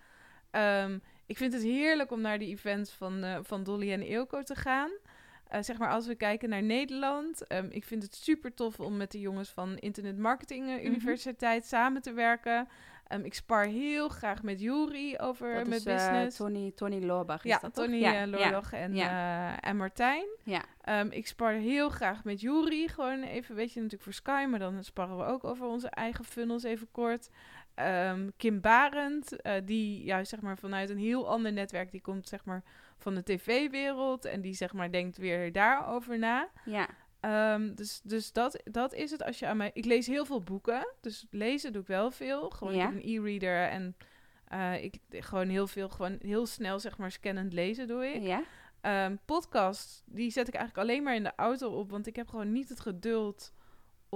Ehm, 0.50 0.98
ik 1.26 1.36
vind 1.36 1.52
het 1.52 1.62
heerlijk 1.62 2.10
om 2.10 2.20
naar 2.20 2.38
die 2.38 2.48
events 2.48 2.90
van, 2.92 3.22
eh, 3.24 3.38
van 3.42 3.62
Dolly 3.62 3.92
en 3.92 4.02
Eelco 4.02 4.42
te 4.42 4.54
gaan. 4.54 4.90
Eh, 5.48 5.62
zeg 5.62 5.78
maar 5.78 5.90
als 5.90 6.06
we 6.06 6.14
kijken 6.14 6.48
naar 6.48 6.62
Nederland. 6.62 7.46
ehm, 7.46 7.66
ik 7.70 7.84
vind 7.84 8.02
het 8.02 8.14
super 8.14 8.54
tof 8.54 8.80
om 8.80 8.96
met 8.96 9.10
de 9.12 9.20
jongens 9.20 9.50
van 9.50 9.76
Internet 9.76 10.18
Marketing 10.18 10.68
eh, 10.68 10.74
Mhm. 10.74 10.84
Universiteit 10.86 11.66
samen 11.66 12.02
te 12.02 12.12
werken. 12.12 12.68
Ehm, 13.08 13.24
ik 13.24 13.34
spar 13.34 13.64
heel 13.64 14.08
graag 14.08 14.42
met 14.42 14.60
Juri 14.60 15.18
over 15.18 15.54
dat 15.54 15.66
met 15.66 15.78
is 15.78 15.84
business. 15.84 16.36
Tony, 16.36 16.72
Tony 16.74 17.04
Loorbach 17.04 17.44
is 17.44 17.50
ja, 17.50 17.58
dat 17.58 17.74
toch? 17.74 17.84
Tony 17.84 17.96
ja, 17.96 18.26
Loorlog 18.26 18.72
en, 18.72 18.94
ja. 18.94 19.60
en 19.60 19.76
Martijn. 19.76 20.26
Ja, 20.42 20.62
Ehm, 20.80 21.06
ik 21.10 21.26
spar 21.26 21.52
heel 21.52 21.88
graag 21.88 22.24
met 22.24 22.40
Juri. 22.40 22.88
Gewoon 22.88 23.22
even, 23.22 23.54
weet 23.54 23.68
je, 23.72 23.76
natuurlijk 23.76 24.02
voor 24.02 24.12
Sky. 24.12 24.46
Maar 24.50 24.58
dan 24.58 24.84
sparren 24.84 25.16
we 25.18 25.24
ook 25.24 25.44
over 25.44 25.66
onze 25.66 25.88
eigen 25.88 26.24
funnels 26.24 26.62
even 26.62 26.88
kort. 26.92 27.30
Ehm, 27.74 28.28
Kim 28.36 28.60
Barend, 28.60 29.40
eh, 29.40 29.54
die 29.64 30.04
juist 30.04 30.30
zeg 30.30 30.40
maar 30.40 30.58
vanuit 30.58 30.90
een 30.90 30.98
heel 30.98 31.28
ander 31.28 31.52
netwerk, 31.52 31.90
die 31.90 32.00
komt 32.00 32.28
zeg 32.28 32.44
maar 32.44 32.62
van 32.98 33.14
de 33.14 33.22
tv-wereld 33.22 34.24
en 34.24 34.40
die 34.40 34.54
zeg 34.54 34.72
maar 34.72 34.92
denkt 34.92 35.16
weer 35.16 35.52
daarover 35.52 36.18
na. 36.18 36.48
ja, 36.64 36.88
Ehm, 37.20 37.74
dus 37.74 38.00
dus 38.02 38.32
dat, 38.32 38.60
dat 38.64 38.94
is 38.94 39.10
het 39.10 39.22
als 39.22 39.38
je 39.38 39.46
aan 39.46 39.56
mij... 39.56 39.70
Ik 39.74 39.84
lees 39.84 40.06
heel 40.06 40.24
veel 40.24 40.42
boeken, 40.42 40.94
dus 41.00 41.26
lezen 41.30 41.72
doe 41.72 41.82
ik 41.82 41.88
wel 41.88 42.10
veel. 42.10 42.50
Gewoon 42.50 42.74
Ja. 42.74 42.80
ik 42.88 42.94
heb 42.94 43.02
een 43.02 43.10
e-reader 43.10 43.68
en 43.68 43.96
eh, 44.44 44.84
ik 44.84 44.98
gewoon 45.10 45.48
heel 45.48 45.66
veel, 45.66 45.88
gewoon 45.88 46.18
heel 46.20 46.46
snel 46.46 46.78
zeg 46.78 46.98
maar 46.98 47.12
scannend 47.12 47.52
lezen 47.52 47.86
doe 47.86 48.06
ik. 48.06 48.22
ja. 48.22 48.42
Ehm, 48.80 49.16
podcast, 49.24 50.02
die 50.06 50.30
zet 50.30 50.48
ik 50.48 50.54
eigenlijk 50.54 50.88
alleen 50.88 51.02
maar 51.02 51.14
in 51.14 51.22
de 51.22 51.32
auto 51.36 51.70
op, 51.70 51.90
want 51.90 52.06
ik 52.06 52.16
heb 52.16 52.28
gewoon 52.28 52.52
niet 52.52 52.68
het 52.68 52.80
geduld 52.80 53.52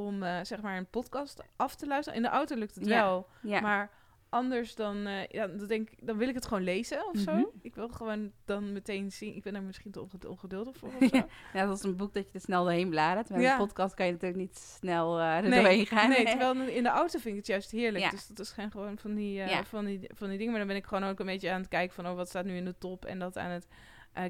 om 0.07 0.23
eh, 0.23 0.39
zeg 0.43 0.61
maar 0.61 0.77
een 0.77 0.87
podcast 0.91 1.43
af 1.57 1.75
te 1.75 1.87
luisteren. 1.87 2.17
In 2.19 2.25
de 2.25 2.31
auto 2.33 2.57
lukt 2.57 2.75
het 2.75 2.87
Ja, 2.87 3.03
wel, 3.05 3.27
ja. 3.43 3.61
maar 3.61 3.91
anders 4.31 4.75
dan, 4.75 5.07
eh, 5.07 5.27
ja, 5.27 5.47
dan 5.47 5.67
denk 5.67 5.91
ik, 5.91 6.07
dan 6.07 6.17
wil 6.17 6.29
ik 6.29 6.35
het 6.35 6.47
gewoon 6.47 6.63
lezen 6.63 7.07
of 7.07 7.15
Mhm. 7.15 7.23
zo. 7.23 7.53
Ik 7.63 7.75
wil 7.75 7.89
gewoon 7.89 8.33
dan 8.45 8.73
meteen 8.73 9.13
zien. 9.13 9.35
Ik 9.37 9.43
ben 9.43 9.53
daar 9.53 9.63
misschien 9.63 9.91
te 9.91 10.01
onge- 10.01 10.29
ongeduldig 10.29 10.77
voor 10.77 10.89
of 10.89 11.09
zo. 11.13 11.27
Ja, 11.53 11.67
dat 11.67 11.77
is 11.77 11.83
een 11.85 11.97
boek 11.97 12.15
dat 12.15 12.27
je 12.27 12.33
er 12.35 12.41
snel 12.41 12.65
doorheen 12.65 12.89
bladert. 12.91 13.31
Met 13.31 13.41
Ja. 13.41 13.53
een 13.53 13.59
podcast 13.67 13.95
kan 13.95 14.07
je 14.07 14.13
natuurlijk 14.13 14.41
niet 14.41 14.57
snel 14.59 15.21
er 15.21 15.43
nee, 15.43 15.61
doorheen 15.61 15.87
gaan. 15.87 16.09
Nee, 16.09 16.25
terwijl 16.37 16.55
in 16.61 16.83
de 16.83 16.89
auto 16.89 17.19
vind 17.19 17.25
ik 17.25 17.37
het 17.37 17.47
juist 17.47 17.71
heerlijk. 17.71 18.05
Ja. 18.05 18.11
Dus 18.11 18.27
dat 18.27 18.39
is 18.39 18.51
geen 18.53 18.71
gewoon 18.71 18.99
van 18.99 19.15
die, 19.15 19.43
van, 19.65 19.85
die, 19.85 20.11
van 20.15 20.29
die 20.29 20.37
dingen. 20.39 20.51
Maar 20.51 20.59
dan 20.61 20.69
ben 20.69 20.77
ik 20.77 20.87
gewoon 20.87 21.05
ook 21.05 21.21
een 21.21 21.27
beetje 21.27 21.51
aan 21.51 21.61
het 21.61 21.69
kijken 21.69 21.95
van... 21.95 22.07
oh, 22.07 22.15
wat 22.17 22.29
staat 22.29 22.45
nu 22.45 22.57
in 22.57 22.65
de 22.65 22.79
top? 22.79 23.05
En 23.05 23.19
dat 23.19 23.39
aan 23.39 23.51
het 23.51 23.67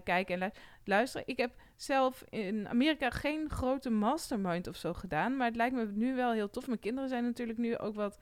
kijken 0.05 0.35
en 0.35 0.41
lu- 0.41 0.61
luisteren. 0.85 1.27
Ik 1.27 1.37
heb 1.37 1.51
zelf 1.83 2.24
in 2.29 2.68
Amerika 2.68 3.11
geen 3.11 3.51
grote 3.51 3.91
mastermind 3.91 4.66
of 4.66 4.76
zo 4.76 4.95
gedaan. 4.95 5.37
Maar 5.37 5.47
het 5.47 5.57
lijkt 5.57 5.74
me 5.74 5.87
nu 5.87 6.14
wel 6.14 6.33
heel 6.33 6.51
tof. 6.51 6.66
Mijn 6.66 6.79
kinderen 6.79 7.09
zijn 7.09 7.24
natuurlijk 7.24 7.59
nu 7.59 7.79
ook 7.79 7.95
wat 7.95 8.18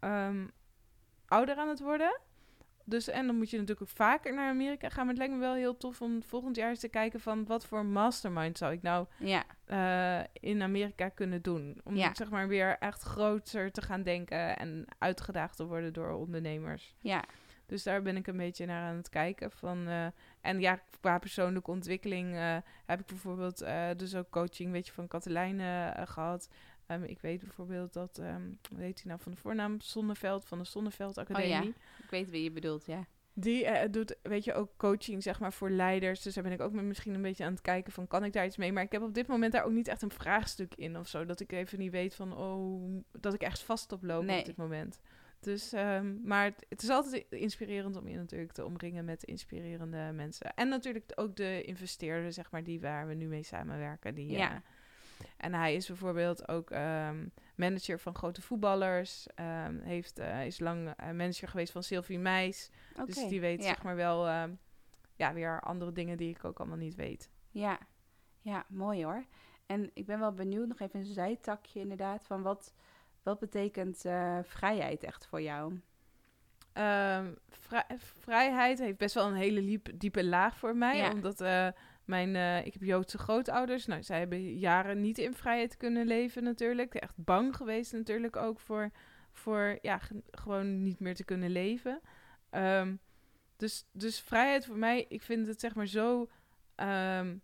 ehm, 0.00 0.46
ouder 1.26 1.56
aan 1.56 1.68
het 1.68 1.80
worden. 1.80 2.20
Dus, 2.84 3.08
en 3.08 3.26
dan 3.26 3.36
moet 3.36 3.50
je 3.50 3.58
natuurlijk 3.58 3.90
ook 3.90 3.96
vaker 3.96 4.34
naar 4.34 4.48
Amerika 4.48 4.88
gaan. 4.88 4.98
Maar 5.06 5.14
het 5.14 5.18
lijkt 5.18 5.32
me 5.32 5.40
wel 5.40 5.54
heel 5.54 5.76
tof 5.76 6.00
om 6.00 6.22
volgend 6.22 6.56
jaar 6.56 6.68
eens 6.68 6.80
te 6.80 6.88
kijken 6.88 7.20
van... 7.20 7.46
wat 7.46 7.66
voor 7.66 7.84
mastermind 7.84 8.58
zou 8.58 8.72
ik 8.72 8.82
nou 8.82 9.06
Ja, 9.18 9.44
eh, 9.64 10.26
in 10.32 10.62
Amerika 10.62 11.08
kunnen 11.08 11.42
doen. 11.42 11.80
Om 11.84 11.96
Ja. 11.96 12.14
zeg 12.14 12.30
maar 12.30 12.48
weer 12.48 12.76
echt 12.78 13.02
groter 13.02 13.72
te 13.72 13.82
gaan 13.82 14.02
denken 14.02 14.56
en 14.58 14.84
uitgedaagd 14.98 15.56
te 15.56 15.66
worden 15.66 15.92
door 15.92 16.10
ondernemers. 16.10 16.94
ja, 16.98 17.24
Dus 17.70 17.82
daar 17.82 18.02
ben 18.02 18.16
ik 18.16 18.26
een 18.26 18.36
beetje 18.36 18.66
naar 18.66 18.82
aan 18.90 18.96
het 18.96 19.08
kijken. 19.08 19.50
Van, 19.50 19.88
eh, 19.88 20.06
en 20.40 20.60
ja, 20.60 20.80
qua 21.00 21.18
persoonlijke 21.18 21.70
ontwikkeling 21.70 22.34
eh, 22.34 22.56
heb 22.86 23.00
ik 23.00 23.06
bijvoorbeeld 23.06 23.60
eh, 23.60 23.88
dus 23.96 24.14
ook 24.14 24.30
coaching 24.30 24.72
weet 24.72 24.86
je, 24.86 24.92
van 24.92 25.08
Katelijn 25.08 25.60
eh, 25.60 26.06
gehad. 26.06 26.48
Ehm, 26.86 27.02
ik 27.02 27.20
weet 27.20 27.40
bijvoorbeeld 27.40 27.92
dat, 27.92 28.18
ehm 28.18 28.42
hoe 28.70 28.80
heet 28.80 28.98
hij 29.02 29.06
nou 29.06 29.20
van 29.20 29.32
de 29.32 29.38
voornaam? 29.38 29.80
Zonneveld 29.80 30.44
van 30.44 30.58
de 30.58 30.64
Zonneveld 30.64 31.18
Academie. 31.18 31.68
Oh 31.68 31.74
ik 32.04 32.10
weet 32.10 32.30
wie 32.30 32.42
je 32.42 32.50
bedoelt, 32.50 32.86
ja. 32.86 33.06
Die 33.32 33.90
doet, 33.90 34.16
weet 34.22 34.44
je, 34.44 34.54
ook 34.54 34.70
coaching, 34.76 35.22
zeg 35.22 35.40
maar, 35.40 35.52
voor 35.52 35.70
leiders. 35.70 36.22
Dus 36.22 36.34
daar 36.34 36.42
ben 36.42 36.52
ik 36.52 36.60
ook 36.60 36.72
misschien 36.72 37.14
een 37.14 37.22
beetje 37.22 37.44
aan 37.44 37.52
het 37.52 37.60
kijken 37.60 37.92
van, 37.92 38.06
kan 38.06 38.24
ik 38.24 38.32
daar 38.32 38.44
iets 38.44 38.56
mee? 38.56 38.72
Maar 38.72 38.82
ik 38.82 38.92
heb 38.92 39.02
op 39.02 39.14
dit 39.14 39.26
moment 39.26 39.52
daar 39.52 39.64
ook 39.64 39.72
niet 39.72 39.88
echt 39.88 40.02
een 40.02 40.10
vraagstuk 40.10 40.74
in 40.74 40.98
of 40.98 41.08
zo. 41.08 41.24
Dat 41.24 41.40
ik 41.40 41.52
even 41.52 41.78
niet 41.78 41.90
weet 41.90 42.14
van, 42.14 42.36
oh, 42.36 43.02
dat 43.12 43.34
ik 43.34 43.42
echt 43.42 43.60
vast 43.60 43.92
op 43.92 44.02
loop 44.02 44.24
Nee. 44.24 44.38
op 44.38 44.44
dit 44.44 44.56
moment. 44.56 45.00
Dus, 45.40 45.72
ehm, 45.72 46.16
maar 46.24 46.44
het, 46.44 46.66
het 46.68 46.82
is 46.82 46.88
altijd 46.88 47.26
inspirerend 47.30 47.96
om 47.96 48.08
je 48.08 48.16
natuurlijk 48.16 48.52
te 48.52 48.64
omringen 48.64 49.04
met 49.04 49.22
inspirerende 49.22 50.10
mensen. 50.14 50.54
En 50.54 50.68
natuurlijk 50.68 51.12
ook 51.14 51.36
de 51.36 51.62
investeerder, 51.62 52.32
zeg 52.32 52.50
maar, 52.50 52.62
die 52.64 52.80
waar 52.80 53.06
we 53.06 53.14
nu 53.14 53.26
mee 53.26 53.42
samenwerken. 53.42 54.14
Die, 54.14 54.30
Ja. 54.30 54.50
eh, 54.52 54.56
en 55.36 55.54
hij 55.54 55.74
is 55.74 55.86
bijvoorbeeld 55.86 56.48
ook 56.48 56.70
ehm, 56.70 57.26
manager 57.54 57.98
van 57.98 58.14
grote 58.14 58.42
voetballers. 58.42 59.26
ehm, 59.34 59.78
heeft, 59.80 60.18
eh, 60.18 60.46
is 60.46 60.58
lang 60.58 60.88
eh, 60.88 61.06
manager 61.06 61.48
geweest 61.48 61.72
van 61.72 61.82
Sylvie 61.82 62.18
Meis. 62.18 62.70
Dus 63.06 63.28
die 63.28 63.40
weet 63.40 63.60
ja. 63.62 63.66
zeg 63.68 63.82
maar 63.82 63.96
wel 63.96 64.26
ja, 65.16 65.32
weer 65.34 65.60
andere 65.60 65.92
dingen 65.92 66.16
die 66.16 66.30
ik 66.30 66.44
ook 66.44 66.58
allemaal 66.58 66.76
niet 66.76 66.94
weet. 66.94 67.30
Ja. 67.50 67.78
ja, 68.40 68.64
mooi 68.68 69.04
hoor. 69.04 69.24
En 69.66 69.90
ik 69.94 70.06
ben 70.06 70.18
wel 70.18 70.32
benieuwd, 70.32 70.68
nog 70.68 70.80
even 70.80 71.00
een 71.00 71.06
zijtakje 71.06 71.80
inderdaad, 71.80 72.26
van 72.26 72.42
wat, 72.42 72.74
wat 73.22 73.38
betekent 73.38 74.04
eh, 74.04 74.38
vrijheid 74.42 75.02
echt 75.02 75.26
voor 75.26 75.42
jou? 75.42 75.80
Ehm, 76.72 77.32
vrij- 77.48 77.86
vrijheid 77.96 78.78
heeft 78.78 78.98
best 78.98 79.14
wel 79.14 79.26
een 79.26 79.34
hele 79.34 79.60
liep- 79.60 79.88
diepe 79.94 80.24
laag 80.24 80.56
voor 80.58 80.76
mij. 80.76 80.96
Ja. 80.96 81.10
Omdat 81.12 81.40
eh, 81.40 81.68
mijn, 82.04 82.36
eh, 82.36 82.66
ik 82.66 82.72
heb 82.72 82.82
Joodse 82.82 83.18
grootouders. 83.18 83.86
Nou, 83.86 84.02
zij 84.02 84.18
hebben 84.18 84.58
jaren 84.58 85.00
niet 85.00 85.18
in 85.18 85.34
vrijheid 85.34 85.76
kunnen 85.76 86.06
leven 86.06 86.42
natuurlijk. 86.42 86.94
Echt 86.94 87.14
bang 87.16 87.56
geweest 87.56 87.92
natuurlijk 87.92 88.36
ook 88.36 88.60
voor, 88.60 88.90
voor 89.32 89.78
ja, 89.82 89.98
ge- 89.98 90.22
gewoon 90.30 90.82
niet 90.82 91.00
meer 91.00 91.14
te 91.14 91.24
kunnen 91.24 91.50
leven. 91.50 92.00
Ehm, 92.50 92.94
dus, 93.56 93.86
dus 93.92 94.20
vrijheid 94.20 94.66
voor 94.66 94.76
mij, 94.78 95.04
ik 95.08 95.22
vind 95.22 95.46
het 95.46 95.60
zeg 95.60 95.74
maar 95.74 95.86
zo... 95.86 96.28
ehm, 96.74 97.36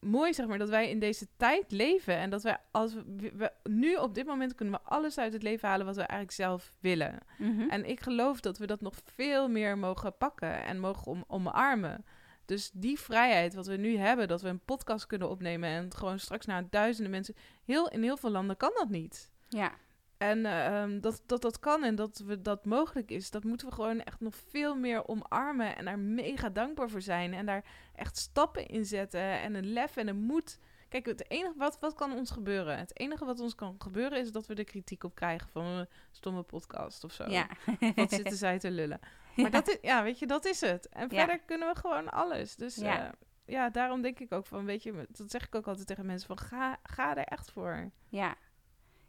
mooi, 0.00 0.34
zeg 0.34 0.46
maar, 0.46 0.58
dat 0.58 0.68
wij 0.68 0.90
in 0.90 0.98
deze 0.98 1.26
tijd 1.36 1.70
leven. 1.70 2.16
En 2.16 2.30
dat 2.30 2.42
wij, 2.42 2.58
als 2.70 2.94
we, 2.94 3.32
we- 3.34 3.52
nu 3.70 3.94
op 3.94 4.14
dit 4.14 4.26
moment 4.26 4.54
kunnen 4.54 4.74
we 4.74 4.90
alles 4.90 5.18
uit 5.18 5.32
het 5.32 5.42
leven 5.42 5.68
halen 5.68 5.86
wat 5.86 5.94
we 5.96 6.00
eigenlijk 6.02 6.32
zelf 6.32 6.72
willen. 6.80 7.18
Mhm. 7.38 7.68
En 7.68 7.84
ik 7.84 8.00
geloof 8.00 8.40
dat 8.40 8.58
we 8.58 8.66
dat 8.66 8.80
nog 8.80 8.94
veel 9.14 9.48
meer 9.48 9.78
mogen 9.78 10.16
pakken 10.16 10.64
en 10.64 10.78
mogen 10.78 11.06
om, 11.06 11.24
omarmen. 11.26 12.04
Dus 12.44 12.70
die 12.74 12.98
vrijheid 13.00 13.54
wat 13.54 13.66
we 13.66 13.76
nu 13.76 13.96
hebben, 13.96 14.28
dat 14.28 14.42
we 14.42 14.48
een 14.48 14.64
podcast 14.64 15.06
kunnen 15.06 15.28
opnemen 15.30 15.68
en 15.68 15.94
gewoon 15.94 16.18
straks 16.18 16.46
naar 16.46 16.64
duizenden 16.70 17.10
mensen. 17.12 17.34
Heel, 17.64 17.88
in 17.88 18.02
heel 18.02 18.16
veel 18.16 18.30
landen 18.30 18.56
kan 18.56 18.70
dat 18.74 18.88
niet. 18.88 19.30
Ja, 19.48 19.72
En 20.18 20.46
eh, 20.46 20.66
ehm, 20.82 21.00
dat, 21.00 21.22
dat 21.26 21.42
dat 21.42 21.58
kan 21.58 21.84
en 21.84 21.94
dat 21.94 22.18
we, 22.18 22.42
dat 22.42 22.64
mogelijk 22.64 23.10
is, 23.10 23.30
dat 23.30 23.44
moeten 23.44 23.68
we 23.68 23.74
gewoon 23.74 24.00
echt 24.02 24.20
nog 24.20 24.34
veel 24.50 24.76
meer 24.76 25.08
omarmen 25.08 25.76
en 25.76 25.84
daar 25.84 25.98
mega 25.98 26.48
dankbaar 26.48 26.90
voor 26.90 27.02
zijn. 27.02 27.34
En 27.34 27.46
daar 27.46 27.64
echt 27.94 28.16
stappen 28.16 28.66
in 28.66 28.84
zetten 28.84 29.20
en 29.20 29.54
een 29.54 29.72
lef 29.72 29.96
en 29.96 30.08
een 30.08 30.20
moed. 30.20 30.58
Kijk, 30.88 31.06
het 31.06 31.30
enige 31.30 31.54
wat, 31.56 31.78
wat 31.80 31.94
kan 31.94 32.12
ons 32.12 32.30
gebeuren? 32.30 32.78
Het 32.78 32.98
enige 32.98 33.24
wat 33.24 33.40
ons 33.40 33.54
kan 33.54 33.74
gebeuren 33.78 34.18
is 34.18 34.32
dat 34.32 34.46
we 34.46 34.54
er 34.54 34.64
kritiek 34.64 35.04
op 35.04 35.14
krijgen 35.14 35.48
van 35.48 35.64
een 35.64 35.88
stomme 36.10 36.42
podcast 36.42 37.04
of 37.04 37.12
zo. 37.12 37.24
ja. 37.30 37.46
Wat 37.94 38.10
zitten 38.10 38.36
zij 38.36 38.58
te 38.58 38.70
lullen? 38.70 39.00
Maar 39.36 39.50
dat 39.50 39.68
is, 39.68 39.78
ja, 39.82 40.02
weet 40.02 40.18
je, 40.18 40.26
dat 40.26 40.44
is 40.44 40.60
het. 40.60 40.88
En 40.88 41.08
Ja. 41.10 41.16
verder 41.18 41.40
kunnen 41.46 41.68
we 41.74 41.80
gewoon 41.80 42.08
alles. 42.10 42.56
Dus 42.56 42.76
Ja. 42.76 42.94
ja. 42.94 43.14
ja, 43.44 43.70
daarom 43.70 44.02
denk 44.02 44.20
ik 44.20 44.32
ook 44.32 44.46
van, 44.46 44.64
weet 44.64 44.82
je, 44.82 45.06
dat 45.10 45.30
zeg 45.30 45.46
ik 45.46 45.54
ook 45.54 45.66
altijd 45.66 45.86
tegen 45.86 46.06
mensen 46.06 46.26
van, 46.26 46.38
ga, 46.38 46.78
ga 46.82 47.16
er 47.16 47.24
echt 47.24 47.50
voor. 47.50 47.90
Ja. 48.08 48.34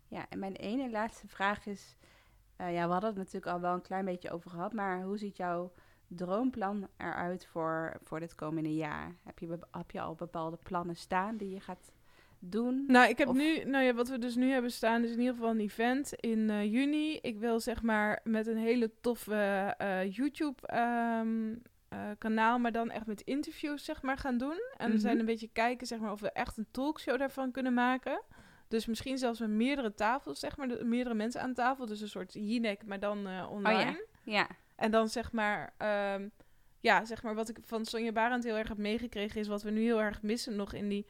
Ja, 0.08 0.26
en 0.30 0.40
mijn 0.40 0.56
ene 0.56 0.90
laatste 0.90 1.28
vraag 1.28 1.66
is... 1.66 1.96
eh, 2.56 2.74
ja, 2.74 2.86
we 2.86 2.92
hadden 2.92 3.10
het 3.10 3.18
natuurlijk 3.20 3.52
al 3.52 3.60
wel 3.60 3.74
een 3.74 3.82
klein 3.82 4.06
beetje 4.06 4.32
over 4.32 4.50
gehad... 4.50 4.74
maar 4.74 5.02
hoe 5.02 5.18
ziet 5.18 5.38
jouw 5.38 5.72
droomplan 6.08 6.88
eruit 6.98 7.46
voor, 7.46 7.98
voor 8.04 8.20
dit 8.20 8.36
komende 8.36 8.76
jaar? 8.76 9.16
Heb 9.24 9.40
je, 9.40 9.60
heb 9.72 9.92
je 9.92 10.02
al 10.02 10.16
bepaalde 10.16 10.58
plannen 10.64 10.96
staan 10.96 11.38
die 11.38 11.50
je 11.50 11.60
gaat 11.60 11.92
doen? 12.40 12.84
Nou, 12.88 13.10
ik 13.10 13.18
heb 13.18 13.28
Of- 13.28 13.36
nu, 13.36 13.64
nou 13.64 13.84
ja, 13.84 13.94
wat 13.94 14.08
we 14.10 14.18
dus 14.18 14.36
nu 14.36 14.50
hebben 14.52 14.72
staan, 14.72 15.04
is 15.04 15.12
in 15.12 15.20
ieder 15.20 15.34
geval 15.34 15.50
een 15.50 15.60
event 15.60 16.14
in 16.14 16.50
eh, 16.50 16.72
juni. 16.72 17.18
Ik 17.22 17.40
wil 17.40 17.60
zeg 17.60 17.82
maar 17.82 18.20
met 18.24 18.48
een 18.48 18.58
hele 18.58 18.92
toffe 19.02 19.74
eh, 19.78 20.12
YouTube 20.12 20.68
ehm, 20.68 21.56
eh, 21.90 22.00
kanaal, 22.18 22.60
maar 22.60 22.72
dan 22.72 22.90
echt 22.92 23.06
met 23.06 23.22
interviews 23.22 23.86
zeg 23.86 24.02
maar 24.02 24.18
gaan 24.18 24.38
doen. 24.38 24.60
En 24.78 24.92
we 24.92 24.98
zijn 24.98 25.12
Mhm. 25.12 25.20
een 25.20 25.32
beetje 25.32 25.50
kijken 25.54 25.88
zeg 25.88 26.00
maar 26.00 26.12
of 26.12 26.20
we 26.22 26.32
echt 26.32 26.58
een 26.58 26.68
talkshow 26.72 27.18
daarvan 27.20 27.52
kunnen 27.52 27.74
maken. 27.74 28.22
Dus 28.68 28.85
misschien 28.85 29.18
zelfs 29.18 29.39
met 29.39 29.49
meerdere 29.49 29.94
tafels, 29.94 30.39
zeg 30.39 30.57
maar, 30.57 30.68
de- 30.68 30.84
meerdere 30.84 31.15
mensen 31.15 31.41
aan 31.41 31.53
tafel. 31.53 31.85
Dus 31.85 32.02
een 32.02 32.10
soort 32.10 32.34
Jinek, 32.34 32.85
maar 32.85 32.99
dan 32.99 33.27
eh, 33.27 33.48
online. 33.52 34.06
Ja, 34.23 34.48
En 34.76 34.91
dan 34.91 35.10
zeg 35.10 35.31
maar, 35.31 35.73
ehm, 35.77 36.27
ja, 36.80 37.06
zeg 37.06 37.23
maar 37.23 37.35
wat 37.35 37.49
ik 37.49 37.57
van 37.61 37.85
Sonja 37.85 38.11
Barend 38.11 38.44
heel 38.44 38.56
erg 38.57 38.68
heb 38.68 38.77
meegekregen 38.77 39.39
is 39.41 39.48
wat 39.48 39.61
we 39.64 39.72
nu 39.72 39.81
heel 39.81 40.02
erg 40.02 40.22
missen 40.22 40.56
nog 40.56 40.73
in 40.73 40.88
die 40.89 41.06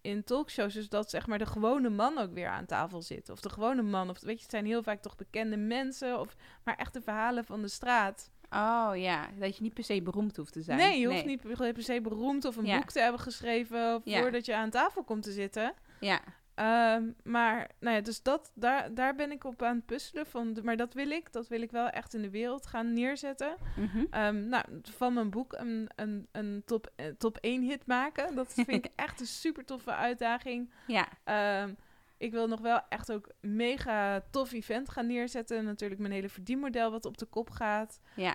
in 0.00 0.24
talkshows. 0.24 0.74
Dus 0.74 0.88
dat 0.88 1.10
zeg 1.10 1.26
maar 1.26 1.38
de 1.38 1.46
gewone 1.46 1.88
man 1.88 2.18
ook 2.18 2.32
weer 2.32 2.48
aan 2.48 2.66
tafel 2.66 3.02
zit. 3.02 3.28
Of 3.28 3.40
de 3.40 3.48
gewone 3.50 3.82
man. 3.82 4.10
Of 4.10 4.20
weet 4.20 4.36
je, 4.36 4.42
het 4.42 4.50
zijn 4.50 4.66
heel 4.66 4.82
vaak 4.82 5.00
toch 5.02 5.16
bekende 5.16 5.56
mensen. 5.56 6.20
Of 6.20 6.36
maar 6.64 6.76
echte 6.76 7.00
verhalen 7.02 7.44
van 7.44 7.62
de 7.62 7.68
straat. 7.68 8.30
oh 8.50 8.90
ja, 8.94 9.28
dat 9.38 9.56
je 9.56 9.62
niet 9.62 9.74
per 9.74 9.84
se 9.84 10.02
beroemd 10.02 10.36
hoeft 10.36 10.52
te 10.52 10.62
zijn. 10.62 10.78
Nee, 10.78 11.00
je 11.00 11.06
hoeft 11.08 11.24
niet 11.24 11.40
per 11.42 11.72
per 11.72 11.82
se 11.82 12.00
beroemd 12.00 12.44
of 12.44 12.56
een 12.56 12.66
Ja. 12.66 12.78
boek 12.78 12.90
te 12.90 13.00
hebben 13.00 13.20
geschreven 13.20 14.00
Ja. 14.04 14.20
voordat 14.20 14.46
je 14.46 14.54
aan 14.56 14.70
tafel 14.70 15.04
komt 15.04 15.22
te 15.22 15.32
zitten. 15.32 15.74
Ja, 16.00 16.20
Ehm, 16.56 17.10
maar, 17.24 17.70
nou 17.80 17.96
ja, 17.96 18.00
dus 18.02 18.22
dat, 18.22 18.50
daar, 18.54 18.94
daar 18.94 19.14
ben 19.14 19.30
ik 19.30 19.44
op 19.44 19.62
aan 19.62 19.76
het 19.76 19.86
puzzelen. 19.86 20.26
Van, 20.26 20.52
de- 20.52 20.62
maar 20.62 20.76
dat 20.76 20.94
wil 20.94 21.10
ik. 21.10 21.32
Dat 21.32 21.48
wil 21.48 21.60
ik 21.62 21.70
wel 21.70 21.88
echt 21.88 22.14
in 22.14 22.22
de 22.22 22.30
wereld 22.30 22.66
gaan 22.66 22.92
neerzetten. 22.92 23.56
mhm. 23.76 24.04
Ehm, 24.10 24.48
nou, 24.48 24.64
van 24.82 25.14
mijn 25.14 25.30
boek 25.30 25.52
een, 25.52 25.88
een, 25.96 26.28
een 26.32 26.62
top, 26.64 26.92
eh, 26.96 27.06
top 27.18 27.38
1 27.40 27.62
hit 27.62 27.86
maken. 27.86 28.34
Dat 28.34 28.52
vind 28.54 28.68
ik 28.68 28.88
echt 28.96 29.20
een 29.20 29.26
super 29.26 29.64
toffe 29.64 29.94
uitdaging. 29.94 30.72
ja, 30.86 31.08
Ehm, 31.24 31.74
ik 32.18 32.30
wil 32.32 32.48
nog 32.48 32.60
wel 32.60 32.80
echt 32.88 33.12
ook 33.12 33.28
mega 33.40 34.22
tof 34.30 34.52
event 34.52 34.88
gaan 34.88 35.06
neerzetten. 35.06 35.64
Natuurlijk 35.64 36.00
mijn 36.00 36.12
hele 36.12 36.28
verdienmodel 36.28 36.90
wat 36.90 37.04
op 37.04 37.18
de 37.18 37.26
kop 37.26 37.50
gaat. 37.50 38.00
ja, 38.14 38.34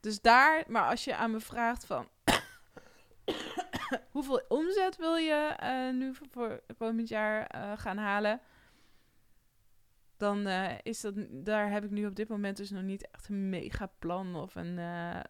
dus 0.00 0.20
daar, 0.20 0.64
maar 0.68 0.88
als 0.88 1.04
je 1.04 1.16
aan 1.16 1.30
me 1.30 1.40
vraagt 1.40 1.86
van... 1.86 2.08
hoeveel 4.14 4.42
omzet 4.48 4.96
wil 4.96 5.16
je 5.16 5.54
eh, 5.58 5.92
nu 5.94 6.14
voor, 6.14 6.26
voor 6.30 6.62
komend 6.78 7.08
jaar 7.08 7.46
eh, 7.46 7.72
gaan 7.76 7.96
halen? 7.96 8.40
Dan 10.16 10.46
eh, 10.46 10.72
is 10.82 11.00
dat, 11.00 11.14
daar 11.30 11.70
heb 11.70 11.84
ik 11.84 11.90
nu 11.90 12.06
op 12.06 12.14
dit 12.14 12.28
moment 12.28 12.56
dus 12.56 12.70
nog 12.70 12.82
niet 12.82 13.10
echt 13.10 13.28
een 13.28 13.48
mega 13.48 13.92
plan 13.98 14.36
of 14.36 14.54
een, 14.54 14.78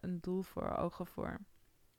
een 0.01 0.19
doel 0.21 0.43
voor 0.43 0.77
ogen 0.77 1.07
voor. 1.07 1.39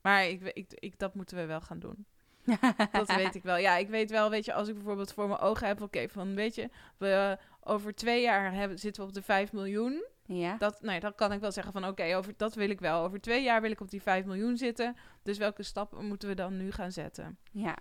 Maar 0.01 0.25
ik, 0.27 0.41
ik, 0.41 0.73
ik, 0.73 0.99
dat 0.99 1.15
moeten 1.15 1.37
we 1.37 1.45
wel 1.45 1.61
gaan 1.61 1.79
doen. 1.79 2.05
Dat 2.91 3.15
weet 3.15 3.35
ik 3.35 3.43
wel. 3.43 3.57
Ja, 3.57 3.75
ik 3.75 3.89
weet 3.89 4.09
wel, 4.09 4.29
weet 4.29 4.45
je, 4.45 4.53
als 4.53 4.67
ik 4.67 4.73
bijvoorbeeld 4.73 5.13
voor 5.13 5.27
mijn 5.27 5.39
ogen 5.39 5.67
heb, 5.67 5.81
oké, 5.81 6.09
van 6.09 6.35
weet 6.35 6.55
je, 6.55 6.69
we 6.97 7.37
over 7.59 7.95
twee 7.95 8.21
jaar 8.21 8.53
hebben, 8.53 8.79
zitten 8.79 9.01
we 9.01 9.07
op 9.07 9.13
de 9.13 9.21
5 9.21 9.53
miljoen. 9.53 10.05
Ja. 10.25 10.57
Dat, 10.57 10.81
nou 10.81 10.93
ja, 10.93 10.99
dan 10.99 11.15
kan 11.15 11.31
ik 11.31 11.39
wel 11.39 11.51
zeggen 11.51 11.73
van 11.73 11.87
oké, 11.87 12.15
over 12.15 12.33
dat 12.37 12.53
wil 12.55 12.69
ik 12.69 12.79
wel. 12.79 13.03
Over 13.03 13.21
twee 13.21 13.43
jaar 13.43 13.61
wil 13.61 13.71
ik 13.71 13.79
op 13.81 13.89
die 13.89 14.01
5 14.01 14.25
miljoen 14.25 14.57
zitten. 14.57 14.95
Dus 15.23 15.37
welke 15.37 15.63
stappen 15.63 16.05
moeten 16.07 16.27
we 16.29 16.35
dan 16.35 16.57
nu 16.57 16.71
gaan 16.71 16.91
zetten? 16.91 17.37
ja. 17.51 17.77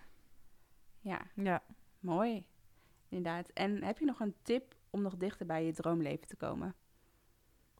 Ja, 1.00 1.20
Ja. 1.34 1.62
mooi. 2.00 2.46
Inderdaad. 3.08 3.48
En 3.48 3.82
heb 3.84 3.98
je 3.98 4.04
nog 4.04 4.20
een 4.20 4.34
tip 4.42 4.74
om 4.90 5.02
nog 5.02 5.16
dichter 5.16 5.46
bij 5.46 5.64
je 5.64 5.72
droomleven 5.72 6.26
te 6.26 6.36
komen? 6.36 6.74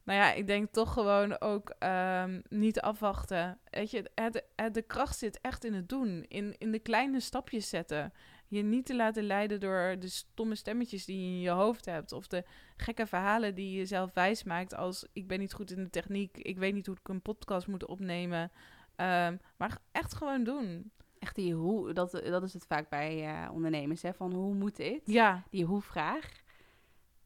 Nou 0.03 0.19
ja, 0.19 0.31
ik 0.33 0.47
denk 0.47 0.71
toch 0.71 0.93
gewoon 0.93 1.39
ook 1.41 1.69
ehm, 1.79 2.41
niet 2.49 2.81
afwachten. 2.81 3.59
Weet 3.69 3.91
je, 3.91 4.11
het, 4.15 4.43
het- 4.55 4.73
de 4.73 4.81
kracht 4.81 5.17
zit 5.17 5.41
echt 5.41 5.63
in 5.63 5.73
het 5.73 5.89
doen. 5.89 6.25
In, 6.27 6.55
in 6.57 6.71
de 6.71 6.79
kleine 6.79 7.19
stapjes 7.19 7.69
zetten. 7.69 8.13
Je 8.53 8.63
niet 8.63 8.85
te 8.85 8.95
laten 8.95 9.23
leiden 9.23 9.59
door 9.59 9.95
de 9.99 10.07
stomme 10.07 10.55
stemmetjes 10.55 11.05
die 11.05 11.19
je 11.19 11.25
in 11.25 11.39
je 11.39 11.49
hoofd 11.49 11.85
hebt. 11.85 12.11
Of 12.11 12.27
de 12.27 12.43
gekke 12.77 13.05
verhalen 13.07 13.55
die 13.55 13.77
je 13.77 13.85
zelf 13.85 14.13
wijs 14.13 14.43
maakt. 14.43 14.75
Als 14.75 15.07
ik 15.13 15.27
ben 15.27 15.39
niet 15.39 15.53
goed 15.53 15.71
in 15.71 15.83
de 15.83 15.89
techniek. 15.89 16.37
Ik 16.37 16.57
weet 16.57 16.73
niet 16.73 16.85
hoe 16.85 16.95
ik 16.95 17.07
een 17.07 17.21
podcast 17.21 17.67
moet 17.67 17.85
opnemen. 17.85 18.51
Ehm, 18.95 19.37
maar 19.57 19.77
echt 19.91 20.13
gewoon 20.15 20.43
doen. 20.43 20.91
Echt 21.19 21.35
die 21.35 21.53
hoe, 21.53 21.93
dat, 21.93 22.11
dat 22.11 22.43
is 22.43 22.53
het 22.53 22.65
vaak 22.65 22.89
bij 22.89 23.25
eh, 23.25 23.51
ondernemers, 23.53 24.01
hè? 24.01 24.13
Van 24.13 24.33
hoe 24.33 24.53
moet 24.53 24.75
dit? 24.75 25.01
Ja, 25.05 25.43
Die 25.49 25.65
hoe-vraag. 25.65 26.42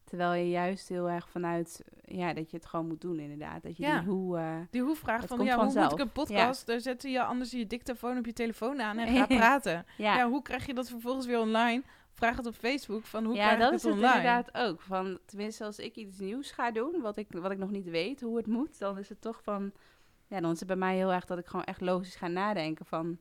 Terwijl 0.10 0.34
je 0.44 0.50
juist 0.50 0.88
heel 0.90 1.10
erg 1.10 1.30
vanuit, 1.30 1.84
ja, 2.06 2.34
dat 2.34 2.52
je 2.52 2.58
het 2.58 2.66
gewoon 2.66 2.88
moet 2.88 3.02
doen 3.02 3.20
inderdaad. 3.20 3.64
Dat 3.64 3.78
je 3.78 3.84
Ja. 3.84 4.00
die 4.00 4.10
hoe... 4.10 4.38
eh, 4.38 4.56
Die 4.72 4.82
hoe 4.82 4.96
vraag 4.96 5.28
van, 5.28 5.44
ja, 5.46 5.56
hoe 5.66 5.74
moet 5.82 5.92
ik 5.92 6.00
een 6.00 6.12
podcast? 6.12 6.66
Daar 6.66 6.80
zetten 6.80 7.12
je 7.12 7.24
anders 7.24 7.52
je 7.52 7.68
dictafoon 7.68 8.18
op 8.18 8.26
je 8.26 8.34
telefoon 8.34 8.82
aan 8.82 8.98
en 8.98 9.14
Ja. 9.14 9.20
ga 9.20 9.26
praten. 9.26 9.86
ja, 9.98 10.18
Ja. 10.18 10.30
hoe 10.30 10.42
krijg 10.42 10.66
je 10.66 10.74
dat 10.74 10.90
vervolgens 10.90 11.26
weer 11.26 11.40
online? 11.40 11.84
Vraag 12.14 12.38
het 12.38 12.46
op 12.46 12.54
Facebook 12.56 13.06
van 13.06 13.26
hoe 13.26 13.36
ja, 13.36 13.44
krijg 13.46 13.60
dat 13.60 13.70
ik 13.72 13.76
is 13.78 13.84
het 13.84 13.94
online? 13.94 14.16
inderdaad 14.16 14.56
ook. 14.58 14.82
Van, 14.82 15.20
tenminste, 15.26 15.64
als 15.64 15.80
ik 15.80 15.96
iets 15.96 16.20
nieuws 16.20 16.52
ga 16.52 16.72
doen, 16.72 17.02
wat 17.02 17.18
ik, 17.18 17.28
wat 17.32 17.52
ik 17.52 17.58
nog 17.58 17.72
niet 17.72 17.90
weet 17.90 18.22
hoe 18.22 18.38
het 18.38 18.48
moet, 18.48 18.80
dan 18.80 18.98
is 18.98 19.10
het 19.10 19.22
toch 19.22 19.44
van... 19.44 19.72
Ja, 20.28 20.40
dan 20.42 20.52
is 20.52 20.60
het 20.60 20.68
bij 20.68 20.78
mij 20.78 20.96
heel 20.96 21.14
erg 21.14 21.26
dat 21.26 21.38
ik 21.38 21.46
gewoon 21.46 21.66
echt 21.66 21.82
logisch 21.82 22.16
ga 22.16 22.28
nadenken 22.28 22.86
van... 22.86 23.18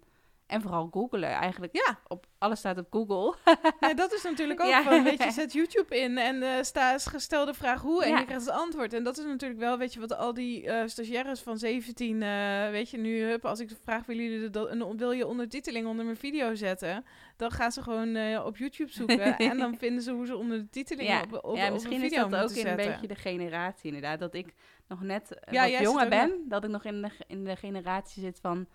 En 0.46 0.62
vooral 0.62 0.88
googlen 0.90 1.28
eigenlijk. 1.28 1.76
Ja, 1.76 1.98
Op, 2.08 2.26
alles 2.38 2.58
staat 2.58 2.78
op 2.78 2.86
Google. 2.90 3.34
nee, 3.80 3.94
dat 3.94 4.12
is 4.12 4.22
natuurlijk 4.22 4.60
ook 4.60 4.68
Ja. 4.68 4.82
van, 4.82 5.02
weet 5.02 5.22
je, 5.22 5.30
zet 5.40 5.52
YouTube 5.52 5.98
in 5.98 6.18
en 6.18 6.42
eh 6.42 6.62
sta, 6.62 6.98
gestelde 6.98 7.54
vraag 7.54 7.80
hoe 7.82 8.04
en 8.04 8.10
Ja. 8.10 8.18
je 8.18 8.24
krijgt 8.24 8.44
het 8.44 8.54
antwoord. 8.54 8.92
En 8.92 9.04
dat 9.04 9.18
is 9.18 9.24
natuurlijk 9.24 9.60
wel, 9.60 9.78
weet 9.78 9.92
je, 9.92 10.00
wat 10.00 10.16
al 10.16 10.34
die 10.34 10.66
eh 10.66 10.86
stagiaires 10.86 11.40
van 11.40 11.58
17, 11.58 12.22
eh, 12.22 12.70
weet 12.70 12.90
je, 12.90 12.98
nu, 12.98 13.22
hup, 13.22 13.44
als 13.44 13.60
ik 13.60 13.70
vraag, 13.84 14.06
willen 14.06 14.24
jullie 14.24 14.50
dat, 14.50 14.74
wil 14.96 15.12
je 15.12 15.26
ondertiteling 15.26 15.86
onder 15.86 16.04
mijn 16.04 16.16
video 16.16 16.54
zetten? 16.54 17.04
Dan 17.36 17.50
gaan 17.50 17.72
ze 17.72 17.82
gewoon 17.82 18.38
op 18.44 18.56
YouTube 18.56 18.92
zoeken 18.92 19.36
en 19.50 19.58
dan 19.58 19.76
vinden 19.76 20.02
ze 20.02 20.12
hoe 20.12 20.26
ze 20.26 20.36
ondertiteling 20.36 21.08
ja, 21.08 21.20
op, 21.22 21.44
op, 21.44 21.56
ja 21.56 21.70
misschien 21.70 22.02
is 22.02 22.12
dat 22.12 22.34
ook 22.36 22.50
in 22.50 22.66
een 22.66 22.76
beetje 22.76 23.06
de 23.06 23.14
generatie 23.14 23.86
inderdaad. 23.86 24.18
Dat 24.18 24.34
ik 24.34 24.54
nog 24.88 25.00
net 25.02 25.38
Ja, 25.50 25.70
wat 25.70 25.80
jonger 25.80 26.08
ben. 26.08 26.44
Dat 26.48 26.64
ik 26.64 26.70
nog 26.70 26.84
in 26.84 27.02
de, 27.02 27.10
in 27.26 27.44
de 27.44 27.56
generatie 27.56 28.22
zit 28.22 28.38
van... 28.40 28.66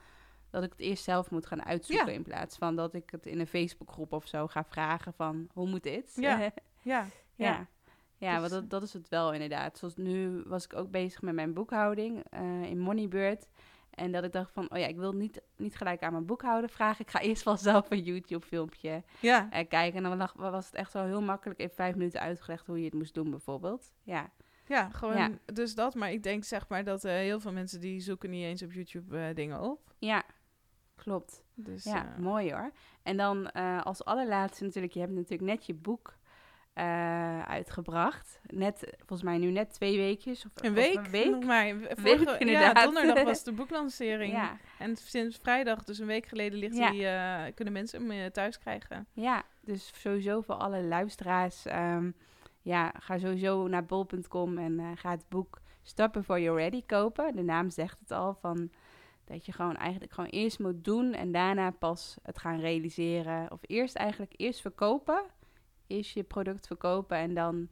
Dat 0.52 0.64
ik 0.64 0.70
het 0.72 0.80
eerst 0.80 1.04
zelf 1.04 1.32
moet 1.32 1.46
gaan 1.46 1.64
uitzoeken. 1.66 2.08
Ja. 2.08 2.14
In 2.14 2.24
plaats 2.24 2.58
van 2.58 2.76
dat 2.76 2.94
ik 2.94 3.10
het 3.10 3.26
in 3.26 3.40
een 3.40 3.48
Facebookgroep 3.48 4.12
of 4.14 4.28
zo 4.28 4.48
ga 4.48 4.64
vragen 4.64 5.14
van... 5.14 5.48
Hoe 5.54 5.68
moet 5.68 5.84
dit? 5.84 6.12
Ja. 6.16 6.38
Ja, 6.40 6.52
Ja, 6.82 7.06
ja. 7.36 7.68
ja 8.18 8.32
want 8.40 8.42
Dus- 8.42 8.52
dat, 8.52 8.70
dat 8.70 8.84
is 8.84 8.94
het 8.94 9.10
wel 9.10 9.34
inderdaad. 9.34 9.78
Zoals 9.78 9.96
nu 9.96 10.44
was 10.46 10.64
ik 10.66 10.76
ook 10.76 10.92
bezig 10.92 11.22
met 11.22 11.34
mijn 11.34 11.54
boekhouding 11.54 12.24
eh, 12.30 12.64
in 12.64 12.80
Moneybird. 12.80 13.48
En 13.90 14.12
dat 14.12 14.24
ik 14.24 14.32
dacht 14.32 14.52
van, 14.52 14.72
oh 14.72 14.78
ja, 14.78 14.86
ik 14.88 14.96
wil 14.98 15.12
niet, 15.14 15.42
niet 15.58 15.76
gelijk 15.78 16.02
aan 16.02 16.12
mijn 16.12 16.26
boekhouder 16.26 16.70
vragen. 16.70 17.02
Ik 17.06 17.12
ga 17.12 17.20
eerst 17.22 17.44
wel 17.44 17.58
zelf 17.58 17.92
een 17.92 18.04
YouTube-filmpje 18.04 19.04
ja. 19.20 19.48
eh, 19.52 19.68
kijken. 19.68 20.04
En 20.06 20.18
dan 20.18 20.30
was 20.52 20.66
het 20.66 20.76
echt 20.76 20.94
wel 20.94 21.06
heel 21.06 21.22
makkelijk 21.22 21.60
in 21.60 21.70
vijf 21.70 21.96
minuten 21.96 22.20
uitgelegd 22.22 22.68
hoe 22.68 22.78
je 22.80 22.86
het 22.86 22.94
moest 22.94 23.14
doen 23.14 23.30
bijvoorbeeld. 23.30 23.92
Ja, 24.04 24.30
Ja, 24.68 24.90
gewoon 24.90 25.18
Ja. 25.18 25.30
dus 25.46 25.76
dat. 25.76 25.96
Maar 25.96 26.12
ik 26.12 26.24
denk 26.24 26.44
zeg 26.44 26.68
maar 26.68 26.84
dat 26.84 27.04
eh, 27.04 27.14
heel 27.14 27.40
veel 27.40 27.52
mensen 27.52 27.80
die 27.82 28.00
zoeken 28.00 28.30
niet 28.30 28.44
eens 28.44 28.64
op 28.64 28.72
YouTube 28.74 29.34
dingen 29.34 29.60
op. 29.62 29.94
ja 30.00 30.24
klopt. 31.04 31.44
Dus 31.56 31.84
Ja, 31.84 32.06
eh, 32.06 32.18
mooi 32.18 32.54
hoor. 32.54 32.72
En 33.04 33.18
dan 33.18 33.50
eh, 33.50 33.82
als 33.82 34.06
allerlaatste 34.06 34.64
natuurlijk, 34.64 34.94
je 34.94 35.00
hebt 35.00 35.12
natuurlijk 35.14 35.42
net 35.42 35.66
je 35.66 35.74
boek 35.74 36.18
eh, 36.74 37.42
uitgebracht. 37.42 38.40
Net, 38.48 38.94
volgens 38.98 39.24
mij 39.24 39.38
nu 39.38 39.52
net 39.52 39.74
twee 39.74 39.98
weekjes. 39.98 40.46
Of, 40.46 40.52
Een 40.64 40.70
of 40.70 40.76
week, 40.76 40.96
Een 40.96 41.10
week. 41.12 41.30
nog 41.30 41.44
maar. 41.44 41.78
week, 41.78 42.00
Vorige, 42.00 42.24
ja, 42.26 42.40
inderdaad. 42.40 42.84
donderdag 42.84 43.24
was 43.34 43.44
de 43.44 43.52
boeklancering. 43.52 44.34
Ja, 44.34 44.58
En 44.80 44.96
sinds 44.96 45.38
vrijdag, 45.42 45.84
dus 45.84 46.00
een 46.00 46.08
week 46.08 46.26
geleden, 46.26 46.60
ligt 46.60 46.78
Ja. 46.78 46.92
die, 47.46 47.54
kunnen 47.54 47.74
mensen 47.74 48.10
hem 48.10 48.32
thuis 48.32 48.60
krijgen. 48.60 49.08
ja, 49.14 49.44
dus 49.62 49.92
sowieso 50.02 50.42
voor 50.42 50.56
alle 50.56 50.84
luisteraars. 50.84 51.66
ehm, 51.66 52.12
ja, 52.62 52.94
ga 53.00 53.18
sowieso 53.18 53.68
naar 53.68 53.86
bol.com 53.86 54.58
en 54.58 54.98
ga 54.98 55.10
het 55.12 55.26
boek 55.30 55.60
Start 55.84 56.12
Before 56.12 56.42
You're 56.42 56.62
Ready 56.62 56.84
kopen. 56.86 57.36
De 57.36 57.44
naam 57.44 57.70
zegt 57.70 58.00
het 58.00 58.12
al, 58.12 58.34
van 58.42 58.70
dat 59.32 59.46
je 59.46 59.52
gewoon 59.52 59.76
eigenlijk 59.76 60.14
gewoon 60.14 60.30
eerst 60.30 60.60
moet 60.60 60.84
doen 60.84 61.14
en 61.14 61.32
daarna 61.32 61.72
pas 61.72 62.18
het 62.24 62.38
gaan 62.38 62.60
realiseren. 62.60 63.52
Of 63.52 63.60
eerst 63.62 63.96
eigenlijk 63.96 64.34
eerst 64.38 64.62
verkopen, 64.62 65.24
eerst 65.88 66.14
je 66.14 66.24
product 66.24 66.68
verkopen 66.68 67.18
en 67.18 67.34
dan, 67.34 67.70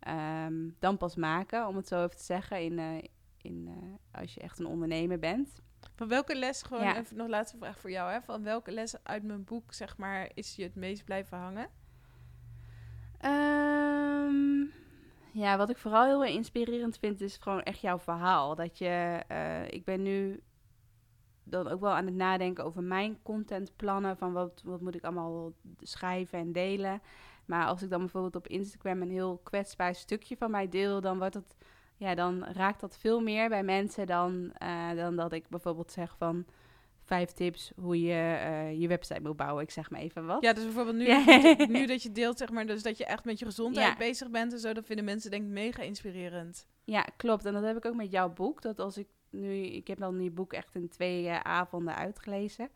ehm, 0.00 0.68
dan 0.78 0.96
pas 0.96 1.16
maken, 1.16 1.66
om 1.66 1.76
het 1.76 1.88
zo 1.88 2.04
even 2.04 2.16
te 2.16 2.24
zeggen, 2.24 2.62
in, 2.62 2.78
eh, 2.78 3.02
in, 3.42 3.68
eh, 3.68 4.20
als 4.20 4.34
je 4.34 4.40
echt 4.40 4.58
een 4.58 4.66
ondernemer 4.66 5.18
bent. 5.18 5.60
Van 5.94 6.08
welke 6.08 6.36
les, 6.36 6.62
gewoon 6.62 6.82
Ja. 6.84 6.96
even 6.98 7.16
nog 7.16 7.28
laatste 7.28 7.56
vraag 7.58 7.78
voor 7.78 7.90
jou, 7.90 8.12
hè? 8.12 8.20
Van 8.22 8.42
welke 8.42 8.70
les 8.72 9.04
uit 9.04 9.22
mijn 9.22 9.44
boek, 9.44 9.72
zeg 9.74 9.96
maar, 9.96 10.30
is 10.34 10.56
je 10.56 10.62
het 10.62 10.74
meest 10.74 11.04
blijven 11.04 11.38
hangen? 11.38 11.68
Ehm, 13.18 14.64
ja, 15.32 15.56
wat 15.56 15.70
ik 15.70 15.76
vooral 15.76 16.04
heel 16.04 16.24
inspirerend 16.24 16.98
vind, 16.98 17.20
is 17.20 17.36
gewoon 17.36 17.62
echt 17.62 17.80
jouw 17.80 17.98
verhaal. 17.98 18.54
Dat 18.54 18.78
je, 18.78 19.22
eh, 19.28 19.68
ik 19.70 19.84
ben 19.84 20.02
nu 20.02 20.42
dan 21.50 21.68
ook 21.68 21.80
wel 21.80 21.90
aan 21.90 22.06
het 22.06 22.14
nadenken 22.14 22.64
over 22.64 22.82
mijn 22.82 23.18
contentplannen. 23.22 24.16
Van 24.16 24.32
wat, 24.32 24.62
wat 24.64 24.80
moet 24.80 24.94
ik 24.94 25.04
allemaal 25.04 25.52
schrijven 25.80 26.38
en 26.38 26.52
delen. 26.52 27.02
Maar 27.46 27.66
als 27.66 27.82
ik 27.82 27.90
dan 27.90 27.98
bijvoorbeeld 28.00 28.36
op 28.36 28.48
Instagram 28.48 29.02
een 29.02 29.10
heel 29.10 29.40
kwetsbaar 29.42 29.94
stukje 29.94 30.36
van 30.36 30.50
mij 30.50 30.68
deel, 30.68 31.00
dan 31.00 31.18
wordt 31.18 31.34
het, 31.34 31.56
ja, 31.96 32.14
dan 32.14 32.44
raakt 32.44 32.80
dat 32.80 32.96
veel 32.98 33.20
meer 33.20 33.48
bij 33.48 33.62
mensen 33.62 34.06
dan, 34.06 34.52
eh, 34.58 34.90
dan 34.96 35.16
dat 35.16 35.32
ik 35.32 35.48
bijvoorbeeld 35.48 35.92
zeg 35.92 36.14
van 36.18 36.44
vijf 37.04 37.30
tips 37.30 37.72
hoe 37.76 38.00
je 38.00 38.12
eh, 38.40 38.80
je 38.80 38.88
website 38.88 39.20
moet 39.22 39.36
bouwen. 39.36 39.62
Ik 39.62 39.70
zeg 39.70 39.90
maar 39.90 40.00
even 40.00 40.26
wat. 40.26 40.42
Ja, 40.42 40.52
dus 40.52 40.64
bijvoorbeeld 40.64 40.96
nu, 40.96 41.06
Ja. 41.06 41.24
dat 41.42 41.42
je- 41.58 41.66
nu 41.68 41.86
dat 41.86 42.02
je 42.02 42.12
deelt, 42.12 42.38
zeg 42.38 42.50
maar, 42.50 42.66
dus 42.66 42.82
dat 42.82 42.98
je 42.98 43.04
echt 43.04 43.24
met 43.24 43.38
je 43.38 43.44
gezondheid 43.44 43.86
Ja. 43.88 43.96
bezig 43.96 44.30
bent 44.30 44.52
en 44.52 44.58
zo, 44.58 44.72
dat 44.72 44.86
vinden 44.86 45.04
mensen 45.04 45.30
denk 45.30 45.42
ik 45.42 45.48
mega 45.50 45.82
inspirerend. 45.82 46.66
Ja, 46.84 47.02
klopt. 47.16 47.44
En 47.44 47.52
dat 47.52 47.62
heb 47.62 47.76
ik 47.76 47.84
ook 47.84 47.94
met 47.94 48.10
jouw 48.10 48.32
boek. 48.32 48.62
Dat 48.62 48.78
als 48.78 48.98
ik 48.98 49.06
nu, 49.30 49.54
ik 49.54 49.86
heb 49.86 49.98
dan 49.98 50.18
die 50.18 50.30
boek 50.30 50.52
echt 50.52 50.74
in 50.74 50.88
twee 50.88 51.28
eh, 51.28 51.40
avonden 51.40 51.94
uitgelezen. 51.94 52.68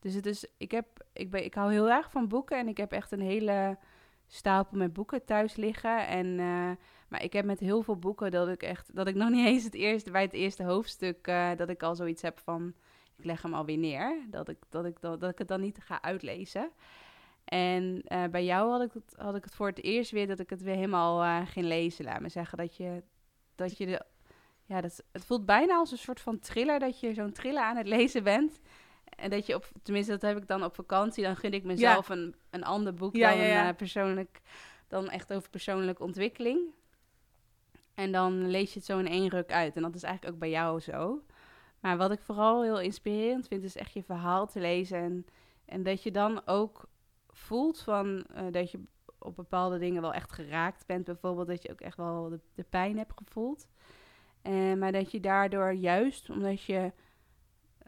Dus 0.00 0.46
ik 0.56 0.70
heb, 0.70 0.86
ik 1.12 1.30
ben, 1.30 1.44
ik 1.44 1.54
hou 1.54 1.72
heel 1.72 1.90
erg 1.90 2.10
van 2.10 2.28
boeken 2.28 2.58
en 2.58 2.68
ik 2.68 2.76
heb 2.76 2.92
echt 2.92 3.12
een 3.12 3.20
hele 3.20 3.78
stapel 4.26 4.76
met 4.76 4.92
boeken 4.92 5.24
thuis 5.24 5.56
liggen. 5.56 6.06
En, 6.06 6.26
eh, 6.38 6.70
maar 7.08 7.22
ik 7.22 7.32
heb 7.32 7.44
met 7.44 7.60
heel 7.60 7.82
veel 7.82 7.96
boeken 7.96 8.30
dat 8.30 8.48
ik 8.48 8.62
echt, 8.62 8.94
dat 8.94 9.06
ik 9.06 9.14
nog 9.14 9.30
niet 9.30 9.46
eens 9.46 9.64
het 9.64 9.74
eerste, 9.74 10.10
bij 10.10 10.22
het 10.22 10.32
eerste 10.32 10.64
hoofdstuk, 10.64 11.26
eh, 11.26 11.50
dat 11.56 11.68
ik 11.68 11.82
al 11.82 11.94
zoiets 11.94 12.22
heb 12.22 12.38
van, 12.38 12.74
ik 13.16 13.24
leg 13.24 13.42
hem 13.42 13.54
alweer 13.54 13.78
neer. 13.78 14.26
Dat 14.30 14.48
ik, 14.48 14.58
dat 14.68 14.84
ik, 14.84 15.00
dat, 15.00 15.22
ik 15.22 15.38
het 15.38 15.48
dan 15.48 15.60
niet 15.60 15.78
ga 15.82 16.02
uitlezen. 16.02 16.70
En 17.44 18.04
bij 18.30 18.44
jou 18.44 18.70
had 18.70 18.82
ik, 18.82 18.92
het, 18.92 19.14
had 19.16 19.36
ik 19.36 19.44
het 19.44 19.54
voor 19.54 19.66
het 19.66 19.82
eerst 19.82 20.10
weer 20.10 20.26
dat 20.26 20.38
ik 20.38 20.50
het 20.50 20.62
weer 20.62 20.74
helemaal 20.74 21.44
ging 21.46 21.66
lezen. 21.66 22.04
Laat 22.04 22.20
me 22.20 22.28
zeggen 22.28 22.58
dat 22.58 22.76
je, 22.76 23.02
dat 23.54 23.78
je 23.78 23.86
de, 23.86 24.04
ja, 24.66 24.80
dat, 24.80 25.04
het 25.12 25.24
voelt 25.24 25.46
bijna 25.46 25.74
als 25.74 25.90
een 25.90 25.98
soort 25.98 26.20
van 26.20 26.38
thriller 26.38 26.78
dat 26.78 27.00
je 27.00 27.14
zo'n 27.14 27.32
thriller 27.32 27.62
aan 27.62 27.76
het 27.76 27.86
lezen 27.86 28.22
bent. 28.22 28.60
En 29.16 29.30
dat 29.30 29.46
je 29.46 29.54
op, 29.54 29.70
tenminste 29.82 30.12
dat 30.12 30.22
heb 30.22 30.36
ik 30.36 30.48
dan 30.48 30.64
op 30.64 30.74
vakantie, 30.74 31.24
dan 31.24 31.36
gun 31.36 31.52
ik 31.52 31.64
mezelf 31.64 32.08
een, 32.08 32.34
een 32.50 32.64
ander 32.64 32.94
boek 32.94 33.16
Ja, 33.16 33.30
dan 33.30 33.38
ja, 33.38 33.68
eh, 33.68 33.76
persoonlijk, 33.76 34.40
dan 34.88 35.10
echt 35.10 35.32
over 35.32 35.50
persoonlijke 35.50 36.02
ontwikkeling. 36.02 36.60
En 37.94 38.12
dan 38.12 38.50
lees 38.50 38.72
je 38.72 38.78
het 38.78 38.88
zo 38.88 38.98
in 38.98 39.06
één 39.06 39.28
ruk 39.28 39.52
uit. 39.52 39.76
En 39.76 39.82
dat 39.82 39.94
is 39.94 40.02
eigenlijk 40.02 40.34
ook 40.34 40.40
bij 40.40 40.50
jou 40.50 40.80
zo. 40.80 41.22
Maar 41.80 41.96
wat 41.96 42.10
ik 42.10 42.20
vooral 42.20 42.62
heel 42.62 42.80
inspirerend 42.80 43.48
vind, 43.48 43.62
is 43.62 43.76
echt 43.76 43.92
je 43.92 44.02
verhaal 44.02 44.46
te 44.46 44.60
lezen. 44.60 44.98
En, 44.98 45.26
en 45.64 45.82
dat 45.82 46.02
je 46.02 46.10
dan 46.10 46.46
ook 46.46 46.88
voelt 47.28 47.80
van 47.80 48.24
eh, 48.34 48.44
dat 48.50 48.70
je 48.70 48.80
op 49.18 49.36
bepaalde 49.36 49.78
dingen 49.78 50.02
wel 50.02 50.12
echt 50.12 50.32
geraakt 50.32 50.86
bent. 50.86 51.04
Bijvoorbeeld 51.04 51.46
dat 51.46 51.62
je 51.62 51.70
ook 51.70 51.80
echt 51.80 51.96
wel 51.96 52.28
de, 52.28 52.40
de 52.54 52.64
pijn 52.70 52.98
hebt 52.98 53.12
gevoeld. 53.16 53.66
Eh, 54.46 54.72
maar 54.74 54.92
dat 54.92 55.10
je 55.10 55.20
daardoor 55.20 55.72
juist, 55.72 56.30
omdat 56.30 56.62
je 56.62 56.92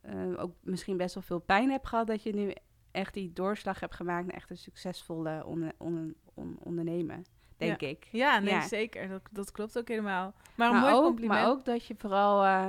eh, 0.02 0.12
ook 0.42 0.52
misschien 0.62 0.96
best 0.96 1.14
wel 1.14 1.22
veel 1.22 1.38
pijn 1.38 1.70
hebt 1.70 1.86
gehad, 1.86 2.06
dat 2.06 2.22
je 2.22 2.34
nu 2.34 2.52
echt 2.90 3.14
die 3.14 3.32
doorslag 3.32 3.80
hebt 3.80 3.94
gemaakt 3.94 4.26
naar 4.26 4.34
echt 4.36 4.50
een 4.50 4.56
succesvolle 4.58 5.44
onder, 5.46 5.72
onder, 5.78 6.14
on- 6.34 6.58
ondernemer, 6.62 7.22
denk 7.56 7.80
ik. 7.80 8.08
Ja, 8.12 8.38
nee, 8.38 8.52
Ja. 8.54 8.60
zeker. 8.66 9.08
Dat, 9.08 9.22
dat 9.30 9.50
klopt 9.52 9.78
ook 9.78 9.88
helemaal. 9.88 10.34
Maar 10.56 10.68
een 10.68 10.72
maar, 10.74 10.82
mooi 10.82 10.94
ook, 10.94 11.02
compliment. 11.04 11.40
maar 11.40 11.50
ook 11.50 11.64
dat 11.64 11.86
je 11.86 11.94
vooral... 11.98 12.44
eh, 12.44 12.68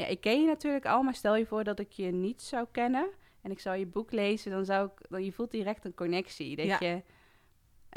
ja, 0.00 0.06
ik 0.06 0.20
ken 0.20 0.40
je 0.40 0.46
natuurlijk 0.46 0.86
al, 0.86 1.02
maar 1.02 1.14
stel 1.14 1.36
je 1.36 1.46
voor 1.46 1.64
dat 1.64 1.78
ik 1.78 1.92
je 1.92 2.10
niet 2.12 2.42
zou 2.42 2.66
kennen... 2.70 3.08
en 3.42 3.50
ik 3.50 3.60
zou 3.60 3.76
je 3.76 3.86
boek 3.86 4.12
lezen, 4.12 4.50
dan 4.50 4.64
zou 4.64 4.86
ik... 4.86 5.06
Dan, 5.08 5.24
je 5.24 5.32
voelt 5.32 5.50
direct 5.50 5.84
een 5.84 5.94
connectie. 5.94 6.56
Dat 6.56 6.66
Ja. 6.66 6.76
je... 6.80 7.02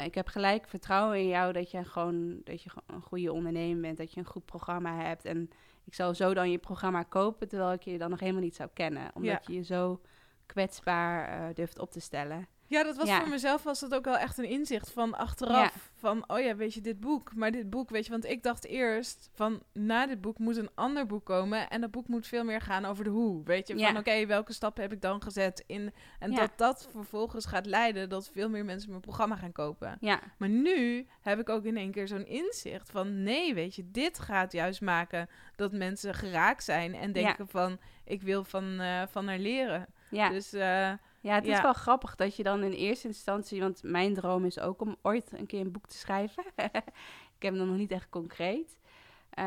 Ik 0.04 0.14
heb 0.14 0.28
gelijk 0.28 0.68
vertrouwen 0.68 1.18
in 1.18 1.28
jou 1.28 1.52
dat 1.52 1.70
je 1.70 1.84
gewoon 1.84 2.40
dat 2.44 2.62
je 2.62 2.70
een 2.86 3.02
goede 3.02 3.32
ondernemer 3.32 3.80
bent, 3.80 3.98
dat 3.98 4.12
je 4.12 4.20
een 4.20 4.26
goed 4.26 4.44
programma 4.44 4.96
hebt. 4.96 5.24
En 5.24 5.50
ik 5.84 5.94
zou 5.94 6.14
zo 6.14 6.34
dan 6.34 6.50
je 6.50 6.58
programma 6.58 7.02
kopen, 7.02 7.48
terwijl 7.48 7.72
ik 7.72 7.82
je 7.82 7.98
dan 7.98 8.10
nog 8.10 8.20
helemaal 8.20 8.42
niet 8.42 8.56
zou 8.56 8.68
kennen. 8.72 9.10
Omdat 9.14 9.46
je 9.46 9.52
je 9.52 9.62
zo 9.62 10.00
kwetsbaar 10.46 11.28
eh, 11.28 11.54
durft 11.54 11.78
op 11.78 11.90
te 11.90 12.00
stellen. 12.00 12.48
Ja, 12.68 12.82
dat 12.82 12.96
was 12.96 13.08
Ja. 13.08 13.18
voor 13.20 13.28
mezelf 13.28 13.62
was 13.62 13.80
dat 13.80 13.94
ook 13.94 14.04
wel 14.04 14.16
echt 14.18 14.38
een 14.38 14.44
inzicht 14.48 14.90
van 14.92 15.14
achteraf. 15.14 15.90
Van, 15.94 16.24
oh 16.26 16.40
ja, 16.40 16.56
weet 16.56 16.74
je, 16.74 16.80
dit 16.80 17.00
boek. 17.00 17.34
Maar 17.34 17.50
dit 17.50 17.70
boek, 17.70 17.90
weet 17.90 18.04
je, 18.04 18.10
want 18.10 18.24
ik 18.24 18.42
dacht 18.42 18.64
eerst 18.66 19.30
van, 19.34 19.62
na 19.72 20.06
dit 20.06 20.20
boek 20.20 20.38
moet 20.38 20.56
een 20.56 20.70
ander 20.74 21.06
boek 21.06 21.24
komen. 21.24 21.70
En 21.70 21.80
dat 21.80 21.90
boek 21.90 22.08
moet 22.08 22.26
veel 22.26 22.44
meer 22.44 22.60
gaan 22.60 22.84
over 22.84 23.04
de 23.04 23.10
hoe. 23.10 23.44
Weet 23.44 23.68
je, 23.68 23.74
van 23.86 23.96
oké, 23.96 24.26
welke 24.26 24.52
stappen 24.52 24.82
heb 24.82 24.92
ik 24.92 25.00
dan 25.00 25.22
gezet 25.22 25.64
in... 25.66 25.92
En 26.18 26.30
dat 26.34 26.52
dat 26.56 26.88
vervolgens 26.90 27.46
gaat 27.46 27.66
leiden 27.66 28.08
dat 28.08 28.30
veel 28.32 28.48
meer 28.48 28.64
mensen 28.64 28.88
mijn 28.90 29.00
programma 29.02 29.36
gaan 29.36 29.52
kopen. 29.52 29.96
Maar 30.38 30.48
nu 30.48 31.06
heb 31.20 31.38
ik 31.40 31.48
ook 31.48 31.64
in 31.64 31.76
één 31.76 31.90
keer 31.90 32.08
zo'n 32.08 32.26
inzicht 32.26 32.90
van, 32.90 33.22
nee, 33.22 33.54
weet 33.54 33.74
je, 33.74 33.90
dit 33.90 34.18
gaat 34.18 34.52
juist 34.52 34.80
maken 34.80 35.28
dat 35.56 35.72
mensen 35.72 36.14
geraakt 36.14 36.64
zijn. 36.64 36.94
En 36.94 37.12
denken 37.12 37.48
van, 37.48 37.78
ik 38.04 38.22
wil 38.22 38.44
van, 38.44 38.80
eh, 38.80 39.02
van 39.10 39.26
haar 39.28 39.38
leren. 39.38 39.86
ja. 40.10 40.28
Dus 40.28 40.52
eh, 40.52 40.92
Ja, 41.28 41.34
het 41.34 41.46
is 41.46 41.56
Ja. 41.56 41.62
wel 41.62 41.72
grappig 41.72 42.14
dat 42.16 42.36
je 42.36 42.42
dan 42.42 42.62
in 42.62 42.72
eerste 42.72 43.06
instantie, 43.06 43.60
want 43.60 43.82
mijn 43.82 44.14
droom 44.14 44.44
is 44.44 44.60
ook 44.60 44.80
om 44.80 44.96
ooit 45.02 45.32
een 45.32 45.46
keer 45.46 45.60
een 45.60 45.72
boek 45.72 45.86
te 45.86 45.96
schrijven. 45.96 46.44
ik 47.36 47.42
heb 47.42 47.54
hem 47.54 47.66
nog 47.66 47.76
niet 47.76 47.90
echt 47.90 48.08
concreet. 48.08 48.78
Eh, 49.30 49.44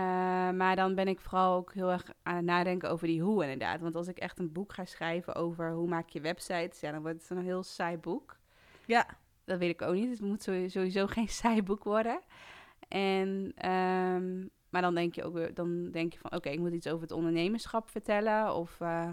maar 0.51 0.75
dan 0.75 0.95
ben 0.95 1.07
ik 1.07 1.19
vooral 1.19 1.55
ook 1.55 1.73
heel 1.73 1.91
erg 1.91 2.11
aan 2.23 2.35
het 2.35 2.45
nadenken 2.45 2.89
over 2.89 3.07
die 3.07 3.21
hoe 3.21 3.43
inderdaad. 3.43 3.81
Want 3.81 3.95
als 3.95 4.07
ik 4.07 4.17
echt 4.17 4.39
een 4.39 4.51
boek 4.51 4.73
ga 4.73 4.85
schrijven 4.85 5.35
over 5.35 5.71
hoe 5.71 5.87
maak 5.87 6.09
je 6.09 6.21
websites, 6.21 6.79
ja, 6.79 6.91
dan 6.91 7.01
wordt 7.01 7.21
het 7.21 7.29
een 7.37 7.43
heel 7.43 7.63
saai 7.63 7.97
boek. 7.97 8.37
ja, 8.85 9.05
Dat 9.45 9.57
weet 9.59 9.69
ik 9.69 9.81
ook 9.81 9.93
niet. 9.93 10.09
Het 10.09 10.21
moet 10.21 10.43
sowieso, 10.43 11.07
geen 11.07 11.27
saai 11.41 11.63
boek 11.63 11.83
worden. 11.83 12.19
En, 12.87 13.51
ehm, 13.55 14.39
maar 14.69 14.81
dan 14.81 14.95
denk 14.95 15.15
je 15.15 15.23
ook 15.23 15.33
weer, 15.33 15.53
dan 15.53 15.91
denk 15.91 16.13
je 16.13 16.19
van, 16.19 16.33
oké, 16.35 16.49
ik 16.49 16.59
moet 16.59 16.73
iets 16.73 16.87
over 16.87 17.01
het 17.01 17.11
ondernemerschap 17.11 17.89
vertellen 17.89 18.53
of 18.55 18.75
eh, 18.79 19.09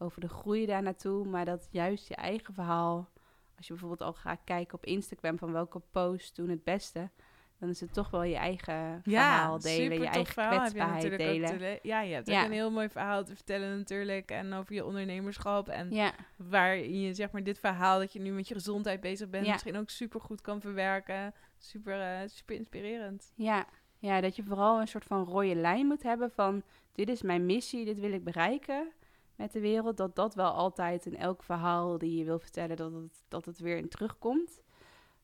over 0.00 0.20
de 0.20 0.28
groei 0.28 0.66
daar 0.66 0.82
naartoe. 0.82 1.26
Maar 1.26 1.44
dat 1.44 1.68
juist 1.70 2.08
je 2.08 2.14
eigen 2.14 2.54
verhaal, 2.54 3.08
als 3.56 3.66
je 3.66 3.72
bijvoorbeeld 3.72 4.02
al 4.02 4.12
gaat 4.12 4.40
kijken 4.44 4.74
op 4.74 4.84
Instagram 4.84 5.38
van 5.38 5.52
welke 5.52 5.80
post 5.90 6.36
doen 6.36 6.48
het 6.48 6.64
beste, 6.64 7.10
dan 7.58 7.68
is 7.68 7.80
het 7.80 7.92
toch 7.92 8.10
wel 8.10 8.22
je 8.22 8.36
eigen 8.36 9.00
verhaal 9.02 9.58
delen, 9.58 10.00
je 10.00 10.06
eigen 10.06 10.32
verhaal 10.32 10.52
je 10.52 10.58
kwetsbaarheid 10.58 11.18
delen. 11.18 11.58
te 11.58 11.78
ja, 11.82 12.00
je 12.00 12.14
hebt 12.14 12.28
Ja. 12.28 12.40
ook 12.40 12.46
een 12.46 12.52
heel 12.52 12.70
mooi 12.70 12.88
verhaal 12.88 13.24
te 13.24 13.34
vertellen 13.34 13.78
natuurlijk. 13.78 14.30
En 14.30 14.52
over 14.52 14.74
je 14.74 14.84
ondernemerschap. 14.84 15.68
En 15.68 15.90
Ja, 15.90 16.12
waar 16.36 16.76
je 16.76 17.14
zeg 17.14 17.30
maar 17.30 17.42
dit 17.42 17.58
verhaal 17.58 17.98
dat 17.98 18.12
je 18.12 18.20
nu 18.20 18.30
met 18.32 18.48
je 18.48 18.54
gezondheid 18.54 19.00
bezig 19.00 19.28
bent, 19.30 19.46
Ja. 19.46 19.52
misschien 19.52 19.76
ook 19.76 19.90
super 19.90 20.20
goed 20.20 20.40
kan 20.40 20.60
verwerken. 20.60 21.34
Super, 21.58 22.00
eh, 22.00 22.28
super 22.28 22.54
inspirerend. 22.56 23.32
ja, 23.34 23.66
ja, 23.98 24.20
dat 24.20 24.36
je 24.36 24.42
vooral 24.42 24.80
een 24.80 24.88
soort 24.88 25.04
van 25.04 25.24
rode 25.24 25.54
lijn 25.54 25.86
moet 25.86 26.02
hebben 26.02 26.30
van 26.30 26.62
dit 26.92 27.08
is 27.08 27.22
mijn 27.22 27.46
missie, 27.46 27.84
dit 27.84 27.98
wil 28.00 28.12
ik 28.12 28.24
bereiken 28.24 28.92
met 29.40 29.52
de 29.52 29.60
wereld. 29.60 29.96
Dat 29.96 30.16
dat 30.16 30.34
wel 30.34 30.50
altijd 30.50 31.06
in 31.06 31.16
elk 31.16 31.42
verhaal 31.42 31.98
die 31.98 32.18
je 32.18 32.24
wil 32.24 32.38
vertellen, 32.38 32.76
dat 32.76 32.92
het, 32.92 33.22
dat 33.28 33.44
het 33.44 33.58
weer 33.58 33.76
in 33.76 33.88
terugkomt. 33.88 34.60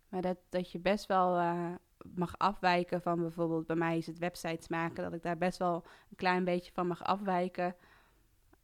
Maar 0.09 0.23
dat, 0.23 0.37
dat 0.49 0.73
je 0.73 0.79
best 0.79 1.07
wel 1.07 1.39
eh, 1.39 1.75
mag 2.15 2.39
afwijken 2.39 3.03
van 3.03 3.21
bijvoorbeeld, 3.21 3.67
bij 3.67 3.77
mij 3.77 3.97
is 3.97 4.07
het 4.07 4.19
websites 4.19 4.69
maken, 4.69 5.03
dat 5.03 5.13
ik 5.13 5.23
daar 5.23 5.39
best 5.39 5.59
wel 5.59 5.75
een 6.11 6.17
klein 6.17 6.45
beetje 6.45 6.73
van 6.73 6.87
mag 6.87 7.05
afwijken. 7.05 7.77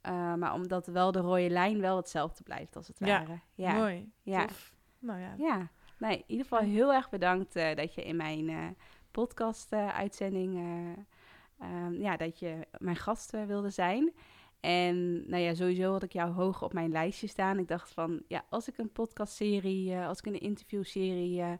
Eh, 0.01 0.35
maar 0.35 0.53
omdat 0.53 0.87
wel 0.87 1.13
de 1.13 1.21
rode 1.21 1.51
lijn 1.51 1.81
wel 1.81 1.97
hetzelfde 1.97 2.43
blijft 2.43 2.77
als 2.77 2.89
het 2.89 2.99
Ja, 2.99 3.07
ware. 3.07 3.41
Ja, 3.55 3.73
Mooi. 3.73 4.13
Ja. 4.23 4.47
Tof. 4.47 4.75
Nou 4.99 5.21
ja. 5.21 5.35
ja. 5.39 5.71
Nee, 5.99 6.17
in 6.17 6.25
ieder 6.27 6.47
geval 6.47 6.65
heel 6.65 6.93
erg 6.93 7.11
bedankt 7.11 7.57
eh, 7.57 7.75
dat 7.77 7.95
je 7.95 8.05
in 8.05 8.17
mijn 8.17 8.77
podcast-uitzending, 9.11 10.61
ja, 11.91 12.17
dat 12.17 12.39
je 12.39 12.67
mijn 12.79 12.97
gast 12.97 13.31
wilde 13.31 13.71
zijn. 13.71 14.13
En 14.63 15.29
nou 15.29 15.43
ja, 15.43 15.55
sowieso 15.55 15.93
had 15.93 16.03
ik 16.03 16.13
jou 16.13 16.33
hoog 16.33 16.63
op 16.63 16.73
mijn 16.73 16.91
lijstje 16.91 17.27
staan. 17.27 17.59
Ik 17.59 17.69
dacht 17.69 17.91
van, 17.91 18.23
ja, 18.29 18.45
als 18.49 18.69
ik 18.69 18.79
een 18.79 18.93
podcastserie, 18.93 19.93
eh 19.93 20.07
als 20.09 20.19
ik 20.19 20.27
een 20.27 20.41
interviewserie 20.41 21.41
eh, 21.41 21.53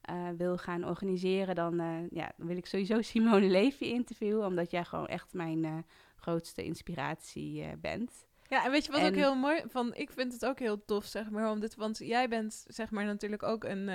eh, 0.00 0.28
wil 0.36 0.56
gaan 0.56 0.84
organiseren, 0.84 1.54
dan, 1.54 1.76
ja, 2.10 2.32
dan 2.36 2.46
wil 2.46 2.56
ik 2.56 2.66
sowieso 2.66 3.02
Simone 3.12 3.46
Levy 3.46 3.84
interviewen. 3.84 4.46
Omdat 4.46 4.70
jij 4.70 4.84
gewoon 4.84 5.06
echt 5.06 5.32
mijn 5.32 5.86
grootste 6.16 6.64
inspiratie 6.64 7.76
bent. 7.80 8.26
Ja, 8.48 8.64
en 8.64 8.70
weet 8.70 8.84
je 8.84 8.92
wat 8.92 9.02
ook 9.02 9.14
heel 9.14 9.34
mooi 9.34 9.62
van? 9.66 9.94
Ik 9.94 10.10
vind 10.10 10.32
het 10.32 10.46
ook 10.46 10.58
heel 10.58 10.84
tof, 10.84 11.04
zeg 11.04 11.30
maar, 11.30 11.50
om 11.50 11.60
dit, 11.60 11.74
want 11.74 11.98
jij 11.98 12.28
bent, 12.28 12.64
zeg 12.68 12.90
maar, 12.90 13.04
natuurlijk 13.04 13.42
ook 13.42 13.64
een, 13.64 13.88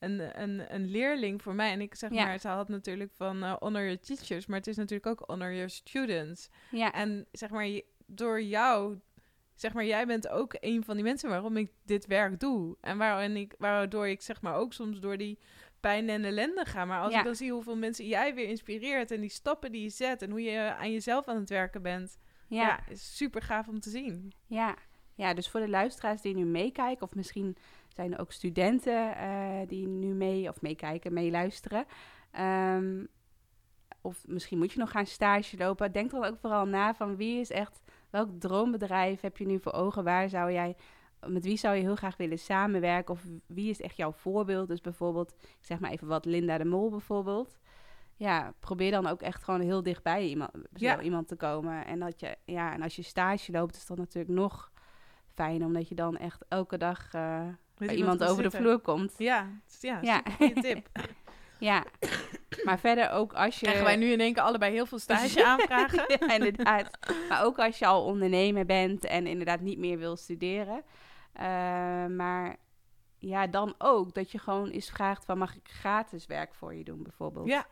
een, 0.00 0.42
een, 0.42 0.74
een 0.74 0.90
leerling 0.90 1.42
voor 1.42 1.54
mij. 1.54 1.72
En 1.72 1.80
ik 1.80 1.94
zeg 1.94 2.10
Ja. 2.12 2.24
maar, 2.24 2.38
ze 2.38 2.48
had 2.48 2.68
natuurlijk 2.68 3.12
van 3.14 3.42
eh, 3.42 3.52
honor 3.58 3.82
your 3.82 4.00
teachers, 4.00 4.46
maar 4.46 4.58
het 4.58 4.66
is 4.66 4.76
natuurlijk 4.76 5.06
ook 5.06 5.28
honor 5.30 5.52
your 5.52 5.70
students. 5.70 6.48
Ja, 6.70 6.92
En 6.92 7.26
zeg 7.32 7.50
maar, 7.50 7.80
door 8.06 8.42
jou, 8.42 8.98
zeg 9.54 9.72
maar, 9.74 9.84
jij 9.84 10.06
bent 10.06 10.28
ook 10.28 10.56
een 10.60 10.84
van 10.84 10.94
die 10.94 11.04
mensen 11.04 11.28
waarom 11.28 11.56
ik 11.56 11.72
dit 11.84 12.06
werk 12.06 12.40
doe. 12.40 12.76
En 12.80 12.98
waarin 12.98 13.36
ik, 13.36 13.54
waardoor 13.58 14.08
ik, 14.08 14.22
zeg 14.22 14.42
maar, 14.42 14.54
ook 14.54 14.72
soms 14.72 15.00
door 15.00 15.16
die 15.16 15.38
pijn 15.80 16.08
en 16.08 16.24
ellende 16.24 16.64
ga. 16.64 16.84
Maar 16.84 17.00
als 17.00 17.12
Ja. 17.12 17.18
ik 17.18 17.24
dan 17.24 17.34
zie 17.34 17.52
hoeveel 17.52 17.76
mensen 17.76 18.06
jij 18.06 18.34
weer 18.34 18.48
inspireert 18.48 19.10
en 19.10 19.20
die 19.20 19.30
stappen 19.30 19.72
die 19.72 19.82
je 19.82 19.88
zet 19.90 20.22
en 20.22 20.30
hoe 20.30 20.42
je 20.42 20.74
aan 20.74 20.92
jezelf 20.92 21.28
aan 21.28 21.36
het 21.36 21.48
werken 21.48 21.82
bent, 21.82 22.18
ja, 22.48 22.62
ja, 22.62 22.88
is 22.88 23.16
super 23.16 23.42
gaaf 23.42 23.68
om 23.68 23.80
te 23.80 23.90
zien. 23.90 24.32
ja. 24.46 24.76
Ja, 25.14 25.34
dus 25.34 25.48
voor 25.48 25.60
de 25.60 25.68
luisteraars 25.68 26.20
die 26.20 26.34
nu 26.34 26.44
meekijken, 26.44 27.06
of 27.06 27.14
misschien 27.14 27.56
zijn 27.88 28.12
er 28.12 28.20
ook 28.20 28.32
studenten 28.32 29.16
eh, 29.16 29.58
die 29.66 29.86
nu 29.88 30.14
mee 30.14 30.48
of 30.48 30.60
meekijken, 30.60 31.12
meeluisteren. 31.12 31.84
Ehm, 32.30 33.04
of 34.00 34.26
misschien 34.26 34.58
moet 34.58 34.72
je 34.72 34.78
nog 34.78 34.90
gaan 34.90 35.06
stage 35.06 35.56
lopen. 35.56 35.92
Denk 35.92 36.10
dan 36.10 36.24
ook 36.24 36.38
vooral 36.40 36.66
na 36.66 36.94
van 36.94 37.16
wie 37.16 37.40
is 37.40 37.50
echt, 37.50 37.80
welk 38.10 38.28
droombedrijf 38.38 39.20
heb 39.20 39.36
je 39.36 39.46
nu 39.46 39.60
voor 39.60 39.72
ogen? 39.72 40.04
Waar 40.04 40.28
zou 40.28 40.52
jij, 40.52 40.76
met 41.26 41.44
wie 41.44 41.56
zou 41.56 41.76
je 41.76 41.82
heel 41.82 41.96
graag 41.96 42.16
willen 42.16 42.38
samenwerken? 42.38 43.14
Of 43.14 43.24
wie 43.46 43.70
is 43.70 43.80
echt 43.80 43.96
jouw 43.96 44.12
voorbeeld? 44.12 44.68
Dus 44.68 44.80
bijvoorbeeld, 44.80 45.32
ik 45.40 45.64
zeg 45.64 45.78
maar 45.78 45.90
even 45.90 46.06
wat, 46.06 46.24
Linda 46.24 46.58
de 46.58 46.64
Mol 46.64 46.90
bijvoorbeeld. 46.90 47.58
Ja, 48.16 48.54
probeer 48.58 48.90
dan 48.90 49.06
ook 49.06 49.22
echt 49.22 49.44
gewoon 49.44 49.60
heel 49.60 49.82
dichtbij 49.82 50.26
iemand, 50.26 50.50
Ja. 50.72 51.00
iemand 51.00 51.28
te 51.28 51.36
komen. 51.36 51.86
En, 51.86 51.98
dat 51.98 52.20
je, 52.20 52.36
ja, 52.44 52.72
en 52.72 52.82
als 52.82 52.96
je 52.96 53.02
stage 53.02 53.52
loopt, 53.52 53.76
is 53.76 53.86
dat 53.86 53.98
natuurlijk 53.98 54.34
nog 54.34 54.69
fijn, 55.40 55.64
omdat 55.64 55.88
je 55.88 55.94
dan 55.94 56.16
echt 56.16 56.44
elke 56.48 56.78
dag 56.78 57.14
eh, 57.14 57.46
bij 57.78 57.94
iemand 57.94 58.24
over 58.24 58.42
de 58.42 58.50
vloer 58.50 58.78
komt. 58.78 59.14
Ja, 59.18 59.48
ja, 59.80 59.98
Ja. 60.02 60.22
tip. 60.60 60.88
Ja, 61.58 61.84
maar 62.64 62.78
verder 62.78 63.10
ook 63.10 63.32
als 63.32 63.60
je... 63.60 63.66
Krijgen 63.66 63.84
wij 63.84 63.96
nu 63.96 64.06
in 64.06 64.20
één 64.20 64.32
keer 64.32 64.42
allebei 64.42 64.72
heel 64.72 64.86
veel 64.86 64.98
stage 64.98 65.44
aanvragen? 65.46 66.04
ja, 66.18 66.34
inderdaad. 66.34 66.90
Maar 67.28 67.44
ook 67.44 67.58
als 67.58 67.78
je 67.78 67.86
al 67.86 68.04
ondernemer 68.04 68.66
bent 68.66 69.04
en 69.04 69.26
inderdaad 69.26 69.60
niet 69.60 69.78
meer 69.78 69.98
wil 69.98 70.16
studeren. 70.16 70.82
Eh, 71.32 71.44
maar 72.06 72.56
ja, 73.18 73.46
dan 73.46 73.74
ook 73.78 74.14
dat 74.14 74.30
je 74.30 74.38
gewoon 74.38 74.68
eens 74.68 74.90
vraagt 74.90 75.24
van 75.24 75.38
mag 75.38 75.56
ik 75.56 75.68
gratis 75.68 76.26
werk 76.26 76.54
voor 76.54 76.74
je 76.74 76.84
doen 76.84 77.02
bijvoorbeeld. 77.02 77.46
Ja, 77.46 77.66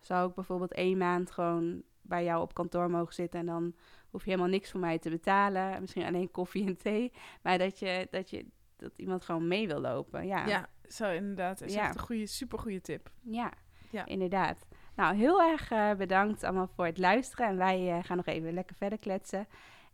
Zou 0.00 0.28
ik 0.28 0.34
bijvoorbeeld 0.34 0.72
één 0.72 0.98
maand 0.98 1.30
gewoon 1.30 1.82
bij 2.02 2.24
jou 2.24 2.42
op 2.42 2.54
kantoor 2.54 2.90
mogen 2.90 3.14
zitten 3.14 3.40
en 3.40 3.46
dan 3.46 3.74
hoef 4.10 4.24
je 4.24 4.30
helemaal 4.30 4.50
niks 4.50 4.70
voor 4.70 4.80
mij 4.80 4.98
te 4.98 5.10
betalen. 5.10 5.80
Misschien 5.80 6.04
alleen 6.04 6.30
koffie 6.30 6.66
en 6.66 6.76
thee. 6.76 7.12
Maar 7.42 7.58
dat 7.58 7.78
je, 7.78 8.06
dat 8.10 8.30
je 8.30 8.46
dat 8.76 8.92
iemand 8.96 9.24
gewoon 9.24 9.48
mee 9.48 9.66
wil 9.66 9.80
lopen. 9.80 10.26
Ja, 10.26 10.46
ja. 10.46 10.68
zo 10.88 11.10
inderdaad. 11.10 11.60
Is 11.60 11.74
Ja. 11.74 11.80
echt 11.82 11.94
een 11.94 12.00
goede, 12.00 12.26
supergoeie 12.26 12.80
tip. 12.80 13.10
Ja, 13.22 13.52
Ja. 13.90 14.06
inderdaad. 14.06 14.66
Nou, 14.96 15.16
heel 15.16 15.42
erg 15.42 15.70
eh, 15.70 15.92
bedankt 15.94 16.44
allemaal 16.44 16.70
voor 16.74 16.86
het 16.86 16.98
luisteren. 16.98 17.46
En 17.46 17.56
wij 17.56 17.90
eh, 17.90 18.04
gaan 18.04 18.16
nog 18.16 18.26
even 18.26 18.52
lekker 18.52 18.76
verder 18.76 18.98
kletsen. 18.98 19.46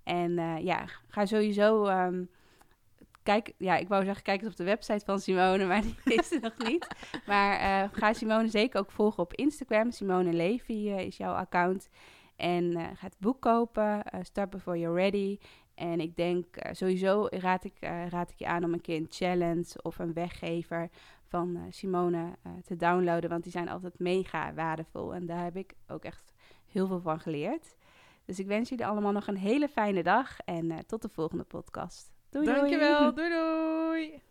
En 0.03 0.39
eh, 0.39 0.59
ja, 0.65 0.85
ga 1.09 1.27
sowieso... 1.27 1.85
ehm, 1.87 2.25
kijk, 3.23 3.53
ja, 3.59 3.77
ik 3.77 3.89
wou 3.89 4.05
zeggen, 4.05 4.23
kijk 4.23 4.41
eens 4.41 4.51
op 4.51 4.57
de 4.57 4.65
website 4.65 5.05
van 5.05 5.19
Simone, 5.19 5.65
maar 5.67 5.83
die 5.83 5.95
is 6.21 6.31
er 6.33 6.41
nog 6.41 6.59
niet. 6.59 6.87
Maar 7.27 7.89
ga 7.93 8.13
Simone 8.13 8.49
zeker 8.49 8.81
ook 8.81 8.91
volgen 8.91 9.23
op 9.23 9.35
Instagram. 9.35 9.91
Simone 9.91 10.33
Levy 10.33 10.73
is 10.89 11.17
jouw 11.17 11.35
account. 11.35 11.89
En 12.37 12.77
eh, 12.77 12.83
ga 12.83 13.07
het 13.07 13.17
boek 13.19 13.41
kopen, 13.41 14.03
eh, 14.03 14.21
Start 14.23 14.51
Before 14.51 14.79
You're 14.79 15.01
Ready. 15.01 15.39
En 15.75 16.01
ik 16.01 16.17
denk 16.17 16.57
eh, 16.57 16.75
sowieso 16.75 17.27
raad 17.31 17.65
ik, 17.65 17.75
raad 18.09 18.31
ik 18.31 18.39
je 18.39 18.47
aan 18.47 18.65
om 18.65 18.73
een 18.73 18.81
keer 18.81 18.97
een 18.97 19.07
challenge 19.11 19.83
of 19.83 19.99
een 19.99 20.13
weggever 20.13 20.89
van 21.29 21.67
Simone 21.71 22.37
te 22.65 22.77
downloaden. 22.77 23.31
Want 23.31 23.43
die 23.43 23.53
zijn 23.53 23.69
altijd 23.69 23.99
mega 23.99 24.55
waardevol. 24.55 25.15
En 25.15 25.27
daar 25.27 25.45
heb 25.45 25.57
ik 25.57 25.75
ook 25.89 26.05
echt 26.05 26.33
heel 26.67 26.87
veel 26.87 27.01
van 27.01 27.21
geleerd. 27.21 27.77
Dus 28.25 28.39
ik 28.39 28.47
wens 28.47 28.69
jullie 28.69 28.87
allemaal 28.87 29.13
nog 29.13 29.27
een 29.27 29.37
hele 29.37 29.69
fijne 29.69 30.03
dag. 30.03 30.39
En 30.41 30.87
tot 30.87 31.03
de 31.03 31.09
volgende 31.09 31.45
podcast. 31.45 32.13
Doei 32.31 32.45
doei. 32.45 32.59
Dankjewel. 32.59 33.15
Doei 33.15 33.31
doei. 33.31 34.23